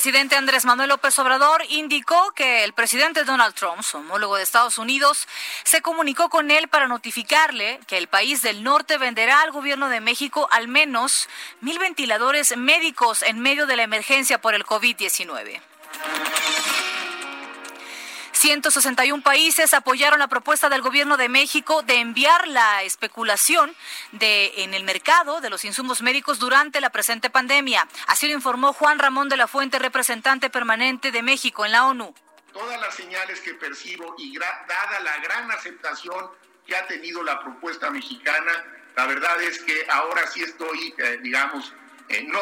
Presidente 0.00 0.34
Andrés 0.34 0.64
Manuel 0.64 0.88
López 0.88 1.18
Obrador 1.18 1.62
indicó 1.68 2.32
que 2.32 2.64
el 2.64 2.72
presidente 2.72 3.24
Donald 3.24 3.54
Trump, 3.54 3.82
su 3.82 3.98
homólogo 3.98 4.36
de 4.36 4.42
Estados 4.42 4.78
Unidos, 4.78 5.28
se 5.62 5.82
comunicó 5.82 6.30
con 6.30 6.50
él 6.50 6.68
para 6.68 6.88
notificarle 6.88 7.78
que 7.86 7.98
el 7.98 8.06
país 8.06 8.40
del 8.40 8.62
norte 8.62 8.96
venderá 8.96 9.42
al 9.42 9.50
gobierno 9.50 9.90
de 9.90 10.00
México 10.00 10.48
al 10.52 10.68
menos 10.68 11.28
mil 11.60 11.78
ventiladores 11.78 12.56
médicos 12.56 13.22
en 13.22 13.40
medio 13.40 13.66
de 13.66 13.76
la 13.76 13.82
emergencia 13.82 14.40
por 14.40 14.54
el 14.54 14.64
COVID-19. 14.64 15.60
161 18.40 19.22
países 19.22 19.74
apoyaron 19.74 20.18
la 20.18 20.26
propuesta 20.26 20.70
del 20.70 20.80
gobierno 20.80 21.18
de 21.18 21.28
México 21.28 21.82
de 21.82 21.96
enviar 21.96 22.48
la 22.48 22.82
especulación 22.84 23.76
en 24.18 24.72
el 24.72 24.82
mercado 24.82 25.42
de 25.42 25.50
los 25.50 25.66
insumos 25.66 26.00
médicos 26.00 26.38
durante 26.38 26.80
la 26.80 26.88
presente 26.88 27.28
pandemia. 27.28 27.86
Así 28.06 28.28
lo 28.28 28.32
informó 28.32 28.72
Juan 28.72 28.98
Ramón 28.98 29.28
de 29.28 29.36
la 29.36 29.46
Fuente, 29.46 29.78
representante 29.78 30.48
permanente 30.48 31.12
de 31.12 31.22
México 31.22 31.66
en 31.66 31.72
la 31.72 31.84
ONU. 31.84 32.14
Todas 32.54 32.80
las 32.80 32.94
señales 32.94 33.42
que 33.42 33.52
percibo 33.52 34.14
y 34.16 34.34
dada 34.38 35.00
la 35.00 35.18
gran 35.18 35.50
aceptación 35.50 36.30
que 36.66 36.74
ha 36.74 36.86
tenido 36.86 37.22
la 37.22 37.40
propuesta 37.40 37.90
mexicana, 37.90 38.64
la 38.96 39.04
verdad 39.04 39.38
es 39.42 39.58
que 39.58 39.86
ahora 39.90 40.26
sí 40.26 40.42
estoy, 40.42 40.94
eh, 40.96 41.18
digamos, 41.22 41.74
eh, 42.08 42.24
no 42.26 42.40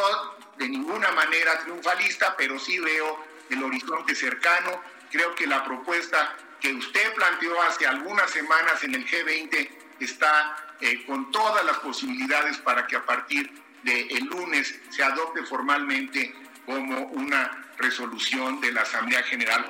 de 0.59 0.69
ninguna 0.69 1.11
manera 1.11 1.59
triunfalista, 1.59 2.37
pero 2.37 2.57
sí 2.57 2.79
veo 2.79 3.19
el 3.51 3.65
horizonte 3.65 4.15
cercano 4.15 4.81
Creo 5.11 5.35
que 5.35 5.47
la 5.47 5.65
propuesta 5.65 6.37
que 6.61 6.73
usted 6.75 7.15
planteó 7.15 7.61
hace 7.63 7.87
algunas 7.87 8.31
semanas 8.31 8.83
en 8.83 8.95
el 8.95 9.07
G20 9.07 9.71
está 10.01 10.75
eh, 10.81 11.05
con 11.07 11.31
todas 11.31 11.65
las 11.65 11.79
posibilidades 11.79 12.59
para 12.59 12.87
que 12.87 12.97
a 12.97 13.05
partir 13.05 13.51
del 13.83 14.11
el 14.11 14.25
lunes 14.25 14.81
se 14.91 15.03
adopte 15.03 15.45
formalmente 15.45 16.35
como 16.67 16.99
una 17.07 17.73
resolución 17.79 18.61
de 18.61 18.73
la 18.73 18.83
Asamblea 18.83 19.23
General. 19.23 19.65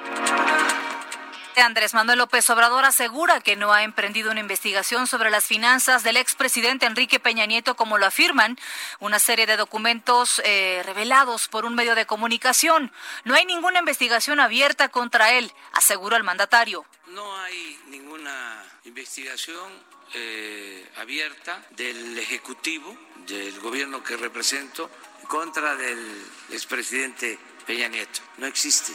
Andrés 1.61 1.95
Manuel 1.95 2.19
López 2.19 2.49
Obrador 2.51 2.85
asegura 2.85 3.41
que 3.41 3.57
no 3.57 3.73
ha 3.73 3.83
emprendido 3.83 4.31
una 4.31 4.41
investigación 4.41 5.07
sobre 5.07 5.31
las 5.31 5.47
finanzas 5.47 6.03
del 6.03 6.17
expresidente 6.17 6.87
Enrique 6.87 7.21
Peña 7.21 7.47
Nieto, 7.47 7.77
como 7.77 7.99
lo 7.99 8.07
afirman 8.07 8.59
una 9.01 9.19
serie 9.19 9.47
de 9.47 9.57
documentos 9.57 10.41
eh, 10.45 10.83
revelados 10.85 11.49
por 11.49 11.65
un 11.65 11.75
medio 11.75 11.95
de 11.95 12.07
comunicación. 12.07 12.93
No 13.25 13.35
hay 13.35 13.45
ninguna 13.45 13.81
investigación 13.81 14.41
abierta 14.41 14.89
contra 14.89 15.33
él, 15.33 15.53
aseguró 15.73 16.17
el 16.17 16.25
mandatario. 16.25 16.85
No 17.09 17.37
hay 17.41 17.79
ninguna 17.89 18.65
investigación 18.85 19.73
eh, 20.15 20.91
abierta 20.97 21.65
del 21.71 22.19
Ejecutivo, 22.19 22.97
del 23.27 23.59
gobierno 23.61 24.03
que 24.03 24.17
represento, 24.17 24.91
contra 25.29 25.75
del 25.77 26.25
expresidente 26.51 27.39
Peña 27.67 27.89
Nieto. 27.89 28.21
No 28.39 28.47
existe. 28.47 28.93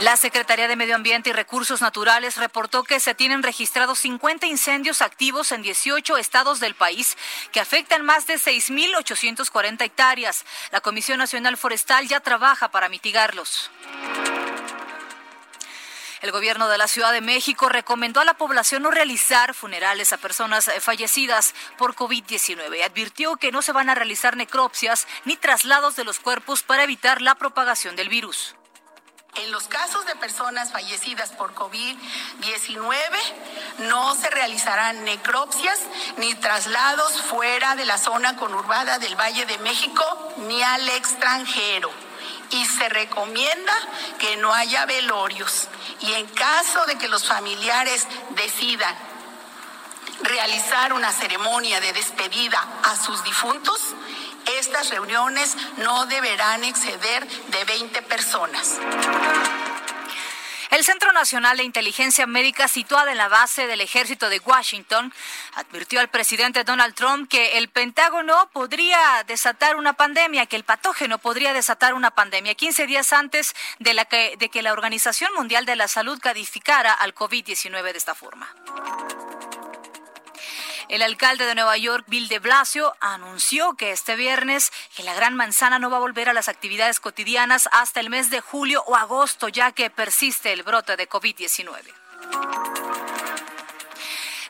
La 0.00 0.16
Secretaría 0.16 0.66
de 0.66 0.76
Medio 0.76 0.96
Ambiente 0.96 1.30
y 1.30 1.32
Recursos 1.32 1.80
Naturales 1.80 2.36
reportó 2.36 2.82
que 2.82 2.98
se 2.98 3.14
tienen 3.14 3.42
registrados 3.42 4.00
50 4.00 4.46
incendios 4.46 5.00
activos 5.00 5.52
en 5.52 5.62
18 5.62 6.16
estados 6.16 6.58
del 6.58 6.74
país 6.74 7.16
que 7.52 7.60
afectan 7.60 8.04
más 8.04 8.26
de 8.26 8.34
6.840 8.34 9.82
hectáreas. 9.82 10.44
La 10.72 10.80
Comisión 10.80 11.18
Nacional 11.18 11.56
Forestal 11.56 12.08
ya 12.08 12.20
trabaja 12.20 12.70
para 12.70 12.88
mitigarlos. 12.88 13.70
El 16.22 16.32
gobierno 16.32 16.68
de 16.68 16.78
la 16.78 16.88
Ciudad 16.88 17.12
de 17.12 17.20
México 17.20 17.68
recomendó 17.68 18.20
a 18.20 18.24
la 18.24 18.34
población 18.34 18.82
no 18.82 18.90
realizar 18.90 19.54
funerales 19.54 20.12
a 20.12 20.16
personas 20.16 20.68
eh, 20.68 20.80
fallecidas 20.80 21.54
por 21.76 21.94
COVID-19 21.94 22.78
y 22.78 22.82
advirtió 22.82 23.36
que 23.36 23.52
no 23.52 23.62
se 23.62 23.72
van 23.72 23.90
a 23.90 23.94
realizar 23.94 24.36
necropsias 24.36 25.06
ni 25.24 25.36
traslados 25.36 25.96
de 25.96 26.04
los 26.04 26.18
cuerpos 26.18 26.62
para 26.62 26.82
evitar 26.82 27.22
la 27.22 27.34
propagación 27.36 27.94
del 27.94 28.08
virus. 28.08 28.56
En 29.36 29.50
los 29.50 29.66
casos 29.66 30.06
de 30.06 30.14
personas 30.14 30.70
fallecidas 30.70 31.30
por 31.30 31.54
COVID-19 31.54 32.98
no 33.78 34.14
se 34.14 34.30
realizarán 34.30 35.02
necropsias 35.04 35.80
ni 36.18 36.34
traslados 36.36 37.20
fuera 37.22 37.74
de 37.74 37.84
la 37.84 37.98
zona 37.98 38.36
conurbada 38.36 39.00
del 39.00 39.16
Valle 39.16 39.44
de 39.46 39.58
México 39.58 40.04
ni 40.36 40.62
al 40.62 40.88
extranjero. 40.90 41.90
Y 42.50 42.64
se 42.64 42.88
recomienda 42.88 43.72
que 44.20 44.36
no 44.36 44.54
haya 44.54 44.86
velorios. 44.86 45.66
Y 46.00 46.12
en 46.12 46.26
caso 46.26 46.86
de 46.86 46.96
que 46.96 47.08
los 47.08 47.26
familiares 47.26 48.06
decidan 48.30 48.94
realizar 50.22 50.92
una 50.92 51.12
ceremonia 51.12 51.80
de 51.80 51.92
despedida 51.92 52.64
a 52.84 52.96
sus 52.96 53.24
difuntos, 53.24 53.80
estas 54.58 54.90
reuniones 54.90 55.56
no 55.78 56.06
deberán 56.06 56.64
exceder 56.64 57.26
de 57.26 57.64
20 57.64 58.02
personas. 58.02 58.78
El 60.74 60.82
Centro 60.82 61.12
Nacional 61.12 61.56
de 61.58 61.62
Inteligencia 61.62 62.26
Médica, 62.26 62.66
situado 62.66 63.08
en 63.08 63.16
la 63.16 63.28
base 63.28 63.68
del 63.68 63.80
ejército 63.80 64.28
de 64.28 64.40
Washington, 64.40 65.14
advirtió 65.54 66.00
al 66.00 66.08
presidente 66.08 66.64
Donald 66.64 66.96
Trump 66.96 67.30
que 67.30 67.58
el 67.58 67.68
Pentágono 67.68 68.50
podría 68.52 69.22
desatar 69.24 69.76
una 69.76 69.92
pandemia, 69.92 70.46
que 70.46 70.56
el 70.56 70.64
patógeno 70.64 71.18
podría 71.18 71.52
desatar 71.52 71.94
una 71.94 72.10
pandemia 72.10 72.56
15 72.56 72.88
días 72.88 73.12
antes 73.12 73.54
de, 73.78 73.94
la 73.94 74.04
que, 74.04 74.34
de 74.36 74.48
que 74.48 74.62
la 74.62 74.72
Organización 74.72 75.32
Mundial 75.34 75.64
de 75.64 75.76
la 75.76 75.86
Salud 75.86 76.18
calificara 76.20 76.92
al 76.92 77.14
COVID-19 77.14 77.92
de 77.92 77.98
esta 77.98 78.16
forma. 78.16 78.52
El 80.94 81.02
alcalde 81.02 81.44
de 81.44 81.56
Nueva 81.56 81.76
York, 81.76 82.04
Bill 82.06 82.28
de 82.28 82.38
Blasio, 82.38 82.94
anunció 83.00 83.74
que 83.74 83.90
este 83.90 84.14
viernes 84.14 84.72
que 84.94 85.02
la 85.02 85.12
Gran 85.12 85.34
Manzana 85.34 85.80
no 85.80 85.90
va 85.90 85.96
a 85.96 86.00
volver 86.00 86.28
a 86.28 86.32
las 86.32 86.48
actividades 86.48 87.00
cotidianas 87.00 87.68
hasta 87.72 87.98
el 87.98 88.10
mes 88.10 88.30
de 88.30 88.40
julio 88.40 88.84
o 88.86 88.94
agosto, 88.94 89.48
ya 89.48 89.72
que 89.72 89.90
persiste 89.90 90.52
el 90.52 90.62
brote 90.62 90.96
de 90.96 91.08
COVID-19. 91.08 91.80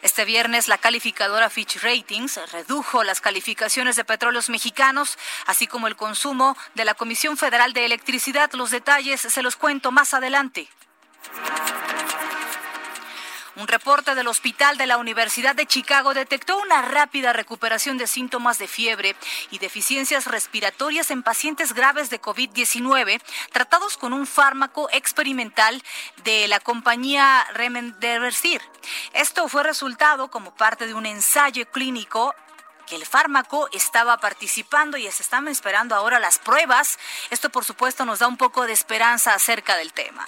Este 0.02 0.26
viernes 0.26 0.68
la 0.68 0.76
calificadora 0.76 1.48
Fitch 1.48 1.82
Ratings 1.82 2.38
redujo 2.52 3.04
las 3.04 3.22
calificaciones 3.22 3.96
de 3.96 4.04
petróleos 4.04 4.50
mexicanos, 4.50 5.16
así 5.46 5.66
como 5.66 5.88
el 5.88 5.96
consumo 5.96 6.58
de 6.74 6.84
la 6.84 6.92
Comisión 6.92 7.38
Federal 7.38 7.72
de 7.72 7.86
Electricidad. 7.86 8.52
Los 8.52 8.70
detalles 8.70 9.22
se 9.22 9.42
los 9.42 9.56
cuento 9.56 9.92
más 9.92 10.12
adelante. 10.12 10.68
Un 13.56 13.68
reporte 13.68 14.16
del 14.16 14.26
Hospital 14.26 14.76
de 14.78 14.86
la 14.86 14.96
Universidad 14.96 15.54
de 15.54 15.66
Chicago 15.66 16.12
detectó 16.12 16.58
una 16.58 16.82
rápida 16.82 17.32
recuperación 17.32 17.98
de 17.98 18.08
síntomas 18.08 18.58
de 18.58 18.66
fiebre 18.66 19.14
y 19.52 19.58
deficiencias 19.58 20.26
respiratorias 20.26 21.12
en 21.12 21.22
pacientes 21.22 21.72
graves 21.72 22.10
de 22.10 22.20
COVID-19 22.20 23.22
tratados 23.52 23.96
con 23.96 24.12
un 24.12 24.26
fármaco 24.26 24.88
experimental 24.92 25.80
de 26.24 26.48
la 26.48 26.58
compañía 26.58 27.46
Remdesivir. 27.54 28.60
Esto 29.12 29.48
fue 29.48 29.62
resultado 29.62 30.28
como 30.32 30.52
parte 30.56 30.88
de 30.88 30.94
un 30.94 31.06
ensayo 31.06 31.70
clínico 31.70 32.34
que 32.86 32.96
el 32.96 33.06
fármaco 33.06 33.68
estaba 33.72 34.18
participando 34.18 34.96
y 34.96 35.10
se 35.12 35.22
están 35.22 35.46
esperando 35.46 35.94
ahora 35.94 36.18
las 36.18 36.40
pruebas. 36.40 36.98
Esto, 37.30 37.50
por 37.50 37.64
supuesto, 37.64 38.04
nos 38.04 38.18
da 38.18 38.26
un 38.26 38.36
poco 38.36 38.66
de 38.66 38.72
esperanza 38.72 39.32
acerca 39.32 39.76
del 39.76 39.92
tema. 39.92 40.26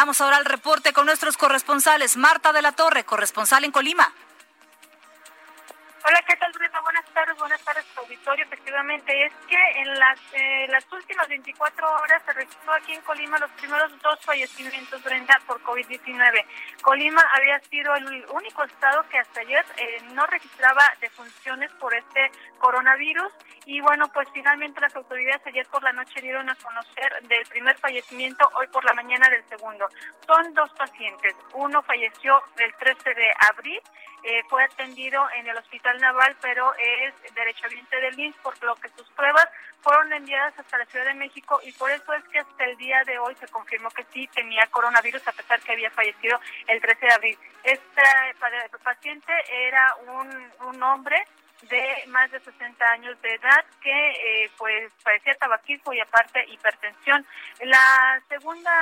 Vamos 0.00 0.18
ahora 0.22 0.38
al 0.38 0.46
reporte 0.46 0.94
con 0.94 1.04
nuestros 1.04 1.36
corresponsales. 1.36 2.16
Marta 2.16 2.54
de 2.54 2.62
la 2.62 2.72
Torre, 2.72 3.04
corresponsal 3.04 3.64
en 3.64 3.70
Colima. 3.70 4.10
Hola, 6.02 6.22
¿qué 6.26 6.34
tal, 6.36 6.50
Brenda? 6.52 6.80
Buenas 6.80 7.04
tardes, 7.12 7.36
buenas 7.36 7.62
tardes, 7.62 7.84
auditorio. 7.94 8.44
Efectivamente, 8.46 9.26
es 9.26 9.32
que 9.46 9.80
en 9.80 9.98
las, 9.98 10.18
eh, 10.32 10.66
las 10.70 10.90
últimas 10.90 11.28
24 11.28 11.86
horas 11.86 12.22
se 12.24 12.32
registró 12.32 12.72
aquí 12.72 12.94
en 12.94 13.02
Colima 13.02 13.38
los 13.38 13.50
primeros 13.50 13.92
dos 14.00 14.18
fallecimientos, 14.24 15.02
Brenda, 15.02 15.38
por 15.46 15.62
COVID-19. 15.62 16.46
Colima 16.80 17.22
había 17.34 17.60
sido 17.68 17.94
el 17.96 18.24
único 18.30 18.64
estado 18.64 19.06
que 19.10 19.18
hasta 19.18 19.42
ayer 19.42 19.62
eh, 19.76 20.00
no 20.14 20.26
registraba 20.26 20.82
defunciones 21.02 21.70
por 21.72 21.92
este 21.92 22.30
coronavirus. 22.58 23.32
Y 23.66 23.82
bueno, 23.82 24.08
pues 24.08 24.26
finalmente 24.32 24.80
las 24.80 24.96
autoridades 24.96 25.46
ayer 25.46 25.66
por 25.66 25.82
la 25.82 25.92
noche 25.92 26.22
dieron 26.22 26.48
a 26.48 26.54
conocer 26.54 27.12
del 27.28 27.44
primer 27.50 27.76
fallecimiento, 27.76 28.50
hoy 28.54 28.66
por 28.68 28.86
la 28.86 28.94
mañana 28.94 29.28
del 29.28 29.46
segundo. 29.50 29.86
Son 30.26 30.54
dos 30.54 30.70
pacientes. 30.78 31.36
Uno 31.52 31.82
falleció 31.82 32.42
el 32.56 32.74
13 32.76 33.14
de 33.14 33.30
abril 33.50 33.80
eh, 34.22 34.42
fue 34.48 34.62
atendido 34.64 35.22
en 35.34 35.46
el 35.46 35.56
Hospital 35.56 35.89
Naval, 35.98 36.36
pero 36.40 36.72
es 36.74 37.34
derechohabiente 37.34 37.96
del 38.00 38.18
INS, 38.18 38.36
por 38.42 38.62
lo 38.62 38.74
que 38.76 38.88
sus 38.90 39.08
pruebas 39.10 39.48
fueron 39.82 40.12
enviadas 40.12 40.58
hasta 40.58 40.78
la 40.78 40.84
Ciudad 40.86 41.06
de 41.06 41.14
México 41.14 41.58
y 41.64 41.72
por 41.72 41.90
eso 41.90 42.12
es 42.12 42.22
que 42.24 42.38
hasta 42.38 42.64
el 42.64 42.76
día 42.76 43.02
de 43.04 43.18
hoy 43.18 43.34
se 43.36 43.48
confirmó 43.48 43.88
que 43.90 44.04
sí 44.12 44.28
tenía 44.34 44.66
coronavirus, 44.66 45.26
a 45.26 45.32
pesar 45.32 45.60
que 45.60 45.72
había 45.72 45.90
fallecido 45.90 46.38
el 46.66 46.80
13 46.80 47.06
de 47.06 47.12
abril. 47.12 47.38
Este 47.64 48.02
paciente 48.82 49.32
era 49.48 49.94
un, 50.06 50.52
un 50.68 50.82
hombre 50.82 51.24
de 51.62 52.04
más 52.08 52.30
de 52.30 52.40
60 52.40 52.84
años 52.90 53.20
de 53.22 53.34
edad 53.34 53.64
que 53.82 54.10
eh, 54.10 54.50
pues 54.56 54.92
padecía 55.04 55.34
tabaquismo 55.34 55.92
y 55.92 56.00
aparte 56.00 56.44
hipertensión. 56.48 57.26
La 57.62 58.20
segunda 58.28 58.72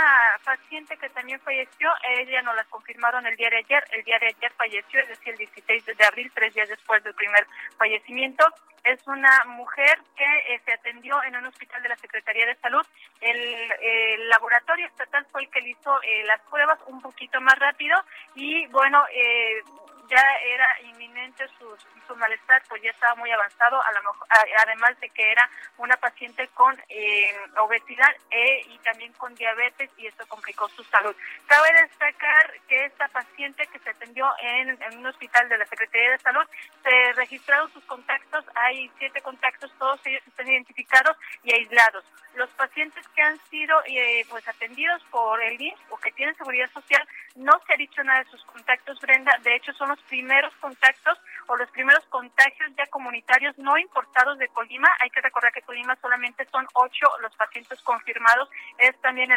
paciente 0.44 0.96
que 0.96 1.08
también 1.10 1.40
falleció, 1.40 1.90
ella 2.18 2.42
nos 2.42 2.56
la 2.56 2.64
confirmaron 2.64 3.26
el 3.26 3.36
día 3.36 3.50
de 3.50 3.58
ayer, 3.58 3.84
el 3.92 4.04
día 4.04 4.18
de 4.18 4.28
ayer 4.28 4.52
falleció, 4.56 5.00
es 5.00 5.08
decir, 5.08 5.32
el 5.32 5.38
16 5.38 5.84
de 5.86 6.04
abril, 6.04 6.30
tres 6.34 6.54
días 6.54 6.68
después 6.68 7.02
del 7.02 7.14
primer 7.14 7.46
fallecimiento. 7.76 8.44
Es 8.84 9.06
una 9.06 9.44
mujer 9.46 9.98
que 10.16 10.24
eh, 10.24 10.60
se 10.64 10.72
atendió 10.72 11.22
en 11.24 11.36
un 11.36 11.46
hospital 11.46 11.82
de 11.82 11.88
la 11.88 11.96
Secretaría 11.96 12.46
de 12.46 12.54
Salud. 12.56 12.86
El, 13.20 14.28
laboratorio 14.28 14.86
estatal 14.86 15.26
fue 15.30 15.42
el 15.42 15.50
que 15.50 15.60
le 15.60 15.70
hizo 15.70 16.02
eh, 16.02 16.22
las 16.24 16.40
pruebas 16.42 16.78
un 16.86 17.00
poquito 17.00 17.40
más 17.40 17.58
rápido 17.58 17.98
y 18.34 18.66
bueno, 18.66 19.04
eh, 19.12 19.62
ya 20.08 20.24
era 20.44 20.80
inminente 20.82 21.46
su, 21.58 21.76
su 22.06 22.16
malestar, 22.16 22.62
pues 22.68 22.82
ya 22.82 22.90
estaba 22.90 23.14
muy 23.16 23.30
avanzado, 23.30 23.80
a 23.82 23.92
lo 23.92 24.02
mejor, 24.02 24.26
además 24.58 24.98
de 25.00 25.10
que 25.10 25.30
era 25.30 25.48
una 25.76 25.96
paciente 25.96 26.48
con 26.54 26.76
eh, 26.88 27.34
obesidad 27.58 28.14
e, 28.30 28.62
y 28.68 28.78
también 28.78 29.12
con 29.14 29.34
diabetes 29.34 29.90
y 29.96 30.06
eso 30.06 30.26
complicó 30.28 30.68
su 30.70 30.82
salud. 30.84 31.14
Cabe 31.46 31.68
destacar 31.82 32.54
que 32.68 32.86
esta 32.86 33.08
paciente 33.08 33.66
que 33.66 33.78
se 33.78 33.90
atendió 33.90 34.26
en, 34.40 34.78
un 34.98 35.06
hospital 35.06 35.48
de 35.48 35.58
la 35.58 35.66
Secretaría 35.66 36.10
de 36.10 36.18
Salud, 36.18 36.46
se 36.82 37.12
registraron 37.12 37.72
sus 37.72 37.84
contactos, 37.84 38.44
hay 38.54 38.90
siete 38.98 39.20
contactos, 39.20 39.72
todos 39.78 40.00
ellos 40.06 40.22
están 40.26 40.48
identificados 40.48 41.16
y 41.42 41.52
aislados. 41.52 42.04
Los 42.34 42.50
pacientes 42.50 43.06
que 43.08 43.22
han 43.22 43.38
sido 43.50 43.80
eh, 43.86 44.24
pues 44.28 44.46
atendidos 44.46 45.02
por 45.10 45.42
el 45.42 45.60
INS 45.60 45.80
o 45.90 45.96
que 45.96 46.12
tienen 46.12 46.36
seguridad 46.36 46.70
social, 46.70 47.06
no 47.36 47.52
se 47.66 47.74
ha 47.74 47.76
dicho 47.76 48.02
nada 48.04 48.22
de 48.22 48.30
sus 48.30 48.44
contactos, 48.44 49.00
Brenda, 49.00 49.36
de 49.42 49.56
hecho 49.56 49.72
son 49.74 49.88
los 49.88 49.97
primeros 50.02 50.54
contactos 50.56 51.18
o 51.46 51.56
los 51.56 51.70
primeros 51.70 52.04
contagios 52.06 52.70
ya 52.76 52.86
comunitarios 52.86 53.56
no 53.58 53.76
importados 53.78 54.38
de 54.38 54.48
Colima. 54.48 54.88
Hay 55.00 55.10
que 55.10 55.20
recordar 55.20 55.52
que 55.52 55.62
Colima 55.62 55.96
solamente 56.00 56.46
son 56.50 56.66
ocho 56.74 57.06
los 57.22 57.34
pacientes 57.36 57.80
confirmados, 57.82 58.48
es 58.78 58.98
también 59.00 59.30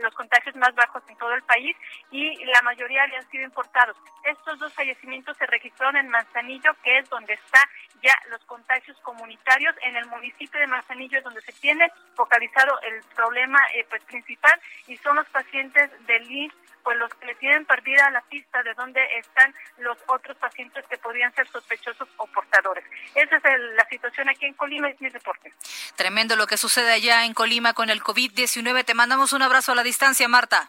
los 0.00 0.14
contagios 0.14 0.56
más 0.56 0.74
bajos 0.74 1.02
en 1.08 1.16
todo 1.16 1.34
el 1.34 1.42
país 1.42 1.76
y 2.10 2.44
la 2.44 2.62
mayoría 2.62 3.04
han 3.04 3.30
sido 3.30 3.44
importados. 3.44 3.96
Estos 4.24 4.58
dos 4.58 4.72
fallecimientos 4.74 5.36
se 5.36 5.46
registraron 5.46 5.96
en 5.96 6.08
Manzanillo, 6.08 6.72
que 6.82 6.98
es 6.98 7.08
donde 7.08 7.34
está 7.34 7.60
ya 8.02 8.14
los 8.30 8.42
contagios 8.44 8.96
comunitarios. 9.02 9.74
En 9.82 9.96
el 9.96 10.06
municipio 10.06 10.60
de 10.60 10.66
Manzanillo 10.66 11.18
es 11.18 11.24
donde 11.24 11.40
se 11.42 11.52
tiene 11.52 11.90
focalizado 12.14 12.80
el 12.82 13.02
problema 13.14 13.58
eh, 13.74 13.86
pues 13.88 14.02
principal 14.04 14.58
y 14.86 14.96
son 14.98 15.16
los 15.16 15.28
pacientes 15.28 15.90
del 16.06 16.30
INS 16.30 16.54
pues 16.90 16.98
los 16.98 17.14
que 17.14 17.26
le 17.26 17.36
tienen 17.36 17.64
perdida 17.66 18.10
la 18.10 18.20
pista 18.22 18.64
de 18.64 18.74
dónde 18.74 19.00
están 19.16 19.54
los 19.78 19.96
otros 20.08 20.36
pacientes 20.38 20.84
que 20.90 20.98
podrían 20.98 21.32
ser 21.36 21.46
sospechosos 21.46 22.08
o 22.16 22.26
portadores. 22.26 22.84
Esa 23.14 23.36
es 23.36 23.42
la 23.76 23.88
situación 23.88 24.28
aquí 24.28 24.46
en 24.46 24.54
Colima, 24.54 24.88
es 24.88 25.00
mi 25.00 25.08
reporte. 25.08 25.54
Tremendo 25.94 26.34
lo 26.34 26.48
que 26.48 26.56
sucede 26.56 26.90
allá 26.90 27.26
en 27.26 27.32
Colima 27.32 27.74
con 27.74 27.90
el 27.90 28.02
COVID-19. 28.02 28.84
Te 28.84 28.94
mandamos 28.94 29.32
un 29.32 29.42
abrazo 29.42 29.70
a 29.70 29.76
la 29.76 29.84
distancia, 29.84 30.26
Marta. 30.26 30.68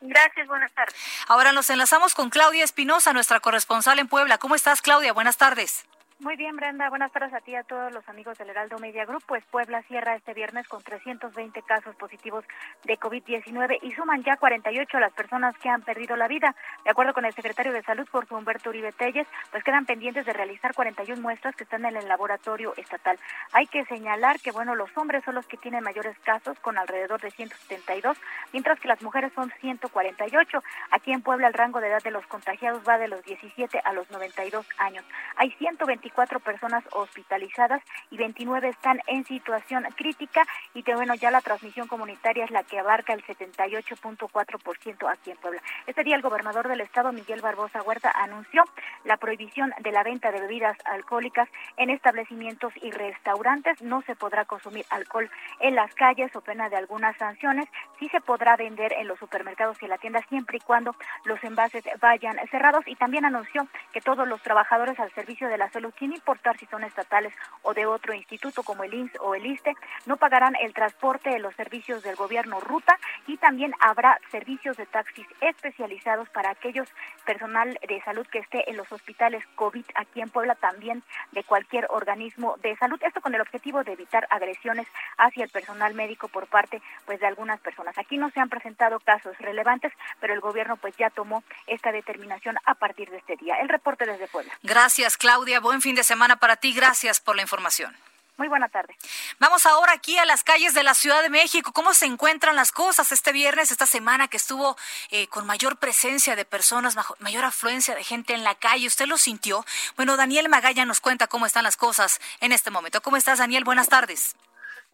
Gracias, 0.00 0.48
buenas 0.48 0.72
tardes. 0.72 0.96
Ahora 1.28 1.52
nos 1.52 1.70
enlazamos 1.70 2.16
con 2.16 2.30
Claudia 2.30 2.64
Espinosa, 2.64 3.12
nuestra 3.12 3.38
corresponsal 3.38 4.00
en 4.00 4.08
Puebla. 4.08 4.38
¿Cómo 4.38 4.56
estás, 4.56 4.82
Claudia? 4.82 5.12
Buenas 5.12 5.36
tardes. 5.36 5.86
Muy 6.24 6.36
bien, 6.36 6.56
Brenda. 6.56 6.88
Buenas 6.88 7.12
tardes 7.12 7.34
a 7.34 7.40
ti 7.40 7.50
y 7.50 7.54
a 7.54 7.64
todos 7.64 7.92
los 7.92 8.08
amigos 8.08 8.38
del 8.38 8.48
Heraldo 8.48 8.78
Media 8.78 9.04
Group. 9.04 9.22
Pues 9.26 9.44
Puebla 9.50 9.82
cierra 9.82 10.16
este 10.16 10.32
viernes 10.32 10.66
con 10.66 10.82
320 10.82 11.60
casos 11.60 11.94
positivos 11.96 12.46
de 12.84 12.98
COVID-19 12.98 13.78
y 13.82 13.90
suman 13.90 14.24
ya 14.24 14.38
48 14.38 15.00
las 15.00 15.12
personas 15.12 15.54
que 15.58 15.68
han 15.68 15.82
perdido 15.82 16.16
la 16.16 16.26
vida. 16.26 16.56
De 16.82 16.90
acuerdo 16.90 17.12
con 17.12 17.26
el 17.26 17.34
secretario 17.34 17.74
de 17.74 17.82
Salud, 17.82 18.08
Jorge 18.10 18.34
Humberto 18.34 18.70
Uribe 18.70 18.92
Telles, 18.92 19.28
pues 19.50 19.62
quedan 19.64 19.84
pendientes 19.84 20.24
de 20.24 20.32
realizar 20.32 20.72
41 20.72 21.20
muestras 21.20 21.54
que 21.56 21.64
están 21.64 21.84
en 21.84 21.94
el 21.94 22.08
laboratorio 22.08 22.72
estatal. 22.78 23.18
Hay 23.52 23.66
que 23.66 23.84
señalar 23.84 24.40
que, 24.40 24.50
bueno, 24.50 24.74
los 24.74 24.96
hombres 24.96 25.24
son 25.24 25.34
los 25.34 25.46
que 25.46 25.58
tienen 25.58 25.84
mayores 25.84 26.18
casos, 26.20 26.58
con 26.60 26.78
alrededor 26.78 27.20
de 27.20 27.32
172, 27.32 28.16
mientras 28.54 28.80
que 28.80 28.88
las 28.88 29.02
mujeres 29.02 29.30
son 29.34 29.52
148. 29.60 30.62
Aquí 30.90 31.12
en 31.12 31.20
Puebla 31.20 31.48
el 31.48 31.52
rango 31.52 31.82
de 31.82 31.88
edad 31.88 32.02
de 32.02 32.12
los 32.12 32.26
contagiados 32.28 32.82
va 32.88 32.96
de 32.96 33.08
los 33.08 33.22
17 33.24 33.78
a 33.84 33.92
los 33.92 34.10
92 34.10 34.66
años. 34.78 35.04
Hay 35.36 35.50
120 35.58 36.13
24 36.14 36.40
personas 36.40 36.84
hospitalizadas 36.92 37.82
y 38.10 38.16
29 38.16 38.68
están 38.68 39.00
en 39.08 39.24
situación 39.24 39.84
crítica 39.96 40.46
y 40.72 40.84
bueno, 40.94 41.14
ya 41.14 41.32
la 41.32 41.40
transmisión 41.40 41.88
comunitaria 41.88 42.44
es 42.44 42.50
la 42.52 42.62
que 42.62 42.78
abarca 42.78 43.12
el 43.12 43.24
78.4% 43.24 45.12
aquí 45.12 45.32
en 45.32 45.36
Puebla. 45.38 45.60
Este 45.86 46.04
día 46.04 46.14
el 46.14 46.22
gobernador 46.22 46.68
del 46.68 46.82
estado, 46.82 47.12
Miguel 47.12 47.40
Barbosa 47.40 47.82
Huerta, 47.82 48.12
anunció 48.14 48.62
la 49.04 49.16
prohibición 49.16 49.72
de 49.80 49.90
la 49.90 50.04
venta 50.04 50.30
de 50.30 50.40
bebidas 50.40 50.76
alcohólicas 50.84 51.48
en 51.76 51.90
establecimientos 51.90 52.72
y 52.80 52.92
restaurantes. 52.92 53.82
No 53.82 54.02
se 54.02 54.14
podrá 54.14 54.44
consumir 54.44 54.84
alcohol 54.90 55.28
en 55.60 55.74
las 55.74 55.92
calles 55.94 56.34
o 56.36 56.42
pena 56.42 56.68
de 56.68 56.76
algunas 56.76 57.16
sanciones. 57.16 57.66
Sí 57.98 58.08
se 58.10 58.20
podrá 58.20 58.56
vender 58.56 58.92
en 58.92 59.08
los 59.08 59.18
supermercados 59.18 59.78
y 59.80 59.86
en 59.86 59.90
la 59.90 59.98
tienda 59.98 60.20
siempre 60.28 60.58
y 60.58 60.60
cuando 60.60 60.94
los 61.24 61.42
envases 61.42 61.82
vayan 62.00 62.38
cerrados 62.50 62.86
y 62.86 62.94
también 62.94 63.24
anunció 63.24 63.66
que 63.92 64.00
todos 64.00 64.28
los 64.28 64.40
trabajadores 64.42 64.98
al 65.00 65.12
servicio 65.12 65.48
de 65.48 65.58
la 65.58 65.70
salud 65.70 65.93
sin 65.98 66.12
importar 66.12 66.58
si 66.58 66.66
son 66.66 66.84
estatales 66.84 67.32
o 67.62 67.74
de 67.74 67.86
otro 67.86 68.14
instituto 68.14 68.62
como 68.62 68.84
el 68.84 68.94
INS 68.94 69.12
o 69.20 69.34
el 69.34 69.46
ISTE, 69.46 69.74
no 70.06 70.16
pagarán 70.16 70.54
el 70.60 70.74
transporte 70.74 71.30
de 71.30 71.38
los 71.38 71.54
servicios 71.54 72.02
del 72.02 72.16
gobierno 72.16 72.60
ruta 72.60 72.98
y 73.26 73.36
también 73.36 73.72
habrá 73.80 74.18
servicios 74.30 74.76
de 74.76 74.86
taxis 74.86 75.26
especializados 75.40 76.28
para 76.30 76.50
aquellos 76.50 76.88
personal 77.24 77.78
de 77.88 78.02
salud 78.02 78.26
que 78.26 78.38
esté 78.38 78.68
en 78.70 78.76
los 78.76 78.90
hospitales 78.92 79.44
COVID 79.54 79.84
aquí 79.94 80.20
en 80.20 80.30
Puebla, 80.30 80.54
también 80.54 81.02
de 81.32 81.44
cualquier 81.44 81.86
organismo 81.90 82.56
de 82.62 82.76
salud. 82.76 83.00
Esto 83.02 83.20
con 83.20 83.34
el 83.34 83.40
objetivo 83.40 83.82
de 83.84 83.92
evitar 83.92 84.26
agresiones 84.30 84.86
hacia 85.16 85.44
el 85.44 85.50
personal 85.50 85.94
médico 85.94 86.28
por 86.28 86.46
parte 86.46 86.82
pues 87.06 87.20
de 87.20 87.26
algunas 87.26 87.60
personas. 87.60 87.96
Aquí 87.98 88.18
no 88.18 88.30
se 88.30 88.40
han 88.40 88.48
presentado 88.48 89.00
casos 89.00 89.36
relevantes, 89.38 89.92
pero 90.20 90.34
el 90.34 90.40
gobierno 90.40 90.76
pues 90.76 90.96
ya 90.96 91.10
tomó 91.10 91.42
esta 91.66 91.92
determinación 91.92 92.56
a 92.64 92.74
partir 92.74 93.10
de 93.10 93.18
este 93.18 93.36
día. 93.36 93.56
El 93.60 93.68
reporte 93.68 94.06
desde 94.06 94.28
Puebla. 94.28 94.52
Gracias, 94.62 95.16
Claudia. 95.16 95.60
Buen 95.60 95.80
fin 95.84 95.94
de 95.94 96.02
semana 96.02 96.36
para 96.36 96.56
ti. 96.56 96.72
Gracias 96.72 97.20
por 97.20 97.36
la 97.36 97.42
información. 97.42 97.94
Muy 98.38 98.48
buena 98.48 98.70
tarde. 98.70 98.96
Vamos 99.38 99.66
ahora 99.66 99.92
aquí 99.92 100.16
a 100.16 100.24
las 100.24 100.42
calles 100.42 100.72
de 100.72 100.82
la 100.82 100.94
Ciudad 100.94 101.22
de 101.22 101.28
México. 101.28 101.72
¿Cómo 101.72 101.92
se 101.92 102.06
encuentran 102.06 102.56
las 102.56 102.72
cosas 102.72 103.12
este 103.12 103.32
viernes, 103.32 103.70
esta 103.70 103.86
semana 103.86 104.26
que 104.26 104.38
estuvo 104.38 104.78
eh, 105.10 105.28
con 105.28 105.44
mayor 105.46 105.76
presencia 105.76 106.36
de 106.36 106.46
personas, 106.46 106.96
mayor 107.18 107.44
afluencia 107.44 107.94
de 107.94 108.02
gente 108.02 108.32
en 108.32 108.44
la 108.44 108.54
calle? 108.54 108.86
¿Usted 108.86 109.06
lo 109.06 109.18
sintió? 109.18 109.64
Bueno, 109.94 110.16
Daniel 110.16 110.48
Magalla 110.48 110.86
nos 110.86 111.00
cuenta 111.00 111.26
cómo 111.26 111.44
están 111.44 111.64
las 111.64 111.76
cosas 111.76 112.18
en 112.40 112.52
este 112.52 112.70
momento. 112.70 113.02
¿Cómo 113.02 113.18
estás, 113.18 113.38
Daniel? 113.38 113.64
Buenas 113.64 113.88
tardes. 113.88 114.34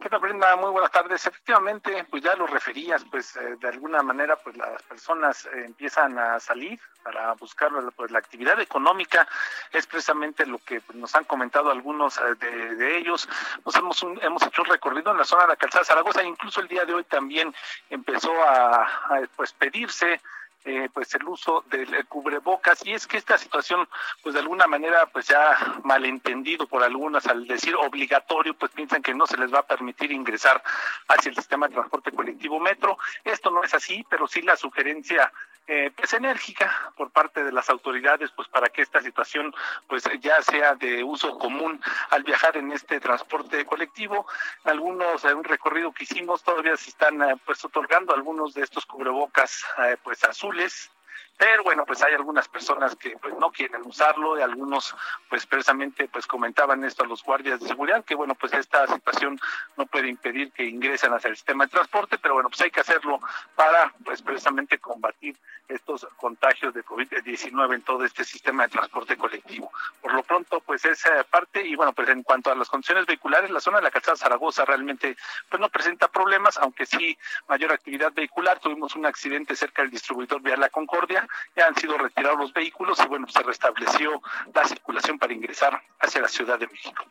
¿Qué 0.01 0.09
tal, 0.09 0.19
Brenda? 0.19 0.55
Muy 0.55 0.71
buenas 0.71 0.89
tardes. 0.89 1.27
Efectivamente, 1.27 2.05
pues 2.09 2.23
ya 2.23 2.35
lo 2.35 2.47
referías, 2.47 3.05
pues 3.11 3.35
eh, 3.35 3.55
de 3.59 3.67
alguna 3.67 4.01
manera, 4.01 4.35
pues 4.35 4.57
las 4.57 4.81
personas 4.81 5.45
eh, 5.45 5.65
empiezan 5.65 6.17
a 6.17 6.39
salir 6.39 6.79
para 7.03 7.33
buscar 7.33 7.69
pues, 7.95 8.09
la 8.09 8.17
actividad 8.17 8.59
económica. 8.59 9.27
Es 9.71 9.85
precisamente 9.85 10.47
lo 10.47 10.57
que 10.57 10.81
pues, 10.81 10.97
nos 10.97 11.13
han 11.13 11.25
comentado 11.25 11.69
algunos 11.69 12.17
eh, 12.17 12.75
de, 12.75 12.97
ellos. 12.97 13.29
Nos 13.63 13.75
hemos, 13.75 14.03
hemos 14.23 14.41
hecho 14.41 14.63
un 14.63 14.69
recorrido 14.69 15.11
en 15.11 15.19
la 15.19 15.23
zona 15.23 15.43
de 15.43 15.49
la 15.49 15.55
calzada 15.55 15.85
Zaragoza. 15.85 16.23
Incluso 16.23 16.61
el 16.61 16.67
día 16.67 16.83
de 16.83 16.95
hoy 16.95 17.03
también 17.03 17.53
empezó 17.91 18.33
a, 18.43 18.81
a 18.81 19.21
pues 19.35 19.53
pedirse 19.53 20.19
eh, 20.65 20.89
pues 20.93 21.13
el 21.15 21.27
uso 21.27 21.63
del 21.69 22.05
cubrebocas. 22.07 22.85
Y 22.85 22.93
es 22.93 23.07
que 23.07 23.17
esta 23.17 23.37
situación 23.37 23.87
pues 24.21 24.33
de 24.33 24.41
alguna 24.41 24.67
manera 24.67 25.05
pues 25.07 25.27
ya 25.27 25.79
malentendido 25.83 26.67
por 26.67 26.83
algunas 26.83 27.25
al 27.27 27.47
decir 27.47 27.75
obligatorio 27.75 28.53
pues 28.53 28.71
piensan 28.71 29.01
que 29.01 29.13
no 29.13 29.25
se 29.25 29.37
les 29.37 29.53
va 29.53 29.59
a 29.59 29.67
permitir 29.67 30.11
ingresar 30.11 30.61
hacia 31.07 31.29
el 31.29 31.35
sistema 31.35 31.67
de 31.67 31.73
transporte 31.73 32.11
colectivo 32.11 32.59
metro. 32.59 32.97
Esto 33.23 33.51
no 33.51 33.63
es 33.63 33.73
así 33.73 34.05
pero 34.09 34.27
sí 34.27 34.41
la 34.41 34.55
sugerencia 34.55 35.31
eh, 35.67 35.91
pues 35.95 36.13
enérgica 36.13 36.91
por 36.97 37.11
parte 37.11 37.43
de 37.43 37.51
las 37.51 37.69
autoridades 37.69 38.31
pues 38.31 38.47
para 38.47 38.69
que 38.69 38.81
esta 38.81 39.01
situación 39.01 39.53
pues 39.87 40.03
ya 40.19 40.41
sea 40.41 40.75
de 40.75 41.03
uso 41.03 41.37
común 41.37 41.81
al 42.09 42.23
viajar 42.23 42.57
en 42.57 42.71
este 42.71 42.99
transporte 42.99 43.65
colectivo. 43.65 44.25
Algunos 44.63 45.23
en 45.23 45.37
un 45.37 45.43
recorrido 45.43 45.91
que 45.91 46.03
hicimos 46.03 46.43
todavía 46.43 46.75
se 46.77 46.89
están 46.89 47.21
eh, 47.21 47.35
pues 47.45 47.63
otorgando 47.63 48.13
algunos 48.13 48.53
de 48.53 48.63
estos 48.63 48.85
cubrebocas 48.85 49.63
eh, 49.79 49.97
pues 50.03 50.23
azules 50.23 50.91
pero 51.37 51.63
bueno, 51.63 51.85
pues 51.85 52.01
hay 52.03 52.13
algunas 52.13 52.47
personas 52.47 52.95
que 52.95 53.17
pues 53.17 53.35
no 53.37 53.51
quieren 53.51 53.81
usarlo 53.85 54.37
y 54.37 54.41
algunos 54.41 54.95
pues 55.29 55.45
precisamente 55.45 56.07
pues 56.07 56.27
comentaban 56.27 56.83
esto 56.83 57.03
a 57.03 57.07
los 57.07 57.23
guardias 57.23 57.59
de 57.59 57.67
seguridad 57.67 58.05
que 58.05 58.15
bueno, 58.15 58.35
pues 58.35 58.53
esta 58.53 58.85
situación 58.87 59.39
no 59.75 59.85
puede 59.85 60.07
impedir 60.07 60.51
que 60.51 60.65
ingresen 60.65 61.13
hacia 61.13 61.29
el 61.29 61.35
sistema 61.35 61.65
de 61.65 61.71
transporte, 61.71 62.17
pero 62.17 62.35
bueno, 62.35 62.49
pues 62.49 62.61
hay 62.61 62.71
que 62.71 62.81
hacerlo 62.81 63.19
para 63.55 63.93
pues 64.03 64.21
precisamente 64.21 64.77
combatir 64.79 65.35
estos 65.67 66.05
contagios 66.17 66.73
de 66.73 66.83
COVID-19 66.83 67.75
en 67.75 67.81
todo 67.81 68.03
este 68.03 68.23
sistema 68.23 68.63
de 68.63 68.69
transporte 68.69 69.17
colectivo. 69.17 69.71
Por 70.01 70.13
lo 70.13 70.23
pronto, 70.23 70.59
pues 70.59 70.85
esa 70.85 71.23
parte 71.23 71.65
y 71.65 71.75
bueno, 71.75 71.93
pues 71.93 72.09
en 72.09 72.23
cuanto 72.23 72.51
a 72.51 72.55
las 72.55 72.69
condiciones 72.69 73.05
vehiculares, 73.05 73.49
la 73.49 73.59
zona 73.59 73.77
de 73.77 73.83
la 73.83 73.91
calzada 73.91 74.17
Zaragoza 74.17 74.65
realmente 74.65 75.15
pues 75.49 75.59
no 75.59 75.69
presenta 75.69 76.07
problemas, 76.07 76.57
aunque 76.57 76.85
sí 76.85 77.17
mayor 77.47 77.71
actividad 77.71 78.11
vehicular. 78.13 78.59
Tuvimos 78.59 78.95
un 78.95 79.05
accidente 79.05 79.55
cerca 79.55 79.81
del 79.81 79.91
distribuidor 79.91 80.41
Vial 80.41 80.59
La 80.59 80.69
Concordia 80.69 81.27
ya 81.55 81.67
han 81.67 81.75
sido 81.75 81.97
retirados 81.97 82.39
los 82.39 82.53
vehículos 82.53 82.99
y 82.99 83.07
bueno, 83.07 83.27
se 83.27 83.41
restableció 83.43 84.21
la 84.53 84.65
circulación 84.65 85.19
para 85.19 85.33
ingresar 85.33 85.81
hacia 85.99 86.21
la 86.21 86.27
Ciudad 86.27 86.59
de 86.59 86.67
México. 86.67 87.03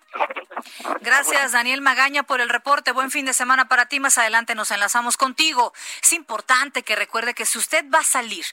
Gracias, 1.00 1.52
Daniel 1.52 1.80
Magaña, 1.80 2.22
por 2.22 2.40
el 2.40 2.48
reporte. 2.48 2.92
Buen 2.92 3.10
fin 3.10 3.24
de 3.24 3.32
semana 3.32 3.68
para 3.68 3.86
ti. 3.86 4.00
Más 4.00 4.18
adelante 4.18 4.54
nos 4.54 4.70
enlazamos 4.70 5.16
contigo. 5.16 5.72
Es 6.02 6.12
importante 6.12 6.82
que 6.82 6.96
recuerde 6.96 7.34
que 7.34 7.46
si 7.46 7.58
usted 7.58 7.84
va 7.92 8.00
a 8.00 8.04
salir 8.04 8.44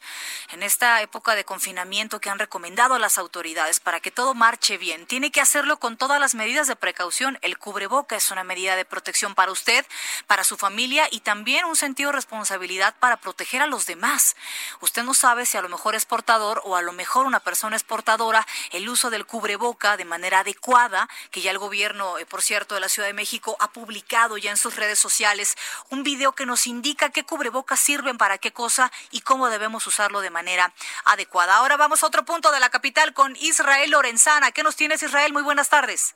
en 0.52 0.64
esta 0.64 1.02
época 1.02 1.36
de 1.36 1.44
confinamiento 1.44 2.20
que 2.20 2.30
han 2.30 2.40
recomendado 2.40 3.00
las 3.00 3.18
autoridades 3.18 3.80
para 3.80 4.00
que 4.00 4.12
todo 4.12 4.34
marche 4.34 4.78
bien, 4.78 5.06
tiene 5.08 5.32
que 5.32 5.42
hacerlo 5.42 5.78
con 5.78 5.98
todas 5.98 6.20
las 6.20 6.36
medidas 6.36 6.68
de 6.68 6.76
precaución. 6.76 7.40
El 7.42 7.58
cubreboca 7.58 8.16
es 8.16 8.32
una 8.32 8.44
medida 8.44 8.76
de 8.76 8.86
protección 8.86 9.36
para 9.36 9.52
usted, 9.52 9.86
para 10.28 10.44
su 10.44 10.58
familia 10.58 11.08
y 11.12 11.22
también 11.22 11.66
un 11.66 11.76
sentido 11.76 12.12
de 12.12 12.18
responsabilidad 12.18 12.96
para 13.00 13.18
proteger 13.18 13.62
a 13.62 13.68
los 13.68 13.86
demás. 13.86 14.36
Usted 14.82 15.04
no 15.04 15.14
sabe 15.14 15.46
si 15.48 15.58
a 15.58 15.62
lo 15.62 15.70
mejor 15.70 15.96
es 15.96 16.06
portador 16.06 16.62
o 16.66 16.76
a 16.76 16.82
lo 16.82 16.94
mejor 16.94 17.26
una 17.26 17.40
persona 17.40 17.76
es 17.76 17.84
portadora, 17.84 18.46
el 18.72 18.88
uso 18.88 19.10
del 19.10 19.26
cubreboca 19.26 19.98
de 19.98 20.06
manera 20.06 20.40
adecuada, 20.40 21.10
que 21.32 21.42
ya 21.42 21.52
el 21.52 21.58
gobierno, 21.58 22.18
eh, 22.18 22.26
por 22.26 22.42
cierto, 22.42 22.76
de 22.76 22.82
la 22.82 22.90
Ciudad 22.90 23.08
de 23.08 23.14
México 23.14 23.58
ha 23.60 23.72
publicado 23.72 24.38
ya 24.38 24.52
en 24.52 24.58
sus 24.58 24.76
redes 24.76 25.00
sociales 25.00 25.56
un 25.90 26.04
video 26.04 26.34
que 26.34 26.46
nos 26.46 26.68
indica 26.68 27.10
qué 27.10 27.24
cubrebocas 27.24 27.80
sirven 27.80 28.18
para 28.18 28.38
qué 28.38 28.52
cosa 28.52 28.92
y 29.12 29.22
cómo 29.22 29.50
debemos 29.50 29.88
usarlo 29.88 30.22
de 30.22 30.30
manera 30.30 30.74
adecuada. 31.06 31.58
Ahora 31.58 31.78
vamos 31.78 32.04
a 32.04 32.08
otro 32.08 32.24
punto 32.26 32.52
de 32.52 32.60
la 32.60 32.70
capital 32.70 33.14
con 33.14 33.36
Israel 33.38 33.90
Lorenzana. 33.90 34.52
¿Qué 34.52 34.64
nos 34.64 34.76
tienes, 34.76 35.02
Israel? 35.02 35.34
Muy 35.34 35.44
buenas 35.44 35.70
tardes. 35.70 36.16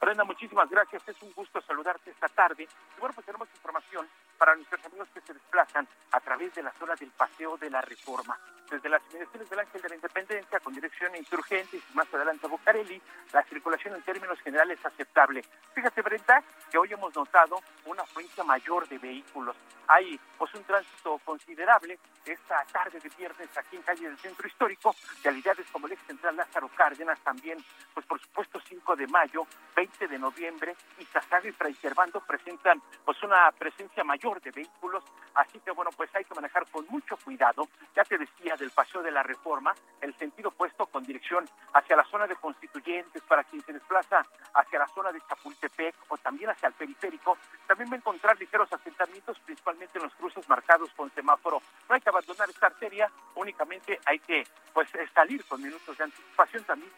Brenda, 0.00 0.24
muchísimas 0.24 0.68
gracias. 0.68 1.00
Es 1.06 1.22
un 1.22 1.32
gusto 1.32 1.62
saludarte 1.62 2.10
esta 2.10 2.28
tarde. 2.28 2.64
Y 2.64 3.00
bueno, 3.00 3.14
pues 3.14 3.24
tenemos 3.24 3.48
información 3.54 4.08
para 4.42 4.56
nuestros 4.56 4.84
amigos 4.86 5.06
que 5.14 5.20
se 5.20 5.34
desplazan 5.34 5.86
a 6.10 6.18
través 6.18 6.52
de 6.52 6.64
la 6.64 6.72
zona 6.72 6.96
del 6.96 7.10
Paseo 7.10 7.56
de 7.58 7.70
la 7.70 7.80
Reforma. 7.80 8.36
Desde 8.68 8.88
las 8.88 9.00
inmediaciones 9.10 9.48
del 9.48 9.60
Ángel 9.60 9.82
de 9.82 9.88
la 9.88 9.94
Independencia, 9.94 10.58
con 10.58 10.74
dirección 10.74 11.14
a 11.14 11.18
y 11.18 11.82
más 11.94 12.12
adelante 12.12 12.46
a 12.46 12.48
Bocarelli, 12.48 13.00
la 13.32 13.44
circulación 13.44 13.94
en 13.94 14.02
términos 14.02 14.40
generales 14.40 14.80
es 14.80 14.86
aceptable. 14.86 15.44
Fíjate, 15.72 16.02
Brenda, 16.02 16.42
que 16.72 16.76
hoy 16.76 16.92
hemos 16.92 17.14
notado 17.14 17.60
una 17.84 18.02
afluencia 18.02 18.42
mayor 18.42 18.88
de 18.88 18.98
vehículos. 18.98 19.54
Hay 19.86 20.18
pues 20.36 20.52
un 20.54 20.64
tránsito 20.64 21.20
considerable 21.24 22.00
esta 22.24 22.64
tarde 22.72 22.98
de 22.98 23.10
viernes 23.10 23.48
aquí 23.56 23.76
en 23.76 23.82
calle 23.82 24.08
del 24.08 24.18
Centro 24.18 24.48
Histórico, 24.48 24.96
realidades 25.22 25.66
como 25.70 25.86
el 25.86 25.92
ex 25.92 26.02
central 26.04 26.34
Lázaro 26.34 26.68
Cárdenas, 26.76 27.20
también, 27.20 27.58
pues 27.94 28.06
por 28.06 28.20
supuesto 28.20 28.51
5 28.82 28.96
de 28.96 29.06
mayo, 29.06 29.46
20 29.76 30.08
de 30.08 30.18
noviembre, 30.18 30.74
y 30.98 31.04
Sasago 31.04 31.46
y 31.46 31.52
Fray 31.52 31.74
Servando 31.74 32.20
presentan 32.20 32.82
pues 33.04 33.22
una 33.22 33.50
presencia 33.52 34.02
mayor 34.02 34.40
de 34.42 34.50
vehículos, 34.50 35.04
así 35.34 35.60
que 35.60 35.70
bueno, 35.70 35.90
pues 35.96 36.10
hay 36.14 36.24
que 36.24 36.34
manejar 36.34 36.68
con 36.70 36.84
mucho 36.88 37.16
cuidado, 37.24 37.68
ya 37.94 38.02
te 38.02 38.18
decía, 38.18 38.56
del 38.56 38.70
paseo 38.70 39.02
de 39.02 39.12
la 39.12 39.22
reforma, 39.22 39.72
el 40.00 40.16
sentido 40.18 40.50
puesto 40.50 40.86
con 40.86 41.04
dirección 41.04 41.44
hacia 41.74 41.96
la 41.96 42.04
zona 42.04 42.26
de 42.26 42.34
constituyentes, 42.36 43.22
para 43.22 43.44
quien 43.44 43.62
se 43.62 43.72
desplaza 43.72 44.26
hacia 44.54 44.78
la 44.80 44.88
zona 44.88 45.12
de 45.12 45.20
Chapultepec 45.20 45.94
o 46.08 46.18
también 46.18 46.50
hacia 46.50 46.68
el 46.68 46.74
periférico, 46.74 47.38
también 47.66 47.90
va 47.90 47.94
a 47.94 47.98
encontrar 47.98 48.38
ligeros 48.38 48.72
asentamientos, 48.72 49.38
principalmente 49.40 49.98
en 49.98 50.04
los 50.04 50.14
cruces 50.14 50.48
marcados 50.48 50.90
con 50.96 51.10
semáforo. 51.14 51.62
No 51.88 51.94
hay 51.94 52.00
que 52.00 52.08
abandonar 52.08 52.50
esta 52.50 52.66
arteria, 52.66 53.08
únicamente 53.36 54.00
hay 54.04 54.18
que 54.18 54.44
pues 54.74 54.88
salir 55.14 55.44
con 55.44 55.62
minutos 55.62 55.96
de 55.96 56.04
anticipación 56.04 56.64
también 56.64 56.91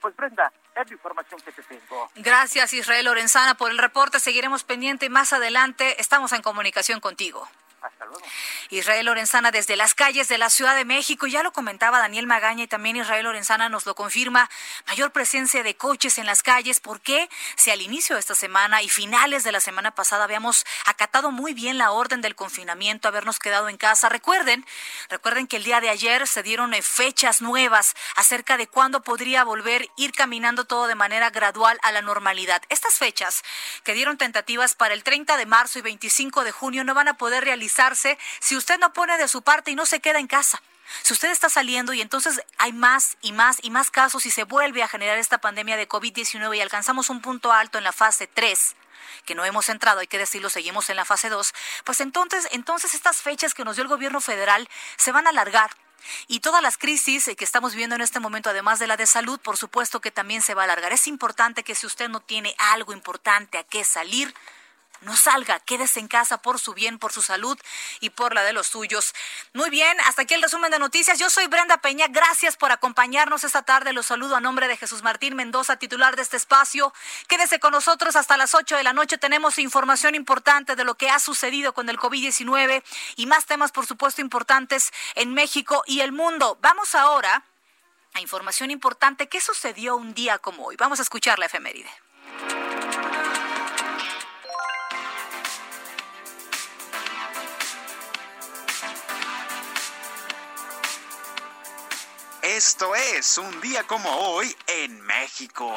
Pues 0.00 0.16
Brenda, 0.16 0.52
es 0.74 0.88
la 0.88 0.92
información 0.92 1.40
que 1.40 1.52
te 1.52 1.62
tengo. 1.62 2.10
Gracias 2.16 2.72
Israel 2.72 3.04
Lorenzana 3.04 3.54
por 3.54 3.70
el 3.70 3.78
reporte, 3.78 4.20
seguiremos 4.20 4.64
pendiente 4.64 5.08
más 5.10 5.32
adelante 5.32 6.00
estamos 6.00 6.32
en 6.32 6.42
comunicación 6.42 7.00
contigo. 7.00 7.46
Israel 8.70 9.06
Lorenzana 9.06 9.50
desde 9.50 9.76
las 9.76 9.94
calles 9.94 10.28
de 10.28 10.38
la 10.38 10.48
Ciudad 10.50 10.76
de 10.76 10.84
México, 10.84 11.26
ya 11.26 11.42
lo 11.42 11.52
comentaba 11.52 11.98
Daniel 11.98 12.26
Magaña 12.26 12.64
y 12.64 12.68
también 12.68 12.96
Israel 12.96 13.24
Lorenzana 13.24 13.68
nos 13.68 13.86
lo 13.86 13.94
confirma, 13.94 14.48
mayor 14.86 15.10
presencia 15.10 15.62
de 15.62 15.76
coches 15.76 16.18
en 16.18 16.26
las 16.26 16.42
calles. 16.42 16.80
¿Por 16.80 17.00
qué? 17.00 17.28
Si 17.56 17.70
al 17.70 17.82
inicio 17.82 18.16
de 18.16 18.20
esta 18.20 18.34
semana 18.34 18.82
y 18.82 18.88
finales 18.88 19.44
de 19.44 19.52
la 19.52 19.60
semana 19.60 19.90
pasada 19.90 20.24
habíamos 20.24 20.64
acatado 20.86 21.30
muy 21.30 21.52
bien 21.52 21.78
la 21.78 21.90
orden 21.90 22.20
del 22.20 22.34
confinamiento, 22.34 23.08
habernos 23.08 23.38
quedado 23.38 23.68
en 23.68 23.76
casa. 23.76 24.08
Recuerden, 24.08 24.64
recuerden 25.08 25.46
que 25.46 25.56
el 25.56 25.64
día 25.64 25.80
de 25.80 25.90
ayer 25.90 26.26
se 26.26 26.42
dieron 26.42 26.74
eh, 26.74 26.82
fechas 26.82 27.42
nuevas 27.42 27.94
acerca 28.16 28.56
de 28.56 28.66
cuándo 28.66 29.02
podría 29.02 29.44
volver 29.44 29.88
ir 29.96 30.12
caminando 30.12 30.64
todo 30.64 30.86
de 30.86 30.94
manera 30.94 31.30
gradual 31.30 31.78
a 31.82 31.92
la 31.92 32.02
normalidad. 32.02 32.62
Estas 32.68 32.94
fechas 32.94 33.42
que 33.84 33.94
dieron 33.94 34.18
tentativas 34.18 34.74
para 34.74 34.94
el 34.94 35.02
30 35.02 35.36
de 35.36 35.46
marzo 35.46 35.78
y 35.78 35.82
25 35.82 36.44
de 36.44 36.52
junio 36.52 36.84
no 36.84 36.94
van 36.94 37.08
a 37.08 37.14
poder 37.14 37.44
realizar 37.44 37.89
si 37.96 38.56
usted 38.56 38.78
no 38.78 38.92
pone 38.92 39.16
de 39.18 39.28
su 39.28 39.42
parte 39.42 39.70
y 39.70 39.74
no 39.74 39.86
se 39.86 40.00
queda 40.00 40.18
en 40.18 40.26
casa. 40.26 40.62
Si 41.02 41.12
usted 41.12 41.30
está 41.30 41.48
saliendo 41.48 41.92
y 41.92 42.00
entonces 42.00 42.40
hay 42.58 42.72
más 42.72 43.16
y 43.22 43.32
más 43.32 43.58
y 43.62 43.70
más 43.70 43.90
casos 43.90 44.26
y 44.26 44.30
se 44.30 44.44
vuelve 44.44 44.82
a 44.82 44.88
generar 44.88 45.18
esta 45.18 45.38
pandemia 45.38 45.76
de 45.76 45.88
COVID-19 45.88 46.56
y 46.56 46.60
alcanzamos 46.60 47.10
un 47.10 47.20
punto 47.20 47.52
alto 47.52 47.78
en 47.78 47.84
la 47.84 47.92
fase 47.92 48.26
3, 48.26 48.76
que 49.24 49.34
no 49.34 49.44
hemos 49.44 49.68
entrado, 49.68 50.00
hay 50.00 50.06
que 50.06 50.18
decirlo, 50.18 50.50
seguimos 50.50 50.90
en 50.90 50.96
la 50.96 51.04
fase 51.04 51.28
2, 51.28 51.54
pues 51.84 52.00
entonces, 52.00 52.48
entonces 52.50 52.94
estas 52.94 53.18
fechas 53.22 53.54
que 53.54 53.64
nos 53.64 53.76
dio 53.76 53.82
el 53.82 53.88
gobierno 53.88 54.20
federal 54.20 54.68
se 54.96 55.12
van 55.12 55.26
a 55.26 55.30
alargar. 55.30 55.70
Y 56.28 56.40
todas 56.40 56.62
las 56.62 56.78
crisis 56.78 57.30
que 57.36 57.44
estamos 57.44 57.72
viviendo 57.72 57.94
en 57.94 58.00
este 58.00 58.20
momento, 58.20 58.48
además 58.48 58.78
de 58.78 58.86
la 58.86 58.96
de 58.96 59.06
salud, 59.06 59.38
por 59.38 59.58
supuesto 59.58 60.00
que 60.00 60.10
también 60.10 60.40
se 60.40 60.54
va 60.54 60.62
a 60.62 60.64
alargar. 60.64 60.94
Es 60.94 61.06
importante 61.06 61.62
que 61.62 61.74
si 61.74 61.86
usted 61.86 62.08
no 62.08 62.20
tiene 62.20 62.54
algo 62.58 62.94
importante 62.94 63.58
a 63.58 63.64
qué 63.64 63.84
salir, 63.84 64.34
no 65.00 65.16
salga, 65.16 65.60
quédese 65.60 66.00
en 66.00 66.08
casa 66.08 66.42
por 66.42 66.58
su 66.58 66.74
bien, 66.74 66.98
por 66.98 67.12
su 67.12 67.22
salud 67.22 67.58
y 68.00 68.10
por 68.10 68.34
la 68.34 68.42
de 68.42 68.52
los 68.52 68.66
suyos. 68.66 69.14
Muy 69.54 69.70
bien, 69.70 69.98
hasta 70.00 70.22
aquí 70.22 70.34
el 70.34 70.42
resumen 70.42 70.70
de 70.70 70.78
noticias. 70.78 71.18
Yo 71.18 71.30
soy 71.30 71.46
Brenda 71.46 71.78
Peña, 71.78 72.06
gracias 72.08 72.56
por 72.56 72.72
acompañarnos 72.72 73.44
esta 73.44 73.62
tarde. 73.62 73.92
Los 73.92 74.06
saludo 74.06 74.36
a 74.36 74.40
nombre 74.40 74.68
de 74.68 74.76
Jesús 74.76 75.02
Martín 75.02 75.36
Mendoza, 75.36 75.76
titular 75.76 76.16
de 76.16 76.22
este 76.22 76.36
espacio. 76.36 76.92
Quédese 77.28 77.60
con 77.60 77.72
nosotros 77.72 78.16
hasta 78.16 78.36
las 78.36 78.54
8 78.54 78.76
de 78.76 78.82
la 78.82 78.92
noche. 78.92 79.18
Tenemos 79.18 79.58
información 79.58 80.14
importante 80.14 80.76
de 80.76 80.84
lo 80.84 80.96
que 80.96 81.10
ha 81.10 81.18
sucedido 81.18 81.72
con 81.72 81.88
el 81.88 81.98
COVID-19 81.98 82.82
y 83.16 83.26
más 83.26 83.46
temas, 83.46 83.72
por 83.72 83.86
supuesto, 83.86 84.20
importantes 84.20 84.92
en 85.14 85.32
México 85.32 85.82
y 85.86 86.00
el 86.00 86.12
mundo. 86.12 86.58
Vamos 86.60 86.94
ahora 86.94 87.44
a 88.14 88.20
información 88.20 88.70
importante. 88.70 89.28
¿Qué 89.28 89.40
sucedió 89.40 89.96
un 89.96 90.14
día 90.14 90.38
como 90.38 90.66
hoy? 90.66 90.76
Vamos 90.76 90.98
a 90.98 91.02
escuchar 91.02 91.38
la 91.38 91.46
efeméride. 91.46 91.90
Esto 102.56 102.96
es 102.96 103.38
un 103.38 103.60
día 103.60 103.86
como 103.86 104.10
hoy 104.10 104.56
en 104.66 105.00
México. 105.02 105.72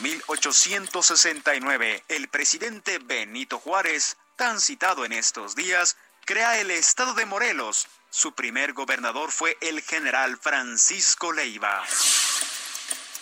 1869, 0.00 2.04
el 2.08 2.28
presidente 2.28 2.98
Benito 2.98 3.58
Juárez, 3.58 4.16
tan 4.36 4.62
citado 4.62 5.04
en 5.04 5.12
estos 5.12 5.54
días, 5.54 5.98
crea 6.24 6.58
el 6.58 6.70
estado 6.70 7.12
de 7.12 7.26
Morelos. 7.26 7.86
Su 8.08 8.32
primer 8.32 8.72
gobernador 8.72 9.30
fue 9.30 9.58
el 9.60 9.82
general 9.82 10.38
Francisco 10.38 11.32
Leiva. 11.32 11.84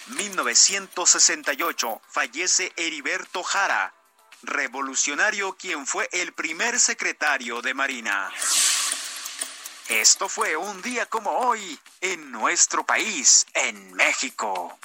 1968 0.07 2.01
fallece 2.09 2.73
Heriberto 2.77 3.43
Jara, 3.43 3.93
revolucionario 4.43 5.57
quien 5.57 5.85
fue 5.85 6.09
el 6.13 6.33
primer 6.33 6.79
secretario 6.79 7.61
de 7.61 7.75
Marina. 7.75 8.31
Esto 9.91 10.29
fue 10.29 10.57
un 10.57 10.81
día 10.83 11.05
como 11.07 11.31
hoy 11.33 11.77
en 12.01 12.31
nuestro 12.31 12.87
país, 12.87 13.45
en 13.55 13.93
México. 13.95 14.79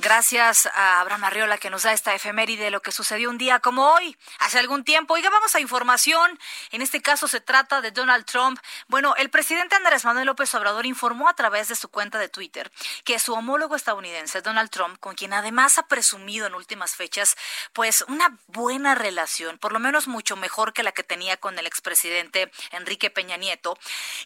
Gracias 0.00 0.66
a 0.74 1.00
Abraham 1.00 1.24
Arriola 1.24 1.58
que 1.58 1.70
nos 1.70 1.82
da 1.82 1.92
esta 1.92 2.14
efeméride 2.14 2.62
de 2.62 2.70
lo 2.70 2.80
que 2.80 2.92
sucedió 2.92 3.30
un 3.30 3.36
día 3.36 3.58
como 3.58 3.94
hoy, 3.94 4.16
hace 4.38 4.60
algún 4.60 4.84
tiempo. 4.84 5.14
Oiga, 5.14 5.28
vamos 5.28 5.56
a 5.56 5.60
información. 5.60 6.38
En 6.70 6.82
este 6.82 7.02
caso 7.02 7.26
se 7.26 7.40
trata 7.40 7.80
de 7.80 7.90
Donald 7.90 8.24
Trump. 8.24 8.60
Bueno, 8.86 9.16
el 9.16 9.28
presidente 9.28 9.74
Andrés 9.74 10.04
Manuel 10.04 10.26
López 10.26 10.54
Obrador 10.54 10.86
informó 10.86 11.28
a 11.28 11.34
través 11.34 11.66
de 11.66 11.74
su 11.74 11.88
cuenta 11.88 12.20
de 12.20 12.28
Twitter 12.28 12.70
que 13.02 13.18
su 13.18 13.34
homólogo 13.34 13.74
estadounidense, 13.74 14.40
Donald 14.40 14.70
Trump, 14.70 15.00
con 15.00 15.16
quien 15.16 15.32
además 15.32 15.78
ha 15.78 15.88
presumido 15.88 16.46
en 16.46 16.54
últimas 16.54 16.94
fechas, 16.94 17.36
pues 17.72 18.04
una 18.06 18.38
buena 18.46 18.94
relación, 18.94 19.58
por 19.58 19.72
lo 19.72 19.80
menos 19.80 20.06
mucho 20.06 20.36
mejor 20.36 20.74
que 20.74 20.84
la 20.84 20.92
que 20.92 21.02
tenía 21.02 21.38
con 21.38 21.58
el 21.58 21.66
expresidente 21.66 22.52
Enrique 22.70 23.10
Peña 23.10 23.36
Nieto, 23.36 23.76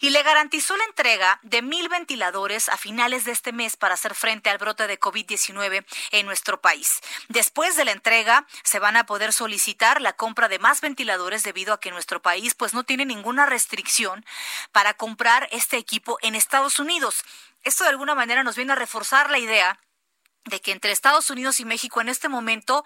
y 0.01 0.11
le 0.11 0.23
garantizó 0.23 0.77
la 0.77 0.85
entrega 0.85 1.41
de 1.43 1.63
mil 1.63 1.89
ventiladores 1.89 2.69
a 2.69 2.77
finales 2.77 3.25
de 3.25 3.33
este 3.33 3.53
mes 3.53 3.79
para 3.79 3.95
hacer 3.95 4.15
frente 4.15 4.51
al 4.51 4.59
brote 4.59 4.87
de 4.87 5.01
COVID-19 5.01 5.62
en 6.11 6.27
nuestro 6.27 6.61
país. 6.61 7.01
Después 7.29 7.77
de 7.77 7.85
la 7.85 7.93
entrega, 7.93 8.47
se 8.63 8.79
van 8.79 8.97
a 8.97 9.07
poder 9.07 9.33
solicitar 9.33 10.01
la 10.01 10.15
compra 10.15 10.49
de 10.49 10.59
más 10.59 10.81
ventiladores 10.81 11.43
debido 11.43 11.73
a 11.73 11.81
que 11.81 11.91
nuestro 11.91 12.21
país 12.23 12.55
pues 12.55 12.75
no 12.75 12.85
tiene 12.85 13.07
ninguna 13.07 13.47
restricción 13.47 14.25
para 14.73 14.95
comprar 14.95 15.49
este 15.53 15.77
equipo 15.77 16.19
en 16.23 16.35
Estados 16.35 16.79
Unidos. 16.79 17.25
Esto 17.65 17.85
de 17.85 17.91
alguna 17.91 18.15
manera 18.15 18.43
nos 18.43 18.57
viene 18.57 18.73
a 18.73 18.77
reforzar 18.77 19.31
la 19.31 19.39
idea 19.39 19.79
de 20.45 20.61
que 20.61 20.73
entre 20.73 20.91
Estados 20.91 21.31
Unidos 21.31 21.61
y 21.61 21.65
México 21.65 22.01
en 22.01 22.09
este 22.09 22.29
momento, 22.29 22.85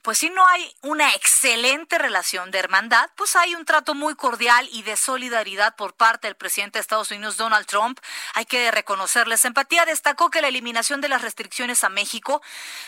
pues 0.00 0.18
si 0.18 0.30
no 0.30 0.46
hay 0.46 0.74
una 0.80 1.12
excelente 1.14 1.98
relación 1.98 2.50
de 2.50 2.58
hermandad, 2.58 3.10
pues 3.14 3.36
hay 3.36 3.54
un 3.54 3.66
trato 3.66 3.94
muy 3.94 4.14
cordial 4.14 4.66
y 4.72 4.82
de 4.82 4.96
solidaridad 4.96 5.76
por 5.76 5.94
parte 5.94 6.28
del 6.28 6.36
presidente 6.36 6.78
de 6.78 6.80
Estados 6.80 7.10
Unidos, 7.10 7.36
Donald 7.36 7.66
Trump. 7.66 8.00
Hay 8.32 8.46
que 8.46 8.70
reconocerles 8.70 9.44
empatía. 9.44 9.84
Destacó 9.84 10.30
que 10.30 10.40
la 10.40 10.48
eliminación 10.48 11.02
de 11.02 11.10
las 11.10 11.20
restricciones 11.20 11.84
a 11.84 11.90
México 11.90 12.40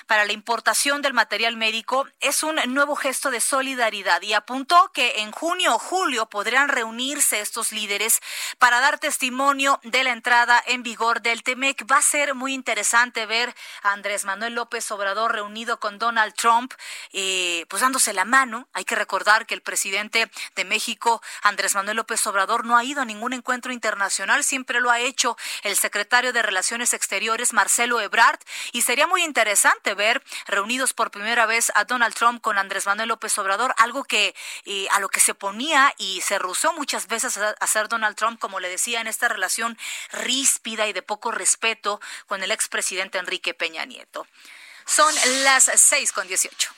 para 0.06 0.25
la 0.25 0.32
importación 0.32 1.02
del 1.02 1.12
material 1.12 1.56
médico 1.58 2.08
es 2.20 2.42
un 2.42 2.56
nuevo 2.68 2.96
gesto 2.96 3.30
de 3.30 3.42
solidaridad 3.42 4.23
y 4.23 4.32
apuntó 4.32 4.92
que 4.94 5.20
en 5.20 5.30
junio 5.30 5.75
o 5.75 5.78
julio 5.78 6.26
podrían 6.26 6.68
reunirse 6.68 7.40
estos 7.40 7.70
líderes 7.70 8.20
para 8.58 8.80
dar 8.80 8.99
testimonio 8.99 9.78
de 9.82 10.04
la 10.04 10.12
entrada 10.12 10.62
en 10.66 10.82
vigor 10.82 11.20
del 11.20 11.42
TEMEC. 11.42 11.85
Va 11.90 11.99
a 11.99 12.02
ser 12.02 12.35
muy 12.35 12.54
interesante 12.54 13.26
ver 13.26 13.54
a 13.82 13.92
Andrés 13.92 14.05
Manuel 14.25 14.54
López 14.54 14.90
Obrador 14.92 15.32
reunido 15.32 15.80
con 15.80 15.98
Donald 15.98 16.34
Trump, 16.34 16.72
eh, 17.12 17.66
pues 17.68 17.82
dándose 17.82 18.12
la 18.12 18.25
mano. 18.25 18.68
Hay 18.72 18.84
que 18.84 18.94
recordar 18.94 19.46
que 19.46 19.54
el 19.54 19.62
presidente 19.62 20.30
de 20.54 20.64
México, 20.64 21.20
Andrés 21.42 21.75
Manuel 21.75 21.96
López 21.96 22.25
Obrador, 22.26 22.64
no 22.64 22.76
ha 22.76 22.84
ido 22.84 23.02
a 23.02 23.04
ningún 23.04 23.32
encuentro 23.32 23.72
internacional, 23.72 24.44
siempre 24.44 24.80
lo 24.80 24.90
ha 24.90 25.00
hecho 25.00 25.36
el 25.62 25.76
secretario 25.76 26.32
de 26.32 26.42
Relaciones 26.42 26.94
Exteriores, 26.94 27.52
Marcelo 27.52 28.00
Ebrard, 28.00 28.38
y 28.72 28.82
sería 28.82 29.06
muy 29.06 29.25
interesante 29.25 29.94
ver 29.94 30.22
reunidos 30.46 30.92
por 30.92 31.10
primera 31.10 31.46
vez 31.46 31.72
a 31.75 31.84
Donald 31.84 32.14
Trump 32.14 32.40
con 32.40 32.58
Andrés 32.58 32.86
Manuel 32.86 33.08
López 33.08 33.36
Obrador, 33.38 33.75
algo 33.76 34.04
que 34.04 34.34
eh, 34.64 34.86
a 34.92 35.00
lo 35.00 35.08
que 35.08 35.20
se 35.20 35.34
ponía 35.34 35.92
y 35.98 36.20
se 36.20 36.38
rusó 36.38 36.72
muchas 36.75 37.08
veces 37.08 37.36
a 37.38 37.50
hacer 37.60 37.88
Donald 37.88 38.16
Trump, 38.16 38.38
como 38.38 38.60
le 38.60 38.68
decía, 38.68 39.00
en 39.00 39.08
esta 39.08 39.28
relación 39.28 39.76
ríspida 40.12 40.86
y 40.86 40.92
de 40.92 41.02
poco 41.02 41.32
respeto 41.32 42.00
con 42.26 42.42
el 42.42 42.52
expresidente 42.52 43.18
Enrique 43.18 43.52
Peña 43.52 43.84
Nieto. 43.84 43.95
Son 44.84 45.14
las 45.42 45.70
seis 45.76 46.12
con 46.12 46.26
dieciocho. 46.26 46.72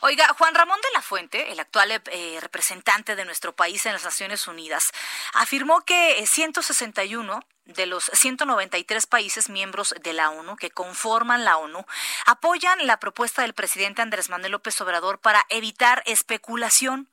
Oiga, 0.00 0.28
Juan 0.36 0.54
Ramón 0.54 0.78
de 0.82 0.92
la 0.92 1.00
Fuente, 1.00 1.50
el 1.50 1.58
actual 1.60 1.90
eh, 1.90 2.38
representante 2.42 3.16
de 3.16 3.24
nuestro 3.24 3.56
país 3.56 3.86
en 3.86 3.94
las 3.94 4.04
Naciones 4.04 4.46
Unidas, 4.46 4.90
afirmó 5.32 5.80
que 5.80 6.22
161 6.26 7.40
de 7.66 7.86
los 7.86 8.10
193 8.12 9.06
países 9.06 9.48
miembros 9.48 9.94
de 10.02 10.12
la 10.12 10.30
ONU 10.30 10.56
que 10.56 10.70
conforman 10.70 11.44
la 11.44 11.56
ONU 11.56 11.84
apoyan 12.26 12.86
la 12.86 12.98
propuesta 12.98 13.42
del 13.42 13.54
presidente 13.54 14.02
Andrés 14.02 14.28
Manuel 14.28 14.52
López 14.52 14.80
Obrador 14.80 15.18
para 15.18 15.44
evitar 15.48 16.02
especulación 16.06 17.08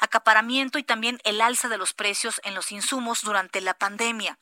acaparamiento 0.00 0.78
y 0.78 0.82
también 0.82 1.20
el 1.24 1.40
alza 1.40 1.68
de 1.68 1.78
los 1.78 1.92
precios 1.92 2.40
en 2.44 2.54
los 2.54 2.72
insumos 2.72 3.22
durante 3.22 3.60
la 3.60 3.74
pandemia. 3.74 4.38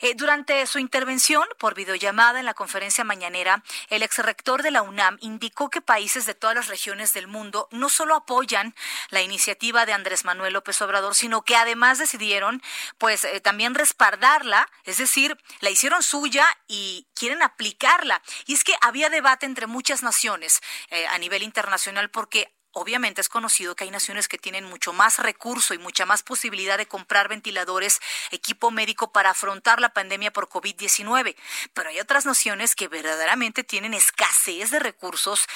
Eh, 0.00 0.14
durante 0.16 0.66
su 0.66 0.80
intervención 0.80 1.44
por 1.58 1.74
videollamada 1.74 2.40
en 2.40 2.46
la 2.46 2.54
conferencia 2.54 3.04
mañanera, 3.04 3.62
el 3.90 4.02
exrector 4.02 4.62
de 4.62 4.72
la 4.72 4.82
UNAM 4.82 5.18
indicó 5.20 5.70
que 5.70 5.80
países 5.80 6.26
de 6.26 6.34
todas 6.34 6.56
las 6.56 6.68
regiones 6.68 7.12
del 7.12 7.28
mundo 7.28 7.68
no 7.70 7.88
solo 7.88 8.16
apoyan 8.16 8.74
la 9.10 9.22
iniciativa 9.22 9.86
de 9.86 9.92
Andrés 9.92 10.24
Manuel 10.24 10.54
López 10.54 10.80
Obrador, 10.82 11.14
sino 11.14 11.42
que 11.42 11.54
además 11.54 11.98
decidieron 11.98 12.60
pues 12.98 13.24
eh, 13.24 13.40
también 13.40 13.74
respaldarla, 13.74 14.68
es 14.84 14.98
decir, 15.02 15.36
la 15.60 15.70
hicieron 15.70 16.02
suya 16.02 16.46
y 16.66 17.06
quieren 17.14 17.42
aplicarla. 17.42 18.22
Y 18.46 18.54
es 18.54 18.64
que 18.64 18.74
había 18.80 19.10
debate 19.10 19.46
entre 19.46 19.66
muchas 19.66 20.02
naciones 20.02 20.60
eh, 20.88 21.06
a 21.06 21.18
nivel 21.18 21.42
internacional 21.42 22.10
porque 22.10 22.52
Obviamente 22.72 23.20
es 23.20 23.28
conocido 23.28 23.76
que 23.76 23.84
hay 23.84 23.90
naciones 23.90 24.28
que 24.28 24.38
tienen 24.38 24.64
mucho 24.64 24.92
más 24.92 25.18
recurso 25.18 25.74
y 25.74 25.78
mucha 25.78 26.06
más 26.06 26.22
posibilidad 26.22 26.78
de 26.78 26.86
comprar 26.86 27.28
ventiladores, 27.28 28.00
equipo 28.30 28.70
médico 28.70 29.12
para 29.12 29.30
afrontar 29.30 29.80
la 29.80 29.92
pandemia 29.92 30.32
por 30.32 30.48
COVID-19, 30.48 31.36
pero 31.74 31.90
hay 31.90 32.00
otras 32.00 32.24
naciones 32.24 32.74
que 32.74 32.88
verdaderamente 32.88 33.62
tienen 33.62 33.92
escasez 33.92 34.70
de 34.70 34.78
recursos, 34.78 35.46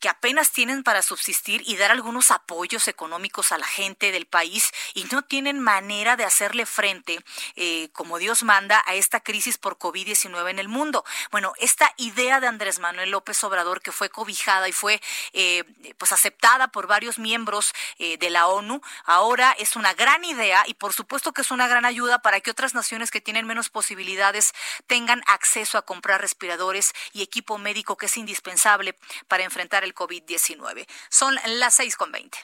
que 0.00 0.10
apenas 0.10 0.50
tienen 0.52 0.82
para 0.82 1.00
subsistir 1.00 1.62
y 1.64 1.76
dar 1.76 1.90
algunos 1.90 2.30
apoyos 2.30 2.88
económicos 2.88 3.52
a 3.52 3.58
la 3.58 3.66
gente 3.66 4.12
del 4.12 4.26
país 4.26 4.70
y 4.94 5.04
no 5.04 5.22
tienen 5.22 5.60
manera 5.60 6.16
de 6.16 6.24
hacerle 6.24 6.66
frente, 6.66 7.24
eh, 7.54 7.88
como 7.92 8.18
Dios 8.18 8.42
manda, 8.42 8.82
a 8.86 8.94
esta 8.94 9.20
crisis 9.20 9.56
por 9.56 9.78
COVID-19 9.78 10.50
en 10.50 10.58
el 10.58 10.68
mundo. 10.68 11.04
Bueno, 11.30 11.54
esta 11.58 11.92
idea 11.96 12.40
de 12.40 12.48
Andrés 12.48 12.80
Manuel 12.80 13.10
López 13.10 13.42
Obrador 13.44 13.80
que 13.80 13.92
fue 13.92 14.10
cobijada 14.10 14.68
y 14.68 14.72
fue 14.72 15.00
eh, 15.32 15.64
pues 15.96 16.12
aceptada 16.12 16.65
por 16.68 16.86
varios 16.86 17.18
miembros 17.18 17.72
eh, 17.98 18.18
de 18.18 18.30
la 18.30 18.46
ONU, 18.46 18.80
ahora 19.04 19.52
es 19.58 19.76
una 19.76 19.94
gran 19.94 20.24
idea 20.24 20.64
y 20.66 20.74
por 20.74 20.92
supuesto 20.92 21.32
que 21.32 21.42
es 21.42 21.50
una 21.50 21.68
gran 21.68 21.84
ayuda 21.84 22.20
para 22.20 22.40
que 22.40 22.50
otras 22.50 22.74
naciones 22.74 23.10
que 23.10 23.20
tienen 23.20 23.46
menos 23.46 23.68
posibilidades 23.68 24.52
tengan 24.86 25.22
acceso 25.26 25.78
a 25.78 25.82
comprar 25.82 26.20
respiradores 26.20 26.92
y 27.12 27.22
equipo 27.22 27.58
médico 27.58 27.96
que 27.96 28.06
es 28.06 28.16
indispensable 28.16 28.96
para 29.28 29.44
enfrentar 29.44 29.84
el 29.84 29.94
COVID-19. 29.94 30.86
Son 31.08 31.36
las 31.44 31.74
seis 31.74 31.96
con 31.96 32.12
veinte. 32.12 32.38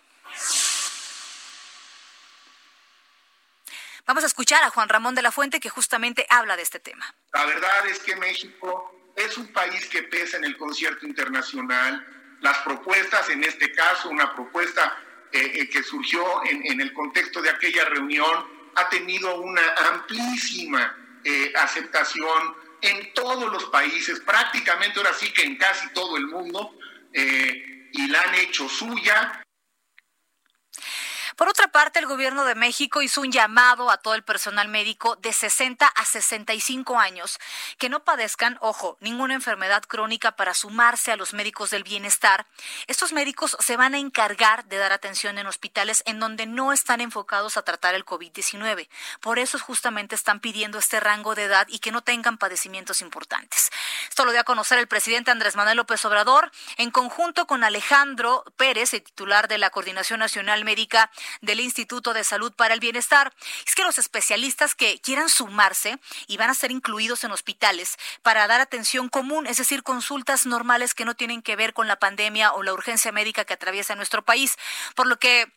Vamos 4.07 4.25
a 4.25 4.27
escuchar 4.27 4.63
a 4.65 4.71
Juan 4.71 4.89
Ramón 4.89 5.15
de 5.15 5.23
la 5.23 5.31
Fuente 5.31 5.61
que 5.61 5.69
justamente 5.69 6.27
habla 6.29 6.57
de 6.57 6.63
este 6.63 6.81
tema. 6.81 7.15
La 7.33 7.45
verdad 7.47 7.87
es 7.87 8.01
que 8.01 8.17
México 8.17 9.13
es 9.17 9.37
un 9.37 9.53
país 9.53 9.87
que 9.89 10.03
pesa 10.05 10.39
en 10.39 10.45
el 10.45 10.57
concierto 10.57 11.07
internacional, 11.07 12.05
las 12.43 12.59
propuestas, 12.59 13.29
en 13.31 13.43
este 13.45 13.73
caso 13.73 14.11
una 14.11 14.35
propuesta 14.35 14.99
eh, 15.33 15.53
eh, 15.55 15.69
que 15.71 15.83
surgió 15.83 16.23
en, 16.45 16.81
el 16.81 16.93
contexto 16.93 17.41
de 17.41 17.51
aquella 17.51 17.87
reunión, 17.87 18.47
ha 18.75 18.89
tenido 18.89 19.41
una 19.41 19.63
amplísima 19.93 20.95
eh, 21.25 21.53
aceptación 21.57 22.55
en 22.83 23.15
todos 23.15 23.51
los 23.51 23.65
países, 23.67 24.21
prácticamente 24.21 24.99
ahora 24.99 25.15
sí 25.15 25.33
que 25.33 25.45
en 25.45 25.57
casi 25.57 25.89
todo 25.95 26.17
el 26.17 26.27
mundo, 26.27 26.77
y 27.15 28.09
la 28.09 28.23
han 28.23 28.35
hecho 28.37 28.69
suya. 28.69 29.42
Por 31.43 31.49
otra 31.49 31.67
parte, 31.67 31.99
el 31.99 32.07
gobierno 32.07 32.45
de 32.45 32.55
México 32.55 33.03
hizo 33.03 33.21
un 33.21 33.33
llamado 33.33 33.91
a 33.91 33.97
todo 33.97 34.15
el 34.15 34.23
personal 34.23 34.69
médico 34.69 35.17
de 35.17 35.33
60 35.33 35.89
a 35.89 36.05
65 36.05 37.01
años 37.01 37.41
que 37.79 37.89
no 37.89 38.05
padezcan, 38.05 38.59
ojo, 38.61 38.97
ninguna 39.01 39.35
enfermedad 39.35 39.83
crónica 39.83 40.37
para 40.37 40.55
sumarse 40.55 41.11
a 41.11 41.17
los 41.17 41.35
médicos 41.35 41.71
del 41.71 41.83
bienestar. 41.83 42.47
Estos 42.87 43.13
médicos 43.13 43.57
se 43.59 43.77
van 43.77 43.95
a 43.95 43.99
encargar 43.99 44.67
de 44.67 44.77
dar 44.77 44.93
atención 44.93 45.37
en 45.37 45.49
hospitales 45.49 46.05
en 46.07 46.21
donde 46.21 46.47
no 46.47 46.73
están 46.73 47.01
enfocados 47.01 47.57
a 47.57 47.63
tratar 47.63 47.97
el 47.97 48.05
COVID-19. 48.05 48.89
Por 49.21 49.41
eso 49.41 49.59
justamente 49.59 50.15
están 50.15 50.39
pidiendo 50.39 50.79
este 50.79 51.01
rango 51.01 51.35
de 51.35 51.43
edad 51.43 51.67
y 51.69 51.81
que 51.81 51.91
no 51.91 52.03
tengan 52.03 52.39
padecimientos 52.39 53.03
importantes. 53.03 53.71
Esto 54.09 54.25
lo 54.25 54.31
dio 54.31 54.43
a 54.43 54.45
conocer 54.45 54.79
el 54.79 54.87
presidente 54.87 55.33
Andrés 55.33 55.57
Manuel 55.57 55.79
López 55.79 56.05
Obrador 56.05 56.53
en 56.77 56.93
conjunto 56.93 57.49
con 57.49 57.65
Alejandro 57.65 58.45
Pérez, 58.57 58.95
el 58.95 59.03
titular 59.03 59.49
de 59.49 59.59
la 59.59 59.71
Coordinación 59.71 60.21
Nacional 60.21 60.65
Médica 60.65 61.11
del 61.41 61.61
Instituto 61.61 62.13
de 62.13 62.25
Salud 62.25 62.53
para 62.53 62.75
el 62.75 62.81
Bienestar. 62.81 63.33
Es 63.67 63.75
que 63.75 63.85
los 63.85 63.99
especialistas 63.99 64.75
que 64.75 65.01
quieran 65.01 65.29
sumarse 65.29 65.99
y 66.27 66.37
van 66.37 66.51
a 66.51 66.55
ser 66.55 66.71
incluidos 66.71 67.25
en 67.25 67.33
hospitales 67.33 67.97
para 68.23 68.47
dar 68.47 68.61
atención 68.61 69.09
común, 69.09 69.47
es 69.47 69.57
decir, 69.57 69.83
consultas 69.83 70.47
normales 70.47 70.95
que 70.95 71.05
no 71.05 71.15
tienen 71.15 71.43
que 71.43 71.57
ver 71.57 71.73
con 71.73 71.89
la 71.89 71.99
pandemia 71.99 72.53
o 72.53 72.63
la 72.63 72.73
urgencia 72.73 73.13
médica 73.13 73.45
que 73.45 73.55
atraviesa 73.55 73.95
nuestro 73.95 74.23
país. 74.25 74.57
Por 74.95 75.07
lo 75.07 75.19
que 75.19 75.51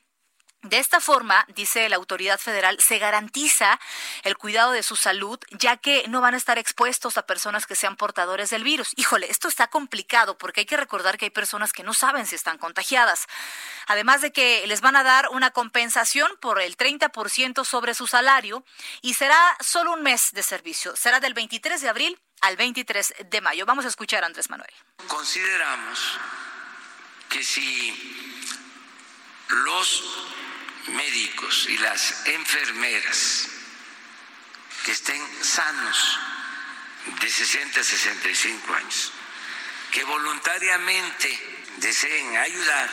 de 0.65 0.80
esta 0.80 0.99
forma, 0.99 1.45
dice 1.49 1.88
la 1.89 1.95
autoridad 1.95 2.39
federal, 2.39 2.80
se 2.80 2.97
garantiza 2.97 3.80
el 4.23 4.36
cuidado 4.36 4.71
de 4.71 4.82
su 4.82 4.95
salud, 4.95 5.39
ya 5.51 5.78
que 5.78 6.06
no 6.08 6.21
van 6.21 6.34
a 6.34 6.38
estar 6.38 6.58
expuestos 6.58 7.17
a 7.17 7.25
personas 7.28 7.67
que 7.67 7.75
sean 7.75 7.95
portadores 7.95 8.49
del 8.49 8.63
virus. 8.63 8.91
Híjole, 8.95 9.30
esto 9.30 9.47
está 9.47 9.67
complicado 9.67 10.38
porque 10.38 10.62
hay 10.62 10.65
que 10.65 10.78
recordar 10.78 11.17
que 11.17 11.25
hay 11.25 11.30
personas 11.30 11.71
que 11.71 11.84
no 11.84 11.93
saben 11.93 12.25
si 12.25 12.34
están 12.34 12.58
contagiadas. 12.58 13.28
Además 13.86 14.21
de 14.21 14.32
que 14.32 14.65
les 14.65 14.82
van 14.82 14.95
a 14.95 15.04
dar 15.04 15.30
una 15.30 15.51
compensación 15.51 16.32
por 16.39 16.60
el 16.60 16.78
30% 16.78 17.63
sobre 17.63 17.93
su 17.93 18.08
salario 18.08 18.63
y 19.01 19.13
será 19.13 19.38
solo 19.60 19.93
un 19.93 20.01
mes 20.01 20.32
de 20.32 20.41
servicio. 20.41 20.95
Será 20.95 21.19
del 21.19 21.36
23 21.36 21.80
de 21.80 21.89
abril 21.89 22.19
al 22.41 22.58
23 22.58 23.13
de 23.30 23.41
mayo. 23.41 23.67
Vamos 23.67 23.86
a 23.86 23.89
escuchar 23.89 24.23
a 24.23 24.28
Andrés 24.28 24.49
Manuel. 24.49 24.73
Consideramos 25.08 26.19
que 27.30 27.43
si 27.43 28.36
los 29.49 30.04
médicos 30.88 31.67
y 31.69 31.78
las 31.78 32.28
enfermeras 32.28 33.48
que 34.84 34.91
estén 34.91 35.21
sanos 35.43 36.19
de 37.19 37.30
60 37.30 37.80
a 37.80 37.84
65 37.84 38.74
años, 38.74 39.12
que 39.91 40.04
voluntariamente 40.04 41.67
deseen 41.78 42.38
ayudar, 42.38 42.89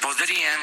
podrían 0.00 0.60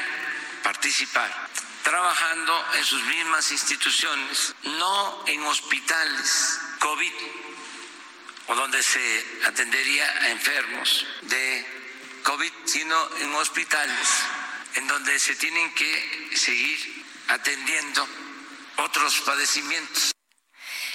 participar 0.62 1.48
trabajando 1.82 2.66
en 2.74 2.84
sus 2.84 3.02
mismas 3.04 3.50
instituciones, 3.50 4.54
no 4.62 5.24
en 5.26 5.42
hospitales 5.44 6.60
COVID 6.80 7.12
o 8.48 8.54
donde 8.54 8.82
se 8.82 9.40
atendería 9.46 10.06
a 10.22 10.28
enfermos 10.30 11.06
de 11.22 11.66
COVID, 12.22 12.52
sino 12.66 13.16
en 13.20 13.34
hospitales 13.36 14.08
en 14.78 14.86
donde 14.86 15.18
se 15.18 15.34
tienen 15.34 15.74
que 15.74 16.36
seguir 16.36 17.04
atendiendo 17.28 18.06
otros 18.76 19.20
padecimientos. 19.22 20.12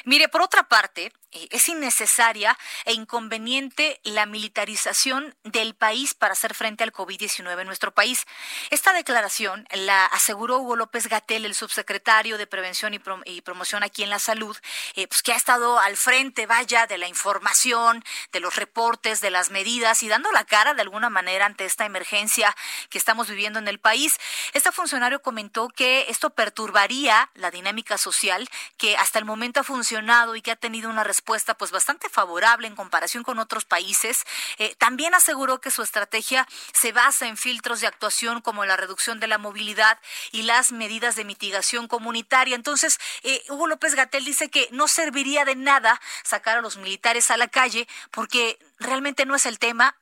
Mire, 0.06 0.30
por 0.30 0.42
otra 0.42 0.64
parte, 0.64 1.12
eh, 1.34 1.48
es 1.52 1.68
innecesaria 1.68 2.58
e 2.86 2.94
inconveniente 2.94 4.00
la 4.04 4.26
militarización 4.26 5.36
del 5.44 5.74
país 5.74 6.14
para 6.14 6.34
hacer 6.34 6.54
frente 6.54 6.84
al 6.84 6.94
COVID-19 6.94 7.62
en 7.62 7.68
nuestro 7.68 7.94
país. 7.94 8.26
Esta 8.70 8.94
declaración 8.94 9.68
la 9.72 10.06
aseguró 10.06 10.60
Hugo 10.60 10.76
López 10.76 11.08
Gatel, 11.08 11.46
el 11.46 11.56
subsecretario 11.56 12.38
de 12.38 12.48
Prevención 12.48 12.94
y, 12.94 13.42
Promoción 13.42 13.84
aquí 13.84 14.04
en 14.04 14.10
la 14.10 14.20
Salud, 14.20 14.56
eh, 14.96 15.08
pues 15.08 15.24
que 15.24 15.34
ha 15.34 15.36
estado 15.36 15.80
al 15.80 15.98
frente, 15.98 16.46
vaya, 16.46 16.86
de 16.88 16.98
la 16.98 17.08
información, 17.08 18.04
de 18.32 18.40
los 18.40 18.56
reportes, 18.56 19.22
de 19.22 19.32
las 19.32 19.50
medidas 19.50 20.04
y 20.04 20.08
dando 20.08 20.32
la 20.32 20.46
cara 20.46 20.74
de 20.74 20.82
alguna 20.82 21.10
manera 21.10 21.46
ante 21.46 21.66
esta 21.66 21.86
emergencia 21.86 22.56
que 22.90 22.98
estamos 22.98 23.28
viviendo 23.28 23.60
en 23.60 23.68
el 23.68 23.80
país. 23.80 24.18
Este 24.54 24.72
funcionario 24.72 25.22
comentó 25.22 25.70
que 25.70 26.06
esto 26.10 26.30
perturbaría 26.30 27.30
la 27.34 27.52
dinámica 27.52 27.98
social 27.98 28.48
que 28.78 28.96
hasta 28.98 29.20
el 29.20 29.26
momento 29.26 29.60
ha 29.60 29.64
funcionado 29.64 30.36
y 30.36 30.42
que 30.42 30.52
ha 30.52 30.56
tenido 30.56 30.90
una 30.90 31.04
respuesta 31.04 31.23
respuesta 31.24 31.54
pues 31.54 31.72
bastante 31.72 32.10
favorable 32.10 32.68
en 32.68 32.76
comparación 32.76 33.24
con 33.24 33.40
otros 33.40 33.64
países. 33.64 34.26
Eh, 34.58 34.76
también 34.78 35.16
aseguró 35.16 35.62
que 35.62 35.72
su 35.72 35.82
estrategia 35.82 36.46
se 36.74 36.92
basa 36.92 37.28
en 37.28 37.38
filtros 37.38 37.80
de 37.80 37.88
actuación 37.88 38.42
como 38.42 38.66
la 38.66 38.76
reducción 38.76 39.22
de 39.22 39.28
la 39.28 39.38
movilidad 39.38 39.98
y 40.34 40.44
las 40.44 40.74
medidas 40.74 41.16
de 41.16 41.24
mitigación 41.24 41.88
comunitaria. 41.88 42.56
Entonces, 42.56 43.00
eh, 43.24 43.42
Hugo 43.48 43.68
López 43.68 43.96
Gatel 43.96 44.26
dice 44.26 44.50
que 44.50 44.68
no 44.72 44.90
serviría 44.90 45.46
de 45.46 45.56
nada 45.56 46.02
sacar 46.24 46.58
a 46.58 46.62
los 46.62 46.76
militares 46.76 47.32
a 47.32 47.38
la 47.38 47.48
calle 47.48 47.88
porque 48.12 48.60
realmente 48.80 49.26
no 49.26 49.36
es 49.36 49.46
el 49.46 49.60
tema, 49.60 49.96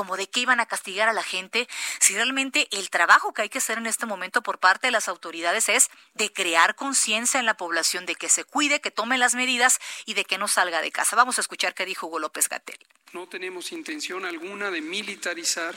como 0.00 0.16
de 0.16 0.30
qué 0.30 0.40
iban 0.40 0.60
a 0.60 0.66
castigar 0.66 1.10
a 1.10 1.12
la 1.12 1.22
gente, 1.22 1.68
si 1.98 2.14
realmente 2.14 2.68
el 2.70 2.88
trabajo 2.88 3.34
que 3.34 3.42
hay 3.42 3.48
que 3.50 3.58
hacer 3.58 3.76
en 3.76 3.84
este 3.84 4.06
momento 4.06 4.42
por 4.42 4.58
parte 4.58 4.86
de 4.86 4.92
las 4.92 5.08
autoridades 5.08 5.68
es 5.68 5.90
de 6.14 6.32
crear 6.32 6.74
conciencia 6.74 7.38
en 7.38 7.44
la 7.44 7.58
población 7.58 8.06
de 8.06 8.14
que 8.14 8.30
se 8.30 8.44
cuide, 8.44 8.80
que 8.80 8.90
tome 8.90 9.18
las 9.18 9.34
medidas 9.34 9.78
y 10.06 10.14
de 10.14 10.24
que 10.24 10.38
no 10.38 10.48
salga 10.48 10.80
de 10.80 10.90
casa. 10.90 11.16
Vamos 11.16 11.36
a 11.36 11.42
escuchar 11.42 11.74
qué 11.74 11.84
dijo 11.84 12.06
Hugo 12.06 12.18
López 12.18 12.48
Gatel. 12.48 12.78
No 13.12 13.28
tenemos 13.28 13.72
intención 13.72 14.24
alguna 14.24 14.70
de 14.70 14.80
militarizar 14.80 15.74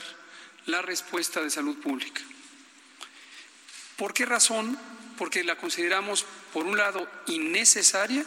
la 0.64 0.80
respuesta 0.80 1.42
de 1.42 1.50
salud 1.50 1.78
pública. 1.82 2.22
¿Por 3.98 4.14
qué 4.14 4.24
razón? 4.24 4.78
Porque 5.18 5.44
la 5.44 5.56
consideramos, 5.56 6.24
por 6.54 6.64
un 6.64 6.78
lado, 6.78 7.06
innecesaria 7.26 8.24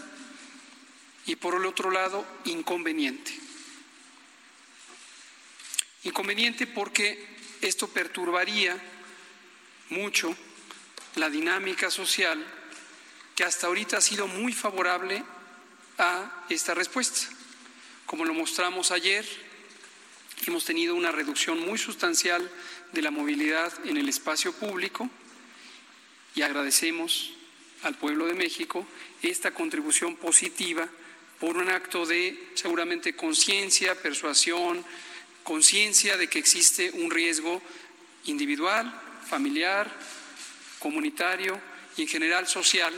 y 1.25 1.37
por 1.37 1.55
el 1.55 1.65
otro 1.65 1.89
lado, 1.89 2.23
inconveniente. 2.45 3.46
Inconveniente 6.07 6.67
porque 6.67 7.19
esto 7.59 7.89
perturbaría 7.89 8.81
mucho 9.89 10.33
la 11.15 11.29
dinámica 11.29 11.91
social 11.91 12.41
que 13.35 13.43
hasta 13.43 13.67
ahorita 13.67 13.97
ha 13.97 14.01
sido 14.01 14.25
muy 14.25 14.53
favorable 14.53 15.21
a 15.97 16.45
esta 16.47 16.73
respuesta. 16.73 17.27
Como 18.05 18.23
lo 18.23 18.33
mostramos 18.33 18.91
ayer, 18.91 19.27
hemos 20.47 20.63
tenido 20.63 20.95
una 20.95 21.11
reducción 21.11 21.59
muy 21.59 21.77
sustancial 21.77 22.49
de 22.93 23.01
la 23.01 23.11
movilidad 23.11 23.73
en 23.85 23.97
el 23.97 24.07
espacio 24.07 24.53
público 24.53 25.09
y 26.35 26.41
agradecemos 26.41 27.33
al 27.83 27.95
pueblo 27.95 28.27
de 28.27 28.33
México 28.33 28.87
esta 29.21 29.53
contribución 29.53 30.15
positiva 30.15 30.87
por 31.41 31.57
un 31.57 31.67
acto 31.67 32.05
de 32.05 32.47
seguramente 32.53 33.13
conciencia, 33.13 34.01
persuasión, 34.01 34.85
conciencia 35.47 36.17
de 36.17 36.27
que 36.27 36.39
existe 36.39 36.91
un 36.91 37.09
riesgo 37.09 37.61
individual, 38.25 38.91
familiar, 39.29 39.89
comunitario 40.77 41.57
y 41.95 42.01
en 42.01 42.07
general 42.09 42.49
social 42.49 42.93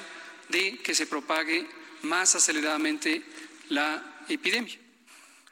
de 0.47 0.79
que 0.79 0.95
se 0.95 1.05
propague 1.05 1.69
más 2.01 2.33
aceleradamente 2.33 3.23
la 3.69 4.03
epidemia. 4.27 4.79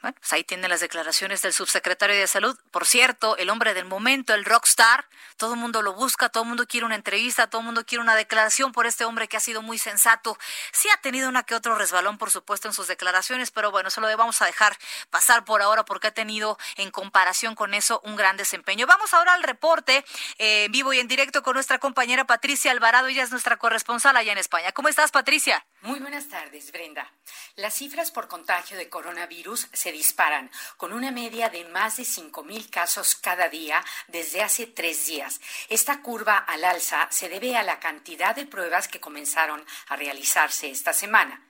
Bueno, 0.02 0.16
pues 0.18 0.32
ahí 0.32 0.42
tienen 0.42 0.70
las 0.70 0.80
declaraciones 0.80 1.40
del 1.40 1.52
subsecretario 1.52 2.16
de 2.16 2.26
Salud. 2.26 2.58
Por 2.72 2.84
cierto, 2.84 3.36
el 3.36 3.50
hombre 3.50 3.74
del 3.74 3.84
momento, 3.84 4.34
el 4.34 4.44
rockstar, 4.44 5.06
todo 5.38 5.54
el 5.54 5.60
mundo 5.60 5.80
lo 5.80 5.94
busca, 5.94 6.28
todo 6.28 6.42
el 6.42 6.48
mundo 6.48 6.66
quiere 6.66 6.84
una 6.84 6.96
entrevista, 6.96 7.48
todo 7.48 7.60
el 7.60 7.64
mundo 7.64 7.86
quiere 7.86 8.02
una 8.02 8.14
declaración 8.14 8.72
por 8.72 8.86
este 8.86 9.04
hombre 9.04 9.28
que 9.28 9.36
ha 9.36 9.40
sido 9.40 9.62
muy 9.62 9.78
sensato. 9.78 10.36
Sí 10.72 10.88
ha 10.90 11.00
tenido 11.00 11.28
una 11.28 11.44
que 11.44 11.54
otro 11.54 11.76
resbalón, 11.76 12.18
por 12.18 12.30
supuesto, 12.30 12.68
en 12.68 12.74
sus 12.74 12.88
declaraciones, 12.88 13.50
pero 13.50 13.70
bueno, 13.70 13.88
eso 13.88 14.00
lo 14.00 14.16
vamos 14.16 14.42
a 14.42 14.46
dejar 14.46 14.76
pasar 15.10 15.44
por 15.44 15.62
ahora 15.62 15.84
porque 15.84 16.08
ha 16.08 16.10
tenido 16.10 16.58
en 16.76 16.90
comparación 16.90 17.54
con 17.54 17.72
eso 17.72 18.00
un 18.04 18.16
gran 18.16 18.36
desempeño. 18.36 18.86
Vamos 18.86 19.14
ahora 19.14 19.34
al 19.34 19.42
reporte 19.42 20.04
eh, 20.38 20.66
vivo 20.70 20.92
y 20.92 20.98
en 20.98 21.08
directo 21.08 21.42
con 21.42 21.54
nuestra 21.54 21.78
compañera 21.78 22.26
Patricia 22.26 22.72
Alvarado. 22.72 23.06
Ella 23.06 23.22
es 23.22 23.30
nuestra 23.30 23.56
corresponsal 23.56 24.16
allá 24.16 24.32
en 24.32 24.38
España. 24.38 24.72
¿Cómo 24.72 24.88
estás, 24.88 25.12
Patricia? 25.12 25.64
Muy 25.82 26.00
buenas 26.00 26.28
tardes, 26.28 26.72
Brenda. 26.72 27.10
Las 27.54 27.74
cifras 27.74 28.10
por 28.10 28.26
contagio 28.26 28.76
de 28.76 28.88
coronavirus 28.88 29.68
se 29.72 29.92
disparan, 29.92 30.50
con 30.76 30.92
una 30.92 31.12
media 31.12 31.48
de 31.48 31.64
más 31.66 31.96
de 31.98 32.02
5.000 32.02 32.68
casos 32.70 33.14
cada 33.14 33.48
día 33.48 33.84
desde 34.08 34.42
hace 34.42 34.66
tres 34.66 35.06
días. 35.06 35.27
Esta 35.68 36.02
curva 36.02 36.38
al 36.38 36.64
alza 36.64 37.08
se 37.10 37.28
debe 37.28 37.56
a 37.56 37.62
la 37.62 37.78
cantidad 37.80 38.34
de 38.34 38.46
pruebas 38.46 38.88
que 38.88 39.00
comenzaron 39.00 39.64
a 39.88 39.96
realizarse 39.96 40.70
esta 40.70 40.92
semana. 40.92 41.44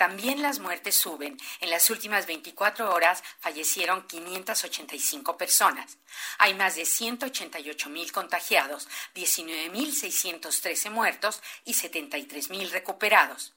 También 0.00 0.40
las 0.40 0.60
muertes 0.60 0.96
suben. 0.96 1.36
En 1.60 1.68
las 1.68 1.90
últimas 1.90 2.26
24 2.26 2.90
horas 2.90 3.22
fallecieron 3.38 4.06
585 4.06 5.36
personas. 5.36 5.98
Hay 6.38 6.54
más 6.54 6.76
de 6.76 6.84
188.000 6.84 8.10
contagiados, 8.10 8.88
19.613 9.14 10.90
muertos 10.90 11.42
y 11.66 11.74
73.000 11.74 12.70
recuperados. 12.70 13.52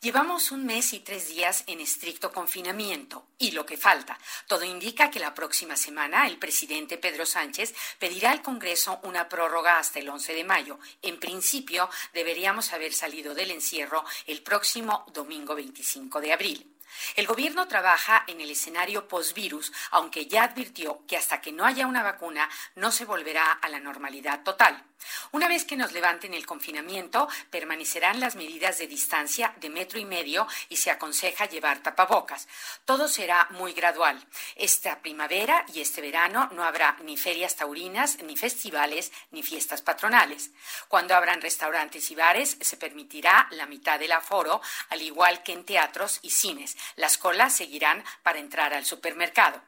Llevamos 0.00 0.52
un 0.52 0.64
mes 0.64 0.92
y 0.92 1.00
tres 1.00 1.26
días 1.26 1.64
en 1.66 1.80
estricto 1.80 2.30
confinamiento 2.30 3.26
y 3.36 3.50
lo 3.50 3.66
que 3.66 3.76
falta. 3.76 4.16
Todo 4.46 4.62
indica 4.62 5.10
que 5.10 5.18
la 5.18 5.34
próxima 5.34 5.74
semana 5.74 6.28
el 6.28 6.38
presidente 6.38 6.98
Pedro 6.98 7.26
Sánchez 7.26 7.74
pedirá 7.98 8.30
al 8.30 8.40
Congreso 8.40 9.00
una 9.02 9.28
prórroga 9.28 9.80
hasta 9.80 9.98
el 9.98 10.08
11 10.08 10.34
de 10.34 10.44
mayo. 10.44 10.78
En 11.02 11.18
principio, 11.18 11.90
deberíamos 12.14 12.72
haber 12.72 12.92
salido 12.92 13.34
del 13.34 13.50
encierro 13.50 14.04
el 14.28 14.40
próximo 14.40 15.04
domingo 15.12 15.56
25 15.56 16.20
de 16.20 16.32
abril. 16.32 16.76
El 17.16 17.26
gobierno 17.26 17.66
trabaja 17.66 18.22
en 18.28 18.40
el 18.40 18.52
escenario 18.52 19.08
post-virus, 19.08 19.72
aunque 19.90 20.28
ya 20.28 20.44
advirtió 20.44 21.04
que 21.08 21.16
hasta 21.16 21.40
que 21.40 21.50
no 21.50 21.64
haya 21.64 21.88
una 21.88 22.04
vacuna 22.04 22.48
no 22.76 22.92
se 22.92 23.04
volverá 23.04 23.50
a 23.50 23.68
la 23.68 23.80
normalidad 23.80 24.44
total. 24.44 24.87
Una 25.32 25.48
vez 25.48 25.64
que 25.64 25.76
nos 25.76 25.92
levanten 25.92 26.34
el 26.34 26.46
confinamiento, 26.46 27.28
permanecerán 27.50 28.20
las 28.20 28.36
medidas 28.36 28.78
de 28.78 28.86
distancia 28.86 29.54
de 29.60 29.68
metro 29.68 29.98
y 29.98 30.04
medio 30.04 30.46
y 30.68 30.76
se 30.76 30.90
aconseja 30.90 31.46
llevar 31.46 31.82
tapabocas. 31.82 32.48
Todo 32.84 33.08
será 33.08 33.46
muy 33.50 33.72
gradual. 33.72 34.24
Esta 34.56 35.00
primavera 35.00 35.64
y 35.74 35.80
este 35.80 36.00
verano 36.00 36.48
no 36.52 36.64
habrá 36.64 36.96
ni 37.02 37.16
ferias 37.16 37.56
taurinas, 37.56 38.22
ni 38.22 38.36
festivales, 38.36 39.12
ni 39.30 39.42
fiestas 39.42 39.82
patronales. 39.82 40.50
Cuando 40.88 41.14
abran 41.14 41.40
restaurantes 41.40 42.10
y 42.10 42.14
bares, 42.14 42.56
se 42.60 42.76
permitirá 42.76 43.48
la 43.50 43.66
mitad 43.66 43.98
del 43.98 44.12
aforo, 44.12 44.60
al 44.88 45.02
igual 45.02 45.42
que 45.42 45.52
en 45.52 45.64
teatros 45.64 46.20
y 46.22 46.30
cines. 46.30 46.76
Las 46.96 47.18
colas 47.18 47.54
seguirán 47.54 48.02
para 48.22 48.38
entrar 48.38 48.72
al 48.72 48.84
supermercado. 48.84 49.62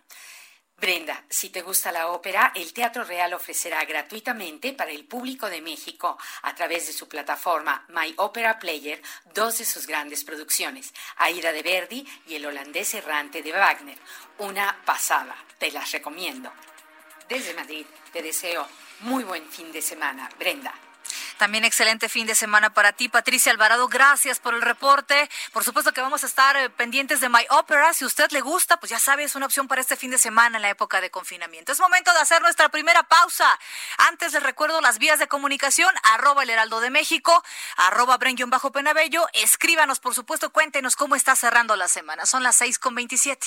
Brenda, 0.80 1.22
si 1.28 1.50
te 1.50 1.60
gusta 1.60 1.92
la 1.92 2.08
ópera, 2.08 2.52
el 2.54 2.72
Teatro 2.72 3.04
Real 3.04 3.34
ofrecerá 3.34 3.84
gratuitamente 3.84 4.72
para 4.72 4.90
el 4.90 5.04
público 5.04 5.50
de 5.50 5.60
México, 5.60 6.16
a 6.40 6.54
través 6.54 6.86
de 6.86 6.94
su 6.94 7.06
plataforma 7.06 7.84
My 7.88 8.14
Opera 8.16 8.58
Player, 8.58 9.02
dos 9.34 9.58
de 9.58 9.66
sus 9.66 9.86
grandes 9.86 10.24
producciones, 10.24 10.94
Aida 11.16 11.52
de 11.52 11.62
Verdi 11.62 12.08
y 12.26 12.36
El 12.36 12.46
holandés 12.46 12.94
errante 12.94 13.42
de 13.42 13.52
Wagner. 13.52 13.98
Una 14.38 14.74
pasada, 14.86 15.36
te 15.58 15.70
las 15.70 15.92
recomiendo. 15.92 16.50
Desde 17.28 17.52
Madrid, 17.52 17.84
te 18.10 18.22
deseo 18.22 18.66
muy 19.00 19.22
buen 19.22 19.46
fin 19.50 19.70
de 19.72 19.82
semana, 19.82 20.30
Brenda. 20.38 20.72
También 21.40 21.64
excelente 21.64 22.10
fin 22.10 22.26
de 22.26 22.34
semana 22.34 22.74
para 22.74 22.92
ti, 22.92 23.08
Patricia 23.08 23.50
Alvarado. 23.50 23.88
Gracias 23.88 24.38
por 24.38 24.52
el 24.52 24.60
reporte. 24.60 25.30
Por 25.54 25.64
supuesto 25.64 25.90
que 25.94 26.02
vamos 26.02 26.22
a 26.22 26.26
estar 26.26 26.54
eh, 26.58 26.68
pendientes 26.68 27.20
de 27.20 27.30
My 27.30 27.46
Opera. 27.48 27.94
Si 27.94 28.04
usted 28.04 28.30
le 28.30 28.42
gusta, 28.42 28.78
pues 28.78 28.90
ya 28.90 28.98
sabe, 28.98 29.24
es 29.24 29.34
una 29.34 29.46
opción 29.46 29.66
para 29.66 29.80
este 29.80 29.96
fin 29.96 30.10
de 30.10 30.18
semana 30.18 30.58
en 30.58 30.62
la 30.62 30.68
época 30.68 31.00
de 31.00 31.10
confinamiento. 31.10 31.72
Es 31.72 31.80
momento 31.80 32.12
de 32.12 32.18
hacer 32.18 32.42
nuestra 32.42 32.68
primera 32.68 33.04
pausa. 33.04 33.58
Antes 34.10 34.34
les 34.34 34.42
recuerdo 34.42 34.82
las 34.82 34.98
vías 34.98 35.18
de 35.18 35.28
comunicación, 35.28 35.94
arroba 36.02 36.42
el 36.42 36.50
heraldo 36.50 36.80
de 36.80 36.90
México, 36.90 37.42
arroba 37.76 38.18
bajo 38.48 38.70
penabello. 38.70 39.26
Escríbanos, 39.32 39.98
por 39.98 40.14
supuesto, 40.14 40.50
cuéntenos 40.50 40.94
cómo 40.94 41.16
está 41.16 41.34
cerrando 41.36 41.74
la 41.74 41.88
semana. 41.88 42.26
Son 42.26 42.42
las 42.42 42.56
seis 42.56 42.78
con 42.78 42.94
veintisiete. 42.94 43.46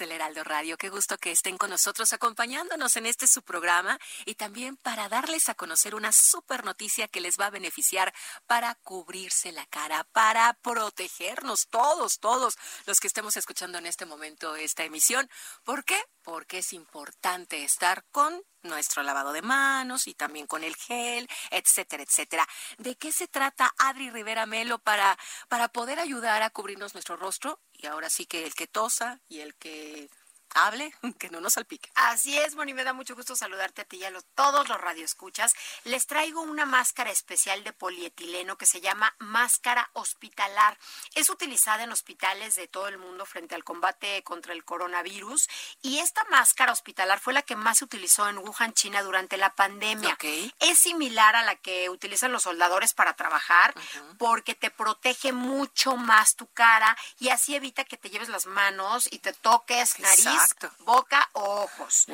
Del 0.00 0.12
Heraldo 0.12 0.44
Radio, 0.44 0.78
qué 0.78 0.88
gusto 0.88 1.18
que 1.18 1.30
estén 1.30 1.58
con 1.58 1.68
nosotros 1.68 2.14
acompañándonos 2.14 2.96
en 2.96 3.04
este 3.04 3.26
su 3.26 3.42
programa 3.42 3.98
y 4.24 4.34
también 4.34 4.78
para 4.78 5.10
darles 5.10 5.50
a 5.50 5.54
conocer 5.54 5.94
una 5.94 6.10
super 6.10 6.64
noticia 6.64 7.06
que 7.06 7.20
les 7.20 7.38
va 7.38 7.46
a 7.46 7.50
beneficiar 7.50 8.14
para 8.46 8.74
cubrirse 8.76 9.52
la 9.52 9.66
cara, 9.66 10.04
para 10.12 10.54
protegernos 10.62 11.68
todos, 11.68 12.18
todos 12.18 12.56
los 12.86 12.98
que 12.98 13.08
estemos 13.08 13.36
escuchando 13.36 13.76
en 13.76 13.84
este 13.84 14.06
momento 14.06 14.56
esta 14.56 14.84
emisión. 14.84 15.28
¿Por 15.64 15.84
qué? 15.84 16.02
Porque 16.22 16.58
es 16.58 16.72
importante 16.72 17.62
estar 17.62 18.04
con 18.10 18.42
nuestro 18.62 19.02
lavado 19.02 19.32
de 19.32 19.42
manos 19.42 20.06
y 20.06 20.14
también 20.14 20.46
con 20.46 20.64
el 20.64 20.76
gel, 20.76 21.28
etcétera, 21.50 22.02
etcétera. 22.02 22.48
¿De 22.78 22.96
qué 22.96 23.12
se 23.12 23.28
trata 23.28 23.74
Adri 23.78 24.10
Rivera 24.10 24.46
Melo 24.46 24.78
para, 24.78 25.18
para 25.48 25.68
poder 25.68 25.98
ayudar 25.98 26.42
a 26.42 26.50
cubrirnos 26.50 26.94
nuestro 26.94 27.16
rostro? 27.16 27.60
Y 27.82 27.86
ahora 27.86 28.10
sí 28.10 28.26
que 28.26 28.44
el 28.44 28.54
que 28.54 28.66
tosa 28.66 29.20
y 29.28 29.40
el 29.40 29.54
que 29.54 30.10
hable, 30.54 30.94
que 31.18 31.30
no 31.30 31.40
nos 31.40 31.54
salpique. 31.54 31.90
Así 31.94 32.38
es, 32.38 32.54
Moni, 32.54 32.74
me 32.74 32.84
da 32.84 32.92
mucho 32.92 33.14
gusto 33.14 33.36
saludarte 33.36 33.82
a 33.82 33.84
ti 33.84 33.98
y 33.98 34.04
a 34.04 34.12
todos 34.34 34.68
los 34.68 34.80
radioescuchas. 34.80 35.52
Les 35.84 36.06
traigo 36.06 36.40
una 36.40 36.66
máscara 36.66 37.10
especial 37.10 37.62
de 37.64 37.72
polietileno 37.72 38.56
que 38.56 38.66
se 38.66 38.80
llama 38.80 39.14
máscara 39.18 39.90
hospitalar. 39.94 40.78
Es 41.14 41.30
utilizada 41.30 41.84
en 41.84 41.92
hospitales 41.92 42.56
de 42.56 42.68
todo 42.68 42.88
el 42.88 42.98
mundo 42.98 43.26
frente 43.26 43.54
al 43.54 43.64
combate 43.64 44.22
contra 44.22 44.52
el 44.52 44.64
coronavirus 44.64 45.48
y 45.82 45.98
esta 45.98 46.24
máscara 46.24 46.72
hospitalar 46.72 47.20
fue 47.20 47.32
la 47.32 47.42
que 47.42 47.56
más 47.56 47.78
se 47.78 47.84
utilizó 47.84 48.28
en 48.28 48.38
Wuhan, 48.38 48.72
China 48.72 49.02
durante 49.02 49.36
la 49.36 49.54
pandemia. 49.54 50.16
Es 50.58 50.78
similar 50.78 51.36
a 51.36 51.42
la 51.42 51.56
que 51.56 51.88
utilizan 51.90 52.32
los 52.32 52.42
soldadores 52.42 52.94
para 52.94 53.14
trabajar 53.14 53.74
porque 54.18 54.54
te 54.54 54.70
protege 54.70 55.32
mucho 55.32 55.96
más 55.96 56.36
tu 56.36 56.46
cara 56.48 56.96
y 57.18 57.28
así 57.28 57.54
evita 57.54 57.84
que 57.84 57.96
te 57.96 58.10
lleves 58.10 58.28
las 58.28 58.46
manos 58.46 59.08
y 59.10 59.18
te 59.18 59.32
toques 59.32 59.98
nariz 59.98 60.39
boca 60.80 61.28
o 61.32 61.62
ojos. 61.62 62.06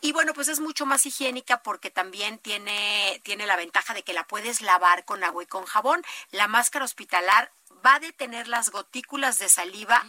Y 0.00 0.12
bueno, 0.12 0.34
pues 0.34 0.48
es 0.48 0.60
mucho 0.60 0.86
más 0.86 1.06
higiénica 1.06 1.62
porque 1.62 1.90
también 1.90 2.38
tiene, 2.38 3.20
tiene 3.24 3.46
la 3.46 3.56
ventaja 3.56 3.94
de 3.94 4.02
que 4.02 4.12
la 4.12 4.26
puedes 4.26 4.60
lavar 4.60 5.04
con 5.04 5.24
agua 5.24 5.42
y 5.42 5.46
con 5.46 5.64
jabón. 5.64 6.02
La 6.30 6.48
máscara 6.48 6.84
hospitalar 6.84 7.50
va 7.84 7.96
a 7.96 8.00
detener 8.00 8.48
las 8.48 8.70
gotículas 8.70 9.38
de 9.38 9.48
saliva. 9.48 10.04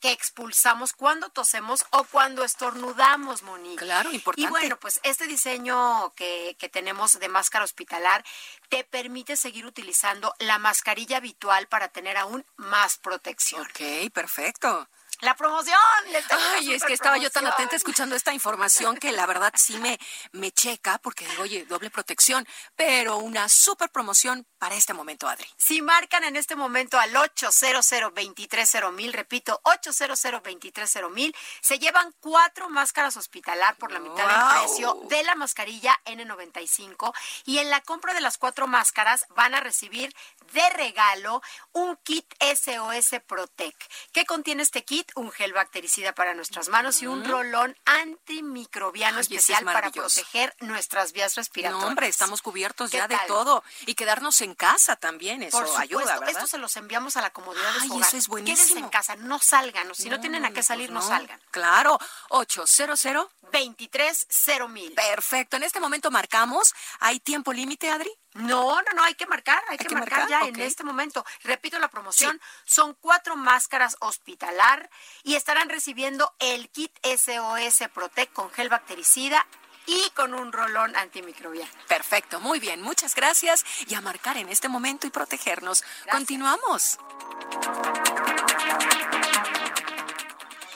que 0.00 0.12
expulsamos 0.12 0.94
cuando 0.94 1.28
tosemos 1.28 1.84
o 1.90 2.04
cuando 2.04 2.42
estornudamos, 2.42 3.42
Monique. 3.42 3.84
Claro, 3.84 4.10
importante. 4.10 4.48
Y 4.48 4.50
bueno, 4.50 4.78
pues 4.80 4.98
este 5.02 5.26
diseño 5.26 6.14
que, 6.16 6.56
que, 6.58 6.70
tenemos 6.70 7.20
de 7.20 7.28
máscara 7.28 7.66
hospitalar 7.66 8.24
te 8.70 8.82
permite 8.82 9.36
seguir 9.36 9.66
utilizando 9.66 10.34
la 10.38 10.58
mascarilla 10.58 11.18
habitual 11.18 11.66
para 11.66 11.88
tener 11.88 12.16
aún 12.16 12.46
más 12.56 12.96
protección. 12.96 13.60
Ok, 13.60 14.10
perfecto. 14.10 14.88
La 15.20 15.36
promoción. 15.36 15.78
Ay, 16.30 16.72
es 16.72 16.82
que 16.82 16.94
estaba 16.94 17.18
yo 17.18 17.30
tan 17.30 17.46
atenta 17.46 17.76
escuchando 17.76 18.16
esta 18.16 18.32
información 18.32 18.96
que 18.96 19.12
la 19.12 19.26
verdad 19.26 19.52
sí 19.54 19.76
me, 19.76 19.98
me 20.32 20.50
checa 20.50 20.98
porque 20.98 21.26
digo, 21.26 21.42
oye, 21.42 21.66
doble 21.66 21.90
protección, 21.90 22.46
pero 22.74 23.18
una 23.18 23.48
super 23.48 23.90
promoción 23.90 24.46
para 24.58 24.76
este 24.76 24.94
momento, 24.94 25.28
Adri. 25.28 25.46
Si 25.58 25.82
marcan 25.82 26.24
en 26.24 26.36
este 26.36 26.56
momento 26.56 26.98
al 26.98 27.14
800 27.14 28.92
mil, 28.92 29.12
repito, 29.12 29.60
800 29.64 30.18
mil, 31.10 31.36
se 31.60 31.78
llevan 31.78 32.14
cuatro 32.20 32.70
máscaras 32.70 33.16
hospitalar 33.16 33.76
por 33.76 33.92
la 33.92 34.00
mitad 34.00 34.26
del 34.26 34.62
precio 34.62 35.00
de 35.08 35.22
la 35.22 35.34
mascarilla 35.34 35.98
N95 36.06 37.12
y 37.44 37.58
en 37.58 37.68
la 37.68 37.80
compra 37.82 38.14
de 38.14 38.20
las 38.20 38.38
cuatro 38.38 38.66
máscaras 38.66 39.26
van 39.30 39.54
a 39.54 39.60
recibir 39.60 40.14
de 40.52 40.68
regalo 40.70 41.42
un 41.72 41.96
kit 41.98 42.26
SOS 42.40 43.20
Protec. 43.26 43.76
¿Qué 44.12 44.24
contiene 44.24 44.62
este 44.62 44.84
kit? 44.84 44.99
Un 45.14 45.30
gel 45.30 45.52
bactericida 45.52 46.14
para 46.14 46.34
nuestras 46.34 46.68
manos 46.68 47.02
y 47.02 47.06
un 47.06 47.24
rolón 47.24 47.76
antimicrobiano 47.84 49.20
especial 49.20 49.64
para 49.64 49.90
proteger 49.90 50.54
nuestras 50.60 51.12
vías 51.12 51.34
respiratorias. 51.36 51.82
No, 51.82 51.88
hombre, 51.88 52.08
estamos 52.08 52.42
cubiertos 52.42 52.90
ya 52.90 53.08
de 53.08 53.18
todo. 53.26 53.62
Y 53.86 53.94
quedarnos 53.94 54.40
en 54.40 54.54
casa 54.54 54.96
también, 54.96 55.42
eso 55.42 55.62
Por 55.62 55.80
ayuda, 55.80 56.18
¿verdad? 56.18 56.30
Esto 56.30 56.46
se 56.46 56.58
los 56.58 56.76
enviamos 56.76 57.16
a 57.16 57.22
la 57.22 57.30
comodidad 57.30 57.72
de 57.74 57.80
su 57.80 57.94
hogar. 57.94 58.08
eso 58.08 58.16
es 58.16 58.28
buenísimo. 58.28 58.56
Quédense 58.56 58.78
en 58.78 58.88
casa, 58.88 59.16
no 59.16 59.38
salgan. 59.38 59.94
Si 59.94 60.08
no, 60.08 60.20
tienen 60.20 60.44
a 60.44 60.52
qué 60.52 60.62
salir, 60.62 60.90
pues 60.90 61.02
no. 61.02 61.08
salgan. 61.08 61.40
Claro, 61.50 61.98
800 62.30 62.90
230 63.52 64.94
Perfecto. 64.94 65.56
En 65.56 65.62
este 65.62 65.80
momento 65.80 66.10
marcamos. 66.10 66.74
¿Hay 67.00 67.20
tiempo 67.20 67.52
límite, 67.52 67.90
Adri? 67.90 68.10
No, 68.34 68.80
no, 68.80 68.92
no, 68.94 69.02
hay 69.02 69.14
que 69.14 69.26
marcar, 69.26 69.62
hay, 69.68 69.76
que, 69.76 69.88
marcar, 69.94 70.28
ya 70.28 70.42
en 70.42 70.60
este 70.60 70.84
momento. 70.84 71.24
Repito 71.42 71.78
la 71.78 71.88
promoción, 71.88 72.40
son 72.64 72.94
cuatro 73.00 73.34
máscaras 73.36 73.96
hospitalar 74.00 74.88
y 75.24 75.34
estarán 75.34 75.68
recibiendo 75.68 76.32
el 76.38 76.68
kit 76.70 76.92
SOS 77.02 77.88
Protect 77.92 78.32
con 78.32 78.50
gel 78.50 78.68
bactericida 78.68 79.46
y 79.86 80.10
con 80.10 80.34
un 80.34 80.52
rolón 80.52 80.94
antimicrobial. 80.94 81.68
Perfecto, 81.88 82.38
muy 82.38 82.60
bien, 82.60 82.80
muchas 82.80 83.14
gracias 83.16 83.64
y 83.88 83.94
a 83.94 84.00
marcar 84.00 84.36
en 84.36 84.48
este 84.48 84.68
momento 84.68 85.08
y 85.08 85.10
protegernos. 85.10 85.82
Continuamos. 86.10 86.98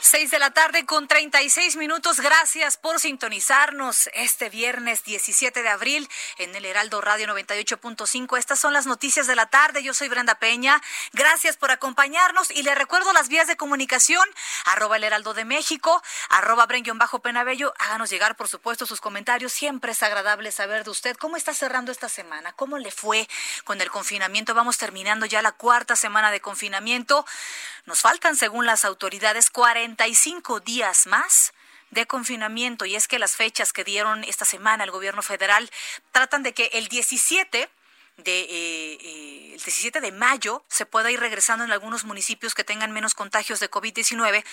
Seis 0.06 0.30
de 0.30 0.38
la 0.38 0.50
tarde 0.50 0.84
con 0.84 1.08
36 1.08 1.76
minutos. 1.76 2.20
Gracias 2.20 2.76
por 2.76 3.00
sintonizarnos 3.00 4.10
este 4.12 4.50
viernes 4.50 5.02
17 5.02 5.62
de 5.62 5.68
abril 5.70 6.10
en 6.36 6.54
el 6.54 6.66
Heraldo 6.66 7.00
Radio 7.00 7.26
98.5. 7.28 8.38
Estas 8.38 8.60
son 8.60 8.74
las 8.74 8.84
noticias 8.84 9.26
de 9.26 9.34
la 9.34 9.46
tarde. 9.46 9.82
Yo 9.82 9.94
soy 9.94 10.10
Brenda 10.10 10.34
Peña. 10.34 10.82
Gracias 11.14 11.56
por 11.56 11.70
acompañarnos 11.70 12.50
y 12.50 12.64
le 12.64 12.74
recuerdo 12.74 13.14
las 13.14 13.30
vías 13.30 13.46
de 13.46 13.56
comunicación. 13.56 14.28
Arroba 14.66 14.98
el 14.98 15.04
Heraldo 15.04 15.32
de 15.32 15.46
México, 15.46 16.02
arroba 16.28 16.68
bajo 16.96 17.20
penabello 17.20 17.72
Háganos 17.78 18.10
llegar, 18.10 18.36
por 18.36 18.48
supuesto, 18.48 18.84
sus 18.84 19.00
comentarios. 19.00 19.54
Siempre 19.54 19.92
es 19.92 20.02
agradable 20.02 20.52
saber 20.52 20.84
de 20.84 20.90
usted 20.90 21.16
cómo 21.16 21.38
está 21.38 21.54
cerrando 21.54 21.90
esta 21.90 22.10
semana, 22.10 22.52
cómo 22.52 22.76
le 22.76 22.90
fue 22.90 23.26
con 23.64 23.80
el 23.80 23.90
confinamiento. 23.90 24.52
Vamos 24.52 24.76
terminando 24.76 25.24
ya 25.24 25.40
la 25.40 25.52
cuarta 25.52 25.96
semana 25.96 26.30
de 26.30 26.42
confinamiento. 26.42 27.24
Nos 27.86 28.00
faltan, 28.00 28.34
según 28.36 28.64
las 28.64 28.84
autoridades, 28.84 29.50
45 29.94 30.60
días 30.60 31.06
más 31.06 31.52
de 31.90 32.06
confinamiento 32.06 32.84
y 32.84 32.96
es 32.96 33.06
que 33.06 33.20
las 33.20 33.36
fechas 33.36 33.72
que 33.72 33.84
dieron 33.84 34.24
esta 34.24 34.44
semana 34.44 34.82
el 34.82 34.90
gobierno 34.90 35.22
federal 35.22 35.70
tratan 36.10 36.42
de 36.42 36.52
que 36.52 36.70
el 36.72 36.88
17 36.88 37.70
de 38.16 38.40
eh, 38.40 38.98
eh, 39.00 39.54
el 39.54 39.60
17 39.62 40.00
de 40.00 40.10
mayo 40.10 40.64
se 40.68 40.84
pueda 40.84 41.12
ir 41.12 41.20
regresando 41.20 41.64
en 41.64 41.70
algunos 41.70 42.04
municipios 42.04 42.54
que 42.54 42.64
tengan 42.64 42.90
menos 42.90 43.14
contagios 43.14 43.60
de 43.60 43.70
COVID-19 43.70 44.44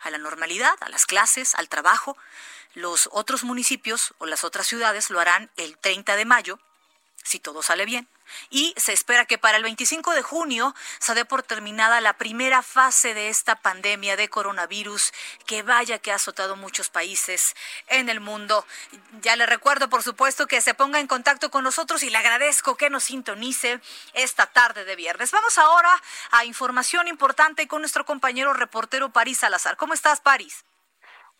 a 0.00 0.10
la 0.10 0.18
normalidad, 0.18 0.76
a 0.80 0.88
las 0.88 1.06
clases, 1.06 1.56
al 1.56 1.68
trabajo. 1.68 2.16
Los 2.74 3.08
otros 3.12 3.42
municipios 3.42 4.14
o 4.18 4.26
las 4.26 4.44
otras 4.44 4.66
ciudades 4.66 5.10
lo 5.10 5.18
harán 5.18 5.50
el 5.56 5.76
30 5.78 6.14
de 6.14 6.24
mayo, 6.24 6.60
si 7.24 7.40
todo 7.40 7.62
sale 7.62 7.84
bien 7.84 8.08
y 8.50 8.74
se 8.76 8.92
espera 8.92 9.26
que 9.26 9.38
para 9.38 9.56
el 9.56 9.62
25 9.62 10.12
de 10.12 10.22
junio 10.22 10.74
se 10.98 11.14
dé 11.14 11.24
por 11.24 11.42
terminada 11.42 12.00
la 12.00 12.16
primera 12.16 12.62
fase 12.62 13.14
de 13.14 13.28
esta 13.28 13.56
pandemia 13.56 14.16
de 14.16 14.28
coronavirus 14.28 15.12
que 15.46 15.62
vaya 15.62 15.98
que 15.98 16.12
ha 16.12 16.16
azotado 16.16 16.56
muchos 16.56 16.88
países 16.88 17.54
en 17.88 18.08
el 18.08 18.20
mundo. 18.20 18.66
Ya 19.20 19.36
le 19.36 19.46
recuerdo, 19.46 19.88
por 19.88 20.02
supuesto, 20.02 20.46
que 20.46 20.60
se 20.60 20.74
ponga 20.74 21.00
en 21.00 21.06
contacto 21.06 21.50
con 21.50 21.64
nosotros 21.64 22.02
y 22.02 22.10
le 22.10 22.18
agradezco 22.18 22.76
que 22.76 22.90
nos 22.90 23.04
sintonice 23.04 23.80
esta 24.12 24.46
tarde 24.46 24.84
de 24.84 24.96
viernes. 24.96 25.30
Vamos 25.30 25.58
ahora 25.58 25.90
a 26.30 26.44
información 26.44 27.08
importante 27.08 27.66
con 27.66 27.80
nuestro 27.80 28.04
compañero 28.04 28.52
reportero 28.52 29.10
París 29.10 29.38
Salazar. 29.38 29.76
¿Cómo 29.76 29.94
estás, 29.94 30.20
París? 30.20 30.64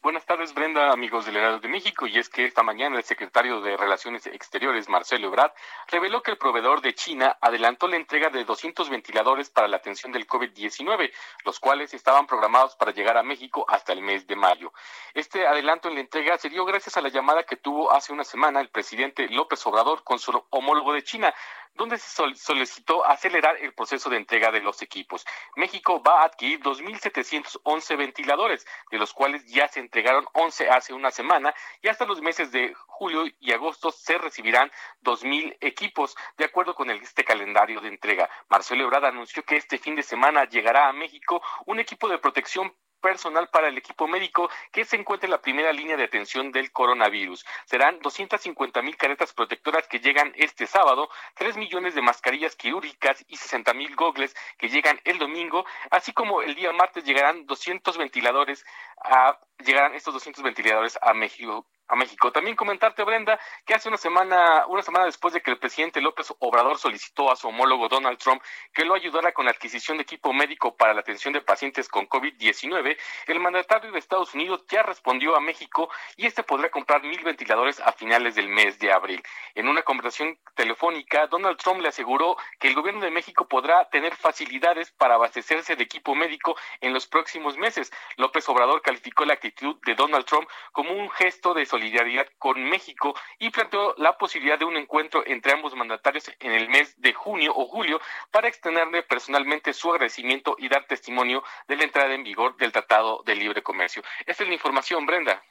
Buenas 0.04 0.26
tardes, 0.26 0.52
Brenda, 0.52 0.92
amigos 0.92 1.24
del 1.24 1.38
Heraldo 1.38 1.60
de 1.60 1.68
México. 1.68 2.06
Y 2.06 2.18
es 2.18 2.28
que 2.28 2.44
esta 2.44 2.62
mañana 2.62 2.98
el 2.98 3.04
secretario 3.04 3.62
de 3.62 3.74
Relaciones 3.74 4.26
Exteriores, 4.26 4.90
Marcelo 4.90 5.28
Ebrard, 5.28 5.52
reveló 5.88 6.22
que 6.22 6.30
el 6.30 6.36
proveedor 6.36 6.82
de 6.82 6.94
China 6.94 7.38
adelantó 7.40 7.88
la 7.88 7.96
entrega 7.96 8.28
de 8.28 8.44
200 8.44 8.90
ventiladores 8.90 9.48
para 9.48 9.66
la 9.66 9.78
atención 9.78 10.12
del 10.12 10.26
COVID-19, 10.26 11.10
los 11.46 11.58
cuales 11.58 11.94
estaban 11.94 12.26
programados 12.26 12.76
para 12.76 12.92
llegar 12.92 13.16
a 13.16 13.22
México 13.22 13.64
hasta 13.66 13.94
el 13.94 14.02
mes 14.02 14.26
de 14.26 14.36
mayo. 14.36 14.74
Este 15.14 15.46
adelanto 15.46 15.88
en 15.88 15.94
la 15.94 16.02
entrega 16.02 16.36
se 16.36 16.50
dio 16.50 16.66
gracias 16.66 16.98
a 16.98 17.00
la 17.00 17.08
llamada 17.08 17.44
que 17.44 17.56
tuvo 17.56 17.90
hace 17.90 18.12
una 18.12 18.24
semana 18.24 18.60
el 18.60 18.68
presidente 18.68 19.26
López 19.30 19.66
Obrador 19.66 20.04
con 20.04 20.18
su 20.18 20.38
homólogo 20.50 20.92
de 20.92 21.02
China, 21.02 21.34
donde 21.74 21.98
se 21.98 22.34
solicitó 22.36 23.04
acelerar 23.04 23.56
el 23.58 23.74
proceso 23.74 24.08
de 24.08 24.16
entrega 24.16 24.50
de 24.50 24.60
los 24.60 24.80
equipos. 24.82 25.24
México 25.56 26.02
va 26.02 26.22
a 26.22 26.24
adquirir 26.26 26.60
2.711 26.60 27.96
ventiladores, 27.96 28.66
de 28.90 28.98
los 28.98 29.12
cuales 29.12 29.44
ya 29.46 29.68
se 29.68 29.80
entregaron 29.80 30.26
11 30.32 30.70
hace 30.70 30.92
una 30.92 31.10
semana 31.10 31.54
y 31.82 31.88
hasta 31.88 32.06
los 32.06 32.20
meses 32.20 32.52
de 32.52 32.74
julio 32.86 33.24
y 33.40 33.52
agosto 33.52 33.90
se 33.90 34.18
recibirán 34.18 34.70
2.000 35.02 35.56
equipos, 35.60 36.14
de 36.36 36.44
acuerdo 36.44 36.74
con 36.74 36.90
este 36.90 37.24
calendario 37.24 37.80
de 37.80 37.88
entrega. 37.88 38.30
Marcelo 38.48 38.84
Ebrard 38.84 39.06
anunció 39.06 39.42
que 39.42 39.56
este 39.56 39.78
fin 39.78 39.96
de 39.96 40.02
semana 40.02 40.44
llegará 40.44 40.88
a 40.88 40.92
México 40.92 41.42
un 41.66 41.80
equipo 41.80 42.08
de 42.08 42.18
protección 42.18 42.74
personal 43.04 43.50
para 43.50 43.68
el 43.68 43.76
equipo 43.76 44.08
médico 44.08 44.48
que 44.72 44.86
se 44.86 44.96
encuentra 44.96 45.26
en 45.26 45.32
la 45.32 45.42
primera 45.42 45.74
línea 45.74 45.98
de 45.98 46.04
atención 46.04 46.50
del 46.52 46.72
coronavirus. 46.72 47.44
Serán 47.66 47.98
250 48.00 48.80
mil 48.80 48.96
caretas 48.96 49.34
protectoras 49.34 49.86
que 49.86 50.00
llegan 50.00 50.32
este 50.36 50.66
sábado, 50.66 51.10
3 51.34 51.58
millones 51.58 51.94
de 51.94 52.00
mascarillas 52.00 52.56
quirúrgicas 52.56 53.22
y 53.28 53.36
60 53.36 53.74
mil 53.74 53.94
gogles 53.94 54.34
que 54.56 54.70
llegan 54.70 54.98
el 55.04 55.18
domingo, 55.18 55.66
así 55.90 56.14
como 56.14 56.40
el 56.40 56.54
día 56.54 56.72
martes 56.72 57.04
llegarán 57.04 57.44
200 57.44 57.98
ventiladores 57.98 58.64
a 59.04 59.38
llegarán 59.58 59.94
estos 59.94 60.14
200 60.14 60.42
ventiladores 60.42 60.98
a 61.02 61.12
México 61.12 61.66
a 61.88 61.96
México. 61.96 62.32
También 62.32 62.56
comentarte, 62.56 63.04
Brenda, 63.04 63.38
que 63.66 63.74
hace 63.74 63.88
una 63.88 63.98
semana, 63.98 64.66
una 64.68 64.82
semana 64.82 65.04
después 65.04 65.34
de 65.34 65.42
que 65.42 65.50
el 65.50 65.58
presidente 65.58 66.00
López 66.00 66.32
Obrador 66.38 66.78
solicitó 66.78 67.30
a 67.30 67.36
su 67.36 67.48
homólogo 67.48 67.88
Donald 67.88 68.18
Trump 68.18 68.42
que 68.72 68.84
lo 68.84 68.94
ayudara 68.94 69.32
con 69.32 69.44
la 69.44 69.50
adquisición 69.50 69.98
de 69.98 70.02
equipo 70.02 70.32
médico 70.32 70.76
para 70.76 70.94
la 70.94 71.00
atención 71.00 71.32
de 71.32 71.40
pacientes 71.40 71.88
con 71.88 72.08
COVID-19, 72.08 72.96
el 73.26 73.40
mandatario 73.40 73.92
de 73.92 73.98
Estados 73.98 74.34
Unidos 74.34 74.64
ya 74.68 74.82
respondió 74.82 75.36
a 75.36 75.40
México 75.40 75.90
y 76.16 76.26
este 76.26 76.42
podrá 76.42 76.70
comprar 76.70 77.02
mil 77.02 77.22
ventiladores 77.22 77.80
a 77.80 77.92
finales 77.92 78.34
del 78.34 78.48
mes 78.48 78.78
de 78.78 78.92
abril. 78.92 79.22
En 79.54 79.68
una 79.68 79.82
conversación 79.82 80.38
telefónica, 80.54 81.26
Donald 81.26 81.58
Trump 81.58 81.80
le 81.80 81.88
aseguró 81.88 82.36
que 82.58 82.68
el 82.68 82.74
gobierno 82.74 83.00
de 83.00 83.10
México 83.10 83.46
podrá 83.46 83.88
tener 83.90 84.14
facilidades 84.16 84.90
para 84.92 85.14
abastecerse 85.14 85.76
de 85.76 85.84
equipo 85.84 86.14
médico 86.14 86.56
en 86.80 86.92
los 86.92 87.06
próximos 87.06 87.56
meses. 87.56 87.92
López 88.16 88.48
Obrador 88.48 88.82
calificó 88.82 89.24
la 89.24 89.34
actitud 89.34 89.76
de 89.84 89.94
Donald 89.94 90.24
Trump 90.24 90.48
como 90.72 90.92
un 90.92 91.10
gesto 91.10 91.54
de 91.54 91.66
solidaridad 91.74 92.28
con 92.38 92.62
México 92.62 93.16
y 93.40 93.50
planteó 93.50 93.96
la 93.98 94.16
posibilidad 94.16 94.56
de 94.56 94.64
un 94.64 94.76
encuentro 94.76 95.24
entre 95.26 95.52
ambos 95.52 95.74
mandatarios 95.74 96.30
en 96.38 96.52
el 96.52 96.68
mes 96.68 96.94
de 96.98 97.12
junio 97.12 97.52
o 97.52 97.66
julio 97.66 98.00
para 98.30 98.46
extenderle 98.46 99.02
personalmente 99.02 99.72
su 99.72 99.90
agradecimiento 99.90 100.54
y 100.56 100.68
dar 100.68 100.86
testimonio 100.86 101.42
de 101.66 101.76
la 101.76 101.82
entrada 101.82 102.14
en 102.14 102.22
vigor 102.22 102.56
del 102.58 102.70
Tratado 102.70 103.24
de 103.26 103.34
Libre 103.34 103.64
Comercio. 103.64 104.04
Esta 104.24 104.44
es 104.44 104.48
la 104.48 104.54
información, 104.54 105.04
Brenda. 105.04 105.42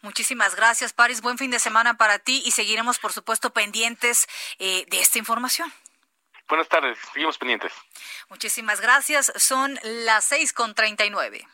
Muchísimas 0.00 0.54
gracias, 0.56 0.94
Paris. 0.94 1.20
Buen 1.20 1.36
fin 1.36 1.50
de 1.50 1.58
semana 1.58 1.98
para 1.98 2.18
ti 2.18 2.42
y 2.46 2.52
seguiremos, 2.52 2.98
por 2.98 3.12
supuesto, 3.12 3.50
pendientes 3.50 4.26
eh, 4.58 4.86
de 4.88 5.00
esta 5.00 5.18
información. 5.18 5.70
Buenas 6.48 6.68
tardes, 6.68 6.98
seguimos 7.12 7.36
pendientes. 7.36 7.72
Muchísimas 8.30 8.80
gracias. 8.80 9.32
Son 9.36 9.78
las 9.82 10.24
seis 10.24 10.54
con 10.54 10.74
treinta 10.74 11.04
y 11.04 11.10
nueve. 11.10 11.46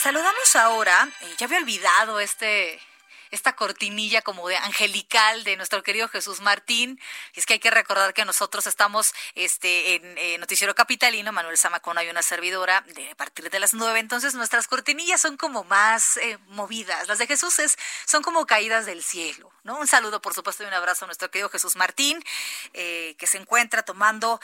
Saludamos 0.00 0.54
ahora, 0.54 1.08
eh, 1.22 1.34
ya 1.38 1.46
había 1.46 1.58
olvidado 1.58 2.20
este 2.20 2.80
esta 3.30 3.54
cortinilla 3.54 4.22
como 4.22 4.48
de 4.48 4.56
angelical 4.56 5.44
de 5.44 5.56
nuestro 5.56 5.82
querido 5.82 6.08
Jesús 6.08 6.40
Martín. 6.40 7.00
Es 7.34 7.46
que 7.46 7.54
hay 7.54 7.58
que 7.58 7.70
recordar 7.70 8.14
que 8.14 8.24
nosotros 8.24 8.66
estamos 8.66 9.14
este, 9.34 9.96
en 9.96 10.18
eh, 10.18 10.38
Noticiero 10.38 10.74
Capitalino, 10.74 11.32
Manuel 11.32 11.58
Zamacona 11.58 12.04
y 12.04 12.08
una 12.08 12.22
servidora 12.22 12.82
de 12.94 13.10
a 13.10 13.14
partir 13.14 13.50
de 13.50 13.60
las 13.60 13.74
nueve. 13.74 13.98
Entonces 13.98 14.34
nuestras 14.34 14.66
cortinillas 14.66 15.20
son 15.20 15.36
como 15.36 15.64
más 15.64 16.16
eh, 16.18 16.38
movidas. 16.48 17.08
Las 17.08 17.18
de 17.18 17.26
Jesús 17.26 17.58
es, 17.58 17.76
son 18.06 18.22
como 18.22 18.46
caídas 18.46 18.86
del 18.86 19.02
cielo. 19.02 19.50
¿no? 19.64 19.78
Un 19.78 19.86
saludo, 19.86 20.22
por 20.22 20.34
supuesto, 20.34 20.62
y 20.62 20.66
un 20.66 20.74
abrazo 20.74 21.04
a 21.04 21.08
nuestro 21.08 21.30
querido 21.30 21.50
Jesús 21.50 21.76
Martín, 21.76 22.22
eh, 22.72 23.14
que 23.18 23.26
se 23.26 23.38
encuentra 23.38 23.82
tomando 23.82 24.40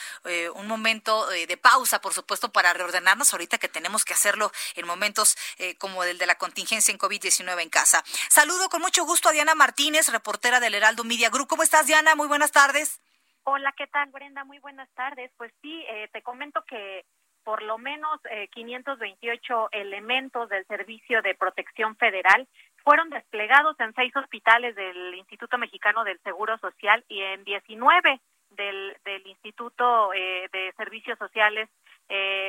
un 0.55 0.67
momento 0.67 1.27
de 1.29 1.57
pausa, 1.57 2.01
por 2.01 2.15
supuesto, 2.15 2.51
para 2.51 2.73
reordenarnos 2.73 3.33
ahorita 3.33 3.59
que 3.59 3.69
tenemos 3.69 4.05
que 4.05 4.15
hacerlo 4.15 4.53
en 4.75 4.87
momentos 4.87 5.37
como 5.79 6.03
el 6.05 6.19
de 6.19 6.27
la 6.27 6.37
contingencia 6.37 6.93
en 6.93 6.99
COVID-19 6.99 7.61
en 7.61 7.69
casa. 7.69 8.05
Saludo 8.29 8.69
con 8.75 8.83
mucho 8.83 9.05
gusto 9.05 9.29
a 9.29 9.33
Diana 9.33 9.55
Martínez, 9.55 10.09
reportera 10.11 10.59
del 10.59 10.75
Heraldo 10.75 11.05
Media 11.05 11.31
Group. 11.31 11.47
¿Cómo 11.47 11.63
estás, 11.63 11.87
Diana? 11.87 12.17
Muy 12.17 12.27
buenas 12.27 12.51
tardes. 12.51 13.01
Hola, 13.45 13.73
¿qué 13.77 13.87
tal, 13.87 14.11
Brenda? 14.11 14.43
Muy 14.43 14.59
buenas 14.59 14.91
tardes. 14.95 15.31
Pues 15.37 15.53
sí, 15.63 15.85
eh, 15.89 16.09
te 16.13 16.23
comento 16.23 16.61
que 16.65 17.05
por 17.45 17.63
lo 17.63 17.79
menos 17.79 18.19
528 18.51 19.69
eh, 19.71 19.81
elementos 19.81 20.49
del 20.49 20.67
Servicio 20.67 21.23
de 21.23 21.37
Protección 21.37 21.95
Federal 21.95 22.49
fueron 22.83 23.11
desplegados 23.11 23.79
en 23.79 23.95
seis 23.95 24.13
hospitales 24.17 24.75
del 24.75 25.15
Instituto 25.15 25.57
Mexicano 25.57 26.03
del 26.03 26.19
Seguro 26.25 26.59
Social 26.59 27.05
y 27.07 27.23
en 27.23 27.45
19 27.45 28.21
del, 28.51 28.97
del 29.05 29.25
Instituto 29.29 30.13
eh, 30.15 30.49
de 30.53 30.73
Servicios 30.77 31.17
Sociales 31.17 31.71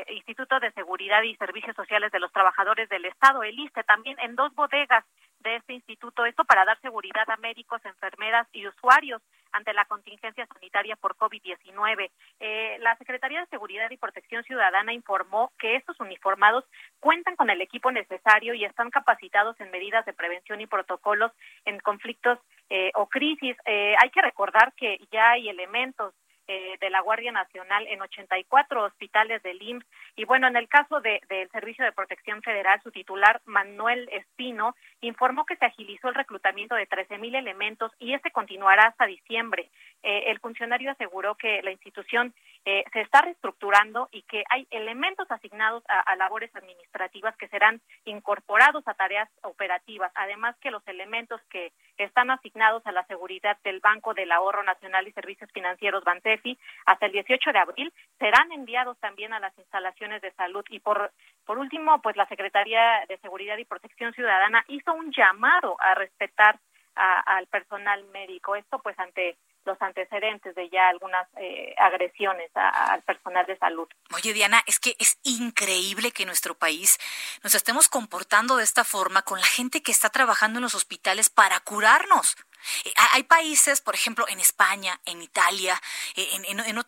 Instituto 0.10 0.60
de 0.60 0.72
Seguridad 0.74 1.22
y 1.22 1.36
Servicios 1.38 1.76
Sociales 1.78 2.12
de 2.12 2.20
los 2.20 2.32
Trabajadores 2.34 2.90
del 2.90 3.06
Estado, 3.06 3.42
el 3.42 3.58
ISTE, 3.58 3.86
también 3.86 4.18
en 4.20 4.36
dos 4.36 4.54
bodegas 4.54 5.06
de 5.46 5.58
este 5.58 5.74
instituto, 5.74 6.26
esto 6.26 6.44
para 6.44 6.66
dar 6.66 6.80
seguridad 6.82 7.30
a 7.30 7.38
médicos, 7.38 7.80
enfermeras 7.86 8.48
y 8.52 8.68
usuarios 8.68 9.22
ante 9.52 9.74
la 9.74 9.86
contingencia 9.86 10.46
sanitaria 10.48 10.96
por 10.98 11.16
COVID-19. 11.16 12.10
Eh, 12.40 12.78
la 12.82 12.98
Secretaría 12.98 13.40
de 13.40 13.48
Seguridad 13.48 13.90
y 13.90 13.98
Protección 13.98 14.44
Ciudadana 14.44 14.92
informó 14.92 15.54
que 15.60 15.76
estos 15.76 15.98
uniformados 16.02 16.66
cuentan 17.00 17.36
con 17.36 17.50
el 17.50 17.62
equipo 17.62 17.92
necesario 17.92 18.54
y 18.54 18.66
están 18.66 18.90
capacitados 18.90 19.56
en 19.62 19.72
medidas 19.72 20.06
de 20.06 20.14
prevención 20.14 20.60
y 20.60 20.68
protocolos 20.68 21.32
en 21.64 21.80
conflictos 21.80 22.40
eh, 22.70 22.92
o 22.96 23.08
crisis. 23.08 23.56
Eh, 23.66 23.96
hay 24.02 24.10
que 24.10 24.22
recordar 24.22 24.74
que 24.74 25.00
ya 25.12 25.32
hay 25.32 25.48
elementos 25.48 26.14
eh, 26.48 26.78
de 26.80 26.90
la 26.90 27.02
Guardia 27.02 27.32
Nacional 27.32 27.88
en 27.88 28.02
84 28.02 28.84
hospitales 28.84 29.42
del 29.44 29.62
IMSS. 29.62 29.86
Y 30.16 30.26
bueno, 30.26 30.48
en 30.48 30.56
el 30.56 30.68
caso 30.68 31.02
del 31.02 31.50
Servicio 31.52 31.84
de 31.84 31.92
Protección 31.92 32.42
Federal, 32.42 32.80
su 32.84 32.92
titular, 32.92 33.42
Manuel 33.46 34.08
Espino, 34.12 34.76
informó 35.02 35.46
que 35.46 35.58
se 35.58 35.66
agilizó 35.66 36.10
el 36.10 36.16
reclutamiento 36.16 36.76
de 36.76 36.86
13 36.86 37.18
mil 37.18 37.36
elementos 37.36 37.92
y 38.00 38.14
este 38.14 38.32
continuará 38.32 38.88
hasta 38.88 39.06
diciembre. 39.06 39.70
eh, 40.04 40.26
el 40.28 40.40
funcionario 40.40 40.92
aseguró 40.92 41.36
que 41.36 41.62
la 41.64 41.72
institución 41.72 42.34
eh, 42.68 42.84
se 42.94 43.02
está 43.02 43.22
reestructurando 43.22 44.10
y 44.12 44.24
que 44.24 44.44
hay 44.50 44.68
elementos 44.72 45.30
asignados 45.30 45.84
a, 45.88 46.16
labores 46.16 46.50
administrativas 46.56 47.38
que 47.38 47.48
serán 47.50 47.80
incorporados 48.06 48.88
a 48.88 48.96
tareas 48.96 49.30
operativas, 49.44 50.12
además 50.16 50.56
que 50.62 50.72
los 50.72 50.82
elementos 50.88 51.40
que 51.52 51.74
están 52.00 52.32
asignados 52.32 52.82
a 52.88 52.92
la 52.92 53.06
seguridad 53.06 53.58
del 53.64 53.82
Banco 53.82 54.16
del 54.16 54.32
Ahorro 54.32 54.64
Nacional 54.64 55.08
y 55.08 55.12
Servicios 55.12 55.52
Financieros 55.52 56.04
Bantefi 56.36 56.58
hasta 56.86 57.06
el 57.06 57.12
18 57.14 57.52
de 57.52 57.60
abril 57.60 57.94
serán 58.20 58.52
enviados 58.52 58.98
también 59.00 59.34
a 59.34 59.40
las 59.40 59.58
instalaciones 59.58 60.22
de 60.22 60.32
salud 60.34 60.64
y 60.70 60.80
por 60.80 61.12
por 61.46 61.60
último, 61.60 62.02
pues 62.02 62.16
la 62.18 62.26
Secretaría 62.26 63.06
de 63.08 63.18
Seguridad 63.20 63.58
y 63.58 63.66
Protección 63.66 64.14
Ciudadana 64.14 64.64
hizo 64.68 64.94
un 64.94 65.12
llamado 65.12 65.78
a 65.80 65.94
respetar 65.94 66.60
al 66.96 67.46
personal 67.48 68.04
médico. 68.06 68.56
Esto 68.56 68.80
pues 68.80 68.98
ante 68.98 69.38
los 69.66 69.82
antecedentes 69.82 70.56
de 70.56 70.70
ya 70.70 70.90
algunas 70.90 71.28
eh, 71.38 71.74
agresiones 71.78 72.50
al 72.54 73.02
personal 73.04 73.46
de 73.46 73.58
salud. 73.58 73.88
Oye, 74.14 74.34
Diana, 74.34 74.64
es 74.68 74.80
que 74.80 74.96
es 75.00 75.18
increíble 75.24 76.12
que 76.12 76.24
en 76.24 76.28
nuestro 76.28 76.56
país 76.56 76.98
nos 77.44 77.56
estemos 77.56 77.90
comportando 77.90 78.58
de 78.58 78.64
esta 78.64 78.84
forma 78.84 79.22
con 79.24 79.40
la 79.40 79.46
gente 79.46 79.82
que 79.82 79.92
está 79.92 80.10
trabajando 80.10 80.60
en 80.60 80.64
los 80.64 80.76
hospitales 80.76 81.30
para 81.30 81.60
curarnos. 81.60 82.38
Eh, 82.84 82.94
hay 83.14 83.24
países, 83.24 83.82
por 83.82 83.96
ejemplo, 83.96 84.28
en 84.28 84.40
España, 84.40 85.00
en 85.06 85.22
Italia, 85.22 85.82
eh, 86.16 86.28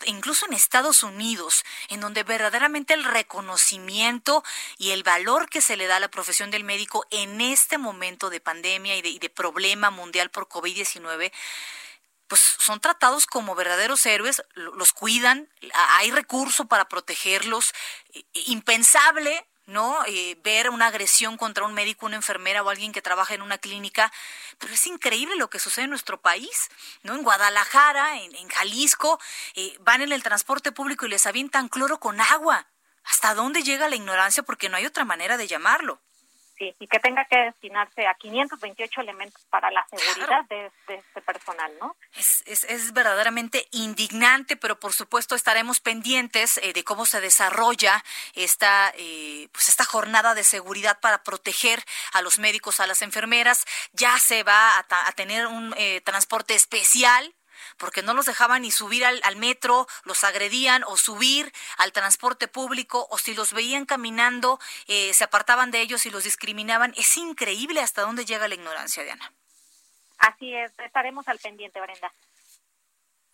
incluso 0.06 0.46
en 0.46 0.54
Estados 0.54 1.04
Unidos, 1.04 1.64
en 1.90 2.00
donde 2.00 2.24
verdaderamente 2.24 2.94
el 2.94 3.04
reconocimiento 3.04 4.44
y 4.78 4.92
el 4.92 5.04
valor 5.04 5.50
que 5.50 5.62
se 5.62 5.78
le 5.78 5.88
da 5.88 5.98
a 5.98 6.00
la 6.00 6.10
profesión 6.10 6.52
del 6.52 6.64
médico 6.64 7.06
en 7.12 7.42
este 7.42 7.78
momento 7.78 8.30
de 8.30 8.40
pandemia 8.40 8.96
y 8.96 9.02
de, 9.02 9.10
y 9.10 9.20
de 9.20 9.30
problema 9.30 9.92
mundial 9.92 10.30
por 10.30 10.48
COVID-19 10.48 11.32
pues 12.28 12.42
son 12.42 12.80
tratados 12.80 13.26
como 13.26 13.56
verdaderos 13.56 14.06
héroes, 14.06 14.44
los 14.54 14.94
cuidan, 14.94 15.50
hay 15.98 16.12
recurso 16.12 16.66
para 16.66 16.90
protegerlos, 16.90 17.74
impensable 18.34 19.46
¿no? 19.68 20.00
Eh, 20.08 20.40
ver 20.44 20.70
una 20.70 20.88
agresión 20.88 21.38
contra 21.38 21.66
un 21.66 21.74
médico, 21.74 22.06
una 22.06 22.16
enfermera 22.16 22.64
o 22.64 22.70
alguien 22.70 22.94
que 22.94 23.02
trabaja 23.02 23.36
en 23.36 23.42
una 23.42 23.58
clínica, 23.58 24.12
pero 24.58 24.74
es 24.74 24.88
increíble 24.88 25.36
lo 25.36 25.50
que 25.50 25.60
sucede 25.60 25.84
en 25.84 25.90
nuestro 25.90 26.22
país, 26.22 26.70
¿no? 27.04 27.14
En 27.16 27.22
Guadalajara, 27.22 28.18
en, 28.18 28.48
Jalisco, 28.48 29.20
eh, 29.56 29.76
van 29.82 30.02
en 30.02 30.14
el 30.14 30.24
transporte 30.24 30.72
público 30.72 31.06
y 31.06 31.10
les 31.10 31.28
avientan 31.28 31.68
cloro 31.68 32.00
con 32.00 32.20
agua. 32.22 32.68
¿Hasta 33.04 33.36
dónde 33.36 33.62
llega 33.62 33.90
la 33.90 33.96
ignorancia? 33.96 34.42
Porque 34.44 34.70
no 34.70 34.78
hay 34.78 34.86
otra 34.86 35.06
manera 35.06 35.38
de 35.38 35.48
llamarlo 35.48 36.02
sí, 36.58 36.76
y 36.80 36.88
que 36.88 37.00
tenga 37.00 37.26
que 37.26 37.38
destinarse 37.38 38.06
a 38.08 38.14
528 38.16 39.02
elementos 39.02 39.44
para 39.50 39.72
la 39.72 39.86
seguridad 39.90 40.46
de, 40.46 40.72
este 40.88 41.22
personal, 41.22 41.72
¿no? 41.80 41.96
Es, 42.16 42.44
es, 42.46 42.64
es, 42.66 42.94
verdaderamente 42.94 43.68
indignante, 43.72 44.56
pero 44.58 44.80
por 44.80 44.94
supuesto 44.94 45.36
estaremos 45.36 45.80
pendientes 45.80 46.58
eh, 46.58 46.74
de 46.74 46.84
cómo 46.84 47.06
se 47.06 47.22
desarrolla 47.22 48.04
esta, 48.34 48.92
eh, 48.98 49.50
pues 49.52 49.70
esta 49.70 49.86
jornada 49.86 50.34
de 50.34 50.44
seguridad 50.44 51.00
para 51.00 51.24
proteger 51.24 51.84
a 52.14 52.22
los 52.22 52.40
médicos, 52.40 52.80
a 52.80 52.88
las 52.88 53.02
enfermeras. 53.02 53.66
Ya 53.94 54.18
se 54.20 54.44
va 54.44 54.78
a, 54.78 54.86
a 54.90 55.12
tener 55.14 55.48
un 55.48 55.74
eh, 55.78 56.02
transporte 56.02 56.56
especial 56.56 57.34
porque 57.78 58.02
no 58.02 58.14
los 58.14 58.26
dejaban 58.26 58.64
ni 58.64 58.72
subir 58.72 59.06
al, 59.06 59.36
metro, 59.36 59.88
los 60.04 60.24
agredían 60.24 60.84
o 60.86 60.98
subir 60.98 61.52
al 61.78 61.92
transporte 61.92 62.48
público 62.48 63.08
o 63.10 63.18
si 63.18 63.34
los 63.34 63.54
veían 63.54 63.86
caminando 63.86 64.60
eh, 64.88 65.14
se 65.14 65.24
apartaban 65.24 65.72
de 65.72 65.82
ellos 65.82 66.06
y 66.06 66.10
los 66.10 66.24
discriminaban. 66.24 66.94
Es 66.98 67.18
increíble 67.18 67.82
hasta 67.82 68.02
dónde 68.02 68.26
llega 68.26 68.48
la 68.48 68.56
ignorancia, 68.56 69.04
Diana. 69.04 69.32
Así 70.18 70.54
es, 70.54 70.72
estaremos 70.80 71.28
al 71.28 71.40
pendiente, 71.40 71.80
Brenda. 71.80 72.12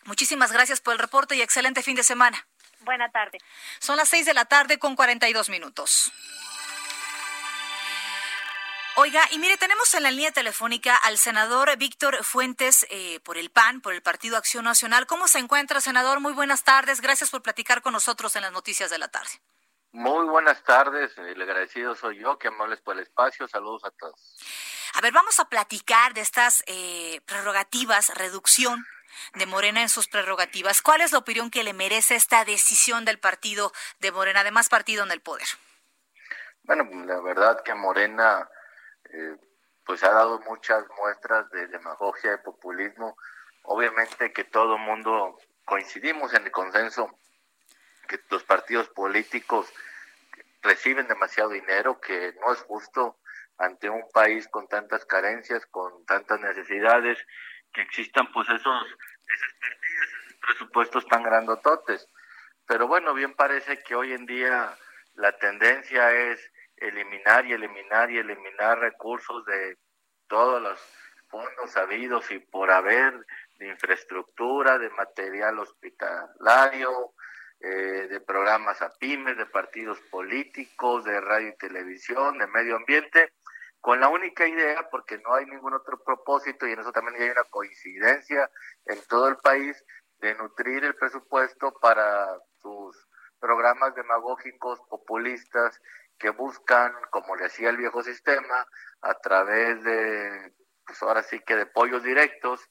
Muchísimas 0.06 0.52
gracias 0.52 0.82
por 0.82 0.94
el 0.94 1.00
reporte 1.00 1.36
y 1.36 1.42
excelente 1.42 1.82
fin 1.82 1.96
de 1.96 2.04
semana. 2.04 2.46
Buena 2.82 3.10
tarde. 3.10 3.38
Son 3.80 3.96
las 3.96 4.10
seis 4.10 4.26
de 4.26 4.34
la 4.34 4.46
tarde 4.46 4.78
con 4.78 4.96
42 4.96 5.50
minutos. 5.50 6.12
Oiga, 8.96 9.28
y 9.32 9.40
mire, 9.40 9.58
tenemos 9.58 9.92
en 9.96 10.04
la 10.04 10.12
línea 10.12 10.32
telefónica 10.32 10.96
al 10.96 11.18
senador 11.18 11.76
Víctor 11.78 12.24
Fuentes 12.24 12.86
eh, 12.92 13.20
por 13.22 13.40
el 13.40 13.50
PAN, 13.50 13.82
por 13.82 13.96
el 13.96 14.04
Partido 14.04 14.38
Acción 14.38 14.66
Nacional. 14.66 15.08
¿Cómo 15.08 15.28
se 15.28 15.40
encuentra, 15.40 15.82
senador? 15.82 16.20
Muy 16.20 16.34
buenas 16.34 16.64
tardes. 16.64 17.02
Gracias 17.02 17.32
por 17.32 17.42
platicar 17.42 17.82
con 17.82 17.94
nosotros 17.94 18.36
en 18.36 18.44
las 18.44 18.52
noticias 18.52 18.92
de 18.92 19.00
la 19.00 19.08
tarde. 19.08 19.32
Muy 19.94 20.28
buenas 20.28 20.64
tardes. 20.64 21.18
El 21.18 21.42
agradecido 21.42 21.96
soy 21.96 22.20
yo. 22.20 22.38
Qué 22.38 22.50
amables 22.50 22.82
por 22.82 22.96
el 22.96 23.02
espacio. 23.02 23.48
Saludos 23.48 23.84
a 23.84 23.90
todos. 23.90 24.38
A 24.94 25.02
ver, 25.02 25.12
vamos 25.12 25.40
a 25.40 25.46
platicar 25.46 26.14
de 26.14 26.22
estas 26.22 26.64
eh, 26.68 27.20
prerrogativas, 27.26 28.14
reducción 28.14 28.86
de 29.34 29.48
Morena 29.48 29.82
en 29.82 29.90
sus 29.90 30.08
prerrogativas. 30.08 30.84
¿Cuál 30.84 31.02
es 31.02 31.12
la 31.12 31.18
opinión 31.18 31.50
que 31.50 31.64
le 31.64 31.74
merece 31.74 32.14
esta 32.14 32.46
decisión 32.46 33.06
del 33.06 33.20
partido 33.20 33.72
de 34.00 34.12
Morena, 34.12 34.42
además 34.42 34.70
partido 34.70 35.04
en 35.04 35.12
el 35.12 35.22
poder? 35.22 35.48
Bueno, 36.62 36.88
la 37.06 37.20
verdad 37.22 37.64
que 37.64 37.74
Morena 37.74 38.48
eh, 39.14 39.38
pues 39.86 40.04
ha 40.04 40.12
dado 40.12 40.40
muchas 40.42 40.84
muestras 40.98 41.50
de 41.52 41.68
demagogia, 41.68 42.34
y 42.34 42.44
populismo. 42.44 43.18
Obviamente 43.64 44.34
que 44.34 44.44
todo 44.44 44.78
mundo 44.78 45.38
coincidimos 45.66 46.34
en 46.34 46.46
el 46.46 46.52
consenso 46.52 47.18
que 48.08 48.20
los 48.30 48.44
partidos 48.44 48.90
políticos 48.90 49.72
reciben 50.62 51.08
demasiado 51.08 51.52
dinero, 51.52 52.00
que 52.00 52.34
no 52.42 52.54
es 52.54 52.60
justo 52.62 53.18
ante 53.58 53.90
un 53.90 54.10
país 54.12 54.48
con 54.48 54.68
tantas 54.68 55.06
carencias, 55.06 55.66
con 55.68 56.06
tantas 56.06 56.40
necesidades, 56.40 57.18
que 57.72 57.82
existan 57.82 58.32
pues 58.32 58.48
esos, 58.50 58.86
esas 58.86 59.54
partidas, 59.60 60.08
esos 60.08 60.40
presupuestos 60.40 61.08
tan 61.08 61.24
grandototes. 61.24 62.08
Pero 62.68 62.88
bueno, 62.88 63.14
bien 63.14 63.36
parece 63.36 63.84
que 63.84 63.96
hoy 63.96 64.14
en 64.14 64.26
día 64.26 64.78
la 65.16 65.38
tendencia 65.38 66.12
es 66.12 66.52
eliminar 66.84 67.46
y 67.46 67.54
eliminar 67.54 68.12
y 68.12 68.18
eliminar 68.18 68.80
recursos 68.80 69.46
de 69.46 69.78
todos 70.28 70.62
los 70.62 70.80
fondos 71.30 71.76
habidos 71.78 72.30
y 72.32 72.40
por 72.40 72.70
haber 72.72 73.26
de 73.58 73.70
infraestructura, 73.70 74.78
de 74.78 74.90
material 74.92 75.60
hospitalario, 75.60 77.14
eh, 77.60 78.08
de 78.10 78.20
programas 78.20 78.82
a 78.82 78.92
pymes, 79.00 79.38
de 79.38 79.46
partidos 79.46 80.00
políticos, 80.12 81.06
de 81.06 81.20
radio 81.22 81.50
y 81.50 81.58
televisión, 81.58 82.38
de 82.38 82.48
medio 82.48 82.76
ambiente, 82.76 83.34
con 83.80 84.00
la 84.00 84.10
única 84.10 84.48
idea, 84.48 84.90
porque 84.90 85.18
no 85.20 85.34
hay 85.34 85.46
ningún 85.46 85.74
otro 85.74 86.02
propósito 86.04 86.68
y 86.68 86.72
en 86.72 86.80
eso 86.80 86.92
también 86.92 87.22
hay 87.22 87.30
una 87.30 87.44
coincidencia 87.46 88.50
en 88.86 89.00
todo 89.08 89.28
el 89.28 89.38
país, 89.38 89.84
de 90.20 90.36
nutrir 90.36 90.86
el 90.86 90.96
presupuesto 90.96 91.74
para 91.82 92.40
sus 92.62 93.08
programas 93.40 93.94
demagógicos, 93.94 94.80
populistas 94.90 95.82
que 96.18 96.30
buscan, 96.30 96.94
como 97.12 97.36
le 97.36 97.46
hacía 97.46 97.70
el 97.70 97.78
viejo 97.78 98.04
sistema, 98.04 98.66
a 99.02 99.14
través 99.20 99.84
de, 99.84 100.54
pues 100.86 101.02
ahora 101.02 101.24
sí 101.24 101.40
que 101.42 101.56
de 101.56 101.66
pollos 101.66 102.04
directos, 102.04 102.70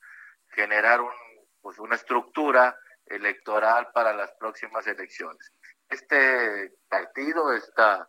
generar 0.49 1.01
un, 1.01 1.13
pues 1.61 1.79
una 1.79 1.97
estructura 1.97 2.77
electoral 3.07 3.89
para 3.93 4.13
las 4.13 4.33
próximas 4.39 4.87
elecciones. 4.87 5.53
Este 5.89 6.73
partido, 6.89 7.53
esta 7.53 8.07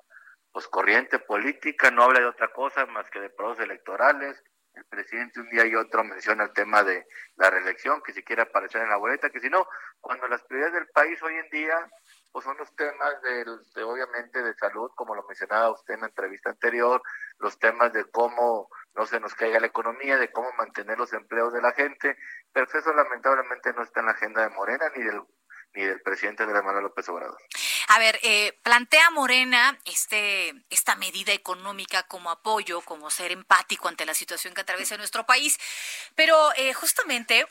pues 0.51 0.67
corriente 0.67 1.19
política, 1.19 1.89
no 1.89 2.03
habla 2.03 2.19
de 2.19 2.27
otra 2.27 2.51
cosa 2.53 2.85
más 2.85 3.09
que 3.09 3.19
de 3.19 3.29
procesos 3.31 3.65
electorales. 3.65 4.41
El 4.73 4.85
presidente 4.85 5.39
un 5.39 5.49
día 5.49 5.65
y 5.65 5.75
otro 5.75 6.03
menciona 6.03 6.45
el 6.45 6.53
tema 6.53 6.83
de 6.83 7.05
la 7.35 7.49
reelección, 7.49 8.01
que 8.01 8.13
si 8.13 8.23
quiere 8.23 8.43
aparecer 8.43 8.81
en 8.81 8.89
la 8.89 8.97
boleta, 8.97 9.29
que 9.29 9.39
si 9.39 9.49
no, 9.49 9.67
cuando 9.99 10.27
las 10.27 10.43
prioridades 10.43 10.75
del 10.75 10.87
país 10.89 11.21
hoy 11.21 11.35
en 11.35 11.49
día 11.49 11.89
pues 12.33 12.45
son 12.45 12.57
los 12.57 12.75
temas 12.75 13.21
de, 13.21 13.83
obviamente 13.83 14.41
de 14.41 14.55
salud, 14.55 14.91
como 14.95 15.13
lo 15.13 15.23
mencionaba 15.23 15.71
usted 15.71 15.93
en 15.93 16.01
la 16.01 16.07
entrevista 16.07 16.49
anterior, 16.49 17.01
los 17.37 17.59
temas 17.59 17.93
de 17.93 18.05
cómo 18.05 18.69
no 18.95 19.05
se 19.05 19.19
nos 19.19 19.35
caiga 19.35 19.59
la 19.59 19.67
economía, 19.67 20.17
de 20.17 20.31
cómo 20.31 20.51
mantener 20.57 20.97
los 20.97 21.13
empleos 21.13 21.53
de 21.53 21.61
la 21.61 21.73
gente, 21.73 22.17
pero 22.51 22.65
eso 22.65 22.91
lamentablemente 22.91 23.71
no 23.73 23.83
está 23.83 23.99
en 23.99 24.07
la 24.07 24.13
agenda 24.13 24.41
de 24.41 24.49
Morena 24.49 24.91
ni 24.95 25.03
del 25.03 25.21
ni 25.75 25.83
del 25.83 26.01
presidente 26.01 26.45
de 26.45 26.53
Manuel 26.53 26.83
López 26.83 27.09
Obrador. 27.09 27.37
A 27.87 27.99
ver, 27.99 28.19
eh, 28.21 28.57
plantea 28.63 29.09
Morena 29.09 29.77
este, 29.85 30.53
esta 30.69 30.95
medida 30.95 31.33
económica 31.33 32.03
como 32.03 32.29
apoyo, 32.29 32.81
como 32.81 33.09
ser 33.09 33.31
empático 33.31 33.87
ante 33.87 34.05
la 34.05 34.13
situación 34.13 34.53
que 34.53 34.61
atraviesa 34.61 34.97
nuestro 34.97 35.25
país, 35.25 35.59
pero 36.15 36.53
eh, 36.57 36.73
justamente 36.73 37.47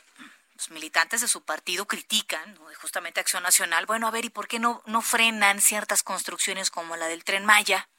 los 0.55 0.69
militantes 0.69 1.21
de 1.21 1.27
su 1.27 1.43
partido 1.43 1.85
critican, 1.87 2.57
justamente 2.81 3.19
Acción 3.19 3.43
Nacional, 3.43 3.85
bueno, 3.85 4.07
a 4.07 4.11
ver, 4.11 4.25
¿y 4.25 4.29
por 4.29 4.47
qué 4.47 4.59
no, 4.59 4.81
no 4.85 5.01
frenan 5.01 5.61
ciertas 5.61 6.03
construcciones 6.03 6.69
como 6.69 6.95
la 6.95 7.07
del 7.07 7.23
tren 7.23 7.45
Maya? 7.45 7.89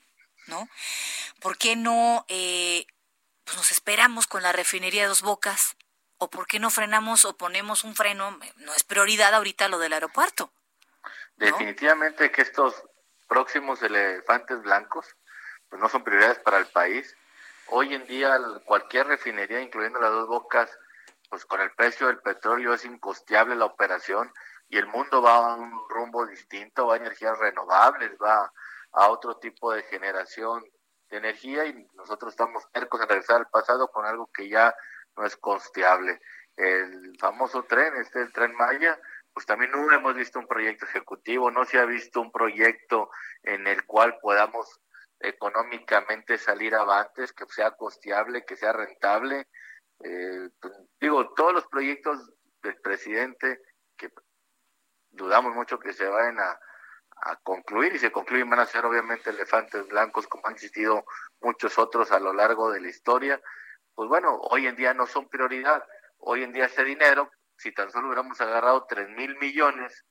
¿No? 0.47 0.69
¿Por 1.41 1.57
qué 1.57 1.75
no 1.75 2.27
eh, 2.29 2.87
pues 3.45 3.57
nos 3.57 3.73
esperamos 3.73 4.27
con 4.27 4.43
la 4.43 4.53
refinería 4.53 5.03
de 5.03 5.09
dos 5.09 5.23
bocas? 5.23 5.77
¿O 6.19 6.31
por 6.31 6.47
qué 6.47 6.59
no 6.59 6.71
frenamos 6.71 7.25
o 7.25 7.37
ponemos 7.37 7.83
un 7.83 7.95
freno? 7.95 8.39
No 8.57 8.75
es 8.75 8.85
prioridad 8.85 9.35
ahorita 9.35 9.69
lo 9.69 9.79
del 9.79 9.95
aeropuerto. 9.95 10.53
Definitivamente 11.37 12.31
que 12.31 12.43
estos 12.43 12.75
próximos 13.27 13.83
elefantes 13.83 14.63
blancos 14.63 15.07
pues 15.69 15.81
no 15.81 15.89
son 15.89 16.05
prioridades 16.05 16.39
para 16.39 16.59
el 16.59 16.67
país. 16.67 17.17
Hoy 17.69 17.95
en 17.95 18.07
día 18.07 18.39
cualquier 18.65 19.07
refinería, 19.07 19.61
incluyendo 19.61 19.99
las 20.01 20.13
dos 20.13 20.29
bocas, 20.29 20.71
pues 21.31 21.45
con 21.47 21.61
el 21.61 21.71
precio 21.73 22.07
del 22.07 22.21
petróleo 22.21 22.75
es 22.75 22.85
incosteable 22.85 23.57
la 23.57 23.65
operación 23.65 24.33
y 24.69 24.79
el 24.79 24.87
mundo 24.87 25.23
va 25.23 25.53
a 25.53 25.55
un 25.57 25.73
rumbo 25.89 26.27
distinto, 26.27 26.87
va 26.87 26.95
a 26.95 26.99
energías 26.99 27.39
renovables, 27.39 28.13
va 28.23 28.53
a 28.93 29.09
otro 29.09 29.37
tipo 29.39 29.73
de 29.73 29.83
generación 29.85 30.65
de 31.11 31.19
energía 31.19 31.67
y 31.67 31.87
nosotros 31.95 32.33
estamos 32.33 32.65
cercos 32.73 33.01
de 33.01 33.07
regresar 33.07 33.37
al 33.37 33.49
pasado 33.49 33.89
con 33.89 34.07
algo 34.07 34.31
que 34.33 34.49
ya 34.49 34.75
no 35.17 35.25
es 35.25 35.37
costeable. 35.37 36.21
El 36.57 37.17
famoso 37.19 37.65
tren, 37.65 37.97
este 37.97 38.23
el 38.23 38.33
tren 38.33 38.55
Maya, 38.55 38.99
pues 39.33 39.47
también 39.47 39.73
no 39.73 39.93
hemos 39.93 40.15
visto 40.15 40.39
un 40.39 40.47
proyecto 40.47 40.87
ejecutivo, 40.87 41.51
no 41.51 41.65
se 41.65 41.79
ha 41.79 41.85
visto 41.85 42.21
un 42.21 42.31
proyecto 42.31 43.11
en 43.43 43.67
el 43.67 43.85
cual 43.85 44.19
podamos 44.23 44.81
económicamente 45.21 46.39
salir 46.39 46.75
avantes, 46.75 47.33
que 47.33 47.45
sea 47.47 47.73
costeable, 47.73 48.45
que 48.45 48.57
sea 48.57 48.73
rentable. 48.73 49.49
Eh, 50.05 50.51
pues, 50.61 50.73
digo, 51.01 51.33
todos 51.35 51.53
los 51.53 51.67
proyectos 51.67 52.33
del 52.63 52.77
presidente 52.81 53.61
que 53.97 54.11
dudamos 55.11 55.55
mucho 55.55 55.79
que 55.79 55.93
se 55.93 56.07
vayan 56.07 56.39
a, 56.39 56.59
a 57.23 57.37
concluir 57.43 57.95
y 57.95 57.99
se 57.99 58.13
concluyen 58.13 58.51
van 58.51 58.61
a 58.61 58.67
ser 58.67 58.85
obviamente 58.85 59.31
elefantes 59.31 59.87
blancos 59.89 60.27
como 60.27 60.47
han 60.47 60.55
existido 60.55 61.05
muchos 61.41 61.79
otros 61.79 62.13
a 62.13 62.21
lo 62.21 62.33
largo 62.33 62.71
de 62.71 62.81
la 62.81 62.89
historia, 62.89 63.41
pues 63.95 64.09
bueno, 64.09 64.37
hoy 64.51 64.67
en 64.67 64.77
día 64.77 64.93
no 64.93 65.07
son 65.07 65.29
prioridad. 65.29 65.85
Hoy 66.19 66.43
en 66.43 66.53
día 66.53 66.67
ese 66.67 66.85
dinero, 66.85 67.31
si 67.57 67.73
tan 67.73 67.91
solo 67.91 68.09
hubiéramos 68.09 68.41
agarrado 68.41 68.87
tres 68.87 69.09
mil 69.11 69.37
millones 69.39 70.05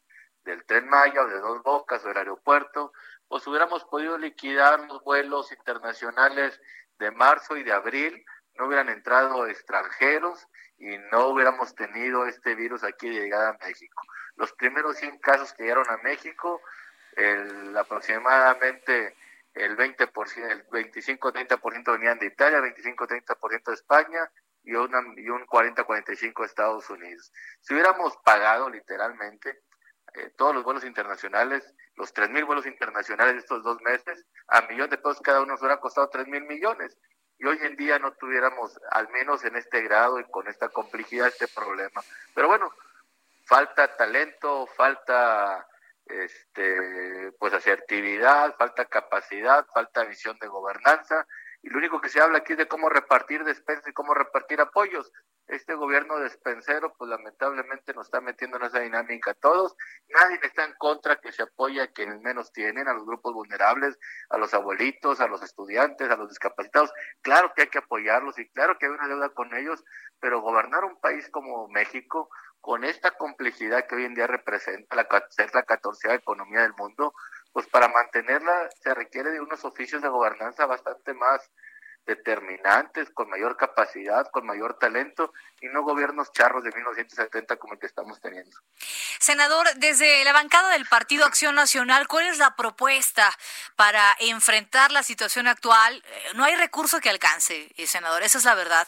del 0.44 0.66
tren 0.66 0.88
Maya 0.88 1.24
o 1.24 1.28
de 1.28 1.40
dos 1.40 1.62
bocas 1.64 2.04
o 2.04 2.08
del 2.08 2.18
aeropuerto, 2.18 2.94
pues 3.28 3.46
hubiéramos 3.48 3.84
podido 3.86 4.18
liquidar 4.18 4.80
los 4.88 5.04
vuelos 5.04 5.52
internacionales 5.52 6.60
de 7.00 7.12
marzo 7.12 7.58
y 7.58 7.64
de 7.64 7.74
abril, 7.74 8.24
no 8.58 8.68
hubieran 8.68 8.90
entrado 8.90 9.48
extranjeros 9.48 10.48
y 10.78 10.98
no 11.12 11.28
hubiéramos 11.28 11.76
tenido 11.76 12.26
este 12.26 12.56
virus 12.56 12.84
aquí 12.84 13.10
de 13.10 13.22
llegada 13.22 13.50
a 13.50 13.66
México. 13.66 14.04
Los 14.36 14.52
primeros 14.54 14.98
100 14.98 15.20
casos 15.20 15.54
que 15.54 15.64
llegaron 15.64 15.90
a 15.90 15.98
México, 15.98 16.62
el, 17.16 17.78
aproximadamente 17.78 19.16
el 19.54 19.78
20%, 19.78 20.52
el 20.52 20.68
25-30% 20.68 21.92
venían 21.94 22.20
de 22.20 22.28
Italia, 22.28 22.60
25-30% 22.60 23.64
de 23.66 23.74
España 23.74 24.32
y, 24.64 24.72
y 24.72 24.76
un 24.76 25.46
40-45% 25.46 26.40
de 26.40 26.46
Estados 26.46 26.90
Unidos. 26.90 27.32
Si 27.62 27.74
hubiéramos 27.74 28.18
pagado 28.26 28.70
literalmente 28.70 29.62
eh, 30.16 30.32
todos 30.38 30.54
los 30.54 30.64
vuelos 30.64 30.84
internacionales, 30.84 31.74
los 31.96 32.14
3 32.14 32.30
mil 32.30 32.46
vuelos 32.46 32.66
internacionales 32.66 33.34
de 33.36 33.40
estos 33.40 33.64
dos 33.64 33.82
meses, 33.82 34.26
a 34.48 34.62
millón 34.64 34.90
de 34.90 34.98
pesos 34.98 35.22
cada 35.22 35.42
uno 35.42 35.54
nos 35.54 35.62
hubiera 35.62 35.80
costado 35.80 36.10
3 36.10 36.28
mil 36.28 36.44
millones. 36.44 36.98
Y 37.44 37.46
hoy 37.46 37.60
en 37.62 37.76
día 37.76 38.00
no 38.00 38.14
tuviéramos, 38.14 38.80
al 38.90 39.10
menos 39.10 39.44
en 39.44 39.58
este 39.58 39.82
grado 39.82 40.18
y 40.18 40.24
con 40.32 40.48
esta 40.48 40.70
complejidad, 40.70 41.28
este 41.28 41.50
problema. 41.50 42.02
Pero 42.34 42.48
bueno, 42.48 42.72
falta 43.46 43.98
talento, 43.98 44.66
falta 44.66 45.68
este 46.06 47.34
pues 47.38 47.54
asertividad, 47.54 48.56
falta 48.56 48.86
capacidad, 48.86 49.66
falta 49.74 50.06
visión 50.06 50.38
de 50.40 50.48
gobernanza 50.48 51.28
y 51.62 51.70
lo 51.70 51.80
único 51.80 52.00
que 52.00 52.08
se 52.08 52.22
habla 52.22 52.38
aquí 52.38 52.54
es 52.54 52.60
de 52.60 52.68
cómo 52.70 52.88
repartir 52.88 53.44
despensas 53.44 53.90
y 53.90 53.94
cómo 53.94 54.14
repartir 54.14 54.62
apoyos. 54.62 55.12
Este 55.48 55.76
gobierno 55.76 56.20
despensero 56.20 56.94
pues 56.98 57.10
lamentablemente 57.10 57.94
nos 57.94 58.08
está 58.08 58.22
metiendo 58.22 58.58
en 58.58 58.64
esa 58.64 58.80
dinámica 58.80 59.32
a 59.32 59.34
todos. 59.34 59.76
Nadie 60.08 60.40
está 60.42 60.64
en 60.64 60.74
contra 60.76 61.18
que 61.18 61.32
se 61.32 61.44
apoye 61.44 61.82
a 61.82 61.92
quienes 61.92 62.22
menos 62.22 62.54
tienen, 62.54 62.88
a 62.88 62.94
los 62.94 63.06
grupos 63.06 63.34
vulnerables, 63.34 63.98
a 64.30 64.38
los 64.38 64.54
abuelitos, 64.54 65.20
a 65.20 65.28
los 65.28 65.44
estudiantes, 65.44 66.10
a 66.10 66.16
los 66.16 66.30
discapacitados. 66.30 66.94
Claro 67.22 67.52
que 67.54 67.64
hay 67.64 67.68
que 67.68 67.80
apoyarlos 67.80 68.40
y 68.40 68.50
claro 68.50 68.78
que 68.78 68.86
hay 68.86 68.94
una 68.94 69.08
deuda 69.08 69.30
con 69.30 69.54
ellos, 69.56 69.84
pero 70.20 70.42
gobernar 70.42 70.86
un 70.86 71.00
país 71.02 71.30
como 71.30 71.68
México 71.68 72.30
con 72.62 72.86
esta 72.86 73.12
complejidad 73.12 73.86
que 73.88 73.96
hoy 73.96 74.06
en 74.06 74.14
día 74.14 74.26
representa 74.26 74.96
la, 74.96 75.08
ser 75.30 75.54
la 75.54 75.64
catorcea 75.64 76.14
economía 76.14 76.62
del 76.62 76.74
mundo, 76.78 77.14
pues 77.52 77.68
para 77.68 77.90
mantenerla 77.90 78.70
se 78.82 78.94
requiere 78.94 79.32
de 79.32 79.42
unos 79.42 79.66
oficios 79.66 80.02
de 80.02 80.08
gobernanza 80.08 80.66
bastante 80.66 81.14
más 81.14 81.52
determinantes, 82.06 83.10
con 83.12 83.30
mayor 83.30 83.56
capacidad, 83.58 84.30
con 84.32 84.46
mayor 84.46 84.78
talento 84.78 85.34
y 85.62 85.68
no 85.68 85.84
gobiernos 85.84 86.32
charros 86.34 86.64
de 86.64 86.72
1970 86.72 87.56
como 87.58 87.74
el 87.74 87.80
que 87.80 87.86
estamos 87.86 88.20
teniendo. 88.20 88.58
Senador, 89.20 89.68
desde 89.76 90.24
la 90.26 90.34
bancada 90.34 90.72
del 90.72 90.86
Partido 90.86 91.26
Acción 91.26 91.56
Nacional, 91.56 92.08
¿cuál 92.08 92.26
es 92.26 92.38
la 92.38 92.56
propuesta 92.56 93.32
para 93.76 94.16
enfrentar 94.20 94.92
la 94.92 95.04
situación 95.04 95.48
actual? 95.48 96.04
Eh, 96.06 96.24
no 96.36 96.44
hay 96.44 96.56
recurso 96.56 97.00
que 97.00 97.10
alcance, 97.10 97.72
eh, 97.78 97.88
senador, 97.88 98.24
esa 98.24 98.38
es 98.38 98.44
la 98.44 98.56
verdad. 98.56 98.88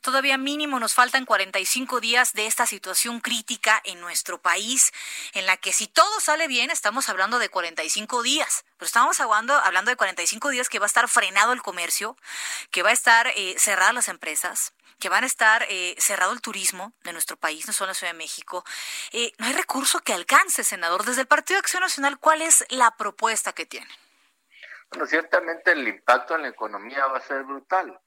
Todavía 0.00 0.36
mínimo 0.38 0.80
nos 0.80 0.94
faltan 0.94 1.24
45 1.24 2.00
días 2.00 2.32
de 2.32 2.46
esta 2.46 2.66
situación 2.66 3.20
crítica 3.20 3.80
en 3.84 4.00
nuestro 4.00 4.38
país, 4.38 4.92
en 5.34 5.46
la 5.46 5.56
que 5.56 5.72
si 5.72 5.86
todo 5.86 6.20
sale 6.20 6.48
bien, 6.48 6.70
estamos 6.70 7.08
hablando 7.08 7.38
de 7.38 7.48
45 7.48 8.22
días, 8.22 8.64
pero 8.78 8.86
estamos 8.86 9.20
hablando, 9.20 9.54
hablando 9.54 9.90
de 9.90 9.96
45 9.96 10.50
días 10.50 10.68
que 10.68 10.78
va 10.78 10.86
a 10.86 10.86
estar 10.86 11.08
frenado 11.08 11.52
el 11.52 11.62
comercio, 11.62 12.16
que 12.70 12.82
va 12.82 12.90
a 12.90 12.92
estar 12.92 13.28
eh, 13.28 13.54
cerradas 13.58 13.94
las 13.94 14.08
empresas, 14.08 14.74
que 14.98 15.08
van 15.08 15.24
a 15.24 15.26
estar 15.26 15.64
eh, 15.68 15.94
cerrado 15.98 16.32
el 16.32 16.40
turismo 16.40 16.92
de 17.04 17.12
nuestro 17.12 17.36
país, 17.36 17.66
no 17.66 17.72
solo 17.72 17.86
en 17.86 17.90
la 17.90 17.94
Ciudad 17.94 18.12
de 18.12 18.18
México. 18.18 18.64
Eh, 19.12 19.32
no 19.38 19.46
hay 19.46 19.52
recurso 19.52 20.00
que 20.00 20.12
alcance, 20.12 20.64
senador. 20.64 21.04
Desde 21.04 21.22
el 21.22 21.26
Partido 21.26 21.56
de 21.56 21.60
Acción 21.60 21.82
Nacional, 21.82 22.18
¿cuál 22.18 22.42
es 22.42 22.64
la 22.70 22.90
propuesta 22.96 23.52
que 23.52 23.66
tienen? 23.66 23.90
Bueno, 24.90 25.06
ciertamente 25.06 25.72
el 25.72 25.86
impacto 25.88 26.36
en 26.36 26.42
la 26.42 26.48
economía 26.48 27.06
va 27.06 27.18
a 27.18 27.20
ser 27.20 27.44
brutal. 27.44 27.98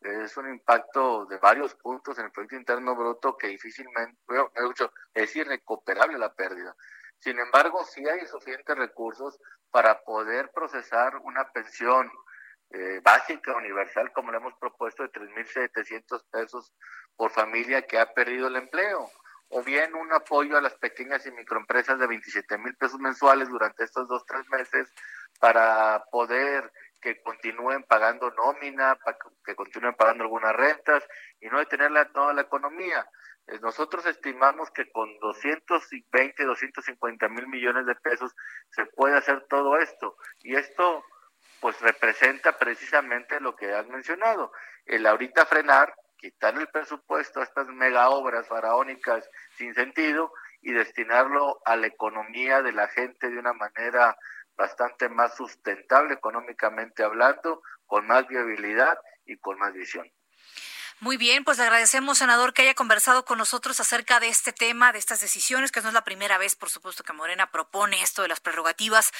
Es 0.00 0.36
un 0.36 0.48
impacto 0.50 1.24
de 1.26 1.38
varios 1.38 1.74
puntos 1.74 2.18
en 2.18 2.26
el 2.26 2.30
Producto 2.30 2.54
Interno 2.54 2.94
Bruto 2.94 3.36
que 3.36 3.48
difícilmente, 3.48 4.18
es 5.14 5.36
irrecuperable 5.36 6.18
la 6.18 6.32
pérdida. 6.34 6.76
Sin 7.18 7.38
embargo, 7.38 7.84
sí 7.84 8.06
hay 8.08 8.26
suficientes 8.26 8.76
recursos 8.76 9.38
para 9.70 10.02
poder 10.02 10.50
procesar 10.52 11.16
una 11.16 11.50
pensión 11.52 12.10
eh, 12.70 13.00
básica, 13.02 13.56
universal, 13.56 14.12
como 14.12 14.30
le 14.30 14.38
hemos 14.38 14.54
propuesto, 14.54 15.02
de 15.02 15.10
3.700 15.10 16.24
pesos 16.30 16.72
por 17.16 17.30
familia 17.30 17.82
que 17.82 17.98
ha 17.98 18.12
perdido 18.12 18.48
el 18.48 18.56
empleo, 18.56 19.10
o 19.48 19.62
bien 19.62 19.94
un 19.94 20.12
apoyo 20.12 20.56
a 20.56 20.60
las 20.60 20.74
pequeñas 20.74 21.24
y 21.26 21.30
microempresas 21.30 21.98
de 21.98 22.06
27 22.06 22.58
mil 22.58 22.74
pesos 22.76 22.98
mensuales 22.98 23.48
durante 23.48 23.84
estos 23.84 24.08
dos, 24.08 24.24
tres 24.26 24.48
meses 24.48 24.92
para 25.38 26.04
poder 26.10 26.72
que 27.00 27.20
continúen 27.22 27.84
pagando 27.84 28.30
nómina, 28.32 28.96
para 28.96 29.16
que 29.44 29.54
continúen 29.54 29.94
pagando 29.94 30.24
algunas 30.24 30.54
rentas 30.56 31.04
y 31.40 31.46
no 31.46 31.58
detenerla 31.58 32.10
toda 32.12 32.34
la 32.34 32.42
economía. 32.42 33.08
Eh, 33.48 33.58
nosotros 33.60 34.04
estimamos 34.06 34.70
que 34.70 34.90
con 34.90 35.18
220, 35.20 36.44
250 36.44 37.28
mil 37.28 37.46
millones 37.48 37.86
de 37.86 37.94
pesos 37.94 38.34
se 38.70 38.86
puede 38.86 39.16
hacer 39.16 39.46
todo 39.48 39.78
esto. 39.78 40.16
Y 40.42 40.56
esto 40.56 41.04
pues 41.60 41.80
representa 41.80 42.58
precisamente 42.58 43.40
lo 43.40 43.56
que 43.56 43.72
has 43.72 43.86
mencionado, 43.88 44.52
el 44.84 45.06
ahorita 45.06 45.46
frenar, 45.46 45.94
quitar 46.18 46.56
el 46.58 46.68
presupuesto 46.68 47.40
a 47.40 47.44
estas 47.44 47.68
mega 47.68 48.08
obras 48.10 48.46
faraónicas 48.48 49.28
sin 49.56 49.74
sentido 49.74 50.32
y 50.60 50.72
destinarlo 50.72 51.60
a 51.64 51.76
la 51.76 51.86
economía 51.86 52.62
de 52.62 52.72
la 52.72 52.88
gente 52.88 53.30
de 53.30 53.38
una 53.38 53.52
manera 53.52 54.16
bastante 54.56 55.08
más 55.08 55.36
sustentable 55.36 56.14
económicamente 56.14 57.02
hablando, 57.02 57.62
con 57.86 58.06
más 58.06 58.26
viabilidad 58.26 58.98
y 59.24 59.36
con 59.36 59.58
más 59.58 59.72
visión. 59.72 60.10
Muy 61.00 61.18
bien, 61.18 61.44
pues 61.44 61.58
le 61.58 61.64
agradecemos, 61.64 62.16
senador, 62.16 62.54
que 62.54 62.62
haya 62.62 62.74
conversado 62.74 63.26
con 63.26 63.36
nosotros 63.36 63.78
acerca 63.80 64.18
de 64.18 64.28
este 64.28 64.54
tema, 64.54 64.92
de 64.92 64.98
estas 64.98 65.20
decisiones, 65.20 65.70
que 65.70 65.82
no 65.82 65.88
es 65.88 65.94
la 65.94 66.04
primera 66.04 66.38
vez, 66.38 66.56
por 66.56 66.70
supuesto, 66.70 67.04
que 67.04 67.12
Morena 67.12 67.50
propone 67.50 68.02
esto 68.02 68.22
de 68.22 68.28
las 68.28 68.40
prerrogativas 68.40 69.12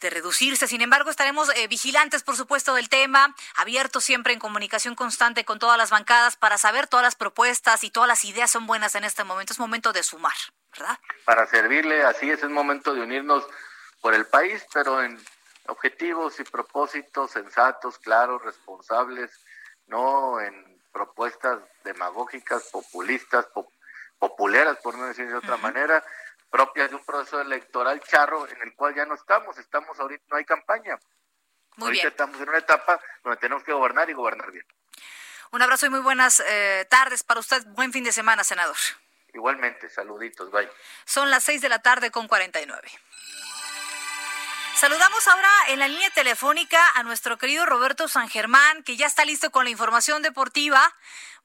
de 0.00 0.08
reducirse. 0.08 0.66
Sin 0.66 0.80
embargo, 0.80 1.10
estaremos 1.10 1.54
eh, 1.54 1.68
vigilantes, 1.68 2.22
por 2.22 2.34
supuesto, 2.34 2.72
del 2.72 2.88
tema, 2.88 3.36
abiertos 3.56 4.04
siempre 4.04 4.32
en 4.32 4.38
comunicación 4.38 4.94
constante 4.94 5.44
con 5.44 5.58
todas 5.58 5.76
las 5.76 5.90
bancadas 5.90 6.36
para 6.36 6.56
saber 6.56 6.86
todas 6.86 7.04
las 7.04 7.14
propuestas 7.14 7.84
y 7.84 7.90
todas 7.90 8.08
las 8.08 8.24
ideas 8.24 8.50
son 8.50 8.66
buenas 8.66 8.94
en 8.94 9.04
este 9.04 9.22
momento. 9.22 9.52
Es 9.52 9.58
momento 9.58 9.92
de 9.92 10.02
sumar, 10.02 10.36
¿verdad? 10.72 10.98
Para 11.26 11.46
servirle, 11.46 12.04
así 12.04 12.30
es, 12.30 12.42
es 12.42 12.48
momento 12.48 12.94
de 12.94 13.02
unirnos 13.02 13.44
por 14.00 14.14
el 14.14 14.26
país, 14.26 14.64
pero 14.72 15.02
en 15.02 15.22
objetivos 15.66 16.40
y 16.40 16.44
propósitos 16.44 17.32
sensatos, 17.32 17.98
claros, 17.98 18.40
responsables, 18.42 19.30
no 19.88 20.40
en 20.40 20.77
propuestas 20.92 21.60
demagógicas, 21.84 22.64
populistas, 22.70 23.46
populeras, 24.18 24.78
por 24.78 24.96
no 24.96 25.06
decir 25.06 25.28
de 25.28 25.36
otra 25.36 25.56
manera, 25.56 26.04
propias 26.50 26.90
de 26.90 26.96
un 26.96 27.04
proceso 27.04 27.40
electoral 27.40 28.00
charro 28.00 28.48
en 28.48 28.60
el 28.62 28.74
cual 28.74 28.94
ya 28.94 29.04
no 29.06 29.14
estamos, 29.14 29.58
estamos 29.58 29.98
ahorita, 29.98 30.24
no 30.30 30.36
hay 30.36 30.44
campaña. 30.44 30.98
ahorita 31.78 32.08
estamos 32.08 32.40
en 32.40 32.48
una 32.48 32.58
etapa 32.58 33.00
donde 33.22 33.38
tenemos 33.38 33.62
que 33.64 33.72
gobernar 33.72 34.08
y 34.10 34.12
gobernar 34.12 34.50
bien. 34.50 34.64
Un 35.50 35.62
abrazo 35.62 35.86
y 35.86 35.90
muy 35.90 36.00
buenas 36.00 36.40
eh, 36.46 36.86
tardes 36.90 37.22
para 37.22 37.40
usted. 37.40 37.64
Buen 37.68 37.92
fin 37.92 38.04
de 38.04 38.12
semana, 38.12 38.44
senador. 38.44 38.76
Igualmente, 39.32 39.88
saluditos, 39.88 40.50
bye. 40.50 40.68
Son 41.04 41.30
las 41.30 41.44
seis 41.44 41.62
de 41.62 41.68
la 41.68 41.80
tarde 41.80 42.10
con 42.10 42.28
49. 42.28 42.88
Saludamos 44.78 45.26
ahora 45.26 45.50
en 45.70 45.80
la 45.80 45.88
línea 45.88 46.08
telefónica 46.10 46.78
a 46.94 47.02
nuestro 47.02 47.36
querido 47.36 47.66
Roberto 47.66 48.06
San 48.06 48.28
Germán, 48.28 48.84
que 48.84 48.96
ya 48.96 49.06
está 49.06 49.24
listo 49.24 49.50
con 49.50 49.64
la 49.64 49.70
información 49.70 50.22
deportiva. 50.22 50.80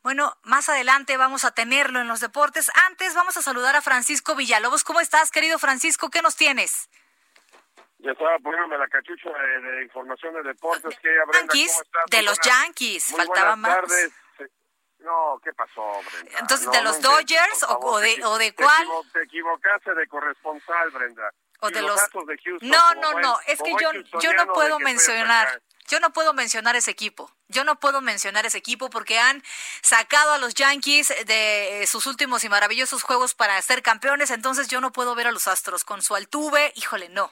Bueno, 0.03 0.37
más 0.43 0.69
adelante 0.69 1.17
vamos 1.17 1.43
a 1.43 1.49
tenerlo 1.49 1.99
en 1.99 2.07
los 2.07 2.19
deportes. 2.19 2.69
Antes 2.85 3.15
vamos 3.15 3.35
a 3.35 3.41
saludar 3.41 3.75
a 3.75 3.81
Francisco 3.81 4.35
Villalobos. 4.35 4.83
¿Cómo 4.83 4.99
estás, 4.99 5.31
querido 5.31 5.57
Francisco? 5.57 6.11
¿Qué 6.11 6.21
nos 6.21 6.35
tienes? 6.35 6.91
Ya 7.97 8.11
estaba 8.11 8.37
poniéndome 8.37 8.77
la 8.77 8.87
cachucha 8.87 9.31
de, 9.31 9.81
información 9.81 10.35
de 10.35 10.43
deportes. 10.43 10.95
¿Qué, 11.01 11.09
Yankees, 11.33 11.83
de 12.11 12.21
los 12.21 12.39
Yankees, 12.39 13.15
faltaba 13.17 13.55
más. 13.55 13.77
Tardes. 13.77 14.11
No, 14.99 15.39
¿qué 15.43 15.51
pasó, 15.53 15.81
Brenda? 16.11 16.37
Entonces, 16.39 16.69
¿de 16.69 16.81
los 16.83 17.01
Dodgers 17.01 17.65
o, 17.67 17.97
de, 17.97 18.23
o 18.25 18.37
de 18.37 18.53
cuál? 18.53 18.87
Te, 19.11 19.23
equivocaste 19.23 19.95
de 19.95 20.07
corresponsal, 20.07 20.91
Brenda. 20.91 21.31
O 21.63 21.69
de 21.71 21.81
los... 21.81 21.97
no, 22.61 22.93
no, 22.95 23.19
no, 23.21 23.39
es 23.47 23.61
que 23.61 23.71
yo, 23.71 23.91
yo 24.19 24.33
no 24.33 24.51
puedo 24.51 24.79
mencionar. 24.79 25.61
Yo 25.87 26.01
no 26.01 26.11
puedo 26.11 26.33
mencionar 26.33 26.75
ese 26.75 26.91
equipo. 26.91 27.31
Yo 27.47 27.63
no 27.63 27.79
puedo 27.79 28.01
mencionar 28.01 28.45
ese 28.45 28.57
equipo 28.57 28.89
porque 28.89 29.17
han 29.17 29.41
sacado 29.81 30.33
a 30.33 30.37
los 30.37 30.55
Yankees 30.55 31.13
de 31.25 31.85
sus 31.87 32.05
últimos 32.05 32.43
y 32.43 32.49
maravillosos 32.49 33.03
juegos 33.03 33.33
para 33.33 33.61
ser 33.61 33.81
campeones. 33.81 34.31
Entonces 34.31 34.67
yo 34.67 34.81
no 34.81 34.91
puedo 34.91 35.15
ver 35.15 35.27
a 35.27 35.31
los 35.31 35.47
Astros 35.47 35.85
con 35.85 36.01
su 36.01 36.15
altuve. 36.15 36.73
Híjole, 36.75 37.07
no. 37.09 37.31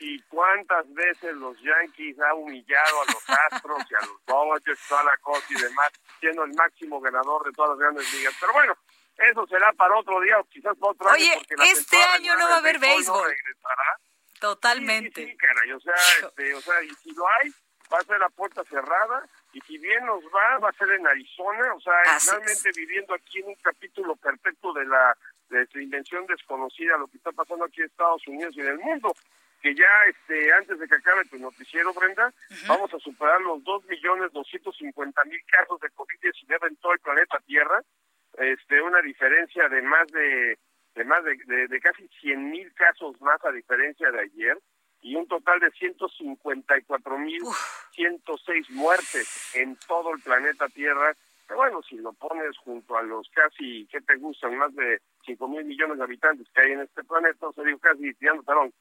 ¿Y 0.00 0.20
cuántas 0.22 0.92
veces 0.92 1.34
los 1.34 1.56
Yankees 1.60 2.18
ha 2.20 2.34
humillado 2.34 3.02
a 3.02 3.12
los 3.12 3.30
Astros 3.52 3.82
y 3.90 3.94
a 3.94 4.06
los 4.06 4.24
Dodgers, 4.26 4.80
toda 4.88 5.04
la 5.04 5.16
cosa 5.18 5.46
y 5.50 5.60
demás, 5.60 5.90
siendo 6.18 6.42
el 6.42 6.54
máximo 6.54 7.00
ganador 7.00 7.44
de 7.44 7.52
todas 7.52 7.70
las 7.70 7.78
grandes 7.78 8.12
ligas? 8.14 8.34
Pero 8.40 8.52
bueno, 8.54 8.76
eso 9.30 9.46
será 9.46 9.72
para 9.72 9.96
otro 9.96 10.20
día 10.20 10.38
o 10.38 10.44
quizás 10.44 10.76
para 10.78 10.92
otro 10.92 11.08
año. 11.10 11.16
Oye, 11.16 11.42
este 11.70 12.02
año 12.14 12.36
no 12.36 12.48
va 12.48 12.54
a 12.54 12.58
haber 12.58 12.78
béisbol. 12.78 13.34
Totalmente. 14.40 15.26
Sí, 15.26 15.36
caray, 15.36 15.72
o 15.72 15.80
sea, 15.80 15.94
este, 16.22 16.54
o 16.54 16.60
sea, 16.60 16.82
y 16.82 16.90
si 16.94 17.12
lo 17.12 17.28
hay, 17.28 17.50
va 17.92 17.98
a 17.98 18.04
ser 18.04 18.18
la 18.18 18.30
puerta 18.30 18.64
cerrada 18.64 19.26
y 19.52 19.60
si 19.60 19.76
bien 19.78 20.06
nos 20.06 20.24
va, 20.24 20.58
va 20.58 20.70
a 20.70 20.72
ser 20.72 20.90
en 20.90 21.06
Arizona, 21.06 21.74
o 21.74 21.80
sea, 21.80 21.92
realmente 22.02 22.70
viviendo 22.74 23.14
aquí 23.14 23.40
en 23.40 23.48
un 23.48 23.54
capítulo 23.56 24.16
perfecto 24.16 24.72
de 24.72 24.86
la 24.86 25.16
de 25.50 25.66
su 25.66 25.80
invención 25.80 26.24
desconocida, 26.26 26.96
lo 26.96 27.08
que 27.08 27.16
está 27.16 27.32
pasando 27.32 27.64
aquí 27.64 27.80
en 27.80 27.86
Estados 27.86 28.26
Unidos 28.28 28.54
y 28.56 28.60
en 28.60 28.68
el 28.68 28.78
mundo 28.78 29.12
que 29.60 29.74
ya 29.74 30.04
este 30.08 30.52
antes 30.54 30.78
de 30.78 30.88
que 30.88 30.94
acabe 30.94 31.24
tu 31.26 31.38
noticiero, 31.38 31.92
Brenda, 31.92 32.32
vamos 32.66 32.92
a 32.94 32.98
superar 32.98 33.40
los 33.42 33.58
2.250.000 33.62 35.44
casos 35.46 35.80
de 35.80 35.88
COVID-19 35.90 36.68
en 36.68 36.76
todo 36.76 36.92
el 36.92 37.00
planeta 37.00 37.38
Tierra, 37.46 37.82
este 38.38 38.82
una 38.82 39.02
diferencia 39.02 39.68
de 39.68 39.82
más 39.82 40.06
de 40.08 40.58
de 40.94 41.04
más 41.04 41.22
de, 41.24 41.36
de, 41.68 41.80
casi 41.80 42.08
100.000 42.22 42.72
casos 42.74 43.20
más 43.20 43.44
a 43.44 43.50
diferencia 43.52 44.10
de 44.10 44.22
ayer 44.22 44.58
y 45.02 45.14
un 45.14 45.28
total 45.28 45.60
de 45.60 45.70
154.106 45.72 48.70
muertes 48.70 49.54
en 49.54 49.76
todo 49.86 50.14
el 50.14 50.20
planeta 50.20 50.68
Tierra. 50.68 51.14
Pero 51.46 51.58
bueno, 51.58 51.80
si 51.82 51.96
lo 51.96 52.12
pones 52.12 52.56
junto 52.58 52.96
a 52.96 53.02
los 53.02 53.28
casi, 53.30 53.86
¿qué 53.86 54.00
te 54.00 54.16
gustan? 54.16 54.56
Más 54.56 54.74
de 54.74 55.00
5 55.26 55.46
mil 55.48 55.64
millones 55.64 55.98
de 55.98 56.04
habitantes 56.04 56.48
que 56.54 56.60
hay 56.60 56.72
en 56.72 56.80
este 56.80 57.04
planeta, 57.04 57.48
o 57.48 57.52
sea, 57.52 57.64
digo 57.64 57.78
casi, 57.78 58.12
perdón, 58.14 58.72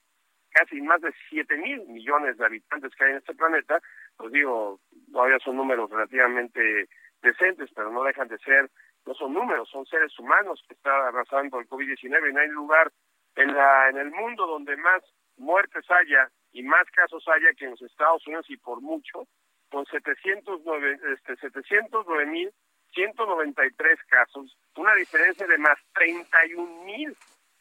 casi 0.52 0.82
más 0.82 1.02
de 1.02 1.14
7 1.30 1.58
mil 1.58 1.86
millones 1.88 2.38
de 2.38 2.46
habitantes 2.46 2.94
que 2.96 3.06
hay 3.06 3.12
en 3.12 3.18
este 3.18 3.36
planeta, 3.36 3.82
pues 4.18 4.32
digo, 4.32 4.80
todavía 5.12 5.38
son 5.40 5.58
números 5.58 5.90
relativamente 5.90 6.88
decentes, 7.22 7.70
pero 7.76 7.92
no 7.92 8.04
dejan 8.04 8.28
de 8.28 8.38
ser, 8.40 8.70
no 9.06 9.14
son 9.14 9.34
números, 9.34 9.70
son 9.70 9.86
seres 9.86 10.18
humanos 10.20 10.64
que 10.68 10.74
están 10.74 11.02
arrasando 11.02 11.60
el 11.60 11.68
COVID-19 11.68 12.30
y 12.30 12.34
no 12.34 12.40
hay 12.40 12.48
lugar 12.50 12.92
en, 13.36 13.54
la, 13.54 13.90
en 13.90 13.98
el 13.98 14.12
mundo 14.12 14.46
donde 14.48 14.76
más 14.78 15.04
muertes 15.38 15.86
haya 15.90 16.30
y 16.52 16.64
más 16.64 16.90
casos 16.92 17.24
haya 17.28 17.54
que 17.58 17.66
en 17.66 17.72
los 17.72 17.82
Estados 17.82 18.26
Unidos 18.28 18.46
y 18.50 18.58
por 18.58 18.82
mucho, 18.82 19.28
con 19.70 19.86
709 19.86 21.00
este, 21.14 21.36
709 21.38 22.26
mil 22.26 22.52
193 22.94 24.00
casos, 24.08 24.58
una 24.76 24.96
diferencia 24.96 25.46
de 25.46 25.58
más 25.60 25.78
31 25.94 26.86
mil 26.86 27.16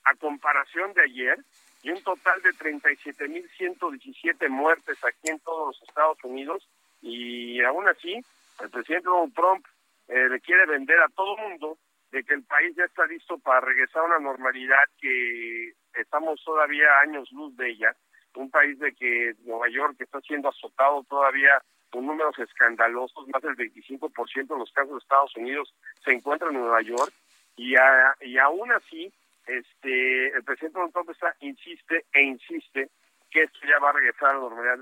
a 0.05 0.14
comparación 0.16 0.95
de 0.95 1.03
ayer, 1.03 1.39
y 1.82 1.91
un 1.91 2.03
total 2.03 2.41
de 2.43 2.51
37.117 2.51 4.49
muertes 4.49 4.97
aquí 5.05 5.30
en 5.30 5.39
todos 5.41 5.68
los 5.68 5.82
Estados 5.89 6.18
Unidos. 6.24 6.68
Y 7.01 7.62
aún 7.62 7.86
así 7.89 8.20
el 8.61 8.70
presidente 8.70 9.09
Donald 9.09 9.34
Trump 9.34 9.64
eh, 10.09 10.28
le 10.28 10.40
quiere 10.40 10.66
vender 10.66 10.98
a 11.00 11.09
todo 11.09 11.36
mundo 11.36 11.78
de 12.11 12.24
que 12.24 12.34
el 12.34 12.44
país 12.44 12.74
ya 12.76 12.84
está 12.84 13.06
listo 13.06 13.38
para 13.38 13.61
regresar 13.61 14.02
a 14.02 14.06
una 14.06 14.18
normalidad 14.18 14.84
que 15.00 15.72
estamos 15.94 16.42
todavía 16.44 17.00
años 17.00 17.30
luz 17.32 17.56
de 17.56 17.70
ella, 17.70 17.94
un 18.34 18.50
país 18.50 18.78
de 18.78 18.94
que 18.94 19.34
Nueva 19.44 19.68
York 19.68 19.96
está 19.98 20.20
siendo 20.20 20.48
azotado 20.48 21.04
todavía 21.09 21.61
con 21.90 22.06
números 22.06 22.38
escandalosos, 22.38 23.26
más 23.28 23.42
del 23.42 23.56
25% 23.56 24.46
de 24.46 24.59
los 24.59 24.70
casos 24.72 24.92
de 24.92 24.98
Estados 24.98 25.36
Unidos 25.36 25.74
se 26.04 26.12
encuentran 26.12 26.54
en 26.54 26.61
Nueva 26.61 26.82
York 26.82 27.12
y, 27.56 27.74
y 28.20 28.38
aún 28.38 28.70
así 28.72 29.12
este, 29.46 30.28
el 30.28 30.44
presidente 30.44 30.78
Donald 30.78 30.92
Trump 30.92 31.11
está, 31.11 31.34
insiste 31.40 32.04
e 32.12 32.22
insiste 32.22 32.90
que 33.30 33.42
esto 33.42 33.59
ya 33.66 33.78
va 33.80 33.90
a 33.90 33.94
regresar 33.94 34.30
a 34.30 34.34
la 34.34 34.40
normalidad, 34.40 34.78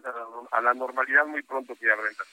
a 0.51 0.61
la 0.61 0.75
normalidad 0.75 1.27
muy 1.27 1.43
pronto, 1.43 1.75
que 1.77 1.87
ya 1.87 1.95
Brenda. 1.95 2.25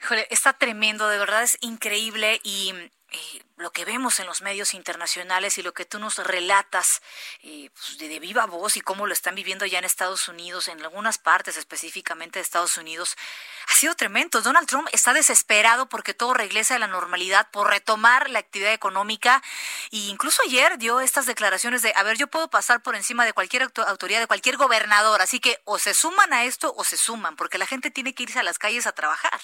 Híjole, 0.00 0.26
está 0.30 0.52
tremendo, 0.52 1.08
de 1.08 1.18
verdad 1.18 1.42
es 1.42 1.56
increíble 1.60 2.40
y 2.44 2.72
eh, 3.08 3.42
lo 3.56 3.72
que 3.72 3.84
vemos 3.84 4.20
en 4.20 4.26
los 4.26 4.42
medios 4.42 4.74
internacionales 4.74 5.56
y 5.56 5.62
lo 5.62 5.72
que 5.72 5.86
tú 5.86 5.98
nos 5.98 6.18
relatas 6.18 7.00
eh, 7.42 7.70
pues, 7.72 7.98
de, 7.98 8.18
viva 8.18 8.46
voz 8.46 8.76
y 8.76 8.82
cómo 8.82 9.06
lo 9.06 9.12
están 9.14 9.34
viviendo 9.34 9.64
ya 9.64 9.78
en 9.78 9.84
Estados 9.84 10.28
Unidos, 10.28 10.68
en 10.68 10.82
algunas 10.82 11.16
partes 11.16 11.56
específicamente 11.56 12.38
de 12.38 12.42
Estados 12.42 12.76
Unidos, 12.76 13.16
ha 13.68 13.74
sido 13.74 13.94
tremendo. 13.94 14.42
Donald 14.42 14.68
Trump 14.68 14.88
está 14.92 15.14
desesperado 15.14 15.88
porque 15.88 16.14
todo 16.14 16.34
regrese 16.34 16.74
a 16.74 16.78
la 16.78 16.88
normalidad, 16.88 17.50
por 17.50 17.70
retomar 17.70 18.28
la 18.28 18.40
actividad 18.40 18.74
económica 18.74 19.42
e 19.92 19.96
incluso 20.08 20.42
ayer 20.42 20.76
dio 20.78 21.00
estas 21.00 21.26
declaraciones 21.26 21.82
de, 21.82 21.92
a 21.96 22.02
ver, 22.02 22.18
yo 22.18 22.26
puedo 22.26 22.50
pasar 22.50 22.82
por 22.82 22.96
encima 22.96 23.24
de 23.24 23.32
cualquier 23.32 23.70
autoridad, 23.86 24.20
de 24.20 24.26
cualquier 24.26 24.56
gobernador, 24.56 25.22
así 25.22 25.40
que 25.40 25.60
o 25.64 25.78
se 25.78 25.94
suman 25.94 26.32
a 26.32 26.44
esto 26.44 26.74
o 26.76 26.84
se 26.84 26.96
suman, 26.98 27.36
porque 27.36 27.56
la 27.58 27.66
gente 27.66 27.90
tiene 27.90 28.14
que 28.14 28.24
irse 28.24 28.38
a 28.38 28.42
las 28.42 28.58
calles 28.58 28.86
a 28.86 28.92
trabajar 28.92 29.40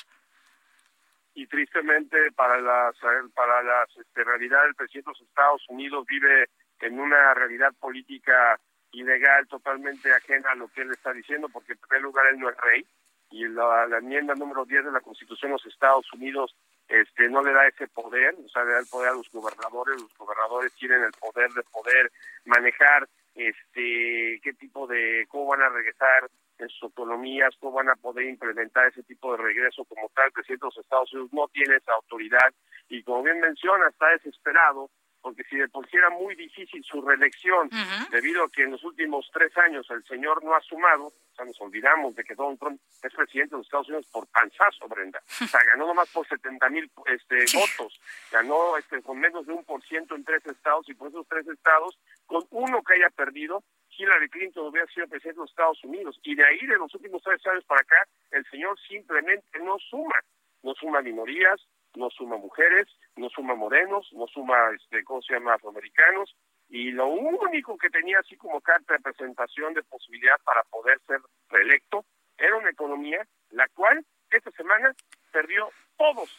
y 1.34 1.46
tristemente 1.46 2.30
para 2.32 2.60
las 2.60 2.94
para 3.34 3.62
las 3.62 3.88
este, 3.96 4.24
realidad 4.24 4.66
el 4.66 4.74
presidente 4.74 5.10
de 5.10 5.18
los 5.18 5.28
Estados 5.28 5.62
Unidos 5.68 6.06
vive 6.06 6.48
en 6.80 7.00
una 7.00 7.34
realidad 7.34 7.72
política 7.80 8.58
ilegal 8.92 9.46
totalmente 9.48 10.12
ajena 10.12 10.50
a 10.50 10.54
lo 10.54 10.68
que 10.68 10.82
él 10.82 10.90
está 10.90 11.12
diciendo 11.12 11.48
porque 11.48 11.72
en 11.72 11.78
primer 11.78 12.02
lugar 12.02 12.26
él 12.26 12.38
no 12.38 12.50
es 12.50 12.56
rey 12.58 12.86
y 13.30 13.48
la, 13.48 13.86
enmienda 13.98 14.34
número 14.34 14.66
10 14.66 14.84
de 14.84 14.92
la 14.92 15.00
Constitución 15.00 15.50
de 15.50 15.54
los 15.54 15.66
Estados 15.66 16.06
Unidos 16.12 16.54
este 16.88 17.30
no 17.30 17.42
le 17.42 17.52
da 17.52 17.66
ese 17.66 17.88
poder, 17.88 18.34
o 18.44 18.48
sea, 18.50 18.64
le 18.64 18.72
da 18.72 18.80
el 18.80 18.86
poder 18.86 19.10
a 19.10 19.14
los 19.14 19.30
gobernadores, 19.30 19.98
los 19.98 20.14
gobernadores 20.18 20.74
tienen 20.74 21.02
el 21.02 21.12
poder 21.12 21.50
de 21.52 21.62
poder 21.62 22.12
manejar 22.44 23.08
este 23.34 24.38
qué 24.42 24.52
tipo 24.58 24.86
de 24.86 25.26
cómo 25.28 25.46
van 25.46 25.62
a 25.62 25.70
regresar 25.70 26.28
en 26.62 26.68
sus 26.68 26.84
autonomías, 26.84 27.54
cómo 27.60 27.72
van 27.72 27.90
a 27.90 27.96
poder 27.96 28.26
implementar 28.26 28.86
ese 28.86 29.02
tipo 29.02 29.32
de 29.32 29.42
regreso 29.42 29.84
como 29.84 30.08
tal. 30.14 30.30
De 30.32 30.56
los 30.60 30.78
Estados 30.78 31.12
Unidos 31.12 31.32
no 31.32 31.48
tiene 31.48 31.76
esa 31.76 31.92
autoridad 31.94 32.52
y 32.88 33.02
como 33.02 33.22
bien 33.22 33.40
menciona, 33.40 33.88
está 33.88 34.08
desesperado 34.08 34.90
porque 35.22 35.44
si 35.44 35.56
de 35.56 35.68
por 35.68 35.88
sí 35.88 35.96
era 35.96 36.10
muy 36.10 36.34
difícil 36.34 36.82
su 36.84 37.00
reelección, 37.00 37.70
debido 38.10 38.44
a 38.44 38.50
que 38.50 38.64
en 38.64 38.72
los 38.72 38.82
últimos 38.82 39.30
tres 39.32 39.56
años 39.56 39.88
el 39.90 40.04
señor 40.04 40.42
no 40.44 40.54
ha 40.54 40.60
sumado, 40.60 41.06
o 41.06 41.34
sea, 41.34 41.44
nos 41.44 41.58
olvidamos 41.60 42.14
de 42.16 42.24
que 42.24 42.34
Donald 42.34 42.58
Trump 42.58 42.80
es 43.02 43.14
presidente 43.14 43.54
de 43.54 43.58
los 43.58 43.66
Estados 43.66 43.88
Unidos 43.88 44.08
por 44.12 44.26
panzazo, 44.26 44.88
Brenda. 44.88 45.22
O 45.40 45.46
sea, 45.46 45.60
ganó 45.64 45.86
nomás 45.86 46.10
por 46.10 46.26
70 46.26 46.68
mil 46.70 46.90
este, 47.06 47.36
votos, 47.56 48.00
ganó 48.32 48.76
este, 48.76 49.00
con 49.00 49.18
menos 49.18 49.46
de 49.46 49.52
un 49.52 49.64
por 49.64 49.82
ciento 49.84 50.16
en 50.16 50.24
tres 50.24 50.44
estados 50.44 50.88
y 50.88 50.94
por 50.94 51.08
esos 51.08 51.26
tres 51.28 51.46
estados, 51.46 51.98
con 52.26 52.44
uno 52.50 52.82
que 52.82 52.94
haya 52.94 53.10
perdido, 53.10 53.62
Hillary 54.02 54.28
Clinton 54.28 54.66
hubiera 54.66 54.86
sido 54.88 55.06
presidente 55.06 55.38
de 55.38 55.44
los 55.44 55.50
Estados 55.50 55.84
Unidos. 55.84 56.18
Y 56.24 56.34
de 56.34 56.44
ahí, 56.44 56.66
de 56.66 56.76
los 56.76 56.92
últimos 56.94 57.22
tres 57.22 57.46
años 57.46 57.64
para 57.64 57.82
acá, 57.82 58.08
el 58.32 58.44
señor 58.50 58.78
simplemente 58.88 59.58
no 59.60 59.78
suma. 59.78 60.16
No 60.62 60.74
suma 60.74 61.02
minorías, 61.02 61.60
no 61.94 62.10
suma 62.10 62.36
mujeres, 62.36 62.88
no 63.16 63.28
suma 63.30 63.54
morenos, 63.54 64.08
no 64.12 64.26
suma, 64.26 64.56
este, 64.74 65.04
¿cómo 65.04 65.22
se 65.22 65.34
llama?, 65.34 65.54
afroamericanos. 65.54 66.34
Y 66.68 66.90
lo 66.90 67.06
único 67.06 67.76
que 67.76 67.90
tenía 67.90 68.18
así 68.18 68.36
como 68.36 68.60
carta 68.60 68.94
de 68.94 69.00
presentación 69.00 69.74
de 69.74 69.82
posibilidad 69.84 70.36
para 70.44 70.62
poder 70.64 70.98
ser 71.06 71.20
reelecto 71.50 72.04
era 72.38 72.56
una 72.56 72.70
economía 72.70 73.24
la 73.50 73.68
cual 73.68 74.04
esta 74.30 74.50
semana 74.52 74.94
perdió 75.30 75.68
todos, 75.98 76.30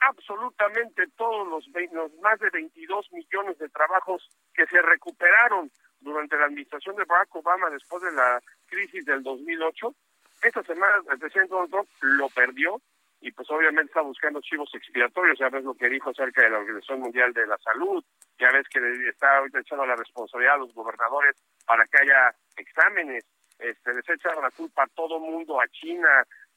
absolutamente 0.00 1.08
todos 1.16 1.48
los, 1.48 1.66
los 1.92 2.14
más 2.20 2.38
de 2.38 2.50
22 2.50 3.12
millones 3.12 3.58
de 3.58 3.68
trabajos 3.68 4.28
que 4.54 4.66
se 4.66 4.80
recuperaron 4.80 5.70
durante 6.04 6.36
la 6.36 6.46
administración 6.46 6.94
de 6.96 7.04
Barack 7.04 7.34
Obama 7.34 7.70
después 7.70 8.02
de 8.02 8.12
la 8.12 8.40
crisis 8.66 9.04
del 9.04 9.22
2008. 9.22 9.94
Esta 10.42 10.62
semana 10.62 10.96
el 11.10 11.18
presidente 11.18 11.52
Donald 11.52 11.70
Trump 11.70 11.88
lo 12.02 12.28
perdió 12.28 12.80
y 13.20 13.32
pues 13.32 13.50
obviamente 13.50 13.88
está 13.88 14.02
buscando 14.02 14.42
chivos 14.42 14.68
expiatorios, 14.74 15.38
ya 15.38 15.48
ves 15.48 15.64
lo 15.64 15.74
que 15.74 15.88
dijo 15.88 16.10
acerca 16.10 16.42
de 16.42 16.50
la 16.50 16.58
Organización 16.58 17.00
Mundial 17.00 17.32
de 17.32 17.46
la 17.46 17.56
Salud, 17.56 18.04
ya 18.38 18.52
ves 18.52 18.68
que 18.68 18.80
está 19.08 19.42
echando 19.58 19.86
la 19.86 19.96
responsabilidad 19.96 20.56
a 20.56 20.58
los 20.58 20.74
gobernadores 20.74 21.34
para 21.64 21.86
que 21.86 22.02
haya 22.02 22.34
exámenes 22.58 23.24
este, 23.58 23.94
les 23.94 24.08
echan 24.08 24.42
la 24.42 24.50
culpa 24.50 24.82
a 24.82 24.88
todo 24.88 25.18
mundo, 25.20 25.60
a 25.60 25.68
China, 25.68 26.08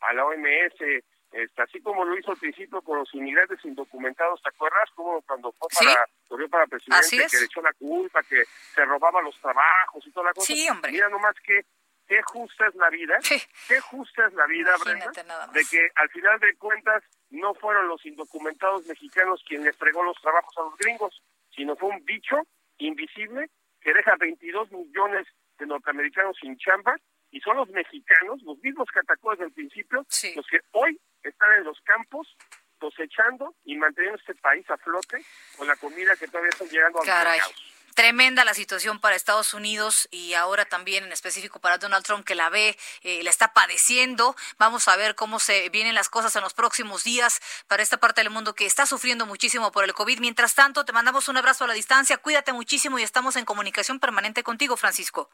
a 0.02 0.14
la 0.14 0.26
OMS, 0.26 1.04
este, 1.32 1.62
así 1.62 1.82
como 1.82 2.06
lo 2.06 2.18
hizo 2.18 2.32
al 2.32 2.38
principio 2.38 2.82
con 2.82 3.00
los 3.00 3.14
inmigrantes 3.14 3.64
indocumentados, 3.66 4.42
¿te 4.42 4.50
acuerdas? 4.50 4.90
Como 4.96 5.22
cuando 5.24 5.52
fue 5.54 5.68
para, 5.86 6.06
corrió 6.28 6.50
para 6.50 6.68
presidente, 6.68 7.28
que 7.30 7.40
le 7.40 7.46
echó 7.46 7.62
la 7.62 7.74
culpa, 7.74 8.24
que 8.24 8.44
se 8.74 8.86
robaba 8.86 9.22
los 9.22 9.40
trabajos 9.42 10.06
y 10.06 10.12
toda 10.12 10.28
la 10.28 10.34
cosa. 10.34 10.54
Sí, 10.54 10.70
hombre. 10.70 10.92
Mira 10.92 11.10
nomás 11.10 11.36
que 11.44 11.66
qué 12.08 12.22
justa 12.24 12.68
es 12.68 12.76
la 12.76 12.90
vida, 12.90 13.20
qué 13.68 13.80
justa 13.82 14.28
es 14.28 14.34
la 14.34 14.46
vida, 14.48 14.76
Brenda, 14.84 15.12
de 15.52 15.66
que 15.70 15.90
al 15.96 16.10
final 16.10 16.40
de 16.40 16.56
cuentas 16.56 17.04
no 17.30 17.54
fueron 17.56 17.90
los 17.90 18.06
indocumentados 18.06 18.86
mexicanos 18.86 19.44
quienes 19.46 19.68
les 19.68 19.78
fregó 19.78 20.04
los 20.04 20.20
trabajos 20.22 20.58
a 20.58 20.62
los 20.62 20.78
gringos, 20.78 21.22
sino 21.54 21.76
fue 21.76 21.90
un 21.90 22.04
bicho 22.06 22.38
invisible 22.78 23.50
que 23.82 23.94
deja 23.94 24.16
22 24.18 24.72
millones 24.72 25.28
de 25.58 25.66
norteamericanos 25.66 26.38
sin 26.40 26.58
chamba 26.58 26.96
y 27.38 27.42
son 27.42 27.56
los 27.58 27.70
mexicanos, 27.70 28.42
los 28.42 28.58
mismos 28.64 28.90
catacoles 28.92 29.40
del 29.40 29.52
principio, 29.52 30.00
los 30.00 30.48
que 30.48 30.60
hoy 30.72 31.00
están 31.22 31.54
en 31.60 31.66
los 31.66 31.80
campos 31.82 32.36
cosechando 32.80 33.54
y 33.64 33.76
manteniendo 33.76 34.18
este 34.18 34.34
país 34.36 34.68
a 34.72 34.78
flote 34.78 35.24
con 35.56 35.68
la 35.68 35.76
comida 35.76 36.16
que 36.16 36.28
todavía 36.28 36.50
están 36.50 36.68
llegando 36.68 37.00
a 37.00 37.06
los 37.06 37.08
mercados 37.08 37.78
tremenda 37.94 38.46
la 38.46 38.54
situación 38.54 39.00
para 39.00 39.16
Estados 39.16 39.56
Unidos 39.56 40.08
y 40.12 40.36
ahora 40.36 40.66
también 40.66 41.04
en 41.06 41.12
específico 41.12 41.60
para 41.60 41.80
Donald 41.80 42.06
Trump 42.06 42.24
que 42.24 42.36
la 42.36 42.48
ve, 42.50 42.78
eh, 43.02 43.24
la 43.24 43.32
está 43.32 43.54
padeciendo. 43.54 44.36
Vamos 44.60 44.88
a 44.88 44.96
ver 44.96 45.16
cómo 45.16 45.40
se 45.40 45.68
vienen 45.70 45.96
las 45.96 46.08
cosas 46.08 46.36
en 46.36 46.44
los 46.44 46.54
próximos 46.54 47.04
días 47.04 47.42
para 47.66 47.82
esta 47.82 47.98
parte 47.98 48.22
del 48.22 48.30
mundo 48.30 48.54
que 48.54 48.68
está 48.68 48.86
sufriendo 48.86 49.26
muchísimo 49.26 49.72
por 49.72 49.84
el 49.84 49.96
COVID. 49.96 50.20
Mientras 50.20 50.54
tanto, 50.54 50.86
te 50.86 50.94
mandamos 50.94 51.28
un 51.28 51.38
abrazo 51.38 51.64
a 51.64 51.68
la 51.68 51.74
distancia, 51.74 52.20
cuídate 52.20 52.54
muchísimo 52.54 53.00
y 53.00 53.02
estamos 53.02 53.36
en 53.36 53.46
comunicación 53.46 54.00
permanente 54.00 54.44
contigo, 54.44 54.78
Francisco. 54.78 55.32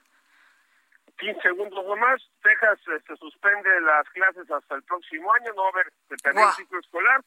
15 1.18 1.42
segundos 1.42 1.86
nomás, 1.86 2.22
Texas 2.42 2.80
se 2.84 2.96
este, 2.96 3.16
suspende 3.18 3.82
las 3.82 4.08
clases 4.10 4.50
hasta 4.50 4.76
el 4.76 4.84
próximo 4.84 5.32
año, 5.34 5.54
no 5.54 5.64
va 5.64 5.70
a 5.70 5.72
haber 5.72 6.34
wow. 6.34 6.52
ciclo 6.54 6.80
escolar. 6.80 7.24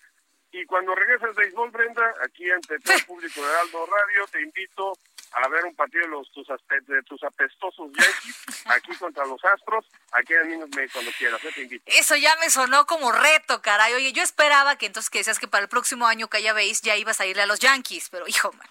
Y 0.52 0.64
cuando 0.64 0.94
regreses 0.94 1.34
de 1.36 1.42
béisbol, 1.42 1.70
Brenda, 1.70 2.14
aquí 2.22 2.50
ante 2.50 2.78
todo 2.80 2.94
el 2.94 3.04
público 3.06 3.46
de 3.46 3.54
Aldo 3.60 3.86
Radio, 3.86 4.26
te 4.30 4.40
invito 4.40 4.92
a 5.32 5.48
ver 5.48 5.64
un 5.64 5.74
partido 5.74 6.04
de, 6.04 6.10
los, 6.10 6.30
tus, 6.32 6.46
de 6.46 7.02
tus 7.02 7.22
apestosos 7.22 7.90
Yankees, 7.92 8.64
aquí 8.66 8.96
contra 8.96 9.26
los 9.26 9.44
Astros, 9.44 9.84
aquí 10.12 10.32
en 10.32 10.60
me 10.70 10.88
cuando 10.88 11.10
quieras, 11.18 11.44
¿eh? 11.44 11.50
te 11.54 11.62
invito. 11.62 11.84
Eso 11.86 12.16
ya 12.16 12.34
me 12.36 12.48
sonó 12.48 12.86
como 12.86 13.12
reto, 13.12 13.60
caray. 13.60 13.92
Oye, 13.94 14.12
yo 14.12 14.22
esperaba 14.22 14.76
que 14.76 14.86
entonces 14.86 15.10
que 15.10 15.18
decías 15.18 15.38
que 15.38 15.48
para 15.48 15.62
el 15.62 15.68
próximo 15.68 16.06
año 16.06 16.28
que 16.28 16.42
ya 16.42 16.52
veis 16.52 16.80
ya 16.80 16.96
ibas 16.96 17.20
a 17.20 17.26
irle 17.26 17.42
a 17.42 17.46
los 17.46 17.60
Yankees, 17.60 18.08
pero 18.10 18.26
hijo, 18.26 18.52
man. 18.52 18.68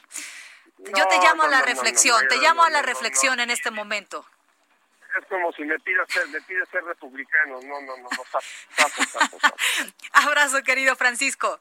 Yo 0.77 1.07
te 1.07 1.17
llamo 1.19 1.43
a 1.43 1.47
la 1.47 1.61
reflexión, 1.61 2.27
te 2.27 2.37
llamo 2.37 2.63
a 2.63 2.69
la 2.69 2.81
reflexión 2.81 3.39
en 3.39 3.49
este 3.49 3.71
momento. 3.71 4.25
Es 5.19 5.25
como 5.27 5.51
si 5.53 5.63
me 5.63 5.79
pidas 5.79 6.07
ser, 6.09 6.27
me 6.27 6.41
pides 6.41 6.67
ser 6.69 6.83
republicano. 6.83 7.59
No, 7.61 7.81
no, 7.81 7.97
no, 7.97 8.09
no, 8.09 8.23
Abrazo, 10.11 10.61
querido 10.63 10.95
Francisco. 10.95 11.59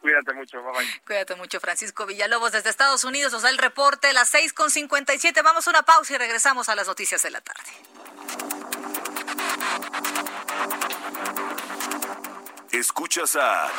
Cuídate 0.00 0.32
mucho, 0.34 0.62
bye 0.62 0.72
bye. 0.72 1.00
Cuídate 1.06 1.34
mucho, 1.36 1.60
Francisco 1.60 2.06
Villalobos, 2.06 2.52
desde 2.52 2.70
Estados 2.70 3.04
Unidos. 3.04 3.32
O 3.34 3.40
sea, 3.40 3.50
el 3.50 3.58
reporte, 3.58 4.12
las 4.12 4.28
6 4.30 4.52
con 4.52 4.70
57. 4.70 5.40
Vamos 5.42 5.66
a 5.66 5.70
una 5.70 5.82
pausa 5.82 6.14
y 6.14 6.18
regresamos 6.18 6.68
a 6.68 6.74
las 6.74 6.86
noticias 6.86 7.22
de 7.22 7.30
la 7.30 7.40
tarde. 7.40 7.70
Escuchas 12.72 13.36
a 13.36 13.70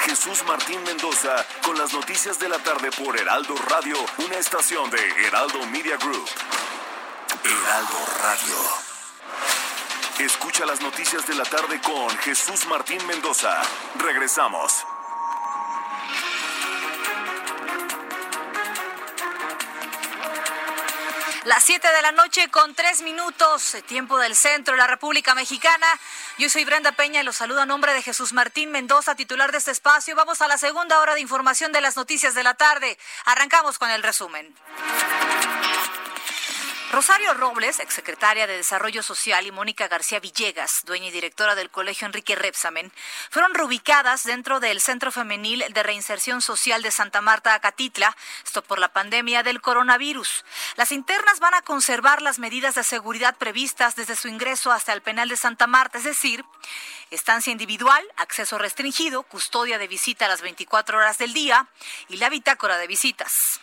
Jesús 0.00 0.44
Martín 0.46 0.82
Mendoza 0.84 1.46
con 1.62 1.78
las 1.78 1.92
noticias 1.92 2.38
de 2.38 2.48
la 2.48 2.58
tarde 2.58 2.90
por 2.90 3.18
Heraldo 3.18 3.54
Radio, 3.68 3.96
una 4.18 4.36
estación 4.36 4.90
de 4.90 5.26
Heraldo 5.26 5.64
Media 5.66 5.96
Group. 5.96 6.28
Heraldo 7.44 7.98
Radio. 8.22 8.56
Escucha 10.18 10.64
las 10.64 10.80
noticias 10.80 11.26
de 11.26 11.34
la 11.34 11.44
tarde 11.44 11.78
con 11.82 12.08
Jesús 12.18 12.64
Martín 12.66 13.06
Mendoza. 13.06 13.60
Regresamos. 13.98 14.86
Las 21.44 21.62
7 21.64 21.86
de 21.86 22.00
la 22.00 22.12
noche 22.12 22.48
con 22.48 22.74
3 22.74 23.02
minutos, 23.02 23.76
tiempo 23.86 24.16
del 24.16 24.34
centro 24.34 24.72
de 24.72 24.78
la 24.78 24.86
República 24.86 25.34
Mexicana. 25.34 25.86
Yo 26.38 26.48
soy 26.48 26.64
Brenda 26.64 26.92
Peña 26.92 27.20
y 27.20 27.24
los 27.24 27.36
saludo 27.36 27.60
a 27.60 27.66
nombre 27.66 27.92
de 27.92 28.00
Jesús 28.00 28.32
Martín 28.32 28.70
Mendoza, 28.70 29.14
titular 29.16 29.52
de 29.52 29.58
este 29.58 29.72
espacio. 29.72 30.16
Vamos 30.16 30.40
a 30.40 30.48
la 30.48 30.56
segunda 30.56 30.98
hora 31.00 31.12
de 31.12 31.20
información 31.20 31.72
de 31.72 31.82
las 31.82 31.96
noticias 31.96 32.34
de 32.34 32.42
la 32.42 32.54
tarde. 32.54 32.96
Arrancamos 33.26 33.78
con 33.78 33.90
el 33.90 34.02
resumen. 34.02 34.54
Rosario 36.94 37.34
Robles, 37.34 37.80
exsecretaria 37.80 38.46
de 38.46 38.56
Desarrollo 38.56 39.02
Social, 39.02 39.44
y 39.44 39.50
Mónica 39.50 39.88
García 39.88 40.20
Villegas, 40.20 40.82
dueña 40.84 41.08
y 41.08 41.10
directora 41.10 41.56
del 41.56 41.68
Colegio 41.68 42.06
Enrique 42.06 42.36
Repsamen, 42.36 42.92
fueron 43.30 43.52
reubicadas 43.52 44.22
dentro 44.22 44.60
del 44.60 44.80
Centro 44.80 45.10
Femenil 45.10 45.64
de 45.74 45.82
Reinserción 45.82 46.40
Social 46.40 46.82
de 46.82 46.92
Santa 46.92 47.20
Marta, 47.20 47.52
Acatitla, 47.52 48.16
esto 48.44 48.62
por 48.62 48.78
la 48.78 48.92
pandemia 48.92 49.42
del 49.42 49.60
coronavirus. 49.60 50.44
Las 50.76 50.92
internas 50.92 51.40
van 51.40 51.54
a 51.54 51.62
conservar 51.62 52.22
las 52.22 52.38
medidas 52.38 52.76
de 52.76 52.84
seguridad 52.84 53.34
previstas 53.38 53.96
desde 53.96 54.14
su 54.14 54.28
ingreso 54.28 54.70
hasta 54.70 54.92
el 54.92 55.02
penal 55.02 55.28
de 55.28 55.36
Santa 55.36 55.66
Marta, 55.66 55.98
es 55.98 56.04
decir, 56.04 56.44
estancia 57.10 57.50
individual, 57.50 58.06
acceso 58.18 58.56
restringido, 58.56 59.24
custodia 59.24 59.78
de 59.78 59.88
visita 59.88 60.26
a 60.26 60.28
las 60.28 60.42
24 60.42 60.96
horas 60.96 61.18
del 61.18 61.34
día 61.34 61.66
y 62.08 62.18
la 62.18 62.28
bitácora 62.28 62.78
de 62.78 62.86
visitas 62.86 63.58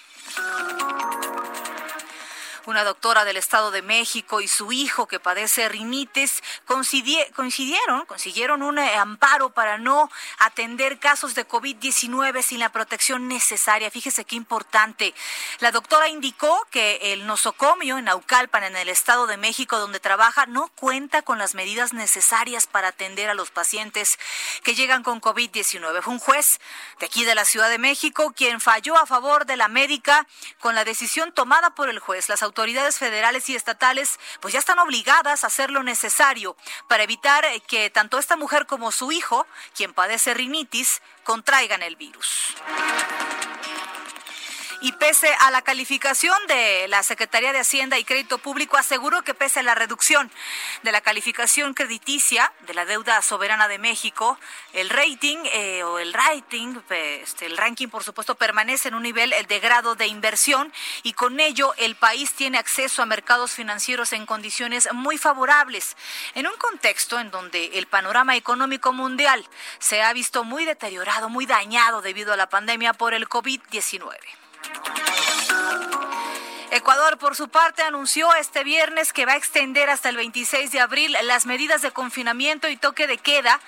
una 2.65 2.83
doctora 2.83 3.25
del 3.25 3.37
Estado 3.37 3.71
de 3.71 3.81
México 3.81 4.41
y 4.41 4.47
su 4.47 4.71
hijo 4.71 5.07
que 5.07 5.19
padece 5.19 5.67
rinitis 5.69 6.43
coincidieron, 6.65 8.05
consiguieron 8.05 8.61
un 8.63 8.77
eh, 8.77 8.95
amparo 8.95 9.49
para 9.49 9.77
no 9.77 10.09
atender 10.39 10.99
casos 10.99 11.35
de 11.35 11.47
COVID-19 11.47 12.41
sin 12.41 12.59
la 12.59 12.71
protección 12.71 13.27
necesaria. 13.27 13.91
Fíjese 13.91 14.25
qué 14.25 14.35
importante. 14.35 15.13
La 15.59 15.71
doctora 15.71 16.09
indicó 16.09 16.67
que 16.71 17.13
el 17.13 17.25
nosocomio 17.25 17.97
en 17.97 18.05
Naucalpan, 18.05 18.63
en 18.63 18.75
el 18.75 18.89
Estado 18.89 19.27
de 19.27 19.37
México, 19.37 19.79
donde 19.79 19.99
trabaja, 19.99 20.45
no 20.45 20.69
cuenta 20.75 21.21
con 21.21 21.37
las 21.37 21.55
medidas 21.55 21.93
necesarias 21.93 22.67
para 22.67 22.89
atender 22.89 23.29
a 23.29 23.33
los 23.33 23.51
pacientes 23.51 24.19
que 24.63 24.75
llegan 24.75 25.03
con 25.03 25.21
COVID-19. 25.21 26.01
Fue 26.01 26.13
un 26.13 26.19
juez 26.19 26.59
de 26.99 27.05
aquí 27.05 27.25
de 27.25 27.35
la 27.35 27.45
Ciudad 27.45 27.69
de 27.69 27.77
México 27.77 28.33
quien 28.35 28.61
falló 28.61 28.97
a 28.97 29.05
favor 29.05 29.45
de 29.45 29.57
la 29.57 29.67
médica 29.67 30.27
con 30.59 30.75
la 30.75 30.83
decisión 30.83 31.31
tomada 31.31 31.75
por 31.75 31.89
el 31.89 31.99
juez. 31.99 32.29
Las 32.29 32.43
autoridades 32.51 32.99
federales 32.99 33.47
y 33.49 33.55
estatales 33.55 34.19
pues 34.41 34.53
ya 34.53 34.59
están 34.59 34.77
obligadas 34.79 35.43
a 35.43 35.47
hacer 35.47 35.71
lo 35.71 35.83
necesario 35.83 36.57
para 36.89 37.03
evitar 37.03 37.45
eh, 37.45 37.61
que 37.65 37.89
tanto 37.89 38.19
esta 38.19 38.35
mujer 38.35 38.65
como 38.65 38.91
su 38.91 39.13
hijo, 39.13 39.47
quien 39.73 39.93
padece 39.93 40.33
rinitis, 40.33 41.01
contraigan 41.23 41.81
el 41.81 41.95
virus. 41.95 42.55
Y 44.83 44.93
pese 44.93 45.31
a 45.41 45.51
la 45.51 45.61
calificación 45.61 46.35
de 46.47 46.87
la 46.87 47.03
Secretaría 47.03 47.53
de 47.53 47.59
Hacienda 47.59 47.99
y 47.99 48.03
Crédito 48.03 48.39
Público, 48.39 48.77
aseguró 48.77 49.21
que 49.21 49.35
pese 49.35 49.59
a 49.59 49.63
la 49.63 49.75
reducción 49.75 50.31
de 50.81 50.91
la 50.91 51.01
calificación 51.01 51.75
crediticia 51.75 52.51
de 52.61 52.73
la 52.73 52.85
deuda 52.85 53.21
soberana 53.21 53.67
de 53.67 53.77
México, 53.77 54.39
el 54.73 54.89
rating 54.89 55.37
eh, 55.53 55.83
o 55.83 55.99
el 55.99 56.13
rating, 56.13 56.77
este, 56.89 57.45
el 57.45 57.57
ranking 57.57 57.89
por 57.89 58.03
supuesto, 58.03 58.33
permanece 58.33 58.87
en 58.87 58.95
un 58.95 59.03
nivel 59.03 59.35
de 59.47 59.59
grado 59.59 59.93
de 59.93 60.07
inversión 60.07 60.73
y 61.03 61.13
con 61.13 61.39
ello 61.39 61.75
el 61.77 61.95
país 61.95 62.33
tiene 62.33 62.57
acceso 62.57 63.03
a 63.03 63.05
mercados 63.05 63.51
financieros 63.51 64.13
en 64.13 64.25
condiciones 64.25 64.91
muy 64.93 65.19
favorables, 65.19 65.95
en 66.33 66.47
un 66.47 66.57
contexto 66.57 67.19
en 67.19 67.29
donde 67.29 67.77
el 67.77 67.85
panorama 67.85 68.35
económico 68.35 68.93
mundial 68.93 69.47
se 69.77 70.01
ha 70.01 70.11
visto 70.11 70.43
muy 70.43 70.65
deteriorado, 70.65 71.29
muy 71.29 71.45
dañado 71.45 72.01
debido 72.01 72.33
a 72.33 72.37
la 72.37 72.49
pandemia 72.49 72.93
por 72.93 73.13
el 73.13 73.29
COVID-19. 73.29 74.40
Ecuador, 76.73 77.17
por 77.17 77.35
su 77.35 77.49
parte, 77.49 77.81
anunció 77.81 78.33
este 78.35 78.63
viernes 78.63 79.11
que 79.11 79.25
va 79.25 79.33
a 79.33 79.35
extender 79.35 79.89
hasta 79.89 80.07
el 80.07 80.15
26 80.15 80.71
de 80.71 80.79
abril 80.79 81.17
las 81.23 81.45
medidas 81.45 81.81
de 81.81 81.91
confinamiento 81.91 82.69
y 82.69 82.77
toque 82.77 83.07
de 83.07 83.17
queda 83.17 83.59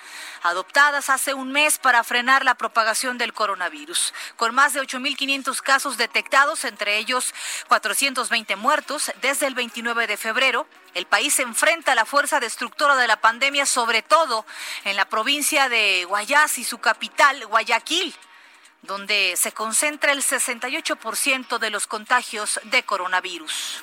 adoptadas 0.42 1.10
hace 1.10 1.34
un 1.34 1.52
mes 1.52 1.76
para 1.76 2.02
frenar 2.02 2.46
la 2.46 2.54
propagación 2.54 3.18
del 3.18 3.34
coronavirus. 3.34 4.14
Con 4.36 4.54
más 4.54 4.72
de 4.72 4.80
8.500 4.80 5.60
casos 5.60 5.98
detectados, 5.98 6.64
entre 6.64 6.96
ellos 6.96 7.34
420 7.68 8.56
muertos, 8.56 9.12
desde 9.20 9.48
el 9.48 9.54
29 9.54 10.06
de 10.06 10.16
febrero, 10.16 10.66
el 10.94 11.04
país 11.04 11.38
enfrenta 11.40 11.92
a 11.92 11.96
la 11.96 12.06
fuerza 12.06 12.40
destructora 12.40 12.96
de 12.96 13.06
la 13.06 13.20
pandemia, 13.20 13.66
sobre 13.66 14.00
todo 14.00 14.46
en 14.84 14.96
la 14.96 15.04
provincia 15.10 15.68
de 15.68 16.06
Guayas 16.06 16.56
y 16.56 16.64
su 16.64 16.78
capital, 16.78 17.46
Guayaquil 17.48 18.14
donde 18.86 19.34
se 19.36 19.52
concentra 19.52 20.12
el 20.12 20.22
68% 20.22 21.58
de 21.58 21.70
los 21.70 21.86
contagios 21.86 22.60
de 22.64 22.82
coronavirus. 22.82 23.82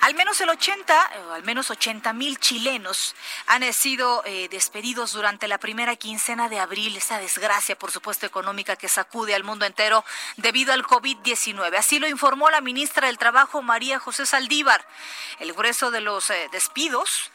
Al 0.00 0.14
menos 0.14 0.40
el 0.40 0.48
80, 0.48 1.10
o 1.28 1.32
al 1.32 1.44
menos 1.44 1.70
80 1.70 2.14
mil 2.14 2.38
chilenos 2.38 3.14
han 3.46 3.70
sido 3.74 4.22
eh, 4.24 4.48
despedidos 4.48 5.12
durante 5.12 5.46
la 5.46 5.58
primera 5.58 5.94
quincena 5.96 6.48
de 6.48 6.58
abril. 6.58 6.96
Esa 6.96 7.18
desgracia, 7.18 7.78
por 7.78 7.90
supuesto, 7.90 8.24
económica 8.24 8.76
que 8.76 8.88
sacude 8.88 9.34
al 9.34 9.44
mundo 9.44 9.66
entero 9.66 10.02
debido 10.38 10.72
al 10.72 10.84
COVID-19. 10.84 11.76
Así 11.76 11.98
lo 11.98 12.08
informó 12.08 12.48
la 12.48 12.62
ministra 12.62 13.08
del 13.08 13.18
Trabajo, 13.18 13.60
María 13.60 13.98
José 13.98 14.24
Saldívar. 14.24 14.86
El 15.38 15.52
grueso 15.52 15.90
de 15.90 16.00
los 16.00 16.30
eh, 16.30 16.48
despidos 16.50 17.30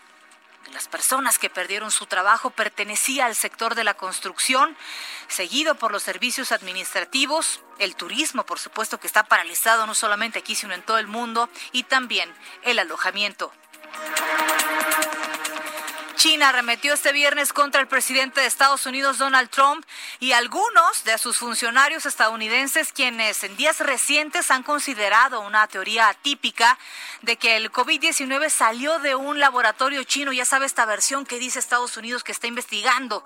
las 0.74 0.88
personas 0.88 1.40
que 1.40 1.50
perdieron 1.50 1.92
su 1.92 2.06
trabajo 2.06 2.50
pertenecía 2.50 3.26
al 3.26 3.36
sector 3.36 3.76
de 3.76 3.84
la 3.84 3.94
construcción, 3.94 4.76
seguido 5.28 5.76
por 5.76 5.92
los 5.92 6.04
servicios 6.04 6.52
administrativos, 6.52 7.62
el 7.80 7.96
turismo, 7.96 8.46
por 8.46 8.60
supuesto, 8.60 9.00
que 9.00 9.08
está 9.08 9.24
paralizado 9.24 9.86
no 9.86 9.94
solamente 9.94 10.40
aquí, 10.40 10.56
sino 10.56 10.74
en 10.74 10.82
todo 10.82 10.98
el 10.98 11.08
mundo, 11.08 11.50
y 11.72 11.84
también 11.84 12.34
el 12.64 12.80
alojamiento. 12.80 13.52
China 16.16 16.50
arremetió 16.50 16.94
este 16.94 17.12
viernes 17.12 17.52
contra 17.52 17.82
el 17.82 17.88
presidente 17.88 18.40
de 18.40 18.48
Estados 18.48 18.86
Unidos, 18.86 19.18
Donald 19.18 19.50
Trump, 19.50 19.86
y 20.20 20.32
algunos 20.32 21.04
de 21.04 21.18
sus 21.18 21.38
funcionarios 21.38 22.06
estadounidenses, 22.06 22.94
quienes 22.94 23.44
en 23.44 23.58
días 23.58 23.80
recientes 23.80 24.50
han 24.50 24.64
considerado 24.64 25.42
una 25.42 25.68
teoría 25.68 26.08
atípica 26.08 26.80
de 27.22 27.36
que 27.38 27.58
el 27.58 27.72
COVID-19 27.72 28.50
salió 28.50 29.00
de 29.00 29.16
un 29.16 29.40
laboratorio 29.40 30.04
chino. 30.04 30.32
Ya 30.32 30.46
sabe 30.46 30.66
esta 30.66 30.86
versión 30.86 31.26
que 31.26 31.38
dice 31.38 31.60
Estados 31.60 31.98
Unidos 31.98 32.24
que 32.24 32.32
está 32.32 32.48
investigando. 32.48 33.26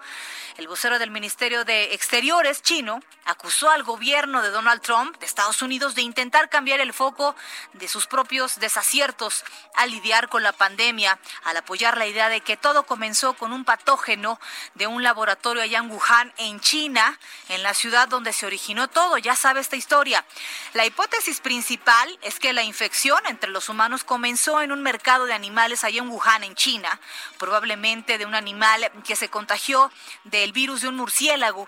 El 0.58 0.68
vocero 0.68 1.00
del 1.00 1.12
Ministerio 1.12 1.64
de 1.66 1.94
Exteriores 1.94 2.62
chino 2.62 3.02
acusó 3.26 3.70
al 3.70 3.84
gobierno 3.84 4.42
de 4.42 4.50
Donald 4.50 4.82
Trump 4.82 5.18
de 5.20 5.26
Estados 5.26 5.62
Unidos 5.62 5.96
de 5.96 6.02
intentar 6.02 6.50
cambiar 6.50 6.80
el 6.80 6.94
foco 6.94 7.36
de 7.74 7.88
sus 7.88 8.08
propios 8.08 8.60
desaciertos 8.60 9.46
al 9.76 9.92
lidiar 9.92 10.28
con 10.28 10.44
la 10.44 10.52
pandemia, 10.52 11.20
al 11.44 11.58
apoyar 11.58 11.98
la 11.98 12.08
idea 12.08 12.30
de 12.30 12.42
que 12.42 12.58
todo 12.58 12.78
comenzó 12.84 13.34
con 13.34 13.53
un 13.53 13.65
patógeno 13.65 14.39
de 14.75 14.88
un 14.88 15.03
laboratorio 15.03 15.61
allá 15.61 15.80
en 15.80 15.91
Wuhan, 15.91 16.34
en 16.38 16.59
China, 16.59 17.19
en 17.49 17.63
la 17.63 17.73
ciudad 17.73 18.07
donde 18.07 18.34
se 18.34 18.45
originó 18.45 18.88
todo. 18.88 19.17
Ya 19.17 19.36
sabe 19.36 19.59
esta 19.59 19.75
historia. 19.75 20.25
La 20.73 20.86
hipótesis 20.86 21.39
principal 21.39 22.17
es 22.21 22.39
que 22.39 22.53
la 22.53 22.63
infección 22.63 23.19
entre 23.25 23.49
los 23.49 23.69
humanos 23.69 24.03
comenzó 24.03 24.61
en 24.61 24.71
un 24.71 24.82
mercado 24.82 25.25
de 25.25 25.34
animales 25.34 25.84
allá 25.84 25.99
en 25.99 26.09
Wuhan, 26.09 26.43
en 26.43 26.55
China, 26.55 26.99
probablemente 27.38 28.17
de 28.17 28.25
un 28.25 28.36
animal 28.36 28.91
que 29.05 29.15
se 29.15 29.30
contagió 29.30 29.91
del 30.23 30.51
virus 30.51 30.82
de 30.82 30.89
un 30.89 30.97
murciélago. 30.97 31.67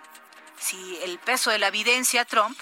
Si 0.59 0.99
el 1.03 1.17
peso 1.19 1.49
de 1.49 1.57
la 1.57 1.67
evidencia, 1.67 2.25
Trump 2.25 2.57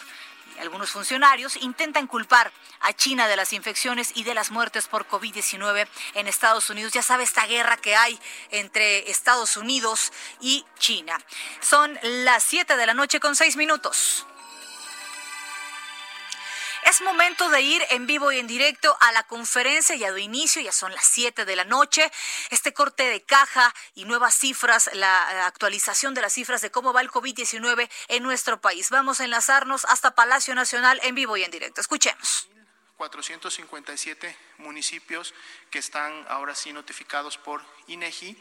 algunos 0.60 0.92
funcionarios 0.92 1.58
intentan 1.58 2.08
culpar 2.08 2.52
a 2.82 2.94
China 2.94 3.28
de 3.28 3.36
las 3.36 3.54
infecciones 3.54 4.12
y 4.16 4.24
de 4.24 4.34
las 4.34 4.52
muertes 4.52 4.88
por 4.88 5.08
COVID-19 5.08 5.88
en 6.16 6.28
Estados 6.28 6.70
Unidos. 6.70 6.94
Ya 6.94 7.02
sabe 7.02 7.24
esta 7.24 7.46
guerra 7.46 7.78
que 7.78 7.96
hay 7.96 8.20
entre 8.52 9.10
Estados 9.10 9.58
Unidos 9.58 10.12
y 10.40 10.66
China. 10.78 11.18
Son 11.62 11.98
las 12.02 12.44
7 12.44 12.78
de 12.78 12.86
la 12.86 12.94
noche 12.94 13.20
con 13.20 13.36
6 13.36 13.56
minutos. 13.58 14.26
Es 16.86 17.02
momento 17.02 17.50
de 17.50 17.62
ir 17.62 17.84
en 17.92 18.08
vivo 18.08 18.32
y 18.32 18.40
en 18.40 18.48
directo 18.48 18.96
a 19.00 19.12
la 19.12 19.24
conferencia, 19.24 19.96
ya 19.96 20.12
de 20.12 20.22
inicio, 20.22 20.62
ya 20.62 20.72
son 20.72 20.94
las 20.94 21.06
7 21.06 21.46
de 21.46 21.56
la 21.56 21.66
noche. 21.66 22.12
Este 22.50 22.74
corte 22.74 23.04
de 23.04 23.22
caja 23.22 23.74
y 23.96 24.06
nuevas 24.06 24.34
cifras, 24.34 24.90
la 24.94 25.46
actualización 25.46 26.14
de 26.14 26.22
las 26.22 26.34
cifras 26.34 26.62
de 26.62 26.72
cómo 26.72 26.94
va 26.94 27.02
el 27.02 27.12
COVID-19 27.12 27.90
en 28.08 28.24
nuestro 28.24 28.60
país. 28.62 28.90
Vamos 28.90 29.20
a 29.20 29.26
enlazarnos 29.26 29.86
hasta 29.86 30.16
Palacio 30.16 30.56
Nacional 30.56 31.00
en 31.04 31.16
vivo 31.16 31.38
y 31.38 31.44
en 31.44 31.52
directo. 31.52 31.82
Escuchemos. 31.82 32.50
457 32.98 34.36
municipios 34.58 35.34
que 35.72 35.80
están 35.80 36.26
ahora 36.28 36.54
sí 36.54 36.74
notificados 36.74 37.38
por 37.38 37.62
INEGI. 37.88 38.38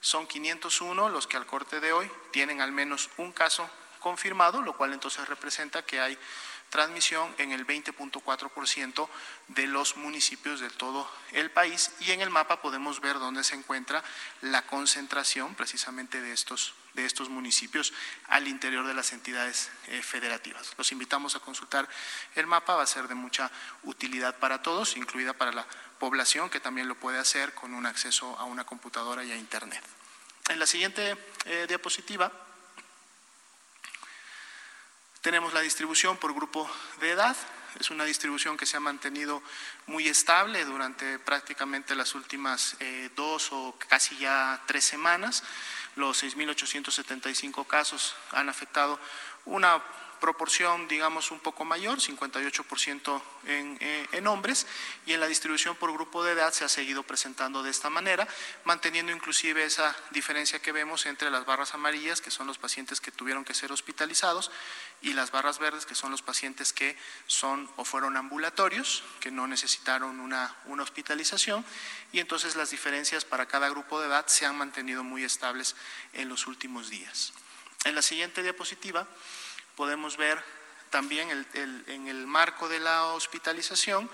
Son 0.00 0.26
501 0.26 1.10
los 1.10 1.26
que 1.26 1.36
al 1.36 1.46
corte 1.46 1.80
de 1.80 1.92
hoy 1.92 2.10
tienen 2.32 2.62
al 2.62 2.72
menos 2.72 3.10
un 3.18 3.32
caso 3.32 3.68
confirmado, 3.98 4.62
lo 4.62 4.76
cual 4.76 4.94
entonces 4.94 5.28
representa 5.28 5.84
que 5.84 6.00
hay 6.00 6.16
transmisión 6.70 7.34
en 7.38 7.52
el 7.52 7.66
20.4% 7.66 9.08
de 9.48 9.66
los 9.66 9.96
municipios 9.96 10.60
de 10.60 10.70
todo 10.70 11.10
el 11.32 11.50
país 11.50 11.92
y 12.00 12.12
en 12.12 12.20
el 12.20 12.30
mapa 12.30 12.60
podemos 12.60 13.00
ver 13.00 13.18
dónde 13.18 13.44
se 13.44 13.54
encuentra 13.54 14.02
la 14.42 14.62
concentración 14.66 15.54
precisamente 15.54 16.20
de 16.20 16.32
estos, 16.32 16.74
de 16.94 17.06
estos 17.06 17.28
municipios 17.28 17.92
al 18.28 18.48
interior 18.48 18.86
de 18.86 18.94
las 18.94 19.12
entidades 19.12 19.70
eh, 19.86 20.02
federativas. 20.02 20.74
Los 20.76 20.92
invitamos 20.92 21.36
a 21.36 21.40
consultar 21.40 21.88
el 22.34 22.46
mapa, 22.46 22.76
va 22.76 22.82
a 22.82 22.86
ser 22.86 23.08
de 23.08 23.14
mucha 23.14 23.50
utilidad 23.84 24.36
para 24.38 24.62
todos, 24.62 24.96
incluida 24.96 25.32
para 25.32 25.52
la 25.52 25.66
población 25.98 26.50
que 26.50 26.60
también 26.60 26.88
lo 26.88 26.94
puede 26.94 27.18
hacer 27.18 27.54
con 27.54 27.74
un 27.74 27.86
acceso 27.86 28.38
a 28.38 28.44
una 28.44 28.64
computadora 28.64 29.24
y 29.24 29.32
a 29.32 29.36
Internet. 29.36 29.82
En 30.48 30.58
la 30.58 30.66
siguiente 30.66 31.16
eh, 31.44 31.66
diapositiva 31.68 32.32
tenemos 35.20 35.52
la 35.52 35.60
distribución 35.60 36.16
por 36.16 36.34
grupo 36.34 36.70
de 37.00 37.10
edad. 37.10 37.36
Es 37.78 37.90
una 37.90 38.04
distribución 38.04 38.56
que 38.56 38.66
se 38.66 38.76
ha 38.76 38.80
mantenido 38.80 39.42
muy 39.86 40.08
estable 40.08 40.64
durante 40.64 41.18
prácticamente 41.18 41.94
las 41.94 42.14
últimas 42.14 42.76
eh, 42.80 43.10
dos 43.14 43.52
o 43.52 43.74
casi 43.88 44.16
ya 44.18 44.62
tres 44.66 44.84
semanas. 44.84 45.42
Los 45.96 46.22
6.875 46.22 47.66
casos 47.66 48.14
han 48.32 48.48
afectado 48.48 48.98
una 49.44 49.82
proporción, 50.20 50.88
digamos, 50.88 51.30
un 51.30 51.40
poco 51.40 51.64
mayor, 51.64 52.00
58% 52.00 53.22
en, 53.46 53.78
eh, 53.80 54.06
en 54.12 54.26
hombres, 54.26 54.66
y 55.06 55.12
en 55.12 55.20
la 55.20 55.26
distribución 55.26 55.76
por 55.76 55.92
grupo 55.92 56.24
de 56.24 56.32
edad 56.32 56.52
se 56.52 56.64
ha 56.64 56.68
seguido 56.68 57.02
presentando 57.02 57.62
de 57.62 57.70
esta 57.70 57.90
manera, 57.90 58.28
manteniendo 58.64 59.12
inclusive 59.12 59.64
esa 59.64 59.96
diferencia 60.10 60.60
que 60.60 60.72
vemos 60.72 61.06
entre 61.06 61.30
las 61.30 61.46
barras 61.46 61.74
amarillas, 61.74 62.20
que 62.20 62.30
son 62.30 62.46
los 62.46 62.58
pacientes 62.58 63.00
que 63.00 63.10
tuvieron 63.10 63.44
que 63.44 63.54
ser 63.54 63.72
hospitalizados, 63.72 64.50
y 65.00 65.12
las 65.12 65.30
barras 65.30 65.58
verdes, 65.58 65.86
que 65.86 65.94
son 65.94 66.10
los 66.10 66.22
pacientes 66.22 66.72
que 66.72 66.96
son 67.26 67.70
o 67.76 67.84
fueron 67.84 68.16
ambulatorios, 68.16 69.04
que 69.20 69.30
no 69.30 69.46
necesitaron 69.46 70.20
una, 70.20 70.54
una 70.64 70.82
hospitalización, 70.82 71.64
y 72.12 72.20
entonces 72.20 72.56
las 72.56 72.70
diferencias 72.70 73.24
para 73.24 73.46
cada 73.46 73.68
grupo 73.68 74.00
de 74.00 74.08
edad 74.08 74.26
se 74.26 74.46
han 74.46 74.56
mantenido 74.56 75.04
muy 75.04 75.24
estables 75.24 75.76
en 76.12 76.28
los 76.28 76.46
últimos 76.46 76.90
días. 76.90 77.32
En 77.84 77.94
la 77.94 78.02
siguiente 78.02 78.42
diapositiva 78.42 79.06
podemos 79.78 80.16
ver 80.16 80.42
también 80.90 81.30
en 81.54 82.08
el 82.08 82.26
marco 82.26 82.68
de 82.68 82.80
la 82.80 83.04
hospitalización 83.12 84.10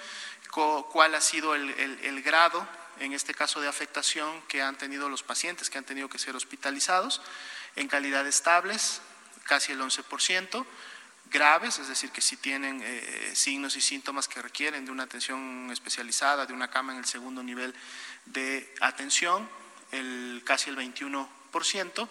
cuál 0.51 1.15
ha 1.15 1.23
sido 1.23 1.55
el, 1.55 2.23
grado, 2.23 2.69
en 3.01 3.15
este 3.15 3.33
caso 3.33 3.63
de 3.63 3.69
afectación, 3.69 4.43
que 4.43 4.61
han 4.61 4.77
tenido 4.77 5.09
los 5.09 5.23
pacientes 5.23 5.71
que 5.71 5.79
han 5.79 5.85
tenido 5.85 6.11
que 6.11 6.19
ser 6.19 6.37
hospitalizados 6.37 7.23
en 7.77 7.89
calidad 7.89 8.27
estables, 8.27 9.01
casi 9.45 9.73
el 9.73 9.81
11%, 9.81 10.67
graves, 11.31 11.79
es 11.79 11.89
decir, 11.89 12.11
que 12.11 12.21
si 12.21 12.37
tienen 12.37 12.83
eh, 12.85 13.33
signos 13.35 13.75
y 13.77 13.81
síntomas 13.81 14.29
que 14.29 14.43
requieren 14.43 14.85
de 14.85 14.93
una 14.93 15.05
atención 15.05 15.71
especializada, 15.73 16.45
de 16.45 16.53
una 16.53 16.69
cama 16.69 16.93
en 16.93 16.99
el 16.99 17.07
segundo 17.07 17.43
nivel 17.43 17.75
de 18.27 18.71
atención, 18.83 19.49
el, 19.93 20.43
casi 20.45 20.69
el 20.69 20.77
21%, 20.77 22.09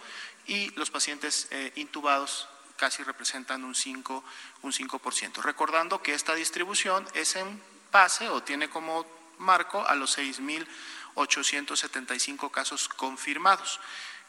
y 0.48 0.72
los 0.72 0.90
pacientes 0.90 1.48
eh, 1.52 1.72
intubados 1.76 2.50
casi 2.78 3.04
representan 3.04 3.64
un 3.64 3.76
5%, 3.76 4.24
un 4.62 4.72
5%. 4.72 5.42
Recordando 5.42 6.02
que 6.02 6.14
esta 6.14 6.36
distribución 6.36 7.06
es 7.14 7.36
en 7.36 7.62
base 7.92 8.30
o 8.30 8.44
tiene 8.44 8.70
como 8.70 9.06
marco 9.38 9.86
a 9.86 9.96
los 9.96 10.18
6.875 10.18 12.50
casos 12.52 12.88
confirmados, 12.90 13.80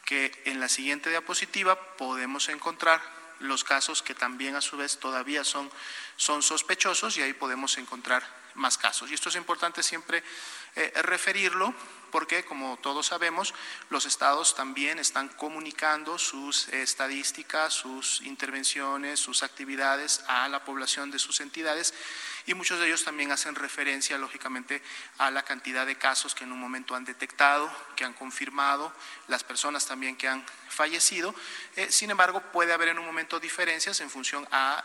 que 0.05 0.43
en 0.45 0.59
la 0.59 0.69
siguiente 0.69 1.09
diapositiva 1.09 1.97
podemos 1.97 2.49
encontrar 2.49 3.01
los 3.39 3.63
casos 3.63 4.01
que 4.01 4.15
también 4.15 4.55
a 4.55 4.61
su 4.61 4.77
vez 4.77 4.99
todavía 4.99 5.43
son, 5.43 5.69
son 6.15 6.41
sospechosos 6.41 7.17
y 7.17 7.21
ahí 7.21 7.33
podemos 7.33 7.77
encontrar 7.77 8.23
más 8.53 8.77
casos. 8.77 9.11
Y 9.11 9.13
esto 9.13 9.29
es 9.29 9.35
importante 9.35 9.83
siempre 9.83 10.23
eh, 10.75 10.93
referirlo 11.03 11.73
porque, 12.15 12.45
como 12.45 12.77
todos 12.77 13.07
sabemos, 13.07 13.53
los 13.89 14.05
estados 14.05 14.55
también 14.55 14.99
están 14.99 15.27
comunicando 15.27 16.17
sus 16.17 16.69
estadísticas, 16.69 17.73
sus 17.73 18.21
intervenciones, 18.21 19.19
sus 19.19 19.43
actividades 19.43 20.23
a 20.29 20.47
la 20.47 20.63
población 20.63 21.11
de 21.11 21.19
sus 21.19 21.41
entidades 21.41 21.93
y 22.47 22.53
muchos 22.53 22.79
de 22.79 22.85
ellos 22.85 23.03
también 23.03 23.31
hacen 23.31 23.55
referencia, 23.55 24.19
lógicamente, 24.19 24.81
a 25.17 25.31
la 25.31 25.43
cantidad 25.43 25.85
de 25.85 25.97
casos 25.97 26.35
que 26.35 26.43
en 26.43 26.51
un 26.51 26.59
momento 26.59 26.93
han 26.93 27.03
detectado, 27.03 27.71
que 27.95 28.03
han 28.03 28.13
confirmado, 28.13 28.93
las 29.27 29.43
personas 29.43 29.87
también 29.87 30.15
que 30.15 30.27
han 30.27 30.45
fallecido. 30.69 31.33
Eh, 31.75 31.91
sin 31.91 32.11
embargo, 32.11 32.41
puede 32.51 32.71
haber 32.71 32.89
en 32.89 32.99
un 32.99 33.05
momento 33.05 33.39
diferencias 33.39 33.99
en 34.01 34.11
función 34.11 34.47
a, 34.51 34.83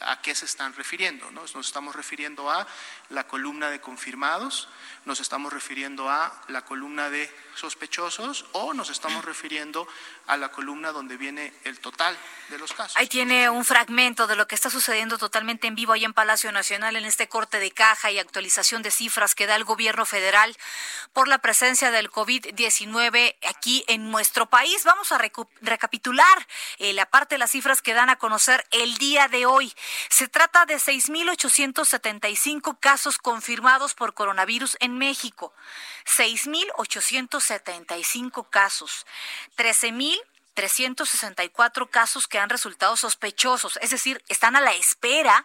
a 0.00 0.22
qué 0.22 0.34
se 0.34 0.46
están 0.46 0.72
refiriendo. 0.72 1.30
¿no? 1.32 1.42
Nos 1.42 1.66
estamos 1.66 1.94
refiriendo 1.94 2.50
a 2.50 2.66
la 3.10 3.26
columna 3.26 3.68
de 3.70 3.80
confirmados, 3.80 4.70
nos 5.04 5.20
estamos 5.20 5.52
refiriendo 5.52 6.08
a 6.08 6.32
la 6.48 6.55
columna 6.64 7.10
de 7.10 7.30
sospechosos 7.54 8.44
o 8.52 8.74
nos 8.74 8.90
estamos 8.90 9.24
refiriendo 9.24 9.88
a 10.26 10.36
la 10.36 10.50
columna 10.50 10.92
donde 10.92 11.16
viene 11.16 11.52
el 11.64 11.80
total 11.80 12.16
de 12.50 12.58
los 12.58 12.72
casos. 12.72 12.96
Ahí 12.96 13.08
tiene 13.08 13.48
un 13.48 13.64
fragmento 13.64 14.26
de 14.26 14.36
lo 14.36 14.46
que 14.46 14.54
está 14.54 14.70
sucediendo 14.70 15.18
totalmente 15.18 15.66
en 15.66 15.74
vivo 15.74 15.92
ahí 15.92 16.04
en 16.04 16.12
Palacio 16.12 16.52
Nacional 16.52 16.96
en 16.96 17.04
este 17.04 17.28
corte 17.28 17.58
de 17.58 17.70
caja 17.70 18.10
y 18.10 18.18
actualización 18.18 18.82
de 18.82 18.90
cifras 18.90 19.34
que 19.34 19.46
da 19.46 19.56
el 19.56 19.64
gobierno 19.64 20.04
federal 20.04 20.56
por 21.12 21.28
la 21.28 21.38
presencia 21.38 21.90
del 21.90 22.10
COVID-19 22.10 23.36
aquí 23.48 23.84
en 23.88 24.10
nuestro 24.10 24.46
país. 24.46 24.84
Vamos 24.84 25.12
a 25.12 25.20
recapitular 25.60 26.46
eh, 26.78 26.92
la 26.92 27.06
parte 27.06 27.36
de 27.36 27.38
las 27.38 27.50
cifras 27.50 27.82
que 27.82 27.94
dan 27.94 28.10
a 28.10 28.16
conocer 28.16 28.64
el 28.70 28.96
día 28.98 29.28
de 29.28 29.46
hoy. 29.46 29.72
Se 30.08 30.28
trata 30.28 30.66
de 30.66 30.76
6.875 30.76 32.78
casos 32.80 33.18
confirmados 33.18 33.94
por 33.94 34.14
coronavirus 34.14 34.76
en 34.80 34.98
México. 34.98 35.52
6.875 36.36 38.50
casos, 38.50 39.06
13.364 39.56 41.90
casos 41.90 42.28
que 42.28 42.38
han 42.38 42.50
resultado 42.50 42.96
sospechosos, 42.96 43.78
es 43.82 43.90
decir, 43.90 44.22
están 44.28 44.54
a 44.56 44.60
la 44.60 44.72
espera 44.72 45.44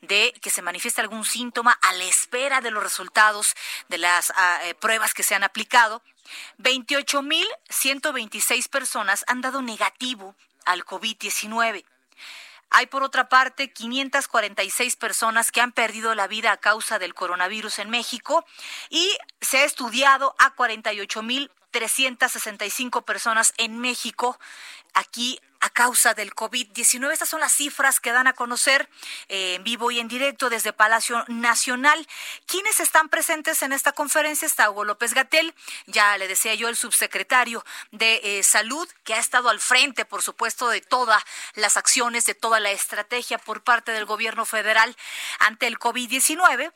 de 0.00 0.32
que 0.40 0.50
se 0.50 0.62
manifieste 0.62 1.00
algún 1.00 1.24
síntoma, 1.24 1.72
a 1.72 1.92
la 1.94 2.04
espera 2.04 2.60
de 2.60 2.70
los 2.70 2.80
resultados 2.82 3.54
de 3.88 3.98
las 3.98 4.32
ah, 4.36 4.60
eh, 4.64 4.74
pruebas 4.74 5.14
que 5.14 5.22
se 5.22 5.34
han 5.34 5.44
aplicado. 5.44 6.02
28.126 6.58 8.68
personas 8.68 9.24
han 9.26 9.42
dado 9.42 9.62
negativo 9.62 10.36
al 10.64 10.84
COVID-19. 10.84 11.84
Hay, 12.70 12.86
por 12.86 13.02
otra 13.02 13.28
parte, 13.28 13.70
546 13.72 14.96
personas 14.96 15.52
que 15.52 15.60
han 15.60 15.72
perdido 15.72 16.14
la 16.14 16.28
vida 16.28 16.52
a 16.52 16.56
causa 16.56 17.00
del 17.00 17.14
coronavirus 17.14 17.80
en 17.80 17.90
México 17.90 18.46
y 18.88 19.18
se 19.40 19.58
ha 19.58 19.64
estudiado 19.64 20.36
a 20.38 20.54
48.365 20.54 23.04
personas 23.04 23.52
en 23.58 23.78
México. 23.78 24.38
Aquí 24.94 25.40
a 25.60 25.68
causa 25.70 26.14
del 26.14 26.34
COVID-19. 26.34 27.12
Estas 27.12 27.28
son 27.28 27.40
las 27.40 27.52
cifras 27.52 28.00
que 28.00 28.12
dan 28.12 28.26
a 28.26 28.32
conocer 28.32 28.88
eh, 29.28 29.56
en 29.56 29.64
vivo 29.64 29.90
y 29.90 30.00
en 30.00 30.08
directo 30.08 30.48
desde 30.48 30.72
Palacio 30.72 31.24
Nacional. 31.28 32.06
¿Quiénes 32.46 32.80
están 32.80 33.08
presentes 33.08 33.62
en 33.62 33.72
esta 33.72 33.92
conferencia? 33.92 34.46
Está 34.46 34.70
Hugo 34.70 34.84
López 34.84 35.12
Gatel, 35.12 35.54
ya 35.86 36.16
le 36.16 36.28
decía 36.28 36.54
yo, 36.54 36.68
el 36.68 36.76
subsecretario 36.76 37.64
de 37.90 38.20
eh, 38.22 38.42
Salud, 38.42 38.88
que 39.04 39.14
ha 39.14 39.18
estado 39.18 39.50
al 39.50 39.60
frente, 39.60 40.04
por 40.04 40.22
supuesto, 40.22 40.68
de 40.68 40.80
todas 40.80 41.22
las 41.54 41.76
acciones, 41.76 42.24
de 42.24 42.34
toda 42.34 42.58
la 42.58 42.70
estrategia 42.70 43.38
por 43.38 43.62
parte 43.62 43.92
del 43.92 44.06
gobierno 44.06 44.46
federal 44.46 44.96
ante 45.38 45.66
el 45.66 45.78
COVID-19. 45.78 46.72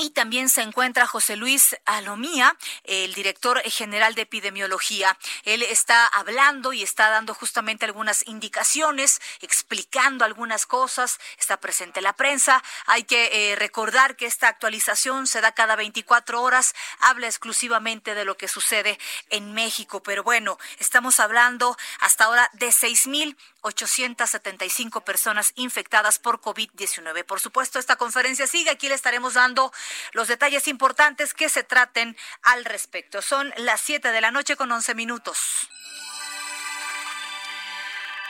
Y 0.00 0.10
también 0.10 0.48
se 0.48 0.62
encuentra 0.62 1.08
José 1.08 1.34
Luis 1.34 1.76
Alomía, 1.84 2.56
el 2.84 3.14
director 3.14 3.60
general 3.62 4.14
de 4.14 4.22
epidemiología. 4.22 5.18
Él 5.42 5.64
está 5.64 6.06
hablando 6.06 6.72
y 6.72 6.84
está 6.84 7.10
dando 7.10 7.34
justamente 7.34 7.84
algunas 7.84 8.24
indicaciones, 8.28 9.20
explicando 9.40 10.24
algunas 10.24 10.66
cosas. 10.66 11.18
Está 11.36 11.58
presente 11.58 12.00
la 12.00 12.12
prensa. 12.12 12.62
Hay 12.86 13.02
que 13.02 13.50
eh, 13.50 13.56
recordar 13.56 14.14
que 14.14 14.26
esta 14.26 14.46
actualización 14.46 15.26
se 15.26 15.40
da 15.40 15.50
cada 15.50 15.74
24 15.74 16.42
horas. 16.42 16.76
Habla 17.00 17.26
exclusivamente 17.26 18.14
de 18.14 18.24
lo 18.24 18.36
que 18.36 18.46
sucede 18.46 19.00
en 19.30 19.52
México. 19.52 20.00
Pero 20.00 20.22
bueno, 20.22 20.58
estamos 20.78 21.18
hablando 21.18 21.76
hasta 21.98 22.26
ahora 22.26 22.48
de 22.52 22.68
6.875 22.68 25.02
personas 25.02 25.50
infectadas 25.56 26.20
por 26.20 26.40
COVID-19. 26.40 27.24
Por 27.24 27.40
supuesto, 27.40 27.80
esta 27.80 27.96
conferencia 27.96 28.46
sigue. 28.46 28.70
Aquí 28.70 28.88
le 28.88 28.94
estaremos 28.94 29.34
dando 29.34 29.72
los 30.12 30.28
detalles 30.28 30.68
importantes 30.68 31.34
que 31.34 31.48
se 31.48 31.64
traten 31.64 32.16
al 32.42 32.64
respecto. 32.64 33.22
Son 33.22 33.52
las 33.56 33.80
7 33.80 34.12
de 34.12 34.20
la 34.20 34.30
noche 34.30 34.56
con 34.56 34.70
11 34.70 34.94
minutos. 34.94 35.68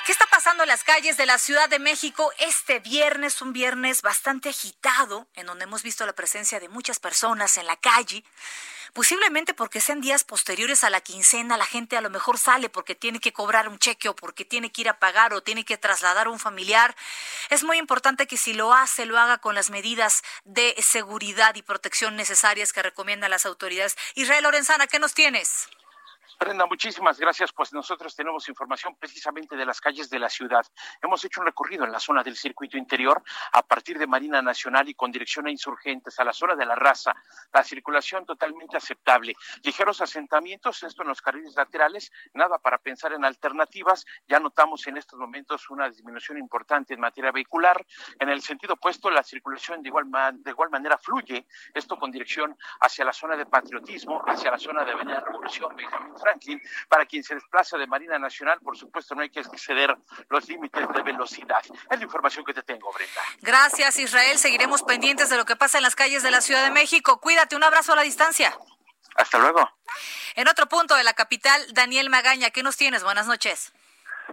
¿Qué 0.09 0.13
está 0.13 0.25
pasando 0.25 0.63
en 0.63 0.71
las 0.71 0.85
calles 0.85 1.19
de 1.19 1.27
la 1.27 1.37
Ciudad 1.37 1.69
de 1.69 1.79
México 1.79 2.33
este 2.39 2.79
viernes? 2.79 3.43
Un 3.43 3.53
viernes 3.53 4.01
bastante 4.01 4.49
agitado, 4.49 5.29
en 5.35 5.45
donde 5.45 5.65
hemos 5.65 5.83
visto 5.83 6.07
la 6.07 6.15
presencia 6.15 6.59
de 6.59 6.71
muchas 6.71 6.99
personas 6.99 7.59
en 7.59 7.67
la 7.67 7.77
calle. 7.77 8.25
Posiblemente 8.95 9.53
porque 9.53 9.83
sean 9.83 10.01
días 10.01 10.25
posteriores 10.25 10.83
a 10.83 10.89
la 10.89 11.03
quincena, 11.03 11.59
la 11.59 11.67
gente 11.67 11.99
a 11.99 12.01
lo 12.01 12.09
mejor 12.09 12.39
sale 12.39 12.71
porque 12.71 12.95
tiene 12.95 13.21
que 13.21 13.35
cobrar 13.35 13.69
un 13.69 13.79
cheque 13.79 14.09
o 14.09 14.17
porque 14.17 14.47
tiene 14.47 14.73
que 14.73 14.81
ir 14.81 14.89
a 14.89 14.99
pagar 14.99 15.35
o 15.35 15.43
tiene 15.43 15.67
que 15.67 15.77
trasladar 15.77 16.29
a 16.29 16.31
un 16.31 16.39
familiar. 16.39 16.97
Es 17.51 17.63
muy 17.63 17.77
importante 17.77 18.27
que 18.27 18.39
si 18.39 18.55
lo 18.55 18.73
hace, 18.73 19.05
lo 19.05 19.19
haga 19.19 19.37
con 19.37 19.55
las 19.55 19.69
medidas 19.69 20.23
de 20.45 20.75
seguridad 20.79 21.55
y 21.55 21.61
protección 21.61 22.17
necesarias 22.17 22.73
que 22.73 22.83
recomiendan 22.83 23.31
las 23.31 23.45
autoridades. 23.45 23.95
Israel 24.15 24.45
Lorenzana, 24.45 24.87
¿qué 24.87 25.01
nos 25.01 25.13
tienes? 25.13 25.69
Brenda, 26.41 26.67
muchísimas 26.67 27.19
gracias. 27.19 27.53
Pues 27.53 27.73
nosotros 27.73 28.15
tenemos 28.15 28.49
información 28.49 28.95
precisamente 28.95 29.57
de 29.57 29.67
las 29.67 29.81
calles 29.81 30.09
de 30.09 30.21
la 30.21 30.29
ciudad. 30.29 30.65
Hemos 31.03 31.25
hecho 31.25 31.41
un 31.41 31.47
recorrido 31.47 31.85
en 31.85 31.91
la 31.91 31.99
zona 31.99 32.23
del 32.23 32.37
circuito 32.37 32.77
interior 32.77 33.21
a 33.53 33.63
partir 33.63 33.99
de 33.99 34.07
Marina 34.07 34.41
Nacional 34.41 34.89
y 34.89 34.95
con 34.95 35.11
dirección 35.11 35.49
a 35.49 35.51
insurgentes, 35.51 36.17
a 36.21 36.25
la 36.25 36.33
zona 36.33 36.55
de 36.55 36.65
la 36.65 36.77
raza. 36.77 37.13
La 37.53 37.65
circulación 37.65 38.25
totalmente 38.25 38.77
aceptable. 38.77 39.35
Ligeros 39.65 40.01
asentamientos, 40.01 40.81
esto 40.85 41.03
en 41.03 41.09
los 41.09 41.21
carriles 41.21 41.57
laterales, 41.57 42.13
nada 42.35 42.59
para 42.59 42.79
pensar 42.79 43.13
en 43.15 43.25
alternativas. 43.25 44.07
Ya 44.29 44.39
notamos 44.39 44.87
en 44.87 44.97
estos 44.97 45.19
momentos 45.19 45.69
una 45.71 45.91
disminución 45.91 46.39
importante 46.39 46.95
en 46.95 47.01
materia 47.01 47.33
vehicular. 47.33 47.85
En 48.21 48.29
el 48.29 48.43
sentido 48.43 48.75
opuesto, 48.75 49.11
la 49.11 49.25
circulación 49.25 49.83
de 49.83 49.89
igual, 49.89 50.07
de 50.35 50.51
igual 50.53 50.71
manera 50.71 50.99
fluye, 50.99 51.49
esto 51.75 51.99
con 51.99 52.13
dirección 52.13 52.57
hacia 52.81 53.05
la 53.05 53.13
zona 53.13 53.37
de 53.37 53.45
patriotismo, 53.45 54.23
hacia 54.25 54.53
la 54.53 54.59
zona 54.59 54.85
de 54.85 54.93
Avenida 54.93 55.19
Revolución, 55.19 55.75
Benjamín 55.75 56.15
Franklin. 56.29 56.61
Para 56.89 57.07
quien 57.07 57.23
se 57.23 57.35
desplaza 57.35 57.77
de 57.79 57.87
Marina 57.87 58.19
Nacional, 58.19 58.59
por 58.61 58.77
supuesto, 58.77 59.15
no 59.15 59.23
hay 59.23 59.31
que 59.31 59.41
exceder 59.41 59.97
los 60.29 60.49
límites 60.49 60.87
de 60.95 61.03
velocidad. 61.03 61.63
Es 61.91 61.99
la 61.99 62.05
información 62.05 62.45
que 62.45 62.55
te 62.55 62.63
tengo, 62.63 62.93
Brenda. 62.93 63.21
Gracias, 63.41 63.99
Israel. 63.99 64.39
Seguiremos 64.39 64.83
pendientes 64.83 65.31
de 65.31 65.37
lo 65.37 65.45
que 65.45 65.57
pasa 65.57 65.79
en 65.79 65.85
las 65.85 65.97
calles 65.97 66.23
de 66.23 66.31
la 66.31 66.41
Ciudad 66.41 66.65
de 66.65 66.71
México. 66.71 67.21
Cuídate, 67.21 67.57
un 67.57 67.65
abrazo 67.65 67.93
a 67.93 67.97
la 67.97 68.03
distancia. 68.03 68.57
Hasta 69.15 69.39
luego. 69.39 69.69
En 70.35 70.47
otro 70.49 70.67
punto 70.67 70.95
de 70.95 71.03
la 71.03 71.15
capital, 71.15 71.65
Daniel 71.73 72.11
Magaña, 72.11 72.51
¿qué 72.51 72.63
nos 72.63 72.77
tienes? 72.77 73.03
Buenas 73.03 73.27
noches. 73.27 73.73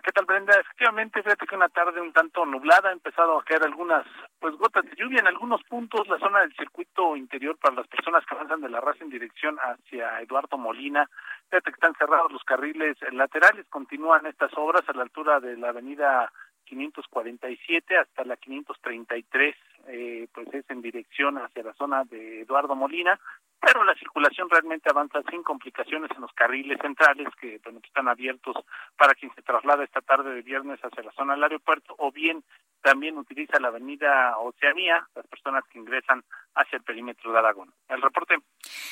¿Qué 0.03 0.11
tal, 0.11 0.25
Brenda? 0.25 0.53
Efectivamente, 0.59 1.23
fíjate 1.23 1.47
que 1.47 1.55
una 1.55 1.69
tarde 1.69 2.01
un 2.01 2.11
tanto 2.11 2.45
nublada, 2.45 2.89
ha 2.89 2.93
empezado 2.93 3.39
a 3.39 3.43
caer 3.43 3.63
algunas 3.63 4.05
pues 4.39 4.53
gotas 4.55 4.83
de 4.83 4.95
lluvia 4.95 5.19
en 5.19 5.27
algunos 5.27 5.63
puntos, 5.63 6.07
la 6.07 6.19
zona 6.19 6.41
del 6.41 6.53
circuito 6.55 7.15
interior 7.15 7.57
para 7.57 7.75
las 7.75 7.87
personas 7.87 8.25
que 8.25 8.35
avanzan 8.35 8.61
de 8.61 8.69
la 8.69 8.81
raza 8.81 9.03
en 9.03 9.09
dirección 9.09 9.57
hacia 9.57 10.19
Eduardo 10.19 10.57
Molina. 10.57 11.09
Fíjate 11.49 11.71
que 11.71 11.75
están 11.75 11.95
cerrados 11.95 12.31
los 12.31 12.43
carriles 12.43 12.97
laterales, 13.11 13.65
continúan 13.69 14.25
estas 14.25 14.51
obras 14.57 14.83
a 14.87 14.93
la 14.93 15.03
altura 15.03 15.39
de 15.39 15.55
la 15.55 15.69
avenida 15.69 16.31
547 16.65 17.97
hasta 17.97 18.25
la 18.25 18.35
533, 18.37 19.55
eh, 19.87 20.27
pues 20.33 20.53
es 20.53 20.69
en 20.69 20.81
dirección 20.81 21.37
hacia 21.37 21.63
la 21.63 21.73
zona 21.73 22.03
de 22.03 22.41
Eduardo 22.41 22.75
Molina 22.75 23.19
pero 23.65 23.83
la 23.83 23.95
circulación 23.95 24.47
realmente 24.49 24.89
avanza 24.89 25.21
sin 25.29 25.41
complicaciones 25.41 26.11
en 26.11 26.21
los 26.21 26.31
carriles 26.33 26.77
centrales 26.79 27.27
que 27.41 27.59
están 27.83 28.07
abiertos 28.07 28.55
para 28.95 29.15
quien 29.15 29.33
se 29.33 29.41
traslada 29.41 29.83
esta 29.83 30.01
tarde 30.01 30.35
de 30.35 30.43
viernes 30.43 30.79
hacia 30.81 31.03
la 31.03 31.11
zona 31.13 31.33
del 31.33 31.43
aeropuerto 31.43 31.95
o 31.97 32.11
bien 32.11 32.43
también 32.83 33.17
utiliza 33.17 33.59
la 33.59 33.69
avenida 33.69 34.37
Oceanía, 34.37 35.07
las 35.15 35.25
personas 35.25 35.63
que 35.71 35.79
ingresan 35.79 36.23
hacia 36.53 36.77
el 36.77 36.83
perímetro 36.83 37.31
de 37.31 37.39
Aragón. 37.39 37.73
El 37.89 38.01
reporte. 38.03 38.35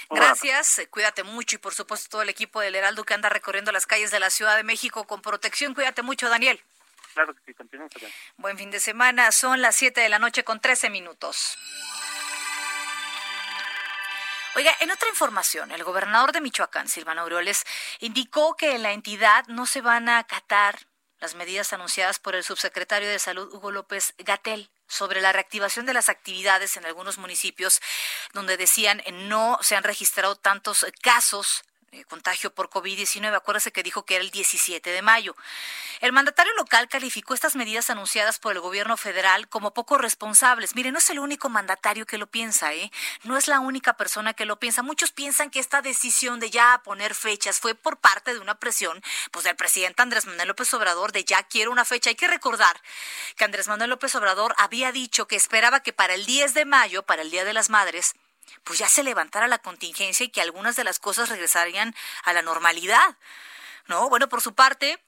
Gracias, 0.09 0.87
cuídate 0.89 1.23
mucho 1.23 1.57
y 1.57 1.59
por 1.59 1.75
supuesto 1.75 2.09
todo 2.09 2.21
el 2.23 2.29
equipo 2.29 2.59
del 2.59 2.73
Heraldo 2.73 3.03
que 3.03 3.13
anda 3.13 3.29
recorriendo 3.29 3.71
las 3.71 3.85
calles 3.85 4.09
de 4.09 4.19
la 4.19 4.31
Ciudad 4.31 4.57
de 4.57 4.63
México 4.63 5.05
con 5.05 5.21
protección. 5.21 5.75
Cuídate 5.75 6.01
mucho, 6.01 6.29
Daniel. 6.29 6.59
Claro 7.13 7.35
que 7.35 7.41
sí, 7.45 7.55
Buen 8.37 8.57
fin 8.57 8.71
de 8.71 8.79
semana, 8.79 9.31
son 9.31 9.61
las 9.61 9.75
7 9.75 10.01
de 10.01 10.09
la 10.09 10.19
noche 10.19 10.43
con 10.43 10.59
13 10.59 10.89
minutos. 10.89 11.57
Oiga, 14.55 14.71
en 14.81 14.91
otra 14.91 15.09
información, 15.09 15.71
el 15.71 15.83
gobernador 15.83 16.31
de 16.31 16.41
Michoacán, 16.41 16.87
Silvano 16.87 17.21
Aureoles, 17.21 17.63
indicó 17.99 18.55
que 18.55 18.75
en 18.75 18.83
la 18.83 18.91
entidad 18.91 19.45
no 19.47 19.65
se 19.65 19.81
van 19.81 20.09
a 20.09 20.19
acatar 20.19 20.79
las 21.19 21.35
medidas 21.35 21.71
anunciadas 21.73 22.19
por 22.19 22.35
el 22.35 22.43
subsecretario 22.43 23.09
de 23.09 23.17
Salud, 23.17 23.51
Hugo 23.53 23.71
López 23.71 24.13
Gatel 24.17 24.69
sobre 24.87 25.21
la 25.21 25.31
reactivación 25.31 25.85
de 25.85 25.93
las 25.93 26.09
actividades 26.09 26.77
en 26.77 26.85
algunos 26.85 27.17
municipios 27.17 27.81
donde 28.33 28.57
decían 28.57 29.01
no 29.29 29.57
se 29.61 29.75
han 29.75 29.83
registrado 29.83 30.35
tantos 30.35 30.85
casos 31.01 31.63
contagio 32.07 32.53
por 32.53 32.69
COVID-19. 32.69 33.35
Acuérdese 33.35 33.71
que 33.71 33.83
dijo 33.83 34.05
que 34.05 34.15
era 34.15 34.23
el 34.23 34.31
17 34.31 34.89
de 34.89 35.01
mayo. 35.01 35.35
El 36.01 36.11
mandatario 36.11 36.53
local 36.55 36.89
calificó 36.89 37.33
estas 37.33 37.55
medidas 37.55 37.89
anunciadas 37.89 38.39
por 38.39 38.53
el 38.53 38.59
gobierno 38.59 38.97
federal 38.97 39.47
como 39.47 39.73
poco 39.73 39.97
responsables. 39.97 40.75
Mire, 40.75 40.91
no 40.91 40.99
es 40.99 41.09
el 41.09 41.19
único 41.19 41.49
mandatario 41.49 42.05
que 42.05 42.17
lo 42.17 42.27
piensa, 42.27 42.73
¿eh? 42.73 42.91
No 43.23 43.37
es 43.37 43.47
la 43.47 43.59
única 43.59 43.95
persona 43.95 44.33
que 44.33 44.45
lo 44.45 44.59
piensa. 44.59 44.81
Muchos 44.81 45.11
piensan 45.11 45.49
que 45.49 45.59
esta 45.59 45.81
decisión 45.81 46.39
de 46.39 46.49
ya 46.49 46.81
poner 46.83 47.15
fechas 47.15 47.59
fue 47.59 47.75
por 47.75 47.97
parte 47.97 48.33
de 48.33 48.39
una 48.39 48.55
presión, 48.55 49.01
pues 49.31 49.45
del 49.45 49.55
presidente 49.55 50.01
Andrés 50.01 50.25
Manuel 50.25 50.49
López 50.49 50.73
Obrador 50.73 51.11
de 51.11 51.23
ya 51.23 51.43
quiero 51.43 51.71
una 51.71 51.85
fecha. 51.85 52.09
Hay 52.09 52.15
que 52.15 52.27
recordar 52.27 52.81
que 53.35 53.45
Andrés 53.45 53.67
Manuel 53.67 53.91
López 53.91 54.15
Obrador 54.15 54.55
había 54.57 54.91
dicho 54.91 55.27
que 55.27 55.35
esperaba 55.35 55.81
que 55.81 55.93
para 55.93 56.13
el 56.13 56.25
10 56.25 56.53
de 56.53 56.65
mayo, 56.65 57.03
para 57.03 57.21
el 57.21 57.31
Día 57.31 57.45
de 57.45 57.53
las 57.53 57.69
Madres, 57.69 58.15
pues 58.63 58.79
ya 58.79 58.87
se 58.87 59.03
levantara 59.03 59.47
la 59.47 59.59
contingencia 59.59 60.25
y 60.25 60.29
que 60.29 60.41
algunas 60.41 60.75
de 60.75 60.83
las 60.83 60.99
cosas 60.99 61.29
regresarían 61.29 61.95
a 62.23 62.33
la 62.33 62.41
normalidad. 62.41 63.17
No, 63.87 64.09
bueno, 64.09 64.29
por 64.29 64.41
su 64.41 64.53
parte, 64.53 65.01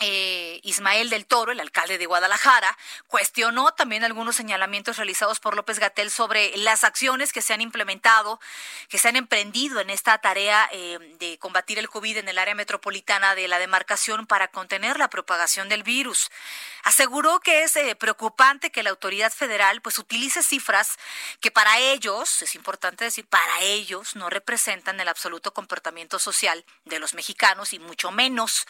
eh, 0.00 0.60
Ismael 0.62 1.10
del 1.10 1.26
Toro, 1.26 1.50
el 1.50 1.58
alcalde 1.58 1.98
de 1.98 2.06
Guadalajara, 2.06 2.76
cuestionó 3.08 3.72
también 3.72 4.04
algunos 4.04 4.36
señalamientos 4.36 4.96
realizados 4.96 5.40
por 5.40 5.56
López 5.56 5.80
Gatel 5.80 6.10
sobre 6.10 6.56
las 6.56 6.84
acciones 6.84 7.32
que 7.32 7.42
se 7.42 7.52
han 7.52 7.60
implementado, 7.60 8.40
que 8.88 8.98
se 8.98 9.08
han 9.08 9.16
emprendido 9.16 9.80
en 9.80 9.90
esta 9.90 10.18
tarea 10.18 10.68
eh, 10.72 10.98
de 11.18 11.38
combatir 11.38 11.80
el 11.80 11.88
COVID 11.88 12.18
en 12.18 12.28
el 12.28 12.38
área 12.38 12.54
metropolitana 12.54 13.34
de 13.34 13.48
la 13.48 13.58
demarcación 13.58 14.26
para 14.26 14.48
contener 14.48 14.98
la 14.98 15.10
propagación 15.10 15.68
del 15.68 15.82
virus. 15.82 16.30
Aseguró 16.84 17.40
que 17.40 17.64
es 17.64 17.74
eh, 17.74 17.96
preocupante 17.96 18.70
que 18.70 18.84
la 18.84 18.90
autoridad 18.90 19.32
federal 19.32 19.82
pues 19.82 19.98
utilice 19.98 20.42
cifras 20.44 20.96
que 21.40 21.50
para 21.50 21.78
ellos, 21.78 22.42
es 22.42 22.54
importante 22.54 23.04
decir, 23.04 23.26
para 23.26 23.62
ellos 23.62 24.14
no 24.14 24.30
representan 24.30 25.00
el 25.00 25.08
absoluto 25.08 25.52
comportamiento 25.52 26.20
social 26.20 26.64
de 26.84 27.00
los 27.00 27.14
mexicanos 27.14 27.72
y 27.72 27.80
mucho 27.80 28.12
menos 28.12 28.66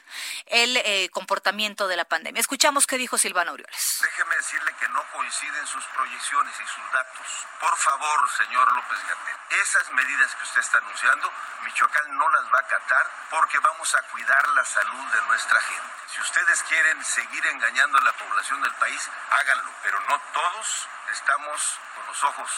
el 0.46 0.78
comportamiento 1.18 1.88
de 1.88 1.96
la 1.96 2.04
pandemia. 2.04 2.38
Escuchamos 2.38 2.86
qué 2.86 2.96
dijo 2.96 3.18
Silvano 3.18 3.50
Aureoles. 3.50 3.98
Déjeme 4.00 4.36
decirle 4.36 4.72
que 4.78 4.88
no 4.90 5.02
coinciden 5.10 5.66
sus 5.66 5.84
proyecciones 5.86 6.54
y 6.54 6.66
sus 6.68 6.92
datos. 6.92 7.26
Por 7.58 7.76
favor, 7.76 8.30
señor 8.36 8.72
López 8.72 9.00
Gatel, 9.02 9.36
esas 9.60 9.90
medidas 9.90 10.32
que 10.36 10.44
usted 10.44 10.60
está 10.60 10.78
anunciando, 10.78 11.32
Michoacán 11.64 12.16
no 12.16 12.28
las 12.28 12.44
va 12.54 12.58
a 12.58 12.60
acatar 12.60 13.10
porque 13.30 13.58
vamos 13.58 13.92
a 13.96 14.02
cuidar 14.14 14.48
la 14.50 14.64
salud 14.64 15.06
de 15.12 15.22
nuestra 15.22 15.60
gente. 15.60 15.92
Si 16.14 16.20
ustedes 16.20 16.62
quieren 16.62 17.04
seguir 17.04 17.44
engañando 17.48 17.98
a 17.98 18.02
la 18.02 18.12
población 18.12 18.62
del 18.62 18.74
país, 18.74 19.10
háganlo, 19.30 19.72
pero 19.82 19.98
no 20.06 20.20
todos 20.32 20.88
estamos 21.10 21.80
con 21.96 22.06
los 22.06 22.22
ojos 22.22 22.50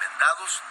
vendados 0.00 0.62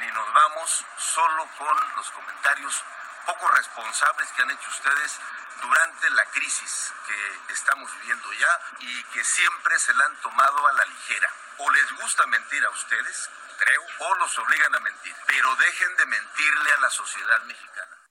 ni 0.00 0.06
nos 0.06 0.32
vamos 0.32 0.84
solo 0.96 1.46
con 1.58 1.96
los 1.96 2.10
comentarios 2.12 2.82
poco 3.24 3.48
responsables 3.48 4.28
que 4.32 4.42
han 4.42 4.50
hecho 4.50 4.70
ustedes 4.70 5.20
durante 5.62 6.10
la 6.10 6.24
crisis 6.26 6.92
que 7.06 7.52
estamos 7.52 7.90
viviendo 8.00 8.32
ya 8.32 8.60
y 8.80 9.02
que 9.04 9.24
siempre 9.24 9.78
se 9.78 9.94
la 9.94 10.04
han 10.06 10.16
tomado 10.20 10.68
a 10.68 10.72
la 10.72 10.84
ligera. 10.84 11.30
O 11.58 11.70
les 11.70 11.92
gusta 12.00 12.26
mentir 12.26 12.64
a 12.64 12.70
ustedes, 12.70 13.30
creo, 13.58 13.82
o 14.00 14.14
los 14.16 14.38
obligan 14.38 14.74
a 14.74 14.80
mentir, 14.80 15.14
pero 15.26 15.54
dejen 15.56 15.96
de 15.96 16.06
mentirle 16.06 16.72
a 16.72 16.80
la 16.80 16.90
sociedad 16.90 17.42
mexicana. 17.44 18.04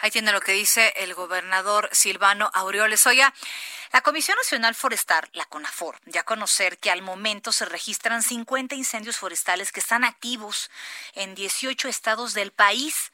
Ahí 0.00 0.10
tiene 0.10 0.32
lo 0.32 0.40
que 0.40 0.52
dice 0.52 0.92
el 0.96 1.14
gobernador 1.14 1.88
Silvano 1.92 2.50
Aureoles. 2.52 3.06
Oiga, 3.06 3.32
la 3.92 4.00
Comisión 4.00 4.36
Nacional 4.36 4.74
Forestal, 4.74 5.28
la 5.32 5.46
CONAFOR, 5.46 5.98
ya 6.06 6.24
conocer 6.24 6.78
que 6.78 6.90
al 6.90 7.02
momento 7.02 7.52
se 7.52 7.64
registran 7.64 8.22
50 8.22 8.74
incendios 8.74 9.16
forestales 9.16 9.70
que 9.72 9.80
están 9.80 10.04
activos 10.04 10.70
en 11.14 11.34
18 11.34 11.88
estados 11.88 12.34
del 12.34 12.52
país 12.52 13.11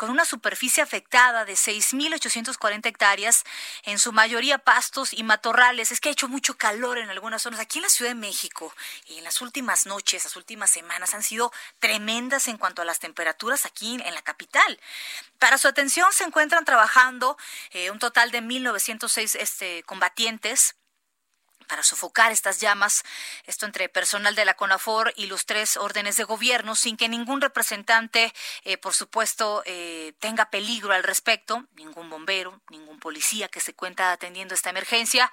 con 0.00 0.08
una 0.08 0.24
superficie 0.24 0.82
afectada 0.82 1.44
de 1.44 1.52
6.840 1.52 2.86
hectáreas, 2.86 3.44
en 3.82 3.98
su 3.98 4.12
mayoría 4.12 4.56
pastos 4.56 5.12
y 5.12 5.22
matorrales. 5.24 5.92
Es 5.92 6.00
que 6.00 6.08
ha 6.08 6.12
hecho 6.12 6.26
mucho 6.26 6.56
calor 6.56 6.96
en 6.96 7.10
algunas 7.10 7.42
zonas. 7.42 7.60
Aquí 7.60 7.80
en 7.80 7.82
la 7.82 7.90
Ciudad 7.90 8.12
de 8.12 8.14
México, 8.14 8.74
y 9.04 9.18
en 9.18 9.24
las 9.24 9.42
últimas 9.42 9.84
noches, 9.84 10.24
las 10.24 10.36
últimas 10.36 10.70
semanas 10.70 11.12
han 11.12 11.22
sido 11.22 11.52
tremendas 11.80 12.48
en 12.48 12.56
cuanto 12.56 12.80
a 12.80 12.86
las 12.86 12.98
temperaturas 12.98 13.66
aquí 13.66 14.00
en 14.02 14.14
la 14.14 14.22
capital. 14.22 14.80
Para 15.38 15.58
su 15.58 15.68
atención 15.68 16.10
se 16.14 16.24
encuentran 16.24 16.64
trabajando 16.64 17.36
eh, 17.72 17.90
un 17.90 17.98
total 17.98 18.30
de 18.30 18.40
1.906 18.40 19.36
este, 19.38 19.82
combatientes 19.82 20.76
para 21.70 21.84
sofocar 21.84 22.32
estas 22.32 22.60
llamas, 22.60 23.04
esto 23.46 23.64
entre 23.64 23.88
personal 23.88 24.34
de 24.34 24.44
la 24.44 24.54
CONAFOR 24.54 25.14
y 25.16 25.26
los 25.26 25.46
tres 25.46 25.76
órdenes 25.76 26.16
de 26.16 26.24
gobierno, 26.24 26.74
sin 26.74 26.96
que 26.96 27.08
ningún 27.08 27.40
representante, 27.40 28.34
eh, 28.64 28.76
por 28.76 28.92
supuesto, 28.92 29.62
eh, 29.66 30.12
tenga 30.18 30.50
peligro 30.50 30.92
al 30.92 31.04
respecto, 31.04 31.64
ningún 31.76 32.10
bombero, 32.10 32.60
ningún 32.70 32.98
policía 32.98 33.46
que 33.46 33.60
se 33.60 33.72
cuenta 33.72 34.10
atendiendo 34.10 34.52
esta 34.52 34.70
emergencia. 34.70 35.30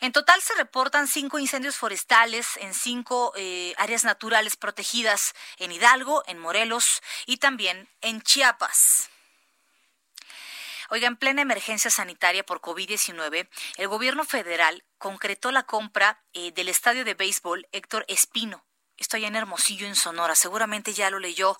En 0.00 0.12
total 0.12 0.42
se 0.42 0.54
reportan 0.56 1.08
cinco 1.08 1.38
incendios 1.38 1.76
forestales 1.76 2.58
en 2.58 2.74
cinco 2.74 3.32
eh, 3.36 3.72
áreas 3.78 4.04
naturales 4.04 4.56
protegidas 4.56 5.32
en 5.56 5.72
Hidalgo, 5.72 6.22
en 6.26 6.38
Morelos 6.38 7.00
y 7.24 7.38
también 7.38 7.88
en 8.02 8.20
Chiapas. 8.20 9.11
Oiga, 10.94 11.08
en 11.08 11.16
plena 11.16 11.40
emergencia 11.40 11.90
sanitaria 11.90 12.44
por 12.44 12.60
COVID-19, 12.60 13.48
el 13.78 13.88
gobierno 13.88 14.24
federal 14.24 14.84
concretó 14.98 15.50
la 15.50 15.62
compra 15.62 16.22
eh, 16.34 16.52
del 16.52 16.68
estadio 16.68 17.06
de 17.06 17.14
béisbol 17.14 17.66
Héctor 17.72 18.04
Espino. 18.08 18.66
Esto 18.98 19.16
allá 19.16 19.28
en 19.28 19.36
Hermosillo, 19.36 19.86
en 19.86 19.96
Sonora. 19.96 20.34
Seguramente 20.34 20.92
ya 20.92 21.08
lo 21.08 21.18
leyó 21.18 21.56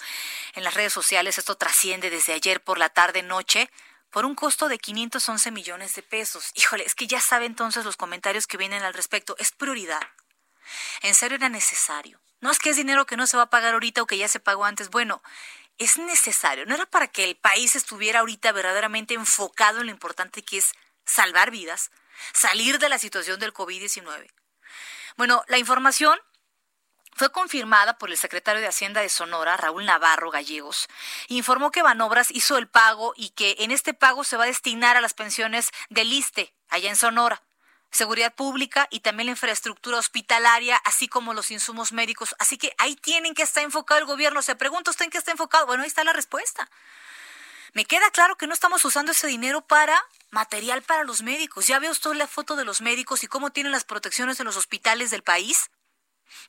en 0.52 0.64
las 0.64 0.74
redes 0.74 0.92
sociales. 0.92 1.38
Esto 1.38 1.56
trasciende 1.56 2.10
desde 2.10 2.34
ayer 2.34 2.62
por 2.62 2.76
la 2.76 2.90
tarde-noche 2.90 3.70
por 4.10 4.26
un 4.26 4.34
costo 4.34 4.68
de 4.68 4.76
511 4.76 5.50
millones 5.50 5.94
de 5.94 6.02
pesos. 6.02 6.50
Híjole, 6.52 6.84
es 6.84 6.94
que 6.94 7.06
ya 7.06 7.22
sabe 7.22 7.46
entonces 7.46 7.86
los 7.86 7.96
comentarios 7.96 8.46
que 8.46 8.58
vienen 8.58 8.82
al 8.82 8.92
respecto. 8.92 9.34
Es 9.38 9.50
prioridad. 9.50 10.02
En 11.00 11.14
serio 11.14 11.36
era 11.36 11.48
necesario. 11.48 12.20
No 12.42 12.50
es 12.50 12.58
que 12.58 12.70
es 12.70 12.76
dinero 12.76 13.06
que 13.06 13.16
no 13.16 13.26
se 13.28 13.36
va 13.36 13.44
a 13.44 13.50
pagar 13.50 13.72
ahorita 13.72 14.02
o 14.02 14.06
que 14.06 14.18
ya 14.18 14.28
se 14.28 14.40
pagó 14.40 14.64
antes. 14.64 14.90
Bueno, 14.90 15.22
es 15.78 15.98
necesario. 15.98 16.66
No 16.66 16.74
era 16.74 16.86
para 16.86 17.08
que 17.08 17.24
el 17.24 17.36
país 17.36 17.76
estuviera 17.76 18.20
ahorita 18.20 18.52
verdaderamente 18.52 19.14
enfocado 19.14 19.80
en 19.80 19.86
lo 19.86 19.92
importante 19.92 20.42
que 20.42 20.58
es 20.58 20.72
salvar 21.04 21.50
vidas, 21.50 21.90
salir 22.32 22.78
de 22.78 22.88
la 22.88 22.98
situación 22.98 23.40
del 23.40 23.52
COVID-19. 23.52 24.30
Bueno, 25.16 25.44
la 25.48 25.58
información 25.58 26.18
fue 27.14 27.30
confirmada 27.30 27.98
por 27.98 28.10
el 28.10 28.16
secretario 28.16 28.60
de 28.62 28.68
Hacienda 28.68 29.02
de 29.02 29.08
Sonora, 29.08 29.56
Raúl 29.56 29.84
Navarro 29.84 30.30
Gallegos, 30.30 30.88
informó 31.28 31.70
que 31.70 31.82
Banobras 31.82 32.30
hizo 32.30 32.56
el 32.56 32.68
pago 32.68 33.12
y 33.16 33.30
que 33.30 33.56
en 33.58 33.70
este 33.70 33.92
pago 33.92 34.24
se 34.24 34.36
va 34.36 34.44
a 34.44 34.46
destinar 34.46 34.96
a 34.96 35.02
las 35.02 35.12
pensiones 35.12 35.70
del 35.90 36.12
ISTE, 36.12 36.54
allá 36.68 36.88
en 36.88 36.96
Sonora 36.96 37.42
seguridad 37.92 38.34
pública 38.34 38.88
y 38.90 39.00
también 39.00 39.26
la 39.26 39.32
infraestructura 39.32 39.98
hospitalaria, 39.98 40.76
así 40.84 41.08
como 41.08 41.34
los 41.34 41.50
insumos 41.50 41.92
médicos. 41.92 42.34
Así 42.38 42.58
que 42.58 42.74
ahí 42.78 42.96
tienen 42.96 43.34
que 43.34 43.42
estar 43.42 43.62
enfocado 43.62 44.00
el 44.00 44.06
gobierno. 44.06 44.42
Se 44.42 44.56
pregunta 44.56 44.90
usted 44.90 45.04
en 45.04 45.10
qué 45.10 45.18
está 45.18 45.30
enfocado. 45.30 45.66
Bueno, 45.66 45.82
ahí 45.82 45.88
está 45.88 46.02
la 46.02 46.12
respuesta. 46.12 46.68
Me 47.74 47.84
queda 47.84 48.10
claro 48.10 48.36
que 48.36 48.46
no 48.46 48.54
estamos 48.54 48.84
usando 48.84 49.12
ese 49.12 49.26
dinero 49.26 49.62
para 49.62 50.02
material 50.30 50.82
para 50.82 51.04
los 51.04 51.22
médicos. 51.22 51.66
Ya 51.66 51.78
ve 51.78 51.90
usted 51.90 52.12
la 52.14 52.26
foto 52.26 52.56
de 52.56 52.64
los 52.64 52.80
médicos 52.80 53.22
y 53.24 53.28
cómo 53.28 53.50
tienen 53.50 53.72
las 53.72 53.84
protecciones 53.84 54.40
en 54.40 54.46
los 54.46 54.56
hospitales 54.56 55.10
del 55.10 55.22
país. 55.22 55.70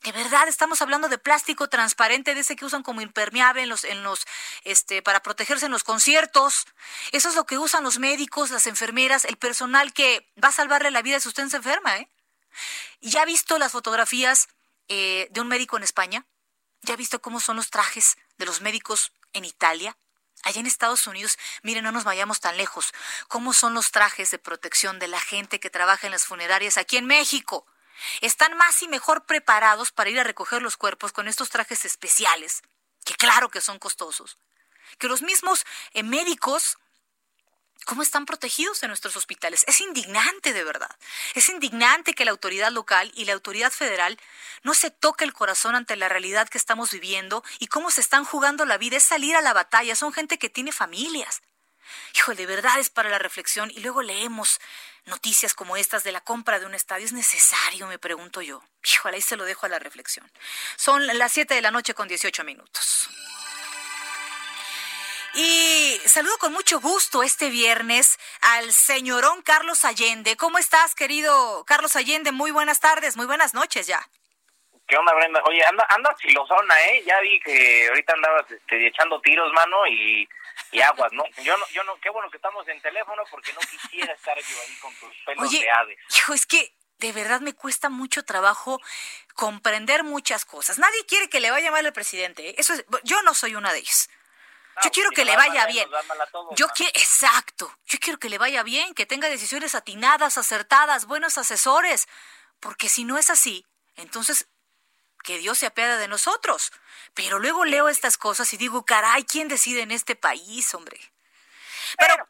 De 0.02 0.12
verdad, 0.12 0.48
estamos 0.48 0.82
hablando 0.82 1.08
de 1.08 1.18
plástico 1.18 1.68
transparente, 1.68 2.34
de 2.34 2.40
ese 2.40 2.56
que 2.56 2.64
usan 2.64 2.82
como 2.82 3.00
impermeable 3.00 3.62
en 3.62 3.68
los, 3.68 3.84
en 3.84 4.02
los, 4.02 4.26
este, 4.64 5.02
para 5.02 5.22
protegerse 5.22 5.66
en 5.66 5.72
los 5.72 5.84
conciertos. 5.84 6.66
Eso 7.12 7.28
es 7.28 7.34
lo 7.34 7.46
que 7.46 7.58
usan 7.58 7.84
los 7.84 7.98
médicos, 7.98 8.50
las 8.50 8.66
enfermeras, 8.66 9.24
el 9.24 9.36
personal 9.36 9.92
que 9.92 10.30
va 10.42 10.48
a 10.48 10.52
salvarle 10.52 10.90
la 10.90 11.02
vida 11.02 11.20
si 11.20 11.28
usted 11.28 11.46
se 11.48 11.56
enferma, 11.56 11.98
¿eh? 11.98 12.10
¿Ya 13.00 13.22
ha 13.22 13.24
visto 13.24 13.58
las 13.58 13.72
fotografías 13.72 14.48
eh, 14.88 15.28
de 15.30 15.40
un 15.40 15.48
médico 15.48 15.76
en 15.76 15.82
España? 15.82 16.26
¿Ya 16.82 16.94
ha 16.94 16.96
visto 16.96 17.20
cómo 17.20 17.40
son 17.40 17.56
los 17.56 17.70
trajes 17.70 18.16
de 18.36 18.46
los 18.46 18.60
médicos 18.60 19.12
en 19.32 19.44
Italia? 19.44 19.96
Allá 20.42 20.60
en 20.60 20.66
Estados 20.66 21.06
Unidos, 21.06 21.38
miren, 21.62 21.84
no 21.84 21.92
nos 21.92 22.04
vayamos 22.04 22.40
tan 22.40 22.56
lejos. 22.56 22.92
¿Cómo 23.28 23.52
son 23.54 23.72
los 23.72 23.90
trajes 23.90 24.30
de 24.30 24.38
protección 24.38 24.98
de 24.98 25.08
la 25.08 25.20
gente 25.20 25.58
que 25.58 25.70
trabaja 25.70 26.06
en 26.06 26.12
las 26.12 26.26
funerarias 26.26 26.76
aquí 26.76 26.98
en 26.98 27.06
México? 27.06 27.66
Están 28.20 28.56
más 28.56 28.82
y 28.82 28.88
mejor 28.88 29.24
preparados 29.24 29.92
para 29.92 30.10
ir 30.10 30.20
a 30.20 30.24
recoger 30.24 30.62
los 30.62 30.76
cuerpos 30.76 31.12
con 31.12 31.28
estos 31.28 31.50
trajes 31.50 31.84
especiales, 31.84 32.62
que 33.04 33.14
claro 33.14 33.48
que 33.48 33.60
son 33.60 33.78
costosos, 33.78 34.38
que 34.98 35.08
los 35.08 35.22
mismos 35.22 35.64
eh, 35.92 36.02
médicos 36.02 36.78
¿Cómo 37.84 38.02
están 38.02 38.24
protegidos 38.24 38.82
en 38.82 38.88
nuestros 38.88 39.14
hospitales? 39.14 39.64
Es 39.66 39.82
indignante, 39.82 40.54
de 40.54 40.64
verdad. 40.64 40.90
Es 41.34 41.50
indignante 41.50 42.14
que 42.14 42.24
la 42.24 42.30
autoridad 42.30 42.72
local 42.72 43.12
y 43.14 43.26
la 43.26 43.34
autoridad 43.34 43.70
federal 43.70 44.18
no 44.62 44.72
se 44.72 44.90
toque 44.90 45.24
el 45.24 45.34
corazón 45.34 45.74
ante 45.74 45.96
la 45.96 46.08
realidad 46.08 46.48
que 46.48 46.56
estamos 46.56 46.92
viviendo 46.92 47.44
y 47.58 47.66
cómo 47.66 47.90
se 47.90 48.00
están 48.00 48.24
jugando 48.24 48.64
la 48.64 48.78
vida. 48.78 48.96
Es 48.96 49.02
salir 49.02 49.36
a 49.36 49.42
la 49.42 49.52
batalla. 49.52 49.96
Son 49.96 50.14
gente 50.14 50.38
que 50.38 50.48
tiene 50.48 50.72
familias. 50.72 51.42
Hijo, 52.14 52.34
de 52.34 52.46
verdad 52.46 52.78
es 52.78 52.90
para 52.90 53.08
la 53.08 53.18
reflexión. 53.18 53.70
Y 53.70 53.80
luego 53.80 54.02
leemos 54.02 54.60
noticias 55.06 55.54
como 55.54 55.76
estas 55.76 56.04
de 56.04 56.12
la 56.12 56.20
compra 56.20 56.58
de 56.58 56.66
un 56.66 56.74
estadio. 56.74 57.04
¿Es 57.04 57.12
necesario? 57.12 57.86
Me 57.86 57.98
pregunto 57.98 58.42
yo. 58.42 58.62
Híjole, 58.84 59.16
ahí 59.16 59.22
se 59.22 59.36
lo 59.36 59.44
dejo 59.44 59.66
a 59.66 59.68
la 59.68 59.78
reflexión. 59.78 60.30
Son 60.76 61.06
las 61.06 61.32
7 61.32 61.54
de 61.54 61.62
la 61.62 61.70
noche 61.70 61.94
con 61.94 62.08
18 62.08 62.44
minutos. 62.44 63.08
Y 65.34 66.00
saludo 66.06 66.38
con 66.38 66.52
mucho 66.52 66.80
gusto 66.80 67.24
este 67.24 67.50
viernes 67.50 68.18
al 68.40 68.72
señorón 68.72 69.42
Carlos 69.42 69.84
Allende. 69.84 70.36
¿Cómo 70.36 70.58
estás, 70.58 70.94
querido 70.94 71.64
Carlos 71.64 71.96
Allende? 71.96 72.30
Muy 72.30 72.52
buenas 72.52 72.78
tardes, 72.78 73.16
muy 73.16 73.26
buenas 73.26 73.52
noches 73.52 73.88
ya. 73.88 74.08
¿Qué 74.94 74.98
onda, 74.98 75.12
Brenda? 75.12 75.42
Oye, 75.46 75.60
anda, 75.66 75.84
anda 75.88 76.14
filosona, 76.14 76.80
¿eh? 76.86 77.02
Ya 77.04 77.18
vi 77.18 77.40
que 77.40 77.88
ahorita 77.88 78.12
andabas 78.12 78.48
este, 78.48 78.86
echando 78.86 79.20
tiros, 79.22 79.52
mano, 79.52 79.84
y, 79.88 80.28
y 80.70 80.80
aguas, 80.82 81.12
¿no? 81.12 81.24
Yo 81.42 81.58
no, 81.58 81.66
yo 81.72 81.82
no, 81.82 81.96
qué 82.00 82.10
bueno 82.10 82.30
que 82.30 82.36
estamos 82.36 82.68
en 82.68 82.80
teléfono 82.80 83.24
porque 83.28 83.52
no 83.54 83.58
quisiera 83.58 84.12
estar 84.12 84.38
yo 84.38 84.56
ahí 84.60 84.76
con 84.80 84.94
tus 84.94 85.10
pelos 85.26 85.48
Oye, 85.48 85.62
de 85.62 85.70
aves. 85.72 85.98
Hijo, 86.16 86.32
es 86.32 86.46
que 86.46 86.72
de 86.98 87.10
verdad 87.10 87.40
me 87.40 87.54
cuesta 87.54 87.88
mucho 87.88 88.24
trabajo 88.24 88.80
comprender 89.34 90.04
muchas 90.04 90.44
cosas. 90.44 90.78
Nadie 90.78 91.04
quiere 91.06 91.28
que 91.28 91.40
le 91.40 91.50
vaya 91.50 91.72
mal 91.72 91.84
al 91.84 91.92
presidente. 91.92 92.50
¿eh? 92.50 92.54
Eso 92.56 92.72
es, 92.74 92.84
yo 93.02 93.20
no 93.22 93.34
soy 93.34 93.56
una 93.56 93.72
de 93.72 93.80
ellas. 93.80 94.08
Yo 94.84 94.92
quiero 94.92 95.08
si 95.08 95.16
que 95.16 95.24
le 95.24 95.32
va 95.32 95.48
vaya 95.48 95.64
mal, 95.64 95.72
bien. 95.72 95.88
todos, 96.30 96.54
Yo 96.54 96.68
quiero, 96.68 96.92
exacto. 96.94 97.76
Yo 97.86 97.98
quiero 97.98 98.20
que 98.20 98.28
le 98.28 98.38
vaya 98.38 98.62
bien, 98.62 98.94
que 98.94 99.06
tenga 99.06 99.28
decisiones 99.28 99.74
atinadas, 99.74 100.38
acertadas, 100.38 101.06
buenos 101.06 101.36
asesores. 101.36 102.06
Porque 102.60 102.88
si 102.88 103.02
no 103.02 103.18
es 103.18 103.28
así, 103.28 103.66
entonces 103.96 104.46
que 105.24 105.38
Dios 105.38 105.58
se 105.58 105.66
apiade 105.66 105.98
de 105.98 106.06
nosotros. 106.06 106.72
Pero 107.14 107.40
luego 107.40 107.64
leo 107.64 107.88
estas 107.88 108.16
cosas 108.16 108.52
y 108.52 108.56
digo, 108.56 108.84
caray, 108.84 109.24
¿quién 109.24 109.48
decide 109.48 109.82
en 109.82 109.90
este 109.90 110.14
país, 110.14 110.72
hombre? 110.74 111.00
Pero, 111.98 112.14
pues. 112.16 112.28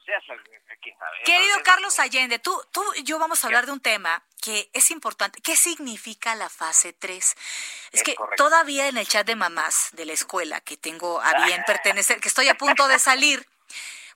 Querido 1.25 1.63
Carlos 1.63 1.99
Allende, 1.99 2.39
tú, 2.39 2.53
tú 2.71 2.83
y 2.95 3.05
yo 3.05 3.19
vamos 3.19 3.43
a 3.43 3.47
hablar 3.47 3.65
de 3.65 3.73
un 3.73 3.81
tema 3.81 4.23
que 4.43 4.69
es 4.75 4.91
importante. 4.91 5.41
¿Qué 5.41 5.57
significa 5.57 6.35
la 6.35 6.51
fase 6.51 6.93
3? 6.93 7.37
Es, 7.93 8.03
que 8.03 8.15
correcto. 8.15 8.45
todavía 8.45 8.89
en 8.89 8.99
el 8.99 9.09
chat 9.09 9.27
de 9.27 9.35
mamás 9.35 9.89
de 9.93 10.05
la 10.05 10.13
escuela 10.13 10.61
que 10.61 10.77
tengo 10.77 11.23
a 11.23 11.47
bien 11.47 11.63
pertenecer, 11.67 12.21
que 12.21 12.29
estoy 12.29 12.49
a 12.49 12.57
punto 12.57 12.87
de 12.89 12.99
salir, 12.99 13.47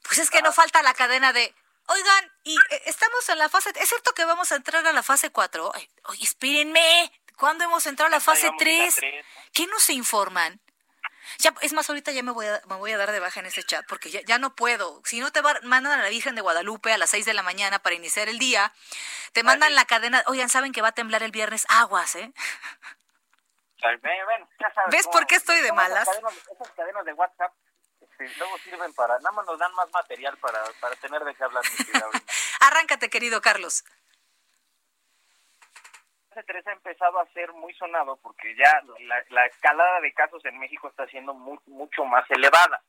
pues 0.03 0.19
es 0.19 0.29
que 0.31 0.43
no 0.43 0.53
falta 0.53 0.83
la 0.83 0.93
cadena 0.93 1.33
de, 1.33 1.55
oigan, 1.87 2.33
y 2.45 2.57
eh, 2.57 2.83
estamos 2.85 3.27
en 3.31 3.39
la 3.39 3.49
fase, 3.49 3.73
¿es 3.77 3.89
cierto 3.89 4.13
que 4.13 4.27
vamos 4.27 4.53
a 4.53 4.57
entrar 4.57 4.87
a 4.87 4.93
la 4.93 5.03
fase 5.03 5.31
4? 5.31 5.73
Ay, 5.75 5.89
Oye, 6.05 6.25
espérenme, 6.25 7.11
¿cuándo 7.39 7.65
hemos 7.65 7.87
entrado 7.87 8.09
a 8.09 8.11
la 8.11 8.21
fase 8.21 8.47
Vamos 8.47 8.63
en 8.63 8.79
la 8.79 8.85
3? 8.85 8.95
tres. 8.97 9.27
¿Qué 9.55 9.67
nos 9.67 9.89
informan? 9.91 10.61
Ya, 11.39 11.53
es 11.61 11.73
más, 11.75 11.89
ahorita 11.89 12.11
ya 12.13 12.23
me 12.23 12.31
voy, 12.33 12.47
a, 12.47 12.61
me 12.69 12.77
voy 12.77 12.91
a 12.93 12.97
dar 12.99 13.13
de 13.13 13.21
baja 13.21 13.41
en 13.41 13.47
ese 13.47 13.63
chat 13.63 13.85
porque 13.87 14.11
ya, 14.11 14.21
ya 14.23 14.39
no 14.39 14.55
puedo. 14.55 15.03
Si 15.05 15.21
no 15.21 15.31
te 15.31 15.41
va- 15.43 15.61
mandan 15.63 15.99
a 15.99 16.03
la 16.03 16.09
Virgen 16.09 16.35
de 16.35 16.41
Guadalupe 16.41 16.91
a 16.93 16.99
las 16.99 17.11
6 17.11 17.27
de 17.27 17.35
la 17.35 17.43
mañana 17.43 17.79
para 17.81 17.95
iniciar 17.95 18.29
el 18.29 18.39
día, 18.39 18.73
te 19.33 19.43
mandan 19.43 19.75
la 19.75 19.85
cadena, 19.85 20.23
oigan, 20.27 20.49
¿saben 20.49 20.73
que 20.73 20.81
va 20.83 20.89
a 20.89 20.93
temblar 20.93 21.23
el 21.23 21.31
viernes? 21.31 21.67
Aguas, 21.69 22.17
¿eh? 22.17 22.33
Ya 23.81 24.75
sabes 24.75 24.91
¿Ves 24.91 25.07
por 25.07 25.27
qué 25.27 25.37
estoy 25.37 25.61
de 25.61 25.69
cómo 25.69 25.81
esas 25.83 25.91
malas? 25.93 26.09
cadenas- 26.09 26.49
Esas 26.53 26.71
cadenas 26.75 27.05
de 27.05 27.13
WhatsApp 27.13 27.53
este, 28.01 28.37
luego 28.39 28.59
sirven 28.59 28.93
para, 28.95 29.17
nada 29.19 29.33
más 29.33 29.47
nos 29.47 29.59
dan 29.59 29.73
más 29.75 29.89
material 29.93 30.37
para, 30.39 30.65
para 30.81 30.97
tener 30.97 31.23
de 31.25 31.35
qué 31.35 31.45
hablar. 31.45 31.63
Arráncate, 32.61 33.09
querido 33.11 33.41
Carlos. 33.41 33.85
Fase 36.39 36.47
3 36.47 36.67
ha 36.69 36.73
empezado 36.73 37.19
a 37.21 37.27
ser 37.33 37.53
muy 37.53 37.73
sonado 37.75 38.17
porque 38.23 38.55
ya 38.57 38.83
la, 39.01 39.25
la 39.31 39.47
escalada 39.47 40.01
de 40.01 40.13
casos 40.13 40.45
en 40.45 40.59
México 40.59 40.89
está 40.89 41.07
siendo 41.09 41.35
mu- 41.35 41.61
mucho 41.67 42.05
más 42.05 42.29
elevada, 42.31 42.83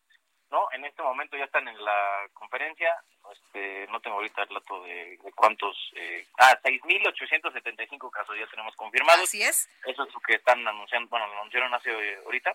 ¿no? 0.51 0.71
En 0.73 0.85
este 0.85 1.01
momento 1.01 1.37
ya 1.37 1.45
están 1.45 1.67
en 1.67 1.83
la 1.83 2.27
conferencia, 2.33 2.95
este, 3.33 3.87
no 3.89 3.99
tengo 4.01 4.17
ahorita 4.17 4.43
el 4.43 4.49
dato 4.53 4.83
de, 4.83 5.17
de 5.17 5.31
cuántos, 5.33 5.75
eh, 5.95 6.25
ah, 6.39 6.57
6.875 6.63 8.09
casos 8.11 8.37
ya 8.37 8.47
tenemos 8.47 8.75
confirmados. 8.75 9.23
Así 9.23 9.41
es. 9.41 9.67
Eso 9.85 10.03
es 10.03 10.13
lo 10.13 10.19
que 10.21 10.35
están 10.35 10.65
anunciando, 10.67 11.09
bueno, 11.09 11.27
lo 11.27 11.33
anunciaron 11.39 11.73
hace 11.73 11.91
eh, 11.91 12.19
ahorita, 12.25 12.53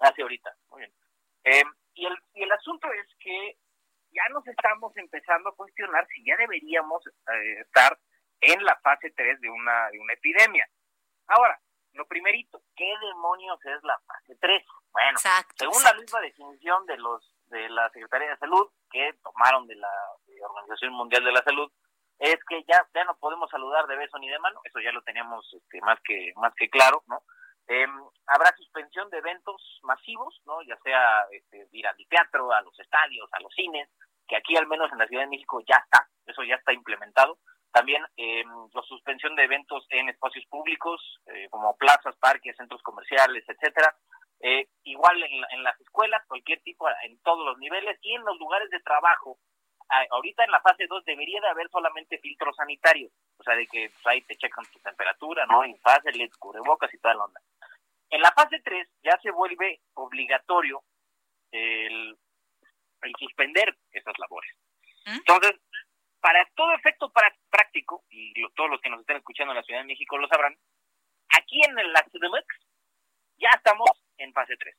hace 0.00 0.22
ahorita, 0.22 0.54
muy 0.70 0.80
bien. 0.80 0.92
Eh, 1.44 1.62
y, 1.94 2.06
el, 2.06 2.16
y 2.34 2.42
el 2.42 2.52
asunto 2.52 2.90
es 2.92 3.06
que 3.18 3.56
ya 4.12 4.22
nos 4.32 4.46
estamos 4.46 4.94
empezando 4.96 5.50
a 5.50 5.54
cuestionar 5.56 6.06
si 6.08 6.24
ya 6.24 6.36
deberíamos 6.36 7.06
eh, 7.06 7.60
estar 7.60 7.96
en 8.40 8.64
la 8.64 8.76
fase 8.76 9.12
3 9.16 9.40
de 9.40 9.50
una, 9.50 9.90
de 9.90 9.98
una 9.98 10.12
epidemia. 10.14 10.66
Ahora, 11.28 11.60
lo 11.92 12.06
primerito, 12.06 12.62
¿qué 12.76 12.92
demonios 13.00 13.58
es 13.64 13.82
la 13.82 13.98
fase 14.06 14.36
3? 14.40 14.64
Bueno, 14.92 15.18
según 15.54 15.82
la 15.82 15.94
misma 15.94 16.20
definición 16.20 16.86
de 16.86 16.96
los 16.98 17.34
de 17.46 17.68
la 17.68 17.90
Secretaría 17.90 18.30
de 18.30 18.36
Salud 18.36 18.70
que 18.90 19.12
tomaron 19.24 19.66
de 19.66 19.74
la 19.74 19.90
de 20.26 20.40
Organización 20.44 20.92
Mundial 20.92 21.24
de 21.24 21.32
la 21.32 21.42
Salud, 21.42 21.70
es 22.18 22.36
que 22.48 22.62
ya 22.68 22.86
ya 22.94 23.04
no 23.04 23.16
podemos 23.16 23.50
saludar 23.50 23.86
de 23.86 23.96
beso 23.96 24.18
ni 24.18 24.28
de 24.28 24.38
mano, 24.38 24.60
eso 24.64 24.78
ya 24.80 24.92
lo 24.92 25.02
teníamos 25.02 25.52
este, 25.52 25.80
más 25.80 25.98
que 26.04 26.32
más 26.36 26.54
que 26.54 26.68
claro, 26.68 27.02
¿no? 27.06 27.22
Eh, 27.68 27.86
habrá 28.26 28.54
suspensión 28.56 29.08
de 29.10 29.18
eventos 29.18 29.80
masivos, 29.82 30.40
¿no? 30.44 30.60
Ya 30.62 30.76
sea 30.82 31.26
este, 31.30 31.68
ir 31.72 31.86
al 31.86 31.96
teatro, 32.08 32.52
a 32.52 32.62
los 32.62 32.78
estadios, 32.78 33.28
a 33.32 33.40
los 33.40 33.52
cines, 33.54 33.88
que 34.26 34.36
aquí 34.36 34.56
al 34.56 34.66
menos 34.66 34.90
en 34.92 34.98
la 34.98 35.06
Ciudad 35.06 35.24
de 35.24 35.30
México 35.30 35.60
ya 35.68 35.76
está, 35.76 36.08
eso 36.26 36.42
ya 36.42 36.56
está 36.56 36.72
implementado. 36.72 37.38
También 37.72 38.04
eh, 38.16 38.44
la 38.74 38.82
suspensión 38.82 39.36
de 39.36 39.44
eventos 39.44 39.86
en 39.90 40.08
espacios 40.08 40.44
públicos, 40.46 41.00
eh, 41.26 41.48
como 41.50 41.76
plazas, 41.76 42.16
parques, 42.16 42.56
centros 42.56 42.82
comerciales, 42.82 43.44
etcétera. 43.48 43.94
Eh, 44.40 44.68
igual 44.84 45.22
en, 45.22 45.44
en 45.50 45.62
las 45.62 45.78
escuelas, 45.80 46.26
cualquier 46.26 46.60
tipo, 46.62 46.88
en 47.04 47.20
todos 47.20 47.44
los 47.44 47.58
niveles 47.58 47.98
y 48.02 48.14
en 48.14 48.24
los 48.24 48.38
lugares 48.38 48.70
de 48.70 48.80
trabajo. 48.80 49.38
Ah, 49.88 50.04
ahorita 50.10 50.44
en 50.44 50.52
la 50.52 50.60
fase 50.60 50.86
2 50.88 51.04
debería 51.04 51.40
de 51.40 51.48
haber 51.48 51.68
solamente 51.68 52.18
filtros 52.18 52.54
sanitarios, 52.56 53.12
o 53.38 53.42
sea, 53.42 53.56
de 53.56 53.66
que 53.66 53.90
pues, 53.90 54.06
ahí 54.06 54.22
te 54.22 54.36
checan 54.36 54.64
tu 54.72 54.78
temperatura, 54.78 55.46
¿no? 55.46 55.64
Y 55.64 55.74
les 56.14 56.36
cubrebocas 56.36 56.92
y 56.94 56.98
toda 56.98 57.14
la 57.14 57.24
onda. 57.24 57.40
En 58.08 58.22
la 58.22 58.30
fase 58.32 58.60
3 58.64 58.88
ya 59.02 59.18
se 59.20 59.30
vuelve 59.32 59.80
obligatorio 59.94 60.82
el, 61.50 62.16
el 63.02 63.12
suspender 63.18 63.76
esas 63.90 64.16
labores. 64.18 64.52
Entonces, 65.06 65.60
para 66.20 66.44
todo 66.54 66.72
efecto 66.74 67.12
práctico, 67.50 68.04
y 68.10 68.38
lo- 68.40 68.50
todos 68.50 68.70
los 68.70 68.80
que 68.80 68.90
nos 68.90 69.00
estén 69.00 69.16
escuchando 69.16 69.52
en 69.52 69.56
la 69.56 69.62
Ciudad 69.62 69.80
de 69.80 69.86
México 69.86 70.18
lo 70.18 70.28
sabrán, 70.28 70.54
aquí 71.36 71.60
en 71.64 71.74
la 71.92 72.02
CDMX 72.02 72.46
ya 73.38 73.48
estamos 73.56 73.90
en 74.18 74.32
fase 74.32 74.56
3. 74.58 74.76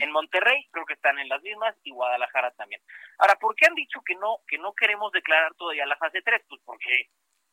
En 0.00 0.10
Monterrey 0.10 0.66
creo 0.70 0.86
que 0.86 0.94
están 0.94 1.18
en 1.18 1.28
las 1.28 1.42
mismas 1.42 1.76
y 1.84 1.90
Guadalajara 1.90 2.50
también. 2.52 2.80
Ahora, 3.18 3.34
¿por 3.36 3.54
qué 3.54 3.66
han 3.66 3.74
dicho 3.74 4.00
que 4.04 4.14
no 4.14 4.38
que 4.48 4.56
no 4.58 4.72
queremos 4.72 5.12
declarar 5.12 5.54
todavía 5.54 5.84
la 5.86 5.96
fase 5.96 6.22
3? 6.22 6.42
Pues 6.48 6.62
porque 6.64 7.08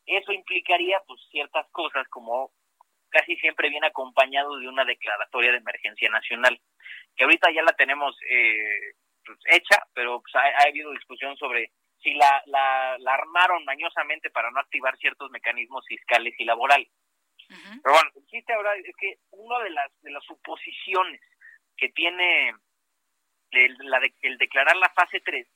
eso 0.06 0.32
implicaría 0.32 1.02
pues 1.06 1.20
ciertas 1.30 1.68
cosas 1.72 2.08
como 2.10 2.52
casi 3.10 3.36
siempre 3.38 3.70
viene 3.70 3.88
acompañado 3.88 4.58
de 4.58 4.68
una 4.70 4.86
declaratoria 4.86 5.52
de 5.52 5.58
emergencia 5.58 6.10
nacional, 6.10 6.60
que 7.16 7.24
ahorita 7.26 7.52
ya 7.52 7.62
la 7.64 7.74
tenemos 7.74 8.16
eh, 8.30 8.94
pues, 9.26 9.40
hecha, 9.46 9.84
pero 9.94 10.22
pues, 10.22 10.34
ha, 10.36 10.40
ha 10.60 10.68
habido 10.68 10.92
discusión 10.92 11.36
sobre 11.38 11.72
si 12.02 12.14
la, 12.14 12.42
la, 12.46 12.98
la 13.00 13.14
armaron 13.14 13.66
mañosamente 13.66 14.30
para 14.30 14.52
no 14.52 14.60
activar 14.60 14.98
ciertos 14.98 15.30
mecanismos 15.32 15.86
fiscales 15.88 16.34
y 16.38 16.46
laborales. 16.46 16.90
Pero 17.82 17.94
bueno, 17.96 18.10
el 18.16 18.26
chiste 18.28 18.54
ahora 18.54 18.76
es 18.76 18.96
que 18.98 19.20
una 19.32 19.60
de 19.64 19.70
las, 19.70 20.02
de 20.02 20.12
las 20.12 20.24
suposiciones 20.26 21.22
que 21.78 21.90
tiene 21.90 22.54
el, 23.52 23.78
la 23.84 24.00
de- 24.00 24.14
el 24.22 24.38
declarar 24.38 24.76
la 24.78 24.90
fase 24.90 25.22
3 25.22 25.48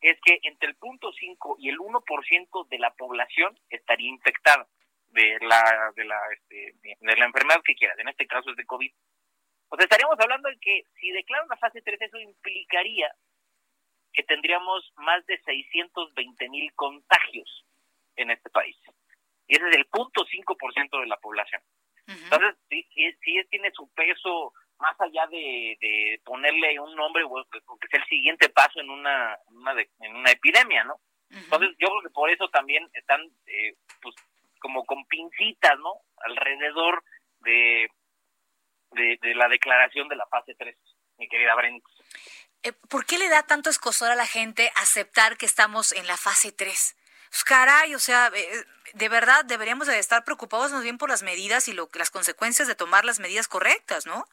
es 0.00 0.18
que 0.24 0.38
entre 0.42 0.68
el 0.68 0.76
punto 0.76 1.12
5 1.12 1.56
y 1.58 1.68
el 1.70 1.78
1% 1.78 2.68
de 2.68 2.78
la 2.78 2.92
población 2.94 3.58
estaría 3.70 4.08
infectada 4.08 4.66
de 5.08 5.38
la 5.40 5.92
de 5.96 6.04
la 6.04 6.18
este, 6.32 6.74
de 6.82 7.16
la 7.16 7.24
enfermedad 7.26 7.62
que 7.64 7.74
quieras, 7.74 7.98
en 7.98 8.08
este 8.08 8.26
caso 8.26 8.50
es 8.50 8.56
de 8.56 8.66
COVID. 8.66 8.92
Pues 9.68 9.82
estaríamos 9.82 10.16
hablando 10.20 10.48
de 10.48 10.58
que 10.60 10.82
si 11.00 11.10
declaran 11.10 11.48
la 11.48 11.56
fase 11.56 11.80
3 11.82 12.00
eso 12.02 12.18
implicaría 12.18 13.10
que 14.14 14.22
tendríamos 14.22 14.90
más 14.96 15.24
de 15.26 15.38
620 15.42 16.48
mil 16.48 16.72
contagios 16.74 17.64
en 18.16 18.30
este 18.30 18.48
país. 18.50 18.76
Y 19.46 19.56
ese 19.56 19.68
es 19.68 19.76
el 19.76 19.86
punto 19.86 20.24
5% 20.24 21.00
de 21.00 21.06
la 21.06 21.16
población. 21.18 21.60
Entonces, 22.24 22.54
sí, 22.70 22.86
sí, 22.94 23.40
tiene 23.50 23.70
su 23.72 23.88
peso 23.94 24.52
más 24.78 24.98
allá 25.00 25.26
de, 25.28 25.76
de 25.80 26.20
ponerle 26.24 26.78
un 26.80 26.94
nombre 26.96 27.24
o 27.24 27.44
que 27.50 27.88
sea 27.90 28.00
el 28.00 28.06
siguiente 28.06 28.48
paso 28.50 28.80
en 28.80 28.90
una, 28.90 29.38
de- 29.74 29.90
en 30.00 30.14
una 30.16 30.30
epidemia, 30.30 30.84
¿no? 30.84 30.96
Entonces, 31.30 31.70
yo 31.78 31.88
creo 31.88 32.02
que 32.02 32.10
por 32.10 32.30
eso 32.30 32.48
también 32.50 32.88
están, 32.92 33.20
eh, 33.46 33.74
pues, 34.02 34.14
como 34.60 34.84
con 34.84 35.04
pincitas, 35.06 35.78
¿no? 35.78 35.92
Alrededor 36.18 37.02
de, 37.40 37.88
de, 38.92 39.18
de 39.20 39.34
la 39.34 39.48
declaración 39.48 40.08
de 40.08 40.16
la 40.16 40.26
fase 40.26 40.54
3, 40.54 40.76
mi 41.18 41.28
querida 41.28 41.54
Brent. 41.54 41.82
Eh, 42.64 42.72
¿Por 42.88 43.06
qué 43.06 43.18
le 43.18 43.28
da 43.28 43.42
tanto 43.44 43.70
escosor 43.70 44.10
a 44.10 44.14
la 44.16 44.26
gente 44.26 44.72
aceptar 44.76 45.36
que 45.36 45.46
estamos 45.46 45.92
en 45.92 46.06
la 46.06 46.16
fase 46.16 46.50
3? 46.50 46.96
Pues, 47.30 47.44
caray, 47.44 47.94
o 47.94 47.98
sea, 47.98 48.30
eh, 48.34 48.64
de 48.94 49.08
verdad 49.08 49.44
deberíamos 49.44 49.86
de 49.86 49.98
estar 49.98 50.24
preocupados 50.24 50.72
más 50.72 50.82
bien 50.82 50.98
por 50.98 51.10
las 51.10 51.22
medidas 51.22 51.68
y 51.68 51.72
lo, 51.72 51.88
las 51.94 52.10
consecuencias 52.10 52.66
de 52.68 52.74
tomar 52.74 53.04
las 53.04 53.20
medidas 53.20 53.48
correctas, 53.48 54.06
¿no? 54.06 54.24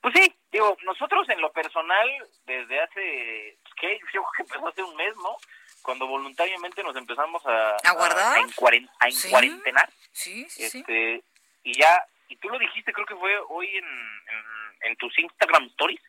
Pues 0.00 0.14
sí, 0.16 0.34
digo, 0.52 0.76
nosotros 0.84 1.28
en 1.28 1.40
lo 1.40 1.52
personal, 1.52 2.08
desde 2.46 2.80
hace, 2.80 3.58
pues, 3.62 3.74
¿qué? 3.80 4.00
Yo 4.14 4.22
creo 4.22 4.32
que 4.36 4.42
empezó 4.42 4.68
hace 4.68 4.82
un 4.82 4.96
mes, 4.96 5.14
¿no? 5.16 5.36
Cuando 5.82 6.06
voluntariamente 6.06 6.82
nos 6.82 6.96
empezamos 6.96 7.44
a... 7.46 7.76
¿A 7.84 7.92
guardar? 7.92 8.38
A, 8.38 8.40
encuaren- 8.42 8.88
a 9.00 9.08
encuarentenar. 9.08 9.88
Sí, 10.12 10.46
sí, 10.48 10.68
sí. 10.70 10.78
Este, 10.78 11.22
y 11.62 11.78
ya 11.78 12.06
y 12.28 12.36
tú 12.36 12.48
lo 12.48 12.58
dijiste, 12.58 12.92
creo 12.92 13.06
que 13.06 13.16
fue 13.16 13.36
hoy 13.48 13.66
en, 13.76 13.86
en, 14.82 14.96
tus 14.96 15.18
Instagram 15.18 15.64
Stories, 15.68 16.00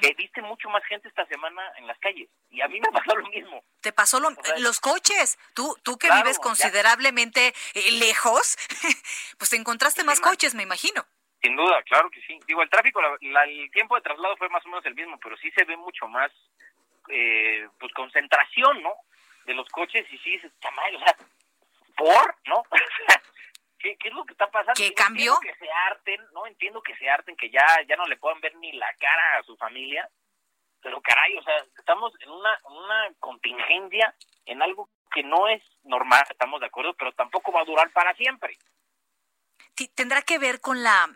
que 0.00 0.14
viste 0.14 0.42
mucho 0.42 0.68
más 0.68 0.84
gente 0.84 1.08
esta 1.08 1.26
semana 1.26 1.62
en 1.76 1.86
las 1.86 1.98
calles. 1.98 2.28
Y 2.50 2.60
a 2.60 2.68
mí 2.68 2.80
me 2.80 2.90
pasó 2.92 3.16
lo 3.16 3.28
mismo. 3.28 3.62
Te 3.80 3.92
pasó 3.92 4.20
lo, 4.20 4.30
los 4.58 4.80
coches. 4.80 5.38
Tú, 5.54 5.76
tú 5.82 5.98
que 5.98 6.10
vives 6.10 6.38
considerablemente 6.38 7.54
eh, 7.74 7.92
lejos, 7.92 8.56
pues 9.38 9.50
te 9.50 9.56
encontraste 9.56 10.04
más 10.04 10.20
coches, 10.20 10.54
me 10.54 10.62
imagino. 10.62 11.04
Sin 11.42 11.56
duda, 11.56 11.82
claro 11.84 12.10
que 12.10 12.20
sí. 12.22 12.38
Digo, 12.46 12.62
el 12.62 12.68
tráfico, 12.68 13.00
el 13.20 13.70
tiempo 13.70 13.96
de 13.96 14.02
traslado 14.02 14.36
fue 14.36 14.48
más 14.50 14.64
o 14.66 14.68
menos 14.68 14.84
el 14.84 14.94
mismo, 14.94 15.18
pero 15.18 15.36
sí 15.38 15.50
se 15.52 15.64
ve 15.64 15.76
mucho 15.76 16.06
más, 16.06 16.30
eh, 17.08 17.66
pues, 17.78 17.92
concentración, 17.94 18.82
¿no? 18.82 18.92
De 19.46 19.54
los 19.54 19.66
coches 19.70 20.06
y 20.12 20.18
sí, 20.18 20.34
está 20.34 20.70
mal, 20.72 20.96
o 20.96 20.98
sea, 20.98 21.16
¿por? 21.96 22.36
¿No? 22.46 22.62
¿Qué, 23.80 23.96
¿Qué, 23.96 24.08
es 24.08 24.14
lo 24.14 24.24
que 24.24 24.32
está 24.32 24.50
pasando? 24.50 24.74
¿Qué 24.76 24.92
cambió? 24.92 25.38
que 25.40 25.54
se 25.54 25.70
harten, 25.70 26.20
¿no? 26.32 26.46
Entiendo 26.46 26.82
que 26.82 26.94
se 26.96 27.08
harten, 27.08 27.36
que 27.36 27.50
ya, 27.50 27.64
ya 27.88 27.96
no 27.96 28.06
le 28.06 28.16
puedan 28.16 28.40
ver 28.40 28.54
ni 28.56 28.72
la 28.72 28.92
cara 28.98 29.38
a 29.38 29.42
su 29.42 29.56
familia, 29.56 30.08
pero 30.82 31.00
caray, 31.00 31.36
o 31.36 31.42
sea, 31.42 31.56
estamos 31.78 32.12
en 32.20 32.30
una, 32.30 32.58
una 32.64 33.14
contingencia, 33.18 34.14
en 34.44 34.62
algo 34.62 34.88
que 35.12 35.22
no 35.22 35.48
es 35.48 35.62
normal, 35.84 36.24
estamos 36.30 36.60
de 36.60 36.66
acuerdo, 36.66 36.94
pero 36.94 37.12
tampoco 37.12 37.52
va 37.52 37.62
a 37.62 37.64
durar 37.64 37.90
para 37.92 38.14
siempre. 38.14 38.56
Tendrá 39.94 40.22
que 40.22 40.38
ver 40.38 40.60
con 40.60 40.82
la 40.82 41.08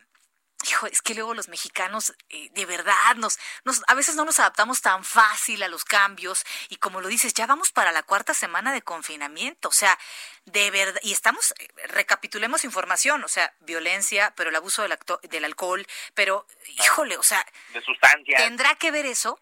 hijo, 0.68 0.86
es 0.86 1.02
que 1.02 1.14
luego 1.14 1.34
los 1.34 1.48
mexicanos 1.48 2.14
eh, 2.30 2.48
de 2.52 2.66
verdad 2.66 3.14
nos, 3.16 3.38
nos, 3.64 3.82
a 3.88 3.94
veces 3.94 4.16
no 4.16 4.24
nos 4.24 4.40
adaptamos 4.40 4.82
tan 4.82 5.04
fácil 5.04 5.62
a 5.62 5.68
los 5.68 5.84
cambios 5.84 6.44
y 6.68 6.76
como 6.76 7.00
lo 7.00 7.08
dices, 7.08 7.34
ya 7.34 7.46
vamos 7.46 7.70
para 7.72 7.92
la 7.92 8.02
cuarta 8.02 8.34
semana 8.34 8.72
de 8.72 8.82
confinamiento, 8.82 9.68
o 9.68 9.72
sea, 9.72 9.98
de 10.44 10.70
verdad, 10.70 11.00
y 11.02 11.12
estamos, 11.12 11.54
eh, 11.58 11.68
recapitulemos 11.88 12.64
información, 12.64 13.22
o 13.24 13.28
sea, 13.28 13.52
violencia, 13.60 14.32
pero 14.36 14.50
el 14.50 14.56
abuso 14.56 14.82
del, 14.82 14.96
del 15.22 15.44
alcohol, 15.44 15.86
pero, 16.14 16.46
híjole, 16.68 17.16
o 17.16 17.22
sea, 17.22 17.44
de 17.72 17.80
sustancias. 17.80 18.42
¿Tendrá 18.42 18.74
que 18.76 18.90
ver 18.90 19.06
eso? 19.06 19.38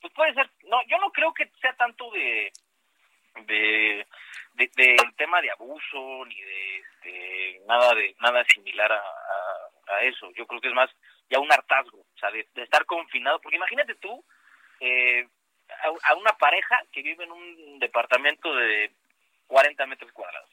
Pues 0.00 0.12
puede 0.14 0.34
ser, 0.34 0.50
no, 0.64 0.78
yo 0.86 0.98
no 0.98 1.10
creo 1.10 1.34
que 1.34 1.50
sea 1.60 1.74
tanto 1.76 2.10
de, 2.12 2.52
de, 3.46 4.06
del 4.54 5.14
tema 5.16 5.40
de 5.40 5.50
abuso 5.50 6.24
ni 6.26 6.40
de 6.40 6.78
este, 6.78 7.60
nada 7.66 7.94
de 7.94 8.14
nada 8.20 8.44
similar 8.44 8.92
a 8.92 8.98
a 8.98 9.77
eso. 10.02 10.30
Yo 10.36 10.46
creo 10.46 10.60
que 10.60 10.68
es 10.68 10.74
más 10.74 10.90
ya 11.28 11.38
un 11.38 11.52
hartazgo, 11.52 11.98
o 11.98 12.18
sea, 12.18 12.30
de, 12.30 12.46
estar 12.56 12.84
confinado. 12.86 13.40
Porque 13.40 13.56
imagínate 13.56 13.94
tú 13.96 14.24
eh, 14.80 15.26
a, 16.04 16.14
una 16.14 16.32
pareja 16.34 16.80
que 16.92 17.02
vive 17.02 17.24
en 17.24 17.32
un 17.32 17.78
departamento 17.78 18.54
de 18.54 18.94
40 19.46 19.86
metros 19.86 20.12
cuadrados. 20.12 20.50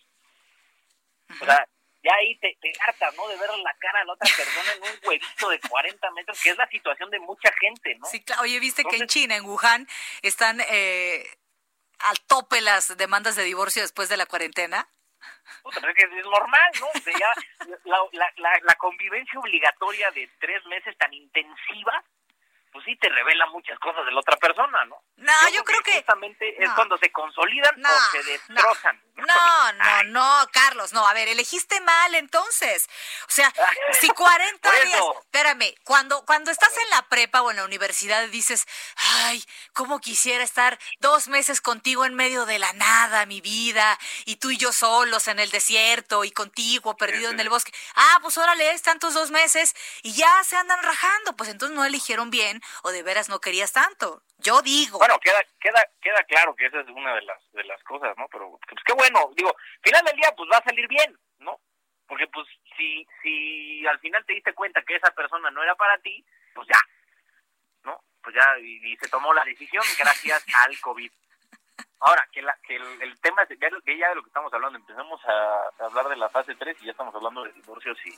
O 1.41 1.45
sea, 1.45 1.67
ya 2.03 2.11
ahí 2.19 2.37
te, 2.37 2.55
te 2.61 2.71
hartas, 2.79 3.15
¿no? 3.15 3.27
De 3.27 3.37
ver 3.37 3.49
la 3.49 3.75
cara 3.79 4.01
a 4.01 4.05
la 4.05 4.13
otra 4.13 4.29
persona 4.35 4.73
en 4.73 4.83
un 4.83 5.09
huevito 5.09 5.49
de 5.49 5.59
40 5.59 6.11
metros, 6.11 6.41
que 6.41 6.51
es 6.51 6.57
la 6.57 6.67
situación 6.67 7.09
de 7.09 7.19
mucha 7.19 7.51
gente, 7.59 7.95
¿no? 7.95 8.05
Sí, 8.05 8.23
claro. 8.23 8.43
Oye, 8.43 8.59
viste 8.59 8.83
que 8.83 8.97
en 8.97 9.07
China, 9.07 9.35
en 9.35 9.45
Wuhan, 9.45 9.87
están 10.21 10.61
eh, 10.69 11.25
al 11.99 12.19
tope 12.27 12.61
las 12.61 12.95
demandas 12.97 13.35
de 13.35 13.43
divorcio 13.43 13.81
después 13.81 14.07
de 14.09 14.17
la 14.17 14.27
cuarentena 14.27 14.87
que 15.95 16.03
es 16.03 16.25
normal, 16.25 16.71
¿no? 16.79 16.87
la, 17.85 17.99
la, 18.37 18.59
la, 18.63 18.75
convivencia 18.75 19.39
obligatoria 19.39 20.11
de 20.11 20.29
tres 20.39 20.65
meses 20.65 20.97
tan 20.97 21.13
intensiva, 21.13 22.03
pues 22.75 22.83
sí 22.83 22.97
te 22.97 23.07
revela 23.07 23.45
muchas 23.45 23.79
cosas 23.79 24.05
de 24.05 24.11
la 24.11 24.19
otra 24.19 24.35
persona, 24.35 24.83
¿no? 24.83 25.01
No, 25.15 25.49
yo, 25.53 25.63
creo, 25.63 25.79
que, 25.81 25.93
justamente 25.93 26.61
es 26.61 26.69
cuando 26.71 26.97
se 26.97 27.09
consolidan 27.09 27.73
o 27.85 28.11
se 28.11 28.21
destrozan. 28.21 29.01
No, 29.15 29.23
no, 29.71 30.03
no, 30.07 30.47
Carlos, 30.51 30.91
no, 30.91 31.07
a 31.07 31.13
ver, 31.13 31.29
elegiste 31.29 31.79
mal 31.79 32.15
entonces. 32.15 32.89
O 33.29 33.31
sea, 33.31 33.49
si 34.01 34.09
40 34.09 34.71
días, 34.71 35.01
espérame, 35.21 35.73
cuando 35.85 36.25
cuando 36.25 36.51
estás 36.51 36.77
en 36.77 36.89
la 36.89 37.03
prepa 37.03 37.43
o 37.43 37.51
en 37.51 37.55
la 37.55 37.63
universidad 37.63 38.27
dices, 38.27 38.67
"Ay, 38.97 39.41
cómo 39.71 40.01
quisiera 40.01 40.43
estar 40.43 40.77
dos 40.99 41.29
meses 41.29 41.61
contigo 41.61 42.03
en 42.03 42.13
medio 42.13 42.45
de 42.45 42.59
la 42.59 42.73
nada, 42.73 43.25
mi 43.25 43.39
vida, 43.39 43.97
y 44.25 44.35
tú 44.35 44.51
y 44.51 44.57
yo 44.57 44.73
solos 44.73 45.29
en 45.29 45.39
el 45.39 45.49
desierto 45.49 46.25
y 46.25 46.31
contigo 46.31 46.97
perdido 46.97 47.31
en 47.31 47.39
el 47.39 47.47
bosque." 47.47 47.71
Ah, 47.95 48.19
pues 48.21 48.37
órale, 48.37 48.71
es 48.71 48.81
tantos 48.81 49.13
dos 49.13 49.31
meses 49.31 49.73
y 50.03 50.11
ya 50.11 50.43
se 50.43 50.57
andan 50.57 50.83
rajando, 50.83 51.37
pues 51.37 51.49
entonces 51.49 51.73
no 51.73 51.85
eligieron 51.85 52.29
bien 52.31 52.61
o 52.83 52.91
de 52.91 53.03
veras 53.03 53.29
no 53.29 53.39
querías 53.39 53.71
tanto. 53.73 54.23
Yo 54.37 54.61
digo. 54.61 54.97
Bueno, 54.97 55.19
queda 55.19 55.41
queda 55.59 55.81
queda 56.01 56.23
claro 56.23 56.55
que 56.55 56.65
esa 56.65 56.81
es 56.81 56.87
una 56.89 57.15
de 57.15 57.21
las 57.23 57.51
de 57.51 57.63
las 57.63 57.81
cosas, 57.83 58.15
¿no? 58.17 58.27
Pero 58.31 58.59
pues 58.67 58.83
qué 58.85 58.93
bueno, 58.93 59.31
digo, 59.35 59.55
final 59.81 60.03
del 60.05 60.15
día 60.15 60.33
pues 60.35 60.49
va 60.51 60.57
a 60.57 60.63
salir 60.63 60.87
bien, 60.87 61.17
¿no? 61.39 61.59
Porque 62.07 62.27
pues 62.27 62.47
si 62.77 63.07
si 63.21 63.85
al 63.87 63.99
final 63.99 64.23
te 64.25 64.33
diste 64.33 64.53
cuenta 64.53 64.83
que 64.83 64.95
esa 64.95 65.11
persona 65.11 65.49
no 65.51 65.63
era 65.63 65.75
para 65.75 65.97
ti, 65.99 66.25
pues 66.53 66.67
ya, 66.67 66.79
¿no? 67.83 68.01
Pues 68.21 68.35
ya 68.35 68.57
y, 68.59 68.95
se 68.97 69.09
tomó 69.09 69.33
la 69.33 69.43
decisión 69.43 69.83
gracias 69.97 70.45
al 70.65 70.79
COVID. 70.79 71.11
Ahora, 71.99 72.27
que, 72.31 72.41
la, 72.41 72.55
que 72.67 72.75
el, 72.75 73.19
tema 73.19 73.43
es 73.43 73.49
que 73.49 73.97
ya 73.97 74.09
de 74.09 74.15
lo 74.15 74.21
que 74.21 74.27
estamos 74.27 74.53
hablando, 74.53 74.77
empezamos 74.77 75.19
a, 75.25 75.85
hablar 75.85 76.07
de 76.09 76.17
la 76.17 76.29
fase 76.29 76.53
3 76.53 76.77
y 76.81 76.85
ya 76.85 76.91
estamos 76.91 77.15
hablando 77.15 77.43
de 77.43 77.53
divorcios 77.53 77.97
y, 78.05 78.11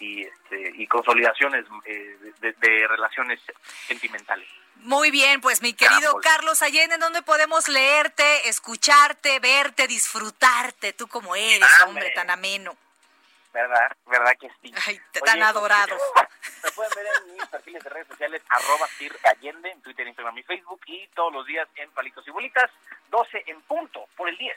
y, 0.00 0.22
este, 0.22 0.72
y 0.74 0.86
consolidaciones 0.86 1.64
eh, 1.84 2.32
de, 2.38 2.86
relaciones 2.88 3.40
sentimentales. 3.86 4.48
Muy 4.76 5.10
bien, 5.10 5.40
pues 5.40 5.62
mi 5.62 5.72
querido 5.72 6.16
Carlos 6.20 6.62
Allende, 6.62 6.96
¿en 6.96 7.00
dónde 7.00 7.22
podemos 7.22 7.68
leerte, 7.68 8.48
escucharte, 8.48 9.40
verte, 9.40 9.86
disfrutarte, 9.86 10.92
tú 10.92 11.08
como 11.08 11.34
eres, 11.34 11.68
hombre 11.86 12.10
tan 12.10 12.30
ameno? 12.30 12.76
¿Verdad? 13.52 13.96
¿Verdad 14.06 14.32
que 14.38 14.50
sí? 14.60 14.70
Ay, 14.86 15.00
tan 15.24 15.42
adorado. 15.42 15.96
Me 16.62 16.70
pueden 16.72 16.92
ver 16.94 17.06
en 17.06 17.32
mis 17.32 17.46
perfiles 17.46 17.82
de 17.82 17.88
redes 17.88 18.06
sociales, 18.08 18.42
arroba 18.50 18.86
Sir 18.98 19.18
Allende, 19.24 19.70
en 19.70 19.80
Twitter, 19.80 20.06
Instagram 20.06 20.36
y 20.36 20.42
Facebook, 20.42 20.80
y 20.86 21.08
todos 21.14 21.32
los 21.32 21.46
días 21.46 21.66
en 21.76 21.90
Palitos 21.92 22.28
y 22.28 22.30
Bolitas, 22.30 22.70
12 23.10 23.44
en 23.46 23.62
punto, 23.62 24.08
por 24.14 24.28
el 24.28 24.36
10 24.36 24.56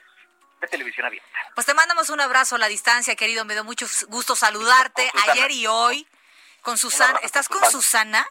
de 0.60 0.68
televisión 0.68 1.06
abierta. 1.06 1.28
Pues 1.54 1.66
te 1.66 1.74
mandamos 1.74 2.10
un 2.10 2.20
abrazo 2.20 2.56
a 2.56 2.58
la 2.58 2.68
distancia, 2.68 3.16
querido. 3.16 3.44
Me 3.44 3.54
dio 3.54 3.64
mucho 3.64 3.86
gusto 4.08 4.36
saludarte 4.36 5.10
ayer 5.28 5.50
y 5.50 5.66
hoy 5.66 6.06
con 6.62 6.78
Susana. 6.78 7.18
¿Estás 7.22 7.48
con 7.48 7.64
Susana? 7.70 8.26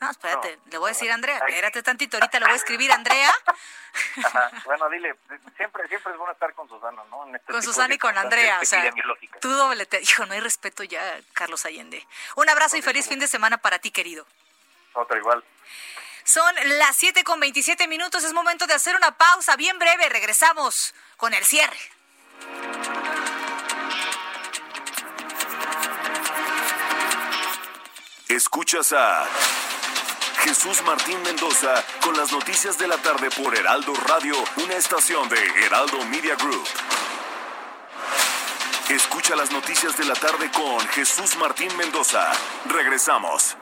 No, 0.00 0.10
espérate, 0.10 0.58
le 0.70 0.78
voy 0.78 0.90
a 0.90 0.92
decir 0.92 1.10
a 1.10 1.14
Andrea, 1.14 1.38
espérate 1.38 1.82
tantito, 1.82 2.16
ahorita 2.16 2.38
le 2.40 2.46
voy 2.46 2.52
a 2.52 2.56
escribir 2.56 2.92
a 2.92 2.96
Andrea. 2.96 3.32
Bueno, 4.64 4.90
dile, 4.90 5.14
siempre, 5.56 5.86
siempre 5.86 6.12
es 6.12 6.18
bueno 6.18 6.32
estar 6.32 6.52
con 6.54 6.68
Susana, 6.68 7.00
¿no? 7.10 7.32
Este 7.32 7.52
con 7.52 7.62
Susana 7.62 7.94
y 7.94 7.98
con 7.98 8.18
Andrea, 8.18 8.58
o 8.60 8.64
sea, 8.64 8.92
tú 9.40 9.48
doble 9.50 9.86
te 9.86 10.00
dijo, 10.00 10.26
no 10.26 10.34
hay 10.34 10.40
respeto 10.40 10.82
ya, 10.82 11.00
Carlos 11.32 11.64
Allende. 11.64 12.04
Un 12.34 12.48
abrazo 12.48 12.76
y 12.76 12.82
feliz 12.82 13.06
fin 13.06 13.20
de 13.20 13.28
semana 13.28 13.56
para 13.56 13.78
ti, 13.78 13.92
querido. 13.92 14.26
Otro 14.94 15.16
igual. 15.16 15.44
Son 16.24 16.54
las 16.78 16.96
7 16.96 17.22
con 17.22 17.38
27 17.38 17.86
minutos, 17.86 18.24
es 18.24 18.32
momento 18.32 18.66
de 18.66 18.72
hacer 18.72 18.96
una 18.96 19.16
pausa 19.16 19.56
bien 19.56 19.78
breve, 19.78 20.08
regresamos 20.08 20.94
con 21.18 21.34
el 21.34 21.44
cierre. 21.44 21.76
Escuchas 28.28 28.94
a 28.94 29.26
Jesús 30.44 30.82
Martín 30.82 31.22
Mendoza 31.22 31.84
con 32.02 32.16
las 32.16 32.32
noticias 32.32 32.78
de 32.78 32.88
la 32.88 32.96
tarde 32.96 33.28
por 33.30 33.54
Heraldo 33.54 33.92
Radio, 33.94 34.34
una 34.64 34.74
estación 34.76 35.28
de 35.28 35.36
Heraldo 35.66 36.04
Media 36.06 36.36
Group. 36.36 36.66
Escucha 38.88 39.36
las 39.36 39.50
noticias 39.50 39.96
de 39.98 40.04
la 40.04 40.14
tarde 40.14 40.50
con 40.50 40.80
Jesús 40.88 41.36
Martín 41.36 41.74
Mendoza. 41.76 42.32
Regresamos. 42.66 43.56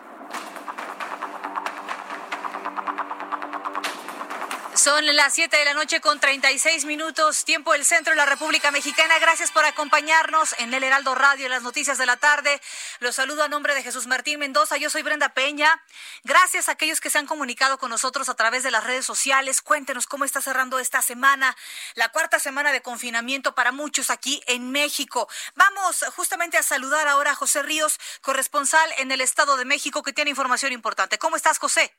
Son 4.74 5.04
las 5.14 5.34
7 5.34 5.54
de 5.54 5.66
la 5.66 5.74
noche 5.74 6.00
con 6.00 6.18
36 6.18 6.86
minutos, 6.86 7.44
tiempo 7.44 7.72
del 7.72 7.84
centro 7.84 8.12
de 8.12 8.16
la 8.16 8.24
República 8.24 8.70
Mexicana. 8.70 9.18
Gracias 9.18 9.50
por 9.50 9.66
acompañarnos 9.66 10.54
en 10.58 10.72
el 10.72 10.82
Heraldo 10.82 11.14
Radio, 11.14 11.44
en 11.44 11.52
las 11.52 11.62
noticias 11.62 11.98
de 11.98 12.06
la 12.06 12.16
tarde. 12.16 12.58
Los 12.98 13.16
saludo 13.16 13.44
a 13.44 13.48
nombre 13.48 13.74
de 13.74 13.82
Jesús 13.82 14.06
Martín 14.06 14.38
Mendoza. 14.38 14.78
Yo 14.78 14.88
soy 14.88 15.02
Brenda 15.02 15.28
Peña. 15.28 15.82
Gracias 16.24 16.70
a 16.70 16.72
aquellos 16.72 17.02
que 17.02 17.10
se 17.10 17.18
han 17.18 17.26
comunicado 17.26 17.76
con 17.76 17.90
nosotros 17.90 18.30
a 18.30 18.34
través 18.34 18.62
de 18.62 18.70
las 18.70 18.82
redes 18.82 19.04
sociales. 19.04 19.60
Cuéntenos 19.60 20.06
cómo 20.06 20.24
está 20.24 20.40
cerrando 20.40 20.78
esta 20.78 21.02
semana, 21.02 21.54
la 21.94 22.08
cuarta 22.08 22.38
semana 22.38 22.72
de 22.72 22.80
confinamiento 22.80 23.54
para 23.54 23.72
muchos 23.72 24.08
aquí 24.08 24.42
en 24.46 24.70
México. 24.70 25.28
Vamos 25.54 26.02
justamente 26.16 26.56
a 26.56 26.62
saludar 26.62 27.08
ahora 27.08 27.32
a 27.32 27.34
José 27.34 27.62
Ríos, 27.62 28.00
corresponsal 28.22 28.90
en 28.96 29.12
el 29.12 29.20
Estado 29.20 29.58
de 29.58 29.66
México, 29.66 30.02
que 30.02 30.14
tiene 30.14 30.30
información 30.30 30.72
importante. 30.72 31.18
¿Cómo 31.18 31.36
estás, 31.36 31.58
José? 31.58 31.94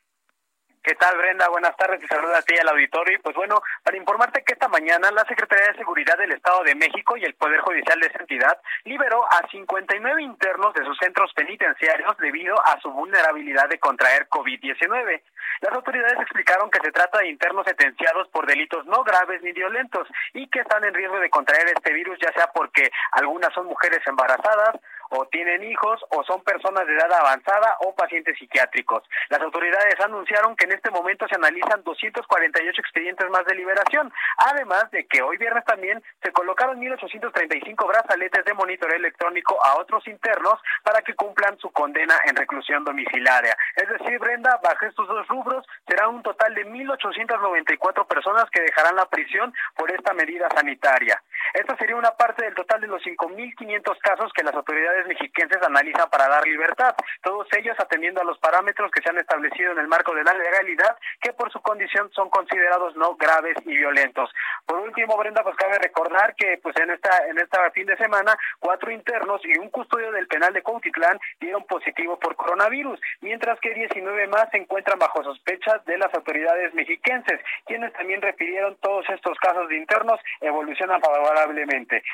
¿Qué 0.84 0.94
tal, 0.96 1.16
Brenda? 1.16 1.48
Buenas 1.48 1.74
tardes. 1.78 1.98
Te 1.98 2.06
saluda 2.08 2.36
a 2.36 2.42
ti 2.42 2.54
al 2.58 2.68
auditorio. 2.68 3.16
Y 3.16 3.22
pues 3.22 3.34
bueno, 3.34 3.62
para 3.82 3.96
informarte 3.96 4.44
que 4.44 4.52
esta 4.52 4.68
mañana 4.68 5.10
la 5.12 5.24
Secretaría 5.24 5.72
de 5.72 5.78
Seguridad 5.78 6.18
del 6.18 6.32
Estado 6.32 6.62
de 6.62 6.74
México 6.74 7.16
y 7.16 7.24
el 7.24 7.32
Poder 7.36 7.60
Judicial 7.60 7.98
de 8.00 8.08
esa 8.08 8.18
entidad 8.18 8.60
liberó 8.84 9.24
a 9.32 9.48
59 9.50 10.22
internos 10.22 10.74
de 10.74 10.84
sus 10.84 10.98
centros 10.98 11.32
penitenciarios 11.32 12.14
debido 12.18 12.54
a 12.66 12.78
su 12.82 12.90
vulnerabilidad 12.92 13.66
de 13.70 13.78
contraer 13.78 14.28
COVID-19. 14.28 15.22
Las 15.62 15.72
autoridades 15.72 16.20
explicaron 16.20 16.70
que 16.70 16.80
se 16.84 16.92
trata 16.92 17.20
de 17.20 17.28
internos 17.28 17.64
sentenciados 17.64 18.28
por 18.28 18.44
delitos 18.46 18.84
no 18.84 19.04
graves 19.04 19.40
ni 19.42 19.52
violentos 19.52 20.06
y 20.34 20.46
que 20.48 20.60
están 20.60 20.84
en 20.84 20.92
riesgo 20.92 21.18
de 21.18 21.30
contraer 21.30 21.66
este 21.68 21.94
virus, 21.94 22.18
ya 22.20 22.30
sea 22.34 22.48
porque 22.48 22.90
algunas 23.12 23.54
son 23.54 23.64
mujeres 23.64 24.00
embarazadas, 24.06 24.76
o 25.10 25.26
tienen 25.26 25.64
hijos 25.64 26.04
o 26.10 26.24
son 26.24 26.42
personas 26.42 26.86
de 26.86 26.94
edad 26.94 27.12
avanzada 27.12 27.76
o 27.80 27.94
pacientes 27.94 28.38
psiquiátricos. 28.38 29.02
Las 29.28 29.40
autoridades 29.40 29.98
anunciaron 30.00 30.56
que 30.56 30.64
en 30.64 30.72
este 30.72 30.90
momento 30.90 31.26
se 31.28 31.36
analizan 31.36 31.82
248 31.82 32.80
expedientes 32.80 33.30
más 33.30 33.44
de 33.46 33.54
liberación, 33.54 34.12
además 34.38 34.90
de 34.90 35.06
que 35.06 35.22
hoy 35.22 35.36
viernes 35.36 35.64
también 35.64 36.02
se 36.22 36.32
colocaron 36.32 36.80
1.835 36.80 37.86
brazaletes 37.86 38.44
de 38.44 38.54
monitoreo 38.54 38.96
electrónico 38.96 39.58
a 39.64 39.76
otros 39.78 40.06
internos 40.06 40.60
para 40.82 41.02
que 41.02 41.14
cumplan 41.14 41.58
su 41.58 41.70
condena 41.70 42.14
en 42.24 42.36
reclusión 42.36 42.84
domiciliaria. 42.84 43.56
Es 43.76 43.88
decir, 43.88 44.18
Brenda, 44.18 44.58
bajo 44.62 44.86
estos 44.86 45.08
dos 45.08 45.26
rubros 45.28 45.66
será 45.86 46.08
un 46.08 46.22
total 46.22 46.54
de 46.54 46.66
1.894 46.66 48.06
personas 48.06 48.44
que 48.50 48.62
dejarán 48.62 48.96
la 48.96 49.06
prisión 49.06 49.52
por 49.76 49.90
esta 49.90 50.12
medida 50.12 50.48
sanitaria. 50.54 51.22
Esta 51.52 51.76
sería 51.76 51.96
una 51.96 52.12
parte 52.12 52.44
del 52.44 52.54
total 52.54 52.80
de 52.80 52.86
los 52.86 53.02
5.500 53.02 53.98
casos 54.00 54.32
que 54.32 54.42
las 54.42 54.54
autoridades 54.54 55.06
mexiquenses 55.06 55.62
analizan 55.62 56.08
para 56.08 56.28
dar 56.28 56.46
libertad, 56.46 56.94
todos 57.22 57.46
ellos 57.56 57.76
atendiendo 57.78 58.20
a 58.20 58.24
los 58.24 58.38
parámetros 58.38 58.90
que 58.90 59.02
se 59.02 59.10
han 59.10 59.18
establecido 59.18 59.72
en 59.72 59.78
el 59.78 59.88
marco 59.88 60.14
de 60.14 60.24
la 60.24 60.32
legalidad, 60.32 60.96
que 61.20 61.32
por 61.32 61.52
su 61.52 61.60
condición 61.60 62.10
son 62.12 62.30
considerados 62.30 62.96
no 62.96 63.16
graves 63.16 63.56
y 63.66 63.76
violentos. 63.76 64.30
Por 64.66 64.78
último, 64.78 65.16
Brenda, 65.16 65.42
pues 65.42 65.56
cabe 65.56 65.78
recordar 65.78 66.34
que 66.36 66.58
pues 66.62 66.74
en 66.76 66.90
esta 66.90 67.10
en 67.28 67.38
esta 67.38 67.70
fin 67.72 67.86
de 67.86 67.96
semana 67.96 68.36
cuatro 68.58 68.90
internos 68.90 69.40
y 69.44 69.58
un 69.58 69.70
custodio 69.70 70.12
del 70.12 70.26
penal 70.26 70.52
de 70.52 70.62
Cuautitlán 70.62 71.18
dieron 71.40 71.64
positivo 71.64 72.18
por 72.18 72.36
coronavirus, 72.36 73.00
mientras 73.20 73.58
que 73.60 73.74
19 73.74 74.26
más 74.28 74.48
se 74.50 74.58
encuentran 74.58 74.98
bajo 74.98 75.22
sospecha 75.22 75.78
de 75.86 75.98
las 75.98 76.12
autoridades 76.14 76.72
mexiquenses, 76.74 77.40
quienes 77.66 77.92
también 77.92 78.22
refirieron 78.22 78.76
todos 78.76 79.04
estos 79.10 79.38
casos 79.38 79.68
de 79.68 79.76
internos 79.76 80.20
evolucionan 80.40 81.00
favorablemente. 81.00 81.33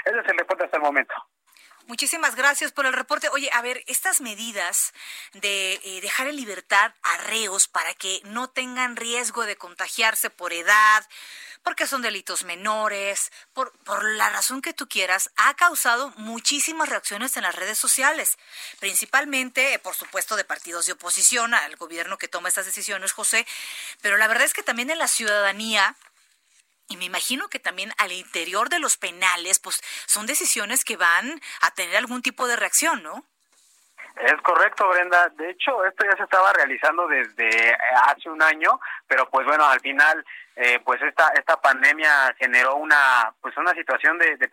Ese 0.04 0.18
es 0.18 0.28
el 0.28 0.38
reporte 0.38 0.64
hasta 0.64 0.76
el 0.76 0.82
momento. 0.82 1.14
Muchísimas 1.90 2.36
gracias 2.36 2.70
por 2.70 2.86
el 2.86 2.92
reporte. 2.92 3.28
Oye, 3.30 3.50
a 3.52 3.62
ver, 3.62 3.82
estas 3.88 4.20
medidas 4.20 4.92
de 5.32 5.80
eh, 5.82 6.00
dejar 6.00 6.28
en 6.28 6.36
libertad 6.36 6.94
a 7.02 7.16
reos 7.16 7.66
para 7.66 7.92
que 7.94 8.20
no 8.26 8.48
tengan 8.48 8.94
riesgo 8.94 9.44
de 9.44 9.56
contagiarse 9.56 10.30
por 10.30 10.52
edad, 10.52 11.04
porque 11.64 11.88
son 11.88 12.00
delitos 12.00 12.44
menores, 12.44 13.32
por, 13.52 13.76
por 13.84 14.04
la 14.04 14.30
razón 14.30 14.62
que 14.62 14.72
tú 14.72 14.88
quieras, 14.88 15.32
ha 15.36 15.54
causado 15.54 16.12
muchísimas 16.16 16.88
reacciones 16.88 17.36
en 17.36 17.42
las 17.42 17.56
redes 17.56 17.78
sociales, 17.78 18.38
principalmente, 18.78 19.78
por 19.80 19.96
supuesto, 19.96 20.36
de 20.36 20.44
partidos 20.44 20.86
de 20.86 20.92
oposición 20.92 21.54
al 21.54 21.74
gobierno 21.74 22.18
que 22.18 22.28
toma 22.28 22.48
estas 22.48 22.66
decisiones, 22.66 23.12
José, 23.12 23.46
pero 24.00 24.16
la 24.16 24.28
verdad 24.28 24.44
es 24.44 24.54
que 24.54 24.62
también 24.62 24.90
en 24.90 24.98
la 24.98 25.08
ciudadanía 25.08 25.96
y 26.90 26.96
me 26.96 27.06
imagino 27.06 27.48
que 27.48 27.60
también 27.60 27.92
al 27.98 28.12
interior 28.12 28.68
de 28.68 28.80
los 28.80 28.98
penales, 28.98 29.58
pues 29.60 29.80
son 30.06 30.26
decisiones 30.26 30.84
que 30.84 30.96
van 30.96 31.40
a 31.62 31.70
tener 31.70 31.96
algún 31.96 32.20
tipo 32.20 32.46
de 32.46 32.56
reacción, 32.56 33.02
¿no? 33.02 33.24
Es 34.16 34.36
correcto, 34.42 34.86
Brenda. 34.88 35.28
De 35.30 35.50
hecho, 35.50 35.84
esto 35.86 36.04
ya 36.04 36.16
se 36.16 36.24
estaba 36.24 36.52
realizando 36.52 37.06
desde 37.06 37.74
hace 38.06 38.28
un 38.28 38.42
año, 38.42 38.78
pero 39.06 39.30
pues 39.30 39.46
bueno, 39.46 39.64
al 39.64 39.80
final 39.80 40.24
eh, 40.56 40.78
pues 40.84 41.00
esta 41.00 41.28
esta 41.38 41.58
pandemia 41.58 42.34
generó 42.38 42.74
una 42.74 43.32
pues 43.40 43.56
una 43.56 43.72
situación 43.72 44.18
de, 44.18 44.36
de 44.36 44.50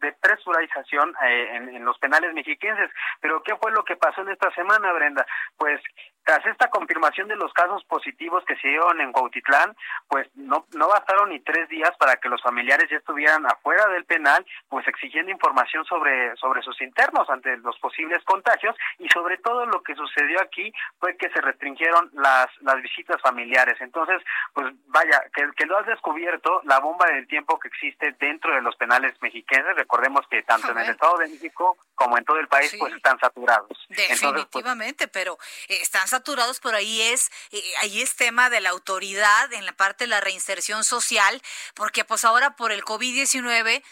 de 0.00 0.12
presurización 0.12 1.14
eh, 1.24 1.56
en, 1.56 1.84
los 1.84 1.98
penales 1.98 2.32
mexiquenses. 2.32 2.90
Pero 3.20 3.42
¿qué 3.42 3.56
fue 3.56 3.72
lo 3.72 3.84
que 3.84 3.96
pasó 3.96 4.20
en 4.20 4.28
esta 4.28 4.54
semana, 4.54 4.92
Brenda? 4.92 5.26
Pues 5.56 5.80
tras 6.24 6.44
esta 6.46 6.68
confirmación 6.68 7.28
de 7.28 7.36
los 7.36 7.52
casos 7.52 7.84
positivos 7.84 8.44
que 8.46 8.56
se 8.56 8.68
dieron 8.68 9.00
en 9.00 9.12
Cuautitlán, 9.12 9.76
pues 10.08 10.28
no 10.34 10.66
no 10.72 10.88
bastaron 10.88 11.30
ni 11.30 11.40
tres 11.40 11.68
días 11.68 11.90
para 11.98 12.16
que 12.16 12.28
los 12.28 12.42
familiares 12.42 12.88
ya 12.90 12.96
estuvieran 12.96 13.46
afuera 13.46 13.86
del 13.88 14.04
penal, 14.04 14.44
pues 14.68 14.86
exigiendo 14.88 15.30
información 15.32 15.84
sobre 15.84 16.36
sobre 16.36 16.62
sus 16.62 16.80
internos 16.80 17.28
ante 17.28 17.56
los 17.58 17.78
posibles 17.78 18.22
contagios 18.24 18.76
y 18.98 19.08
sobre 19.08 19.38
todo 19.38 19.66
lo 19.66 19.82
que 19.82 19.94
sucedió 19.94 20.40
aquí 20.40 20.72
fue 20.98 21.16
que 21.16 21.30
se 21.30 21.40
restringieron 21.40 22.10
las 22.14 22.46
las 22.60 22.80
visitas 22.82 23.20
familiares. 23.20 23.80
Entonces, 23.80 24.22
pues 24.52 24.72
vaya, 24.86 25.22
que, 25.34 25.48
que, 25.56 25.66
lo 25.66 25.78
has 25.78 25.86
descubierto 25.86 26.60
la 26.64 26.80
bomba 26.80 27.06
del 27.06 27.26
tiempo 27.26 27.58
que 27.58 27.68
existe 27.68 28.14
dentro 28.18 28.54
de 28.54 28.62
los 28.62 28.76
penales 28.76 29.14
mexicanos. 29.20 29.76
Recordemos 29.76 30.26
que 30.28 30.42
tanto 30.42 30.70
en 30.70 30.78
el 30.78 30.90
Estado 30.90 31.18
de 31.18 31.28
México 31.28 31.76
como 31.94 32.18
en 32.18 32.24
todo 32.24 32.38
el 32.38 32.48
país, 32.48 32.70
sí. 32.70 32.78
pues 32.78 32.92
están 32.94 33.18
saturados. 33.18 33.86
Definitivamente, 33.88 35.04
Entonces, 35.04 35.10
pues, 35.10 35.10
pero 35.12 35.38
eh, 35.68 35.78
están 35.80 36.06
saturados, 36.12 36.60
pero 36.60 36.76
ahí 36.76 37.02
es, 37.02 37.30
eh, 37.50 37.62
ahí 37.82 38.00
es 38.00 38.16
tema 38.16 38.48
de 38.48 38.60
la 38.60 38.70
autoridad 38.70 39.52
en 39.52 39.66
la 39.66 39.72
parte 39.72 40.04
de 40.04 40.08
la 40.08 40.20
reinserción 40.20 40.84
social, 40.84 41.42
porque 41.74 42.04
pues 42.04 42.24
ahora 42.24 42.56
por 42.56 42.70
el 42.72 42.84
COVID-19, 42.84 43.82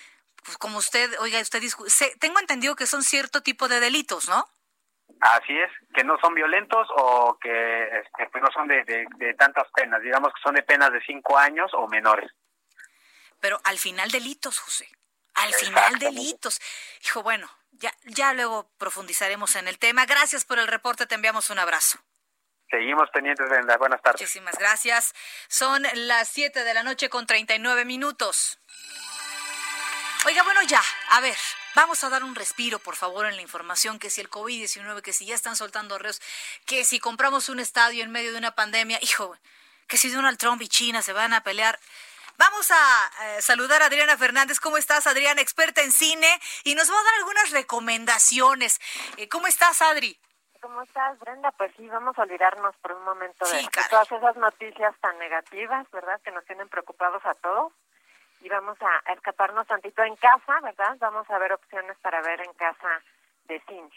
pues 0.44 0.59
como 0.59 0.78
usted, 0.78 1.10
oiga, 1.18 1.40
usted 1.40 1.62
se, 1.88 2.16
tengo 2.16 2.38
entendido 2.38 2.76
que 2.76 2.86
son 2.86 3.02
cierto 3.02 3.42
tipo 3.42 3.68
de 3.68 3.80
delitos, 3.80 4.28
¿no? 4.28 4.48
Así 5.20 5.52
es, 5.59 5.70
que 5.94 6.05
no 6.05 6.16
son 6.22 6.34
violentos 6.34 6.86
o 6.97 7.36
que 7.38 7.82
este, 7.84 8.26
pues 8.30 8.42
no 8.42 8.51
son 8.52 8.68
de, 8.68 8.84
de, 8.84 9.06
de, 9.16 9.34
tantas 9.34 9.68
penas, 9.74 10.01
digamos 10.01 10.32
que 10.32 10.40
son 10.42 10.55
de 10.55 10.62
penas 10.62 10.92
de 10.92 11.01
cinco 11.05 11.36
años 11.36 11.70
o 11.74 11.86
menores. 11.88 12.30
Pero 13.40 13.60
al 13.64 13.78
final 13.78 14.10
delitos, 14.10 14.59
José, 14.59 14.88
al 15.34 15.52
final 15.52 15.98
delitos. 15.98 16.60
Hijo, 17.05 17.22
bueno, 17.22 17.51
ya, 17.72 17.92
ya 18.05 18.32
luego 18.34 18.70
profundizaremos 18.78 19.56
en 19.56 19.68
el 19.68 19.78
tema. 19.78 20.06
Gracias 20.06 20.44
por 20.44 20.59
el 20.59 20.68
reporte, 20.68 21.06
te 21.06 21.14
enviamos 21.14 21.51
un 21.51 21.59
abrazo. 21.59 21.98
Seguimos 22.70 23.10
pendientes, 23.10 23.48
Brenda. 23.48 23.76
Buenas 23.76 24.01
tardes. 24.01 24.20
Muchísimas 24.20 24.56
gracias. 24.56 25.12
Son 25.48 25.84
las 25.94 26.28
7 26.28 26.62
de 26.62 26.74
la 26.74 26.82
noche 26.82 27.09
con 27.09 27.26
39 27.26 27.84
minutos. 27.84 28.59
Oiga, 30.26 30.42
bueno, 30.42 30.62
ya, 30.62 30.82
a 31.10 31.20
ver, 31.20 31.36
vamos 31.74 32.05
a 32.05 32.10
dar 32.10 32.22
un 32.22 32.34
respiro, 32.34 32.78
por 32.78 32.94
favor, 32.94 33.24
en 33.24 33.36
la 33.36 33.42
información, 33.42 33.98
que 33.98 34.10
si 34.10 34.20
el 34.20 34.28
COVID-19, 34.28 35.01
que 35.01 35.14
si 35.14 35.24
ya 35.24 35.34
están 35.34 35.56
soltando 35.56 35.94
arreos, 35.94 36.20
que 36.66 36.84
si 36.84 37.01
compramos 37.01 37.48
un 37.48 37.59
estadio 37.59 38.05
en 38.05 38.10
medio 38.10 38.30
de 38.32 38.38
una 38.38 38.55
pandemia, 38.55 38.98
hijo, 39.01 39.34
que 39.86 39.97
si 39.97 40.10
Donald 40.10 40.38
Trump 40.38 40.60
y 40.60 40.68
China 40.68 41.01
se 41.02 41.14
van 41.14 41.32
a 41.32 41.42
pelear. 41.42 41.80
Vamos 42.36 42.70
a 42.70 43.10
eh, 43.22 43.42
saludar 43.42 43.82
a 43.82 43.86
Adriana 43.86 44.16
Fernández. 44.16 44.60
¿Cómo 44.60 44.76
estás, 44.76 45.06
Adriana, 45.06 45.40
experta 45.40 45.82
en 45.82 45.90
cine? 45.90 46.40
Y 46.64 46.74
nos 46.74 46.90
va 46.90 46.98
a 46.98 47.02
dar 47.02 47.14
algunas 47.14 47.51
recomendaciones. 47.51 48.78
Eh, 49.16 49.28
¿Cómo 49.28 49.47
estás, 49.47 49.82
Adri? 49.82 50.18
¿Cómo 50.70 50.82
estás, 50.82 51.18
Brenda? 51.18 51.51
Pues 51.51 51.72
sí, 51.76 51.88
vamos 51.88 52.16
a 52.16 52.22
olvidarnos 52.22 52.76
por 52.76 52.92
un 52.92 53.02
momento 53.02 53.44
de, 53.44 53.56
de 53.56 53.88
todas 53.90 54.12
esas 54.12 54.36
noticias 54.36 54.94
tan 55.01 55.18
negativas, 55.18 55.90
¿verdad? 55.90 56.20
Que 56.22 56.30
nos 56.30 56.44
tienen 56.44 56.68
preocupados 56.68 57.26
a 57.26 57.34
todos 57.34 57.72
y 58.40 58.48
vamos 58.48 58.78
a, 58.80 59.10
a, 59.10 59.14
escaparnos 59.14 59.66
tantito 59.66 60.05
en 60.05 60.14
casa, 60.14 60.60
¿verdad? 60.62 60.97
Vamos 61.01 61.28
a 61.28 61.38
ver 61.38 61.55
opciones 61.55 61.98
para 61.98 62.22
ver 62.22 62.42
en 62.42 62.52
casa 62.52 63.02
de 63.48 63.60
cine. 63.66 63.90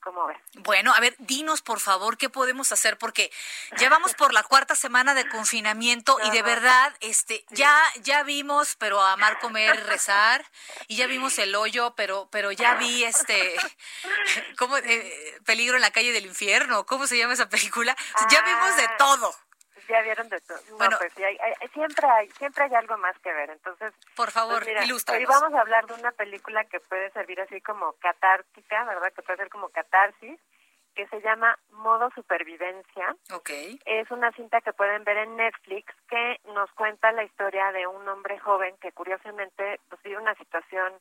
¿Cómo 0.00 0.26
ves? 0.26 0.38
Bueno, 0.54 0.92
a 0.94 1.00
ver, 1.00 1.16
dinos 1.18 1.60
por 1.60 1.80
favor 1.80 2.16
qué 2.16 2.30
podemos 2.30 2.70
hacer 2.72 2.98
porque 2.98 3.32
ya 3.78 3.88
vamos 3.88 4.14
por 4.14 4.32
la 4.32 4.42
cuarta 4.42 4.74
semana 4.74 5.14
de 5.14 5.28
confinamiento 5.28 6.18
y 6.24 6.30
de 6.30 6.42
verdad, 6.42 6.94
este, 7.00 7.44
ya 7.50 7.76
ya 8.02 8.22
vimos, 8.22 8.76
pero 8.76 9.02
amar, 9.02 9.38
comer, 9.40 9.86
rezar 9.86 10.44
y 10.86 10.96
ya 10.96 11.06
vimos 11.06 11.38
el 11.38 11.54
hoyo, 11.54 11.94
pero 11.96 12.28
pero 12.30 12.52
ya 12.52 12.74
vi 12.74 13.04
este, 13.04 13.54
cómo 14.58 14.76
eh, 14.78 15.40
peligro 15.44 15.76
en 15.76 15.82
la 15.82 15.90
calle 15.90 16.12
del 16.12 16.26
infierno, 16.26 16.86
¿cómo 16.86 17.06
se 17.06 17.18
llama 17.18 17.34
esa 17.34 17.48
película? 17.48 17.96
Ya 18.30 18.42
vimos 18.42 18.76
de 18.76 18.88
todo 18.98 19.34
ya 19.88 20.02
vieron 20.02 20.28
de 20.28 20.40
todo. 20.40 20.58
No, 20.70 20.76
bueno, 20.76 20.96
pues 20.98 21.12
sí, 21.14 21.24
hay, 21.24 21.36
hay, 21.38 21.68
siempre 21.68 22.06
hay 22.06 22.30
siempre 22.32 22.64
hay 22.64 22.74
algo 22.74 22.96
más 22.98 23.18
que 23.20 23.32
ver. 23.32 23.50
Entonces, 23.50 23.92
por 24.14 24.30
favor, 24.30 24.62
pues 24.62 24.68
mira, 24.68 24.82
Hoy 25.12 25.24
vamos 25.24 25.54
a 25.54 25.60
hablar 25.60 25.86
de 25.86 25.94
una 25.94 26.12
película 26.12 26.64
que 26.64 26.80
puede 26.80 27.10
servir 27.10 27.40
así 27.40 27.60
como 27.60 27.92
catártica, 27.94 28.84
¿verdad? 28.84 29.12
Que 29.12 29.22
puede 29.22 29.38
ser 29.38 29.48
como 29.48 29.68
catarsis, 29.70 30.38
que 30.94 31.06
se 31.08 31.20
llama 31.20 31.58
Modo 31.70 32.10
Supervivencia. 32.14 33.16
Okay. 33.32 33.78
Es 33.84 34.10
una 34.10 34.32
cinta 34.32 34.60
que 34.60 34.72
pueden 34.72 35.04
ver 35.04 35.16
en 35.18 35.36
Netflix 35.36 35.94
que 36.08 36.40
nos 36.54 36.70
cuenta 36.72 37.12
la 37.12 37.24
historia 37.24 37.72
de 37.72 37.86
un 37.86 38.06
hombre 38.08 38.38
joven 38.38 38.76
que 38.80 38.92
curiosamente 38.92 39.80
pues 39.88 40.02
vive 40.02 40.18
una 40.18 40.34
situación 40.34 40.92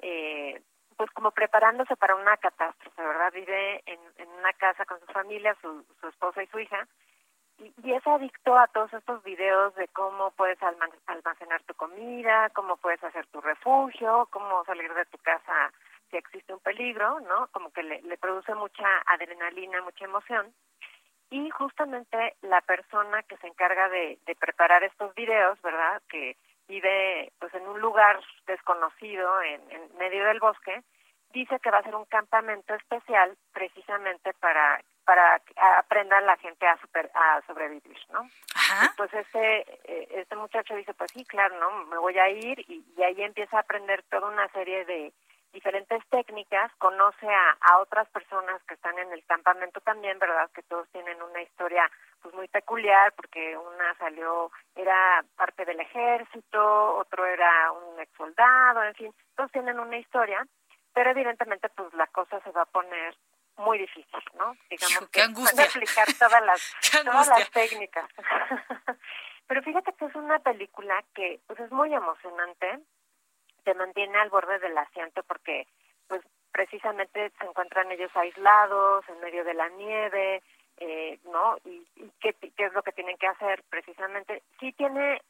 eh, 0.00 0.60
pues 0.98 1.10
como 1.12 1.30
preparándose 1.30 1.96
para 1.96 2.16
una 2.16 2.36
catástrofe, 2.36 3.02
¿verdad? 3.02 3.32
Vive 3.32 3.82
en, 3.86 4.00
en 4.16 4.28
una 4.30 4.52
casa 4.54 4.84
con 4.84 4.98
su 5.00 5.06
familia, 5.06 5.56
su, 5.62 5.84
su 6.00 6.08
esposa 6.08 6.42
y 6.42 6.48
su 6.48 6.58
hija, 6.58 6.86
y 7.58 7.92
es 7.92 8.06
adicto 8.06 8.56
a 8.56 8.66
todos 8.68 8.92
estos 8.92 9.22
videos 9.24 9.74
de 9.74 9.88
cómo 9.88 10.30
puedes 10.32 10.58
almacenar 10.62 11.62
tu 11.64 11.74
comida, 11.74 12.50
cómo 12.50 12.76
puedes 12.76 13.02
hacer 13.02 13.26
tu 13.26 13.40
refugio, 13.40 14.28
cómo 14.30 14.64
salir 14.64 14.92
de 14.94 15.06
tu 15.06 15.18
casa 15.18 15.72
si 16.10 16.16
existe 16.16 16.54
un 16.54 16.60
peligro, 16.60 17.20
¿no? 17.20 17.48
Como 17.48 17.70
que 17.70 17.82
le, 17.82 18.00
le 18.02 18.16
produce 18.16 18.54
mucha 18.54 18.86
adrenalina, 19.06 19.82
mucha 19.82 20.04
emoción. 20.04 20.52
Y 21.30 21.50
justamente 21.50 22.36
la 22.42 22.60
persona 22.62 23.22
que 23.24 23.36
se 23.38 23.48
encarga 23.48 23.88
de, 23.88 24.18
de 24.24 24.34
preparar 24.36 24.82
estos 24.84 25.14
videos, 25.14 25.60
¿verdad? 25.60 26.00
Que 26.08 26.36
vive 26.68 27.32
pues 27.38 27.52
en 27.54 27.66
un 27.66 27.80
lugar 27.80 28.20
desconocido 28.46 29.42
en, 29.42 29.60
en 29.70 29.96
medio 29.98 30.24
del 30.24 30.40
bosque, 30.40 30.82
dice 31.32 31.58
que 31.60 31.70
va 31.70 31.78
a 31.78 31.82
ser 31.82 31.94
un 31.94 32.04
campamento 32.06 32.74
especial 32.74 33.36
precisamente 33.52 34.32
para 34.34 34.80
para 35.04 35.38
que 35.38 35.54
aprenda 35.78 36.20
la 36.20 36.36
gente 36.36 36.66
a 36.66 36.76
super, 36.82 37.10
a 37.14 37.40
sobrevivir, 37.46 37.96
¿no? 38.12 38.28
Ajá. 38.54 38.92
Pues 38.96 39.12
este 39.14 40.20
este 40.20 40.36
muchacho 40.36 40.74
dice, 40.74 40.92
pues 40.94 41.10
sí, 41.12 41.24
claro, 41.24 41.58
¿no? 41.58 41.84
Me 41.84 41.98
voy 41.98 42.18
a 42.18 42.28
ir 42.28 42.60
y, 42.68 42.84
y 42.96 43.02
ahí 43.02 43.22
empieza 43.22 43.56
a 43.56 43.60
aprender 43.60 44.02
toda 44.10 44.28
una 44.28 44.48
serie 44.48 44.84
de 44.84 45.12
diferentes 45.52 46.02
técnicas 46.10 46.70
conoce 46.78 47.26
a, 47.26 47.56
a 47.60 47.78
otras 47.78 48.08
personas 48.10 48.62
que 48.64 48.74
están 48.74 48.98
en 48.98 49.12
el 49.12 49.24
campamento 49.24 49.80
también, 49.80 50.18
¿verdad? 50.18 50.50
Que 50.54 50.62
todos 50.62 50.88
tienen 50.90 51.20
una 51.22 51.42
historia 51.42 51.90
pues 52.22 52.34
muy 52.34 52.48
peculiar 52.48 53.12
porque 53.14 53.56
una 53.56 53.94
salió, 53.96 54.50
era 54.74 55.24
parte 55.36 55.64
del 55.64 55.80
ejército, 55.80 56.96
otro 56.96 57.24
era 57.24 57.72
un 57.72 58.00
ex 58.00 58.12
soldado, 58.16 58.82
en 58.82 58.94
fin, 58.94 59.14
todos 59.36 59.50
tienen 59.52 59.78
una 59.78 59.96
historia, 59.96 60.44
pero 60.98 61.10
evidentemente 61.10 61.68
pues 61.68 61.94
la 61.94 62.08
cosa 62.08 62.40
se 62.40 62.50
va 62.50 62.62
a 62.62 62.66
poner 62.66 63.16
muy 63.56 63.78
difícil, 63.78 64.20
¿no? 64.34 64.56
Digamos 64.68 65.08
que 65.10 65.22
angustia. 65.22 65.62
aplicar 65.62 66.08
todas 66.18 66.44
las, 66.44 66.74
todas 67.04 67.28
las 67.28 67.50
técnicas. 67.52 68.10
pero 69.46 69.62
fíjate 69.62 69.92
que 69.92 70.06
es 70.06 70.14
una 70.16 70.40
película 70.40 71.04
que 71.14 71.38
pues 71.46 71.60
es 71.60 71.70
muy 71.70 71.94
emocionante, 71.94 72.80
te 73.62 73.74
mantiene 73.74 74.18
al 74.18 74.28
borde 74.28 74.58
del 74.58 74.76
asiento 74.76 75.22
porque 75.22 75.68
pues 76.08 76.20
precisamente 76.50 77.30
se 77.38 77.46
encuentran 77.46 77.92
ellos 77.92 78.10
aislados 78.16 79.08
en 79.08 79.20
medio 79.20 79.44
de 79.44 79.54
la 79.54 79.68
nieve, 79.68 80.42
eh, 80.78 81.20
¿no? 81.26 81.58
Y, 81.64 81.86
qué, 82.18 82.32
qué, 82.32 82.64
es 82.64 82.72
lo 82.72 82.82
que 82.82 82.90
tienen 82.90 83.16
que 83.18 83.28
hacer 83.28 83.62
precisamente. 83.70 84.42
Sí 84.58 84.72
tiene, 84.72 85.22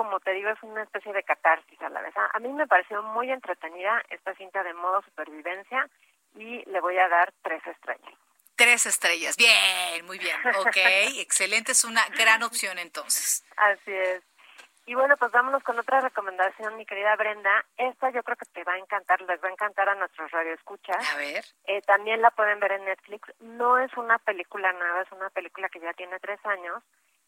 como 0.00 0.18
te 0.18 0.32
digo, 0.32 0.48
es 0.48 0.62
una 0.62 0.82
especie 0.82 1.12
de 1.12 1.22
catarsis 1.22 1.78
a 1.82 1.90
la 1.90 2.00
vez. 2.00 2.14
A, 2.16 2.38
mí 2.38 2.48
me 2.48 2.66
pareció 2.66 3.02
muy 3.02 3.30
entretenida 3.30 4.02
esta 4.08 4.34
cinta 4.34 4.62
de 4.62 4.72
modo 4.72 5.02
supervivencia 5.02 5.86
y 6.36 6.64
le 6.70 6.80
voy 6.80 6.96
a 6.96 7.06
dar 7.06 7.30
tres 7.42 7.60
estrellas. 7.66 8.14
Tres 8.56 8.86
estrellas, 8.86 9.36
bien, 9.36 10.06
muy 10.06 10.18
bien, 10.18 10.36
ok, 10.56 10.76
excelente, 11.18 11.72
es 11.72 11.84
una 11.84 12.02
gran 12.16 12.42
opción 12.42 12.78
entonces. 12.78 13.44
Así 13.58 13.92
es. 13.92 14.22
Y 14.86 14.94
bueno, 14.94 15.18
pues 15.18 15.30
vámonos 15.32 15.62
con 15.64 15.78
otra 15.78 16.00
recomendación, 16.00 16.78
mi 16.78 16.86
querida 16.86 17.14
Brenda. 17.16 17.62
Esta 17.76 18.08
yo 18.08 18.22
creo 18.22 18.38
que 18.38 18.46
te 18.46 18.64
va 18.64 18.72
a 18.72 18.78
encantar, 18.78 19.20
les 19.20 19.44
va 19.44 19.48
a 19.48 19.52
encantar 19.52 19.86
a 19.90 19.96
nuestros 19.96 20.30
radioescuchas. 20.30 21.12
A 21.12 21.16
ver. 21.18 21.44
Eh, 21.64 21.82
también 21.82 22.22
la 22.22 22.30
pueden 22.30 22.58
ver 22.58 22.72
en 22.72 22.86
Netflix. 22.86 23.28
No 23.40 23.78
es 23.78 23.94
una 23.98 24.18
película 24.18 24.72
nueva, 24.72 25.02
es 25.02 25.12
una 25.12 25.28
película 25.28 25.68
que 25.68 25.80
ya 25.80 25.92
tiene 25.92 26.18
tres 26.20 26.40
años, 26.46 26.82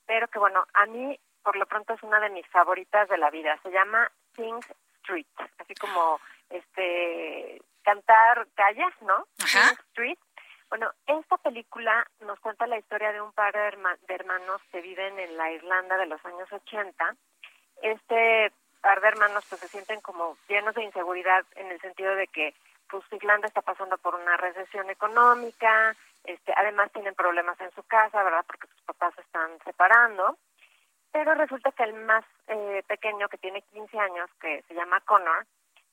pero 0.07 0.27
que 0.29 0.39
bueno, 0.39 0.67
a 0.73 0.87
mí 0.87 1.21
por 1.43 1.57
lo 1.57 1.67
pronto 1.67 1.95
es 1.95 2.03
una 2.03 2.21
de 2.21 2.31
mis 2.31 2.47
favoritas 2.49 3.09
de 3.09 3.19
la 3.19 3.31
vida. 3.31 3.59
Se 3.63 3.71
llama 3.71 4.11
Sing 4.37 4.61
Street, 5.01 5.27
así 5.59 5.75
como 5.75 6.21
este 6.51 7.61
cantar 7.83 8.47
calle, 8.55 8.87
¿no? 9.03 9.27
Sing 9.39 9.79
Street. 9.91 10.19
Bueno, 10.69 10.91
esta 11.07 11.37
película 11.39 12.07
nos 12.21 12.41
cuenta 12.41 12.67
la 12.67 12.79
historia 12.79 13.13
de 13.13 13.21
un 13.21 13.33
par 13.33 13.53
de, 13.53 13.77
de 14.07 14.15
hermanos 14.15 14.63
que 14.71 14.81
viven 14.81 15.19
en 15.19 15.37
la 15.37 15.51
Irlanda 15.51 15.99
de 15.99 16.07
los 16.07 16.25
años 16.25 16.51
80 16.51 17.17
este 17.83 18.53
par 18.81 19.01
de 19.01 19.09
hermanos 19.09 19.45
pues 19.49 19.61
se 19.61 19.69
sienten 19.69 20.01
como 20.01 20.37
llenos 20.49 20.75
de 20.75 20.85
inseguridad 20.85 21.45
en 21.57 21.71
el 21.71 21.81
sentido 21.81 22.15
de 22.15 22.27
que 22.29 22.55
pues 22.89 23.05
Irlanda 23.11 23.49
está 23.49 23.63
pasando 23.63 23.97
por 23.99 24.15
una 24.15 24.37
recesión 24.37 24.89
económica, 24.91 25.97
este, 26.25 26.53
además 26.55 26.93
tienen 26.93 27.15
problemas 27.15 27.59
en 27.61 27.71
su 27.73 27.83
casa, 27.85 28.23
¿verdad? 28.23 28.45
Porque 28.47 28.69
sus 28.69 28.83
papás 28.83 29.15
se 29.15 29.23
están 29.23 29.51
separando, 29.65 30.37
pero 31.13 31.35
resulta 31.35 31.71
que 31.73 31.85
el 31.85 31.95
más 31.95 32.25
eh, 32.49 32.83
pequeño, 32.87 33.29
que 33.29 33.39
tiene 33.39 33.63
15 33.63 33.99
años, 33.99 34.31
que 34.41 34.63
se 34.63 34.75
llama 34.75 35.01
Connor, 35.03 35.47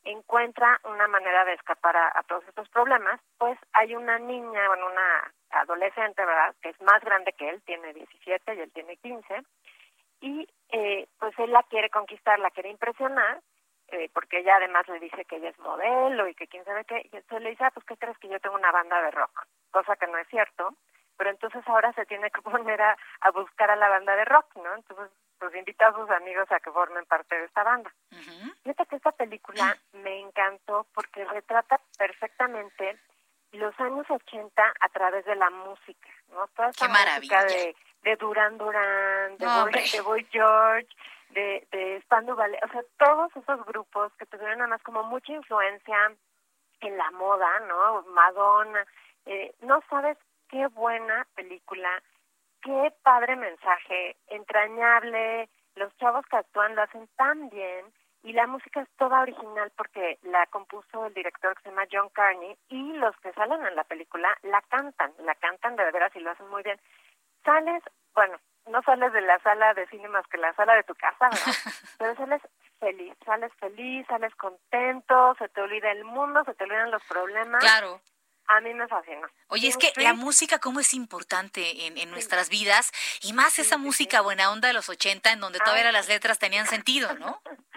encuentra 0.06 0.80
una 0.86 1.08
manera 1.08 1.44
de 1.46 1.54
escapar 1.54 1.96
a, 1.98 2.24
todos 2.24 2.44
estos 2.48 2.70
problemas, 2.70 3.20
pues 3.38 3.60
hay 3.74 3.96
una 3.96 4.18
niña, 4.18 4.68
bueno, 4.68 4.88
una 4.88 5.34
adolescente, 5.52 6.26
¿verdad?, 6.26 6.56
que 6.62 6.70
es 6.70 6.82
más 6.82 7.04
grande 7.04 7.34
que 7.34 7.50
él, 7.50 7.62
tiene 7.64 7.94
17 7.94 8.56
y 8.56 8.60
él 8.60 8.72
tiene 8.72 8.96
15, 8.98 9.44
y 10.22 10.48
eh, 10.72 11.08
pues 11.20 11.38
él 11.40 11.52
la 11.52 11.64
quiere 11.64 11.90
conquistar, 11.90 12.40
la 12.40 12.52
quiere 12.52 12.70
impresionar, 12.70 13.42
eh, 13.90 14.10
porque 14.14 14.40
ella 14.40 14.56
además 14.56 14.88
le 14.88 15.00
dice 15.00 15.26
que 15.26 15.38
ella 15.38 15.50
es 15.50 15.60
modelo 15.60 16.28
y 16.28 16.36
que 16.36 16.48
quién 16.48 16.64
sabe 16.64 16.86
qué, 16.86 17.02
y 17.12 17.16
entonces 17.16 17.42
le 17.42 17.50
dice, 17.50 17.66
ah, 17.66 17.72
pues 17.72 17.86
¿qué 17.86 17.98
crees 17.98 18.18
que 18.20 18.30
yo 18.30 18.40
tengo 18.40 18.56
una 18.56 18.72
banda 18.72 19.02
de 19.02 19.12
rock? 19.12 19.48
Cosa 19.72 19.96
que 19.96 20.08
no 20.08 20.18
es 20.18 20.28
cierto, 20.30 20.76
pero 21.20 21.30
entonces 21.30 21.62
ahora 21.68 21.94
se 21.94 22.06
tiene 22.06 22.32
que 22.32 22.42
poner 22.42 22.82
a, 22.82 22.98
a 23.22 23.32
buscar 23.32 23.70
a 23.70 23.76
la 23.76 23.90
banda 23.90 24.16
de 24.16 24.26
rock, 24.26 24.48
¿no? 24.56 24.74
Entonces 24.74 25.12
pues 25.38 25.56
invita 25.56 25.88
a 25.88 25.94
sus 25.94 26.10
amigos 26.10 26.52
a 26.52 26.60
que 26.60 26.72
formen 26.72 27.06
parte 27.06 27.38
de 27.38 27.46
esta 27.46 27.64
banda. 27.64 27.94
Fíjate 28.64 28.86
que 28.88 28.96
esta 28.98 29.12
película 29.14 29.78
me 29.94 30.20
encantó 30.20 30.86
porque 30.94 31.24
retrata 31.24 31.80
perfectamente 31.98 33.00
los 33.54 33.80
años 33.80 34.06
80 34.10 34.74
a 34.80 34.90
través 34.90 35.24
de 35.26 35.36
la 35.36 35.50
música, 35.50 36.10
¿no? 36.32 36.48
Toda 36.48 36.70
esta 36.70 36.88
música 36.90 37.46
de 37.46 37.76
de 38.04 38.16
Duran 38.16 38.58
Duran, 38.58 39.38
de, 39.38 40.02
Boy, 40.02 40.26
George, 40.32 40.88
de, 41.32 41.68
de 41.72 42.02
Spandau 42.02 42.36
Ballet, 42.36 42.64
o 42.64 42.68
sea, 42.70 42.82
todos 42.98 43.36
esos 43.36 43.66
grupos 43.66 44.12
que 44.14 44.26
tuvieron 44.26 44.62
además 44.62 44.82
como 44.84 45.04
mucha 45.04 45.34
influencia 45.34 45.98
en 46.82 46.98
la 46.98 47.12
moda, 47.12 47.48
¿no? 47.68 48.04
Madonna, 48.14 48.86
eh, 49.26 49.54
no 49.62 49.84
sabes 49.90 50.18
qué 50.50 50.68
buena 50.68 51.26
película, 51.36 51.90
qué 52.62 52.94
padre 53.04 53.36
mensaje, 53.36 54.18
entrañable, 54.28 55.50
los 55.76 55.96
chavos 55.98 56.26
que 56.28 56.38
actúan 56.38 56.76
lo 56.76 56.84
hacen 56.84 57.08
tan 57.16 57.50
bien 57.50 57.86
y 58.24 58.34
la 58.34 58.48
música 58.48 58.82
es 58.82 58.90
toda 58.98 59.22
original 59.22 59.72
porque 59.78 60.20
la 60.24 60.46
compuso 60.48 61.06
el 61.06 61.14
director 61.14 61.56
que 61.56 61.64
se 61.64 61.70
llama 61.70 61.88
John 61.92 62.10
Carney 62.10 62.58
y 62.68 62.94
los 62.94 63.16
que 63.18 63.32
salen 63.34 63.66
en 63.66 63.76
la 63.76 63.86
película 63.86 64.38
la 64.44 64.62
cantan, 64.64 65.14
la 65.20 65.36
cantan 65.36 65.76
de 65.78 65.90
veras 65.92 66.14
y 66.16 66.20
lo 66.20 66.32
hacen 66.32 66.50
muy 66.50 66.64
bien 66.64 66.80
sales, 67.44 67.84
bueno, 68.14 68.38
no 68.68 68.82
sales 68.84 69.12
de 69.14 69.22
la 69.22 69.40
sala 69.40 69.74
de 69.74 69.88
cine 69.88 70.08
más 70.10 70.26
que 70.28 70.38
la 70.38 70.54
sala 70.54 70.76
de 70.76 70.84
tu 70.84 70.96
casa, 70.96 71.30
¿verdad? 71.30 71.54
Pero 72.00 72.16
sales 72.16 72.42
feliz, 72.80 73.14
sales 73.26 73.52
feliz, 73.60 74.06
sales 74.08 74.34
contento, 74.36 75.36
se 75.38 75.50
te 75.50 75.62
olvida 75.62 75.92
el 75.92 76.06
mundo, 76.06 76.44
se 76.46 76.54
te 76.54 76.64
olvidan 76.64 76.92
los 76.92 77.04
problemas. 77.06 77.62
Claro. 77.62 78.00
A 78.50 78.62
mí 78.62 78.74
me 78.74 78.88
fascina. 78.88 79.30
Oye, 79.50 79.68
es 79.68 79.78
que 79.78 79.92
la 79.98 80.14
música 80.16 80.58
cómo 80.58 80.80
es 80.80 80.96
importante 80.96 81.86
en, 81.86 82.00
en 82.00 82.10
nuestras 82.10 82.50
vidas 82.50 82.92
y 83.22 83.34
más 83.34 83.60
esa 83.60 83.78
música 83.78 84.22
buena 84.22 84.52
onda 84.52 84.68
de 84.68 84.74
los 84.74 84.90
80 84.90 85.32
en 85.32 85.40
donde 85.40 85.60
todavía 85.60 85.92
las 85.92 86.10
letras 86.10 86.40
tenían 86.40 86.66
sentido, 86.66 87.14
¿no? 87.14 87.42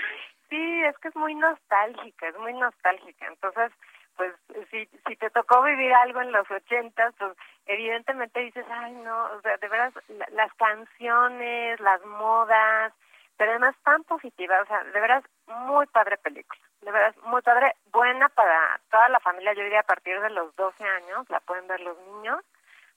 Sí, 0.48 0.82
es 0.84 0.98
que 0.98 1.08
es 1.08 1.16
muy 1.16 1.34
nostálgica, 1.34 2.28
es 2.28 2.36
muy 2.36 2.52
nostálgica. 2.52 3.26
Entonces, 3.26 3.72
pues 4.16 4.34
si, 4.70 4.86
si 5.08 5.16
te 5.16 5.30
tocó 5.30 5.62
vivir 5.62 5.94
algo 5.94 6.20
en 6.20 6.30
los 6.30 6.50
ochentas, 6.50 7.14
pues 7.18 7.32
evidentemente 7.64 8.40
dices, 8.40 8.66
ay 8.68 8.92
no, 8.92 9.24
o 9.32 9.40
sea, 9.40 9.56
de 9.56 9.68
veras, 9.68 9.94
las 10.32 10.52
canciones, 10.54 11.80
las 11.80 12.04
modas, 12.04 12.92
pero 13.38 13.52
además 13.52 13.74
tan 13.82 14.04
positiva, 14.04 14.60
o 14.62 14.66
sea, 14.66 14.84
de 14.84 15.00
veras, 15.00 15.24
muy 15.52 15.86
padre 15.86 16.16
película, 16.18 16.60
de 16.80 16.90
veras, 16.90 17.16
muy 17.24 17.42
padre, 17.42 17.76
buena 17.92 18.28
para 18.30 18.80
toda 18.90 19.08
la 19.08 19.20
familia, 19.20 19.54
yo 19.54 19.62
diría 19.62 19.80
a 19.80 19.84
partir 19.84 20.20
de 20.20 20.30
los 20.30 20.54
12 20.56 20.84
años, 20.84 21.28
la 21.30 21.40
pueden 21.40 21.66
ver 21.66 21.80
los 21.80 21.96
niños, 21.98 22.40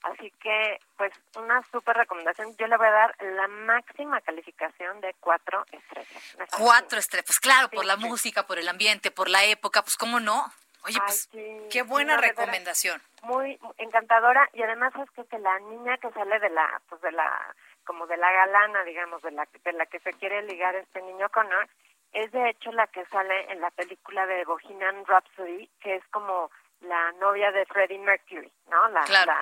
así 0.03 0.31
que, 0.41 0.79
pues, 0.97 1.13
una 1.35 1.61
súper 1.71 1.97
recomendación, 1.97 2.55
yo 2.57 2.67
le 2.67 2.77
voy 2.77 2.87
a 2.87 2.91
dar 2.91 3.15
la 3.19 3.47
máxima 3.47 4.21
calificación 4.21 5.01
de 5.01 5.13
cuatro 5.19 5.65
estrellas. 5.71 6.49
Cuatro 6.57 6.99
estrellas, 6.99 7.25
pues 7.25 7.39
claro, 7.39 7.69
por 7.69 7.85
la 7.85 7.97
música, 7.97 8.45
por 8.45 8.59
el 8.59 8.67
ambiente, 8.67 9.11
por 9.11 9.29
la 9.29 9.43
época, 9.45 9.81
pues 9.81 9.97
cómo 9.97 10.19
no. 10.19 10.51
Oye, 10.85 10.99
pues, 10.99 11.29
qué 11.71 11.81
buena 11.81 12.15
recomendación. 12.17 13.01
Muy 13.23 13.59
encantadora. 13.77 14.47
Y 14.53 14.61
además 14.61 14.93
es 15.01 15.09
que, 15.11 15.25
que 15.25 15.39
la 15.39 15.57
niña 15.59 15.97
que 15.97 16.11
sale 16.11 16.39
de 16.39 16.49
la, 16.51 16.79
pues 16.87 17.01
de 17.01 17.11
la, 17.11 17.55
como 17.85 18.05
de 18.05 18.17
la 18.17 18.31
galana, 18.31 18.83
digamos, 18.83 19.21
de 19.23 19.31
la, 19.31 19.47
de 19.63 19.73
la 19.73 19.87
que 19.87 19.99
se 19.99 20.13
quiere 20.13 20.43
ligar 20.43 20.75
este 20.75 21.01
niño 21.01 21.27
Connor, 21.29 21.67
es 22.15 22.31
de 22.31 22.49
hecho 22.49 22.71
la 22.71 22.87
que 22.87 23.05
sale 23.05 23.51
en 23.51 23.61
la 23.61 23.69
película 23.71 24.25
de 24.25 24.45
Bohemian 24.45 25.05
Rhapsody, 25.05 25.69
que 25.81 25.95
es 25.95 26.07
como 26.07 26.49
la 26.81 27.11
novia 27.13 27.51
de 27.51 27.65
Freddie 27.65 27.99
Mercury, 27.99 28.51
¿no? 28.69 28.87
La, 28.89 29.03
claro. 29.03 29.33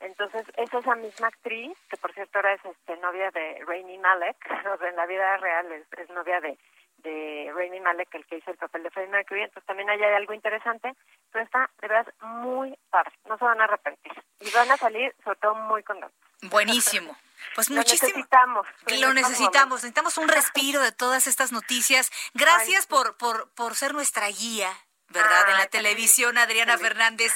entonces 0.00 0.46
es 0.56 0.72
esa 0.72 0.94
misma 0.94 1.28
actriz, 1.28 1.76
que 1.88 1.96
por 1.96 2.12
cierto 2.12 2.38
ahora 2.38 2.52
es 2.52 2.64
este, 2.64 2.96
novia 2.98 3.30
de 3.30 3.64
Rainy 3.66 3.98
Malek, 3.98 4.36
o 4.74 4.76
sea, 4.76 4.88
en 4.88 4.96
la 4.96 5.06
vida 5.06 5.38
real 5.38 5.72
es, 5.72 5.86
es 5.98 6.08
novia 6.10 6.40
de 6.40 6.58
de 6.98 7.52
Rainy 7.54 7.78
Malek, 7.78 8.12
el 8.12 8.26
que 8.26 8.38
hizo 8.38 8.50
el 8.50 8.56
papel 8.56 8.82
de 8.82 8.90
Freddie 8.90 9.12
Mercury, 9.12 9.42
entonces 9.42 9.64
también 9.66 9.88
allá 9.88 10.08
hay 10.08 10.14
algo 10.14 10.32
interesante, 10.32 10.92
pero 11.30 11.44
está 11.44 11.70
de 11.80 11.86
verdad 11.86 12.12
muy 12.20 12.76
padre, 12.90 13.12
no 13.28 13.38
se 13.38 13.44
van 13.44 13.60
a 13.60 13.64
arrepentir 13.64 14.12
y 14.40 14.50
van 14.50 14.68
a 14.70 14.76
salir 14.76 15.14
sobre 15.22 15.38
todo 15.38 15.54
muy 15.54 15.82
contentos. 15.84 16.18
Buenísimo. 16.50 17.16
Pues 17.54 17.70
muchísimo. 17.70 18.08
Lo 18.10 18.16
necesitamos. 18.16 18.66
Lo 18.86 19.14
necesitamos. 19.14 19.74
Necesitamos 19.82 20.18
un 20.18 20.28
respiro 20.28 20.80
de 20.80 20.92
todas 20.92 21.26
estas 21.26 21.52
noticias. 21.52 22.10
Gracias 22.34 22.86
por, 22.86 23.16
por, 23.16 23.50
por 23.54 23.74
ser 23.74 23.94
nuestra 23.94 24.28
guía, 24.28 24.70
¿verdad? 25.08 25.50
en 25.50 25.56
la 25.56 25.66
televisión, 25.66 26.38
Adriana 26.38 26.78
Fernández. 26.78 27.32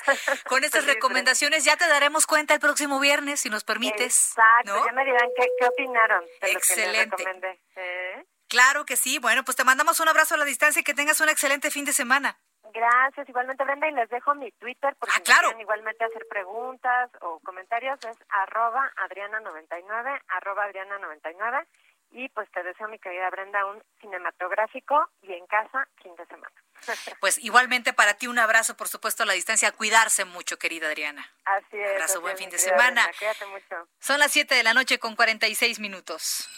Con 0.48 0.64
estas 0.64 0.86
recomendaciones 0.86 1.64
ya 1.64 1.76
te 1.76 1.86
daremos 1.86 2.26
cuenta 2.26 2.54
el 2.54 2.60
próximo 2.60 3.00
viernes, 3.00 3.40
si 3.40 3.50
nos 3.50 3.64
permites. 3.64 4.34
Exacto, 4.36 4.86
ya 4.86 4.92
me 4.92 5.04
dirán 5.04 5.28
qué, 5.36 5.46
qué 5.58 5.66
opinaron 5.66 6.24
de 6.40 6.50
Excelente. 6.52 7.24
Lo 7.24 7.40
que 7.40 7.60
¿Eh? 7.76 8.26
Claro 8.48 8.84
que 8.84 8.96
sí. 8.96 9.18
Bueno, 9.18 9.44
pues 9.44 9.56
te 9.56 9.64
mandamos 9.64 9.98
un 10.00 10.08
abrazo 10.08 10.34
a 10.34 10.38
la 10.38 10.44
distancia 10.44 10.80
y 10.80 10.84
que 10.84 10.94
tengas 10.94 11.20
un 11.20 11.28
excelente 11.28 11.70
fin 11.70 11.84
de 11.84 11.92
semana. 11.92 12.38
Gracias, 12.72 13.28
igualmente 13.28 13.64
Brenda, 13.64 13.88
y 13.88 13.92
les 13.92 14.08
dejo 14.08 14.34
mi 14.34 14.50
Twitter 14.52 14.94
porque 14.98 15.14
ah, 15.16 15.22
claro. 15.22 15.48
quieren 15.48 15.60
igualmente 15.60 16.04
hacer 16.04 16.26
preguntas 16.28 17.10
o 17.20 17.38
comentarios, 17.40 17.98
es 18.04 18.16
arroba 18.28 18.90
adriana99, 18.96 20.20
arroba 20.28 20.68
adriana99, 20.68 21.66
y 22.12 22.28
pues 22.30 22.50
te 22.50 22.62
deseo, 22.62 22.88
mi 22.88 22.98
querida 22.98 23.30
Brenda, 23.30 23.64
un 23.66 23.82
cinematográfico 24.00 25.08
y 25.22 25.32
en 25.32 25.46
casa 25.46 25.88
fin 26.02 26.14
de 26.16 26.26
semana. 26.26 26.54
Pues 27.20 27.38
igualmente 27.38 27.92
para 27.92 28.14
ti 28.14 28.26
un 28.26 28.40
abrazo, 28.40 28.76
por 28.76 28.88
supuesto, 28.88 29.22
a 29.22 29.26
la 29.26 29.34
distancia. 29.34 29.70
Cuidarse 29.70 30.24
mucho, 30.24 30.58
querida 30.58 30.88
Adriana. 30.88 31.24
Así 31.44 31.78
es. 31.78 31.92
Abrazo, 31.92 32.20
buen 32.20 32.36
fin 32.36 32.50
de 32.50 32.58
semana. 32.58 33.08
Cuídate 33.16 33.46
mucho. 33.46 33.88
Son 34.00 34.18
las 34.18 34.32
7 34.32 34.52
de 34.54 34.64
la 34.64 34.74
noche 34.74 34.98
con 34.98 35.14
46 35.14 35.78
minutos. 35.78 36.48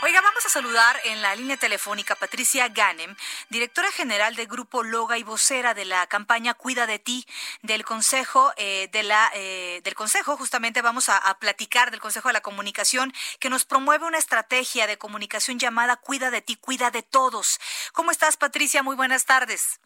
Oiga, 0.00 0.20
vamos 0.20 0.46
a 0.46 0.48
saludar 0.48 0.96
en 1.06 1.22
la 1.22 1.34
línea 1.34 1.56
telefónica 1.56 2.14
Patricia 2.14 2.68
Ganem, 2.68 3.16
directora 3.48 3.90
general 3.90 4.36
del 4.36 4.46
Grupo 4.46 4.84
Loga 4.84 5.18
y 5.18 5.24
vocera 5.24 5.74
de 5.74 5.84
la 5.84 6.06
campaña 6.06 6.54
Cuida 6.54 6.86
de 6.86 7.00
ti 7.00 7.26
del 7.62 7.84
Consejo 7.84 8.52
eh, 8.56 8.88
de 8.92 9.02
la 9.02 9.28
eh, 9.34 9.80
del 9.82 9.96
Consejo. 9.96 10.36
Justamente 10.36 10.82
vamos 10.82 11.08
a, 11.08 11.18
a, 11.18 11.40
platicar 11.40 11.90
del 11.90 11.98
Consejo 11.98 12.28
de 12.28 12.34
la 12.34 12.42
Comunicación 12.42 13.12
que 13.40 13.50
nos 13.50 13.64
promueve 13.64 14.06
una 14.06 14.18
estrategia 14.18 14.86
de 14.86 14.98
comunicación 14.98 15.58
llamada 15.58 15.96
Cuida 15.96 16.30
de 16.30 16.42
ti, 16.42 16.54
cuida 16.54 16.92
de 16.92 17.02
todos. 17.02 17.58
¿Cómo 17.92 18.12
estás, 18.12 18.36
Patricia? 18.36 18.84
Muy 18.84 18.94
buenas 18.94 19.24
tardes. 19.24 19.80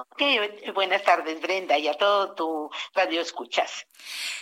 Ok, 0.00 0.22
buenas 0.74 1.02
tardes 1.02 1.40
Brenda 1.40 1.76
y 1.76 1.86
a 1.86 1.94
todo 1.94 2.34
tu 2.34 2.70
radio 2.94 3.20
escuchas. 3.20 3.86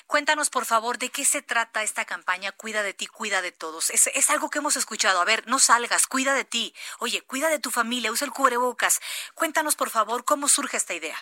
Cuéntanos 0.07 0.51
por 0.51 0.65
favor 0.65 0.99
de 0.99 1.11
qué 1.11 1.25
se 1.25 1.43
trata 1.43 1.83
esta 1.83 2.05
campaña 2.05 2.53
Cuida 2.53 2.83
de 2.83 2.95
ti, 2.95 3.07
cuida 3.07 3.43
de 3.43 3.51
todos. 3.51 3.91
Es, 3.91 4.07
es, 4.09 4.31
algo 4.31 4.51
que 4.51 4.59
hemos 4.59 4.77
escuchado. 4.77 5.21
A 5.21 5.25
ver, 5.25 5.47
no 5.49 5.59
salgas, 5.59 6.07
cuida 6.07 6.35
de 6.35 6.45
ti. 6.45 6.75
Oye, 7.01 7.23
cuida 7.23 7.49
de 7.49 7.59
tu 7.59 7.71
familia, 7.71 8.13
usa 8.13 8.27
el 8.27 8.33
cubrebocas. 8.33 9.01
Cuéntanos 9.35 9.75
por 9.75 9.91
favor 9.91 10.25
cómo 10.25 10.49
surge 10.49 10.77
esta 10.77 10.95
idea 10.95 11.19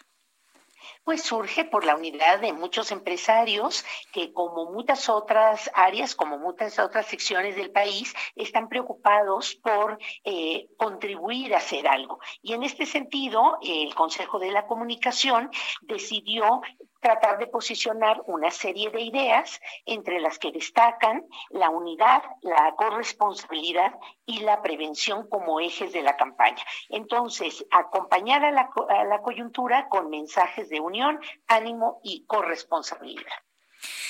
pues 1.06 1.22
surge 1.22 1.64
por 1.64 1.84
la 1.84 1.94
unidad 1.94 2.40
de 2.40 2.52
muchos 2.52 2.90
empresarios 2.90 3.84
que 4.12 4.32
como 4.32 4.72
muchas 4.72 5.08
otras 5.08 5.70
áreas, 5.72 6.16
como 6.16 6.36
muchas 6.36 6.80
otras 6.80 7.06
secciones 7.06 7.54
del 7.54 7.70
país, 7.70 8.12
están 8.34 8.68
preocupados 8.68 9.54
por 9.54 10.00
eh, 10.24 10.66
contribuir 10.76 11.54
a 11.54 11.58
hacer 11.58 11.86
algo. 11.86 12.18
Y 12.42 12.54
en 12.54 12.64
este 12.64 12.86
sentido, 12.86 13.56
el 13.62 13.94
Consejo 13.94 14.40
de 14.40 14.50
la 14.50 14.66
Comunicación 14.66 15.48
decidió 15.82 16.60
tratar 17.00 17.38
de 17.38 17.46
posicionar 17.46 18.22
una 18.26 18.50
serie 18.50 18.90
de 18.90 19.00
ideas 19.00 19.60
entre 19.84 20.20
las 20.20 20.38
que 20.38 20.52
destacan 20.52 21.26
la 21.50 21.70
unidad, 21.70 22.22
la 22.42 22.74
corresponsabilidad 22.76 23.94
y 24.24 24.40
la 24.40 24.62
prevención 24.62 25.28
como 25.28 25.60
ejes 25.60 25.92
de 25.92 26.02
la 26.02 26.16
campaña. 26.16 26.62
Entonces, 26.88 27.64
acompañar 27.70 28.44
a 28.44 28.50
la, 28.50 28.70
a 28.88 29.04
la 29.04 29.22
coyuntura 29.22 29.88
con 29.88 30.10
mensajes 30.10 30.68
de 30.68 30.80
unión, 30.80 31.20
ánimo 31.46 32.00
y 32.02 32.24
corresponsabilidad. 32.26 33.32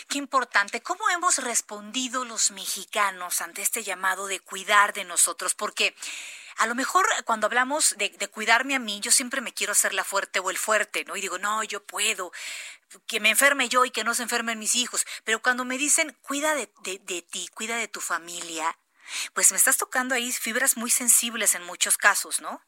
Qué 0.08 0.18
importante. 0.18 0.80
¿Cómo 0.82 1.08
hemos 1.10 1.38
respondido 1.38 2.24
los 2.24 2.52
mexicanos 2.52 3.40
ante 3.40 3.62
este 3.62 3.82
llamado 3.82 4.26
de 4.26 4.40
cuidar 4.40 4.92
de 4.92 5.04
nosotros? 5.04 5.54
Porque 5.54 5.94
a 6.58 6.66
lo 6.66 6.74
mejor 6.74 7.06
cuando 7.24 7.46
hablamos 7.46 7.96
de, 7.98 8.10
de, 8.10 8.28
cuidarme 8.28 8.74
a 8.74 8.78
mí, 8.78 9.00
yo 9.00 9.10
siempre 9.10 9.40
me 9.40 9.52
quiero 9.52 9.72
hacer 9.72 9.92
la 9.92 10.04
fuerte 10.04 10.38
o 10.38 10.50
el 10.50 10.56
fuerte, 10.56 11.04
¿no? 11.04 11.16
Y 11.16 11.20
digo, 11.20 11.38
no, 11.38 11.62
yo 11.64 11.84
puedo, 11.84 12.32
que 13.06 13.20
me 13.20 13.30
enferme 13.30 13.68
yo 13.68 13.84
y 13.84 13.90
que 13.90 14.04
no 14.04 14.14
se 14.14 14.22
enfermen 14.22 14.58
mis 14.58 14.74
hijos. 14.74 15.06
Pero 15.24 15.42
cuando 15.42 15.64
me 15.64 15.78
dicen, 15.78 16.16
cuida 16.22 16.54
de, 16.54 16.72
de, 16.82 16.98
de 16.98 17.22
ti, 17.22 17.48
cuida 17.54 17.76
de 17.76 17.88
tu 17.88 18.00
familia, 18.00 18.78
pues 19.34 19.50
me 19.50 19.58
estás 19.58 19.76
tocando 19.76 20.14
ahí 20.14 20.32
fibras 20.32 20.76
muy 20.76 20.90
sensibles 20.90 21.54
en 21.54 21.62
muchos 21.64 21.96
casos, 21.96 22.40
¿no? 22.40 22.60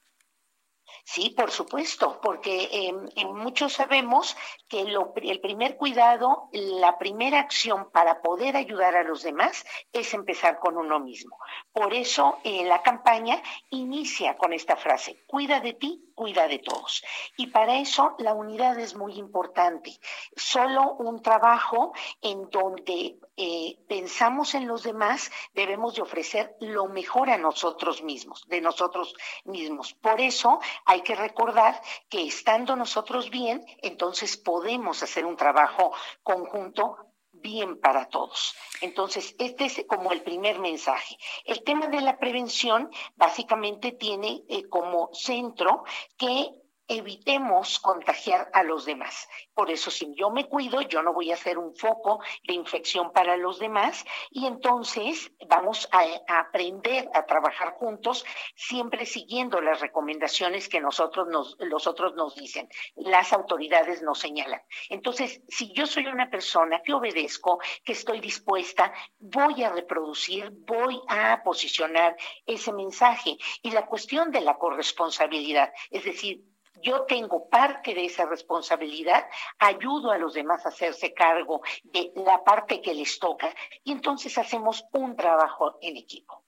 Sí, 1.11 1.31
por 1.31 1.51
supuesto, 1.51 2.21
porque 2.21 2.69
eh, 2.71 3.25
muchos 3.25 3.73
sabemos 3.73 4.37
que 4.69 4.81
el 4.83 5.41
primer 5.41 5.79
cuidado, 5.79 6.51
la 6.53 6.99
primera 6.99 7.41
acción 7.41 7.91
para 7.91 8.21
poder 8.21 8.59
ayudar 8.59 8.95
a 8.95 9.05
los 9.05 9.23
demás 9.23 9.65
es 9.91 10.13
empezar 10.13 10.59
con 10.59 10.77
uno 10.77 11.01
mismo. 11.01 11.39
Por 11.73 11.95
eso 11.95 12.41
eh, 12.45 12.63
la 12.67 12.83
campaña 12.83 13.41
inicia 13.71 14.37
con 14.37 14.53
esta 14.53 14.77
frase, 14.77 15.25
cuida 15.27 15.61
de 15.61 15.73
ti, 15.73 16.09
cuida 16.15 16.47
de 16.47 16.59
todos. 16.59 17.03
Y 17.37 17.47
para 17.47 17.79
eso 17.79 18.15
la 18.19 18.35
unidad 18.35 18.79
es 18.79 18.95
muy 18.97 19.15
importante. 19.15 19.99
Solo 20.37 20.95
un 20.99 21.23
trabajo 21.23 21.93
en 22.21 22.51
donde 22.51 23.19
eh, 23.37 23.79
pensamos 23.89 24.57
en 24.57 24.67
los 24.67 24.83
demás, 24.83 25.31
debemos 25.55 25.95
de 25.95 26.03
ofrecer 26.03 26.57
lo 26.61 26.87
mejor 26.87 27.31
a 27.31 27.39
nosotros 27.39 28.03
mismos, 28.03 28.45
de 28.49 28.61
nosotros 28.61 29.15
mismos. 29.45 29.95
Por 29.95 30.21
eso 30.21 30.59
hay 30.99 31.05
que 31.05 31.15
recordar 31.15 31.81
que 32.09 32.27
estando 32.27 32.75
nosotros 32.75 33.31
bien, 33.31 33.65
entonces 33.83 34.37
podemos 34.37 35.01
hacer 35.03 35.25
un 35.25 35.37
trabajo 35.37 35.93
conjunto 36.25 36.97
bien 37.31 37.79
para 37.81 38.09
todos. 38.09 38.57
Entonces, 38.81 39.37
este 39.39 39.67
es 39.67 39.85
como 39.87 40.11
el 40.11 40.23
primer 40.23 40.59
mensaje. 40.59 41.17
El 41.45 41.63
tema 41.63 41.87
de 41.87 42.01
la 42.01 42.19
prevención 42.19 42.91
básicamente 43.15 43.93
tiene 43.93 44.43
eh, 44.49 44.69
como 44.69 45.11
centro 45.13 45.85
que 46.17 46.51
evitemos 46.89 47.79
contagiar 47.79 48.51
a 48.53 48.63
los 48.63 48.87
demás. 48.87 49.29
Por 49.55 49.71
eso, 49.71 49.91
si 49.91 50.13
yo 50.15 50.31
me 50.31 50.49
cuido, 50.49 50.81
yo 50.81 51.03
no 51.03 51.13
voy 51.13 51.31
a 51.31 51.37
ser 51.37 51.59
un 51.59 51.75
foco 51.75 52.21
de 52.47 52.55
infección 52.55 53.13
para 53.13 53.37
los 53.37 53.59
demás 53.59 54.05
y 54.31 54.47
entonces 54.47 55.31
vamos 55.49 55.89
a, 55.93 56.01
a 56.27 56.41
aprender 56.41 57.09
a 57.15 57.27
trabajar 57.27 57.75
juntos, 57.75 58.25
siempre 58.57 59.07
siguiendo 59.07 59.61
las 59.61 59.81
recomendaciones 59.81 60.69
que 60.69 60.81
nosotros 60.81 61.29
nos, 61.29 61.57
los 61.61 61.87
otros 61.87 62.15
nos 62.15 62.35
dicen, 62.35 62.69
las 62.97 63.33
autoridades 63.33 64.03
nos 64.03 64.19
señalan. 64.19 64.63
Entonces, 64.89 65.43
si 65.49 65.73
yo 65.73 65.87
soy 65.87 66.07
una 66.07 66.31
persona 66.31 66.81
que 66.83 66.95
obedezco, 66.95 67.61
que 67.85 67.93
estoy 67.93 68.21
dispuesta, 68.21 68.93
voy 69.19 69.63
a 69.63 69.71
reproducir, 69.71 70.51
voy 70.51 71.01
a 71.09 71.43
posicionar 71.43 72.17
ese 72.47 72.73
mensaje. 72.73 73.37
Y 73.63 73.71
la 73.71 73.87
cuestión 73.87 74.31
de 74.31 74.41
la 74.41 74.57
corresponsabilidad, 74.57 75.73
es 75.91 76.05
decir, 76.05 76.45
yo 76.83 77.03
tengo 77.03 77.49
parte 77.49 77.95
de 77.95 78.07
esa 78.07 78.27
responsabilidad, 78.27 79.27
ayudo 79.59 80.11
a 80.11 80.19
los 80.19 80.35
demás 80.35 80.65
a 80.65 80.71
hacerse 80.71 81.13
cargo 81.15 81.63
de 81.83 82.13
la 82.17 82.43
parte 82.45 82.81
que 82.81 82.95
les 82.95 83.19
toca 83.19 83.55
y 83.85 83.93
entonces 83.93 84.37
hacemos 84.39 84.85
un 84.93 85.17
trabajo 85.17 85.79
en 85.83 85.97
equipo. 85.97 86.45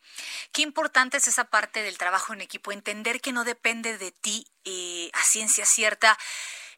Qué 0.52 0.62
importante 0.62 1.18
es 1.18 1.28
esa 1.28 1.44
parte 1.44 1.82
del 1.82 1.98
trabajo 1.98 2.32
en 2.32 2.40
equipo, 2.40 2.72
entender 2.72 3.20
que 3.20 3.32
no 3.32 3.44
depende 3.44 3.98
de 3.98 4.12
ti 4.12 4.46
eh, 4.64 5.10
a 5.12 5.22
ciencia 5.22 5.64
cierta 5.64 6.18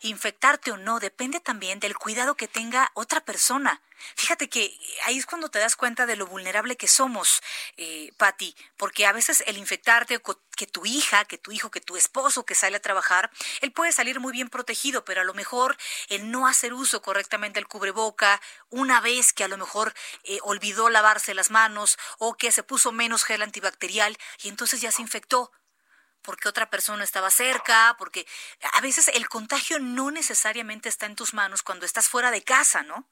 infectarte 0.03 0.71
o 0.73 0.77
no, 0.77 1.01
depende 1.01 1.41
también 1.41 1.81
del 1.81 1.97
cuidado 1.97 2.37
que 2.37 2.49
tenga 2.49 2.91
otra 2.95 3.25
persona. 3.25 3.81
Fíjate 4.17 4.49
que 4.49 4.77
ahí 5.05 5.19
es 5.19 5.27
cuando 5.27 5.49
te 5.49 5.59
das 5.59 5.77
cuenta 5.77 6.07
de 6.07 6.17
lo 6.17 6.27
vulnerable 6.27 6.77
que 6.77 6.89
somos, 6.89 7.43
eh, 7.77 8.13
Patti, 8.17 8.57
porque 8.77 9.07
a 9.07 9.13
veces 9.13 9.45
el 9.47 9.57
infectarte, 9.57 10.21
que 10.57 10.67
tu 10.67 10.85
hija, 10.85 11.25
que 11.25 11.39
tu 11.39 11.53
hijo, 11.53 11.71
que 11.71 11.81
tu 11.81 11.97
esposo 11.97 12.45
que 12.45 12.55
sale 12.55 12.77
a 12.77 12.83
trabajar, 12.83 13.31
él 13.61 13.73
puede 13.73 13.93
salir 13.93 14.21
muy 14.21 14.33
bien 14.33 14.49
protegido, 14.49 15.05
pero 15.05 15.21
a 15.21 15.25
lo 15.25 15.35
mejor 15.35 15.77
el 16.09 16.31
no 16.31 16.47
hacer 16.47 16.75
uso 16.75 17.01
correctamente 17.01 17.59
del 17.59 17.69
cubreboca, 17.69 18.41
una 18.71 19.01
vez 19.01 19.33
que 19.33 19.45
a 19.45 19.49
lo 19.49 19.57
mejor 19.57 19.95
eh, 20.25 20.39
olvidó 20.43 20.91
lavarse 20.91 21.35
las 21.35 21.51
manos 21.51 21.99
o 22.19 22.35
que 22.37 22.53
se 22.53 22.63
puso 22.63 22.93
menos 22.93 23.25
gel 23.25 23.43
antibacterial 23.43 24.17
y 24.43 24.49
entonces 24.49 24.81
ya 24.81 24.93
se 24.93 25.03
infectó 25.03 25.53
porque 26.23 26.49
otra 26.49 26.71
persona 26.71 27.05
estaba 27.05 27.31
cerca, 27.31 27.95
porque 27.99 28.27
a 28.75 28.81
veces 28.81 29.09
el 29.09 29.29
contagio 29.29 29.79
no 29.79 30.11
necesariamente 30.11 30.89
está 30.89 31.07
en 31.07 31.17
tus 31.17 31.35
manos 31.35 31.63
cuando 31.63 31.87
estás 31.87 32.09
fuera 32.09 32.31
de 32.31 32.43
casa, 32.43 32.83
¿no? 32.83 33.07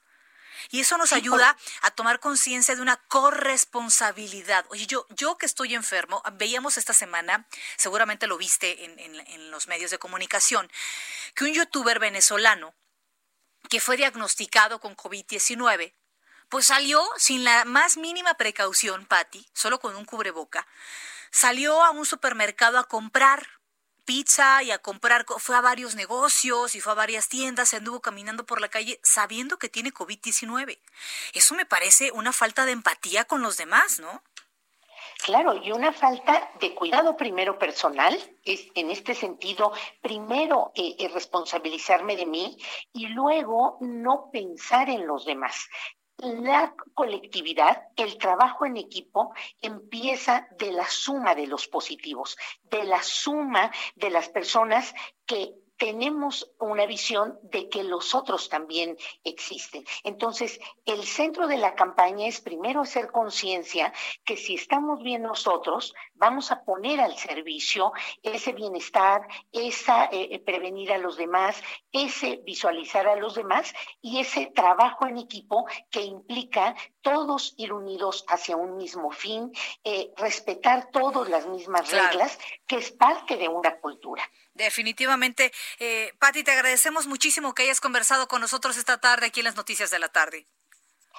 Y 0.70 0.80
eso 0.80 0.98
nos 0.98 1.12
ayuda 1.12 1.56
a 1.82 1.90
tomar 1.90 2.20
conciencia 2.20 2.76
de 2.76 2.82
una 2.82 2.96
corresponsabilidad. 2.96 4.66
Oye, 4.68 4.86
yo, 4.86 5.06
yo 5.10 5.38
que 5.38 5.46
estoy 5.46 5.74
enfermo, 5.74 6.22
veíamos 6.34 6.76
esta 6.76 6.92
semana, 6.92 7.46
seguramente 7.76 8.26
lo 8.26 8.36
viste 8.36 8.84
en, 8.84 8.98
en, 8.98 9.20
en 9.26 9.50
los 9.50 9.68
medios 9.68 9.90
de 9.90 9.98
comunicación, 9.98 10.70
que 11.34 11.44
un 11.44 11.54
youtuber 11.54 11.98
venezolano 11.98 12.74
que 13.68 13.80
fue 13.80 13.96
diagnosticado 13.96 14.80
con 14.80 14.96
COVID-19, 14.96 15.94
pues 16.48 16.66
salió 16.66 17.08
sin 17.16 17.44
la 17.44 17.64
más 17.64 17.96
mínima 17.96 18.34
precaución, 18.34 19.06
Patti, 19.06 19.48
solo 19.54 19.78
con 19.78 19.96
un 19.96 20.04
cubreboca, 20.04 20.66
salió 21.30 21.82
a 21.82 21.90
un 21.90 22.06
supermercado 22.06 22.78
a 22.78 22.84
comprar 22.84 23.46
pizza 24.04 24.62
y 24.64 24.72
a 24.72 24.78
comprar, 24.78 25.24
fue 25.38 25.56
a 25.56 25.60
varios 25.60 25.94
negocios 25.94 26.74
y 26.74 26.80
fue 26.80 26.92
a 26.92 26.96
varias 26.96 27.28
tiendas, 27.28 27.68
se 27.68 27.76
anduvo 27.76 28.00
caminando 28.00 28.44
por 28.44 28.60
la 28.60 28.68
calle 28.68 28.98
sabiendo 29.04 29.56
que 29.58 29.68
tiene 29.68 29.94
COVID-19. 29.94 30.80
Eso 31.32 31.54
me 31.54 31.64
parece 31.64 32.10
una 32.10 32.32
falta 32.32 32.64
de 32.64 32.72
empatía 32.72 33.24
con 33.24 33.40
los 33.40 33.56
demás, 33.56 34.00
¿no? 34.00 34.22
Claro, 35.24 35.54
y 35.54 35.70
una 35.70 35.92
falta 35.92 36.50
de 36.60 36.74
cuidado 36.74 37.16
primero 37.16 37.58
personal, 37.58 38.18
es 38.44 38.68
en 38.74 38.90
este 38.90 39.14
sentido, 39.14 39.72
primero 40.00 40.72
eh, 40.74 40.96
eh, 40.98 41.08
responsabilizarme 41.08 42.16
de 42.16 42.26
mí 42.26 42.56
y 42.92 43.06
luego 43.08 43.76
no 43.80 44.30
pensar 44.32 44.88
en 44.88 45.06
los 45.06 45.26
demás 45.26 45.68
la 46.22 46.74
colectividad, 46.94 47.88
el 47.96 48.18
trabajo 48.18 48.66
en 48.66 48.76
equipo 48.76 49.32
empieza 49.60 50.48
de 50.58 50.72
la 50.72 50.86
suma 50.86 51.34
de 51.34 51.46
los 51.46 51.68
positivos, 51.68 52.36
de 52.64 52.84
la 52.84 53.02
suma 53.02 53.70
de 53.96 54.10
las 54.10 54.28
personas 54.28 54.94
que 55.26 55.54
tenemos 55.80 56.52
una 56.58 56.84
visión 56.84 57.38
de 57.42 57.70
que 57.70 57.82
los 57.82 58.14
otros 58.14 58.50
también 58.50 58.98
existen. 59.24 59.82
Entonces, 60.04 60.60
el 60.84 61.04
centro 61.04 61.46
de 61.48 61.56
la 61.56 61.74
campaña 61.74 62.26
es 62.26 62.42
primero 62.42 62.82
hacer 62.82 63.10
conciencia 63.10 63.90
que 64.22 64.36
si 64.36 64.56
estamos 64.56 65.02
bien 65.02 65.22
nosotros, 65.22 65.94
vamos 66.12 66.52
a 66.52 66.64
poner 66.64 67.00
al 67.00 67.16
servicio 67.16 67.92
ese 68.22 68.52
bienestar, 68.52 69.26
esa 69.52 70.04
eh, 70.04 70.28
eh, 70.32 70.38
prevenir 70.40 70.92
a 70.92 70.98
los 70.98 71.16
demás, 71.16 71.62
ese 71.92 72.42
visualizar 72.44 73.08
a 73.08 73.16
los 73.16 73.34
demás 73.34 73.72
y 74.02 74.20
ese 74.20 74.52
trabajo 74.54 75.06
en 75.06 75.16
equipo 75.16 75.64
que 75.90 76.02
implica 76.02 76.74
todos 77.00 77.54
ir 77.56 77.72
unidos 77.72 78.26
hacia 78.28 78.54
un 78.54 78.76
mismo 78.76 79.10
fin, 79.12 79.50
eh, 79.82 80.12
respetar 80.18 80.90
todas 80.90 81.30
las 81.30 81.46
mismas 81.46 81.90
reglas, 81.90 82.38
que 82.66 82.76
es 82.76 82.92
parte 82.92 83.38
de 83.38 83.48
una 83.48 83.80
cultura. 83.80 84.22
Definitivamente. 84.60 85.52
Eh, 85.78 86.12
Patti, 86.18 86.44
te 86.44 86.52
agradecemos 86.52 87.06
muchísimo 87.06 87.54
que 87.54 87.62
hayas 87.62 87.80
conversado 87.80 88.28
con 88.28 88.42
nosotros 88.42 88.76
esta 88.76 88.98
tarde 88.98 89.24
aquí 89.26 89.40
en 89.40 89.44
las 89.44 89.56
noticias 89.56 89.90
de 89.90 89.98
la 89.98 90.08
tarde. 90.08 90.46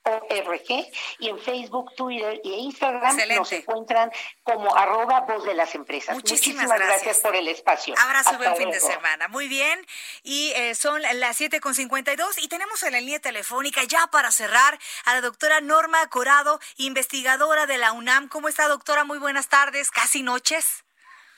ORG 0.05 0.87
y 1.19 1.29
en 1.29 1.39
Facebook, 1.39 1.95
Twitter 1.97 2.41
e 2.45 2.49
Instagram 2.49 3.17
nos 3.35 3.53
encuentran 3.53 4.11
como 4.43 4.77
arroba 4.77 5.23
voz 5.23 5.45
de 5.45 5.55
las 5.55 5.75
empresas. 5.75 6.15
Muchísimas, 6.15 6.69
gracias. 6.69 7.21
por 7.21 7.35
el 7.35 7.49
espacio. 7.49 7.95
Abrazo, 7.99 8.37
buen 8.37 8.57
fin 8.57 8.71
de 8.71 8.81
semana. 8.81 9.29
Muy 9.29 9.49
bien. 9.49 9.85
Y 10.23 10.53
eh, 10.57 10.75
son 10.75 11.01
las 11.03 11.41
7.52 11.41 12.43
y 12.43 12.49
tenemos 12.49 12.83
en 12.83 12.93
la 12.93 13.01
línea 13.01 13.19
telefónica 13.21 13.83
ya 13.85 14.07
para 14.09 14.31
cerrar 14.31 14.79
a 15.07 15.15
la 15.15 15.21
doctora 15.23 15.61
Norma 15.61 16.07
Corado, 16.09 16.61
investigadora 16.77 17.67
de 17.67 17.79
la 17.79 17.93
UNAM. 17.93 18.29
¿Cómo 18.29 18.49
está, 18.49 18.69
doctora? 18.69 19.05
Muy 19.05 19.19
buenas 19.19 19.49
tardes, 19.49 19.91
casi 19.91 20.23
noches. 20.23 20.85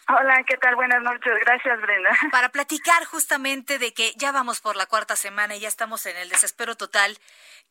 Hola, 0.08 0.44
¿qué 0.46 0.56
tal? 0.58 0.76
Buenas 0.76 1.02
noches. 1.02 1.32
Gracias, 1.40 1.80
Brenda. 1.80 2.10
Para 2.30 2.50
platicar 2.50 3.04
justamente 3.06 3.80
de 3.80 3.92
que 3.92 4.12
ya 4.16 4.30
vamos 4.30 4.60
por 4.60 4.76
la 4.76 4.86
cuarta 4.86 5.16
semana 5.16 5.56
y 5.56 5.60
ya 5.60 5.68
estamos 5.68 6.06
en 6.06 6.16
el 6.16 6.28
desespero 6.28 6.76
total. 6.76 7.18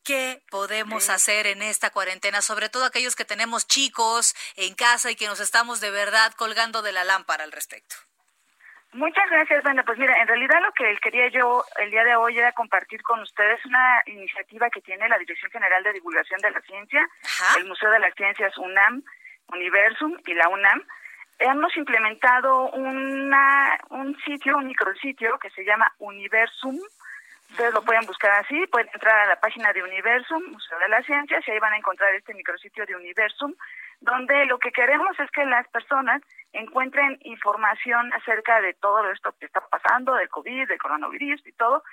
¿Qué 0.04 0.42
podemos 0.50 1.08
hacer 1.08 1.46
en 1.46 1.62
esta 1.62 1.90
cuarentena? 1.90 2.42
Sobre 2.42 2.68
todo 2.68 2.84
aquellos 2.84 3.16
que 3.16 3.24
tenemos 3.24 3.66
chicos 3.66 4.34
en 4.56 4.74
casa 4.74 5.10
y 5.10 5.16
que 5.16 5.26
nos 5.26 5.40
estamos 5.40 5.80
de 5.80 5.90
verdad 5.90 6.32
colgando 6.36 6.82
de 6.82 6.92
la 6.92 7.04
lámpara 7.04 7.44
al 7.44 7.52
respecto. 7.52 7.96
Muchas 8.92 9.28
gracias, 9.30 9.62
Brenda. 9.64 9.82
Pues 9.82 9.98
mira, 9.98 10.20
en 10.20 10.28
realidad 10.28 10.60
lo 10.62 10.72
que 10.72 10.96
quería 11.02 11.28
yo 11.28 11.64
el 11.78 11.90
día 11.90 12.04
de 12.04 12.16
hoy 12.16 12.38
era 12.38 12.52
compartir 12.52 13.02
con 13.02 13.20
ustedes 13.20 13.64
una 13.64 14.02
iniciativa 14.06 14.68
que 14.68 14.82
tiene 14.82 15.08
la 15.08 15.18
Dirección 15.18 15.50
General 15.50 15.82
de 15.82 15.94
Divulgación 15.94 16.40
de 16.40 16.50
la 16.50 16.60
Ciencia, 16.60 17.08
el 17.58 17.64
Museo 17.64 17.90
de 17.90 17.98
las 17.98 18.14
Ciencias 18.14 18.56
UNAM, 18.58 19.02
Universum 19.48 20.16
y 20.26 20.34
la 20.34 20.48
UNAM, 20.48 20.82
hemos 21.38 21.76
implementado 21.76 22.70
una, 22.70 23.78
un 23.90 24.16
sitio, 24.20 24.56
un 24.56 24.66
micrositio 24.66 25.38
que 25.38 25.50
se 25.50 25.64
llama 25.64 25.92
Universum. 25.98 26.78
Ustedes 27.50 27.74
lo 27.74 27.82
pueden 27.82 28.04
buscar 28.06 28.32
así, 28.32 28.66
pueden 28.66 28.88
entrar 28.92 29.20
a 29.20 29.26
la 29.26 29.40
página 29.40 29.72
de 29.72 29.82
Universum, 29.82 30.42
Museo 30.50 30.78
de 30.78 30.88
las 30.88 31.06
Ciencias, 31.06 31.46
y 31.46 31.50
ahí 31.50 31.58
van 31.60 31.74
a 31.74 31.78
encontrar 31.78 32.12
este 32.14 32.34
micrositio 32.34 32.84
de 32.86 32.96
Universum, 32.96 33.54
donde 34.00 34.46
lo 34.46 34.58
que 34.58 34.72
queremos 34.72 35.18
es 35.20 35.30
que 35.30 35.44
las 35.44 35.66
personas 35.68 36.22
encuentren 36.52 37.18
información 37.22 38.12
acerca 38.14 38.60
de 38.60 38.74
todo 38.74 39.10
esto 39.10 39.32
que 39.38 39.46
está 39.46 39.60
pasando, 39.60 40.14
del 40.14 40.28
COVID, 40.28 40.66
del 40.66 40.78
coronavirus 40.78 41.46
y 41.46 41.52
todo. 41.52 41.84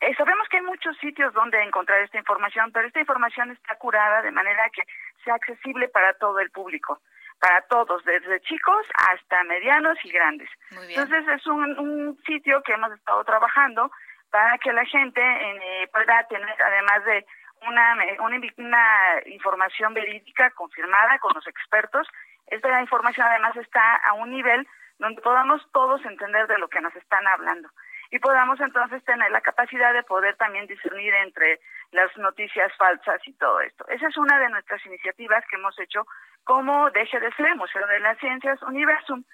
Eh, 0.00 0.14
sabemos 0.16 0.48
que 0.48 0.58
hay 0.58 0.62
muchos 0.62 0.96
sitios 0.98 1.32
donde 1.34 1.60
encontrar 1.62 2.00
esta 2.00 2.18
información, 2.18 2.70
pero 2.72 2.86
esta 2.86 3.00
información 3.00 3.50
está 3.50 3.74
curada 3.76 4.22
de 4.22 4.30
manera 4.30 4.70
que 4.70 4.82
sea 5.24 5.34
accesible 5.34 5.88
para 5.88 6.14
todo 6.14 6.38
el 6.38 6.50
público 6.50 7.00
para 7.40 7.62
todos, 7.62 8.04
desde 8.04 8.40
chicos 8.40 8.86
hasta 8.94 9.44
medianos 9.44 9.98
y 10.04 10.10
grandes. 10.10 10.48
Entonces 10.70 11.26
es 11.28 11.46
un, 11.46 12.18
sitio 12.26 12.62
que 12.62 12.72
hemos 12.72 12.92
estado 12.92 13.22
trabajando 13.24 13.90
para 14.30 14.58
que 14.58 14.72
la 14.72 14.84
gente 14.86 15.20
eh, 15.20 15.88
pueda 15.92 16.26
tener, 16.28 16.62
además 16.62 17.04
de 17.04 17.26
una, 17.68 17.96
una, 18.20 18.38
una 18.56 19.22
información 19.26 19.94
verídica 19.94 20.50
confirmada 20.50 21.18
con 21.18 21.32
los 21.34 21.46
expertos, 21.46 22.08
esta 22.46 22.80
información 22.80 23.26
además 23.26 23.56
está 23.56 23.96
a 23.96 24.14
un 24.14 24.30
nivel 24.30 24.66
donde 24.98 25.20
podamos 25.22 25.62
todos 25.72 26.04
entender 26.04 26.46
de 26.46 26.58
lo 26.58 26.68
que 26.68 26.80
nos 26.80 26.94
están 26.96 27.26
hablando 27.26 27.68
y 28.10 28.18
podamos 28.18 28.60
entonces 28.60 29.02
tener 29.04 29.30
la 29.32 29.40
capacidad 29.40 29.92
de 29.92 30.04
poder 30.04 30.36
también 30.36 30.66
discernir 30.66 31.12
entre 31.14 31.60
las 31.90 32.16
noticias 32.16 32.72
falsas 32.76 33.20
y 33.26 33.32
todo 33.34 33.60
esto. 33.60 33.84
Esa 33.88 34.06
es 34.06 34.16
una 34.16 34.38
de 34.38 34.50
nuestras 34.50 34.84
iniciativas 34.86 35.44
que 35.50 35.56
hemos 35.56 35.76
hecho 35.80 36.06
como 36.44 36.90
DGDC, 36.90 37.56
Museo 37.56 37.86
de 37.86 38.00
las 38.00 38.18
Ciencias 38.18 38.62
Universum. 38.62 39.24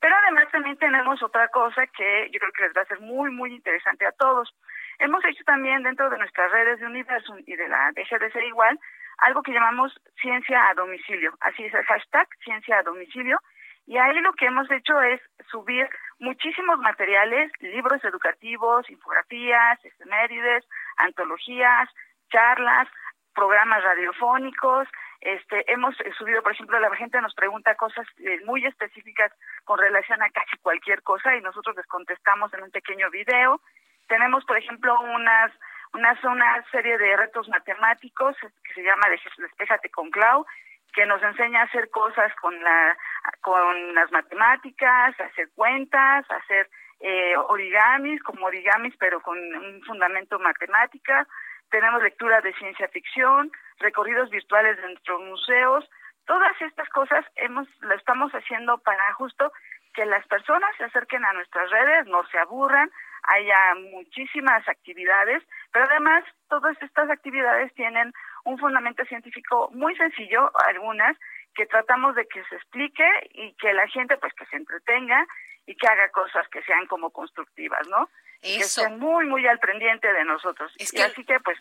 Pero 0.00 0.14
además 0.22 0.48
también 0.52 0.76
tenemos 0.76 1.22
otra 1.22 1.48
cosa 1.48 1.86
que 1.88 2.30
yo 2.32 2.38
creo 2.38 2.52
que 2.52 2.62
les 2.62 2.76
va 2.76 2.82
a 2.82 2.86
ser 2.86 3.00
muy, 3.00 3.30
muy 3.30 3.52
interesante 3.52 4.06
a 4.06 4.12
todos. 4.12 4.54
Hemos 4.98 5.24
hecho 5.24 5.42
también 5.44 5.82
dentro 5.82 6.08
de 6.08 6.18
nuestras 6.18 6.52
redes 6.52 6.78
de 6.78 6.86
Universum 6.86 7.38
y 7.46 7.56
de 7.56 7.68
la 7.68 7.90
DGDC 7.92 8.36
igual, 8.46 8.78
algo 9.18 9.42
que 9.42 9.52
llamamos 9.52 9.92
ciencia 10.20 10.68
a 10.68 10.74
domicilio. 10.74 11.34
Así 11.40 11.64
es 11.64 11.74
el 11.74 11.84
hashtag 11.84 12.28
ciencia 12.44 12.78
a 12.78 12.82
domicilio. 12.82 13.38
Y 13.86 13.96
ahí 13.96 14.20
lo 14.20 14.32
que 14.34 14.46
hemos 14.46 14.70
hecho 14.70 15.00
es 15.00 15.20
subir 15.50 15.88
muchísimos 16.20 16.78
materiales, 16.78 17.50
libros 17.60 18.04
educativos, 18.04 18.88
infografías, 18.90 19.82
efemérides, 19.84 20.68
antologías, 20.98 21.88
charlas, 22.30 22.86
programas 23.34 23.82
radiofónicos, 23.82 24.88
este, 25.20 25.72
hemos 25.72 25.96
subido, 26.16 26.42
por 26.42 26.52
ejemplo, 26.52 26.78
la 26.78 26.94
gente 26.94 27.20
nos 27.20 27.34
pregunta 27.34 27.74
cosas 27.74 28.06
eh, 28.18 28.40
muy 28.44 28.64
específicas 28.64 29.32
con 29.64 29.78
relación 29.78 30.22
a 30.22 30.30
casi 30.30 30.56
cualquier 30.58 31.02
cosa 31.02 31.34
y 31.36 31.40
nosotros 31.40 31.76
les 31.76 31.86
contestamos 31.86 32.52
en 32.54 32.62
un 32.62 32.70
pequeño 32.70 33.10
video. 33.10 33.60
Tenemos, 34.06 34.44
por 34.44 34.56
ejemplo, 34.56 34.98
unas 35.00 35.52
una, 35.94 36.18
una 36.24 36.64
serie 36.70 36.98
de 36.98 37.16
retos 37.16 37.48
matemáticos 37.48 38.36
que 38.64 38.74
se 38.74 38.82
llama 38.82 39.08
Despéjate 39.38 39.90
con 39.90 40.10
Clau, 40.10 40.46
que 40.92 41.06
nos 41.06 41.22
enseña 41.22 41.60
a 41.60 41.64
hacer 41.64 41.90
cosas 41.90 42.32
con 42.36 42.58
la 42.62 42.96
con 43.40 43.94
las 43.94 44.10
matemáticas, 44.12 45.18
hacer 45.20 45.48
cuentas, 45.54 46.30
hacer 46.30 46.68
eh, 47.00 47.36
origamis, 47.48 48.22
como 48.22 48.46
origamis, 48.46 48.94
pero 48.98 49.20
con 49.20 49.38
un 49.38 49.82
fundamento 49.82 50.38
matemática. 50.38 51.26
Tenemos 51.70 52.02
lectura 52.02 52.40
de 52.40 52.54
ciencia 52.54 52.88
ficción, 52.88 53.52
recorridos 53.78 54.30
virtuales 54.30 54.76
de 54.76 54.88
nuestros 54.88 55.20
museos. 55.22 55.88
Todas 56.26 56.60
estas 56.60 56.88
cosas 56.90 57.24
hemos 57.36 57.68
lo 57.80 57.94
estamos 57.94 58.32
haciendo 58.32 58.78
para 58.78 59.12
justo 59.14 59.52
que 59.94 60.04
las 60.04 60.26
personas 60.26 60.70
se 60.76 60.84
acerquen 60.84 61.24
a 61.24 61.32
nuestras 61.32 61.70
redes, 61.70 62.06
no 62.06 62.24
se 62.28 62.38
aburran, 62.38 62.90
haya 63.22 63.74
muchísimas 63.90 64.66
actividades, 64.68 65.42
pero 65.72 65.86
además 65.86 66.24
todas 66.48 66.80
estas 66.82 67.10
actividades 67.10 67.72
tienen 67.74 68.12
un 68.44 68.58
fundamento 68.58 69.04
científico 69.06 69.70
muy 69.72 69.96
sencillo, 69.96 70.50
algunas 70.66 71.16
que 71.54 71.66
tratamos 71.66 72.14
de 72.14 72.26
que 72.26 72.44
se 72.44 72.56
explique 72.56 73.04
y 73.32 73.52
que 73.54 73.72
la 73.72 73.88
gente 73.88 74.16
pues 74.18 74.32
que 74.34 74.46
se 74.46 74.56
entretenga 74.56 75.26
y 75.66 75.74
que 75.74 75.86
haga 75.88 76.08
cosas 76.10 76.48
que 76.48 76.62
sean 76.62 76.86
como 76.86 77.10
constructivas, 77.10 77.86
¿no? 77.88 78.08
Que 78.40 78.58
estén 78.58 78.98
muy, 79.00 79.26
muy 79.26 79.46
al 79.46 79.58
pendiente 79.58 80.12
de 80.12 80.24
nosotros. 80.24 80.72
y 80.78 81.00
así 81.00 81.24
que 81.24 81.40
pues 81.40 81.58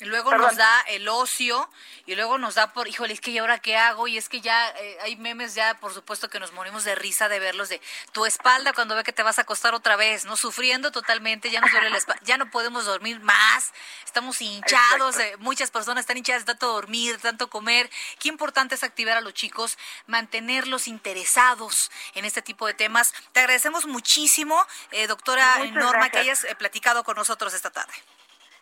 Luego 0.00 0.32
nos 0.36 0.56
da 0.56 0.80
el 0.82 1.08
ocio 1.08 1.68
y 2.06 2.14
luego 2.14 2.38
nos 2.38 2.54
da 2.54 2.72
por, 2.72 2.86
híjole, 2.86 3.14
es 3.14 3.20
que 3.20 3.32
¿y 3.32 3.38
ahora 3.38 3.58
qué 3.58 3.76
hago? 3.76 4.06
Y 4.06 4.16
es 4.16 4.28
que 4.28 4.40
ya 4.40 4.68
eh, 4.68 4.96
hay 5.02 5.16
memes 5.16 5.56
ya, 5.56 5.74
por 5.80 5.92
supuesto, 5.92 6.30
que 6.30 6.38
nos 6.38 6.52
morimos 6.52 6.84
de 6.84 6.94
risa 6.94 7.28
de 7.28 7.40
verlos 7.40 7.68
de 7.68 7.80
tu 8.12 8.24
espalda 8.24 8.72
cuando 8.72 8.94
ve 8.94 9.02
que 9.02 9.12
te 9.12 9.24
vas 9.24 9.40
a 9.40 9.42
acostar 9.42 9.74
otra 9.74 9.96
vez, 9.96 10.24
¿no? 10.24 10.36
Sufriendo 10.36 10.92
totalmente, 10.92 11.50
ya 11.50 11.60
nos 11.60 11.72
duele 11.72 11.90
la 11.90 11.98
espalda, 11.98 12.22
ya 12.24 12.38
no 12.38 12.48
podemos 12.48 12.84
dormir 12.84 13.18
más, 13.18 13.72
estamos 14.04 14.40
hinchados, 14.40 15.18
eh, 15.18 15.34
muchas 15.38 15.72
personas 15.72 16.02
están 16.02 16.16
hinchadas 16.16 16.42
de 16.42 16.52
tanto 16.52 16.68
dormir, 16.68 17.18
tanto 17.18 17.50
comer. 17.50 17.90
Qué 18.20 18.28
importante 18.28 18.76
es 18.76 18.84
activar 18.84 19.16
a 19.16 19.20
los 19.20 19.34
chicos, 19.34 19.78
mantenerlos 20.06 20.86
interesados 20.86 21.90
en 22.14 22.24
este 22.24 22.40
tipo 22.40 22.68
de 22.68 22.74
temas. 22.74 23.12
Te 23.32 23.40
agradecemos 23.40 23.84
muchísimo, 23.86 24.64
eh, 24.92 25.08
doctora 25.08 25.58
Norma, 25.72 26.08
que 26.08 26.18
hayas 26.18 26.46
platicado 26.56 27.02
con 27.02 27.16
nosotros 27.16 27.52
esta 27.52 27.70
tarde. 27.70 27.94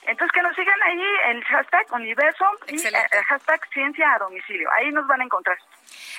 Entonces 0.03 0.33
que 0.33 0.43
nos 0.43 0.55
sigan 0.55 0.83
ahí 0.83 1.03
el 1.31 1.45
hashtag 1.45 1.93
universo 1.93 2.45
y 2.69 2.87
el 2.87 2.95
eh, 2.95 3.09
hashtag 3.27 3.61
ciencia 3.73 4.13
a 4.13 4.19
domicilio. 4.19 4.69
Ahí 4.73 4.93
nos 4.93 5.07
van 5.07 5.21
a 5.21 5.25
encontrar. 5.25 5.59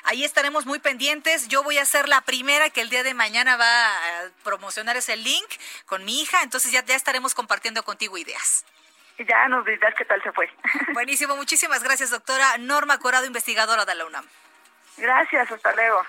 Ahí 0.03 0.23
estaremos 0.23 0.65
muy 0.65 0.79
pendientes. 0.79 1.47
Yo 1.47 1.63
voy 1.63 1.77
a 1.77 1.85
ser 1.85 2.09
la 2.09 2.21
primera 2.21 2.69
que 2.69 2.81
el 2.81 2.89
día 2.89 3.03
de 3.03 3.13
mañana 3.13 3.55
va 3.55 3.87
a 3.87 4.29
promocionar 4.43 4.97
ese 4.97 5.15
link 5.15 5.47
con 5.85 6.03
mi 6.03 6.21
hija. 6.21 6.43
Entonces 6.43 6.71
ya, 6.71 6.83
ya 6.83 6.95
estaremos 6.95 7.33
compartiendo 7.33 7.83
contigo 7.83 8.17
ideas. 8.17 8.65
Y 9.17 9.25
ya 9.25 9.47
nos 9.47 9.65
dirás 9.65 9.95
qué 9.95 10.05
tal 10.05 10.21
se 10.21 10.31
fue. 10.31 10.49
Buenísimo. 10.93 11.35
Muchísimas 11.35 11.83
gracias, 11.83 12.11
doctora 12.11 12.57
Norma 12.57 12.99
Corado, 12.99 13.25
investigadora 13.25 13.85
de 13.85 13.95
la 13.95 14.05
UNAM. 14.05 14.25
Gracias. 14.97 15.51
Hasta 15.51 15.73
luego. 15.73 16.01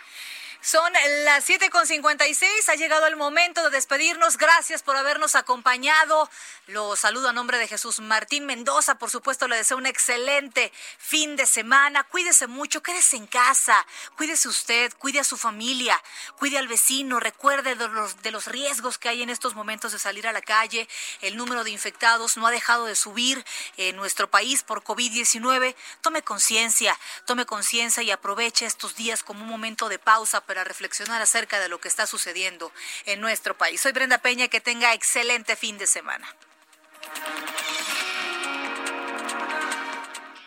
Son 0.61 0.93
las 1.25 1.49
7.56, 1.49 2.69
ha 2.69 2.75
llegado 2.75 3.07
el 3.07 3.15
momento 3.15 3.63
de 3.63 3.71
despedirnos. 3.71 4.37
Gracias 4.37 4.83
por 4.83 4.97
habernos 4.97 5.37
acompañado. 5.37 6.29
Lo 6.67 6.97
saludo 6.97 7.29
a 7.29 7.33
nombre 7.33 7.59
de 7.59 7.69
Jesús 7.69 8.01
Martín 8.01 8.45
Mendoza. 8.45 8.97
Por 8.97 9.09
supuesto, 9.09 9.47
le 9.47 9.57
deseo 9.57 9.77
un 9.77 9.87
excelente 9.87 10.73
fin 10.99 11.37
de 11.37 11.47
semana. 11.47 12.03
Cuídese 12.03 12.49
mucho, 12.49 12.83
quédese 12.83 13.17
en 13.17 13.29
casa. 13.29 13.87
Cuídese 14.17 14.49
usted, 14.49 14.93
cuide 14.99 15.21
a 15.21 15.25
su 15.25 15.37
familia, 15.37 16.03
cuide 16.39 16.59
al 16.59 16.67
vecino. 16.67 17.21
Recuerde 17.21 17.77
de 17.77 17.89
los, 17.89 18.21
de 18.23 18.33
los 18.33 18.47
riesgos 18.47 18.99
que 18.99 19.09
hay 19.09 19.23
en 19.23 19.31
estos 19.31 19.55
momentos 19.55 19.93
de 19.93 20.01
salir 20.01 20.27
a 20.27 20.33
la 20.33 20.43
calle. 20.43 20.89
El 21.21 21.37
número 21.37 21.63
de 21.63 21.71
infectados 21.71 22.37
no 22.37 22.47
ha 22.49 22.51
dejado 22.51 22.85
de 22.85 22.97
subir 22.97 23.45
en 23.77 23.95
nuestro 23.95 24.29
país 24.29 24.65
por 24.65 24.83
COVID-19. 24.83 25.77
Tome 26.01 26.23
conciencia, 26.23 26.99
tome 27.27 27.47
conciencia 27.47 28.03
y 28.03 28.11
aproveche 28.11 28.67
estos 28.67 28.97
días 28.97 29.23
como 29.23 29.45
un 29.45 29.49
momento 29.49 29.89
de 29.89 30.01
pausa 30.01 30.43
para 30.49 30.65
reflexionar 30.65 31.23
acerca 31.23 31.61
de 31.61 31.69
lo 31.69 31.79
que 31.79 31.87
está 31.87 32.07
sucediendo 32.07 32.73
en 33.05 33.21
nuestro 33.21 33.57
país. 33.57 33.81
Soy 33.83 33.93
Brenda 33.93 34.19
Peña, 34.19 34.49
que 34.49 34.61
tenga 34.61 34.95
excelente 34.95 35.55
fin 35.55 35.79
de 35.79 35.87
semana. 35.87 36.27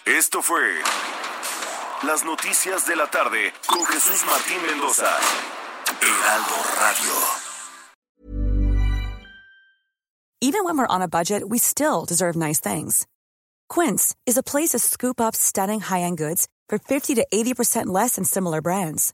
Esto 0.05 0.41
fue 0.41 0.81
Las 2.03 2.25
Noticias 2.25 2.87
de 2.87 2.95
la 2.95 3.07
Tarde 3.07 3.53
con 3.67 3.85
Jesús 3.85 4.25
Martín 4.25 4.61
Mendoza. 4.65 5.15
Heraldo 6.01 6.55
Radio. 6.79 7.13
Even 10.41 10.63
when 10.63 10.75
we're 10.75 10.87
on 10.87 11.03
a 11.03 11.07
budget, 11.07 11.47
we 11.47 11.59
still 11.59 12.05
deserve 12.05 12.35
nice 12.35 12.59
things. 12.59 13.05
Quince 13.69 14.15
is 14.25 14.37
a 14.37 14.43
place 14.43 14.69
to 14.69 14.79
scoop 14.79 15.21
up 15.21 15.35
stunning 15.35 15.79
high-end 15.79 16.17
goods 16.17 16.47
for 16.67 16.79
50 16.79 17.15
to 17.15 17.27
80% 17.31 17.85
less 17.85 18.15
than 18.15 18.25
similar 18.25 18.61
brands. 18.61 19.13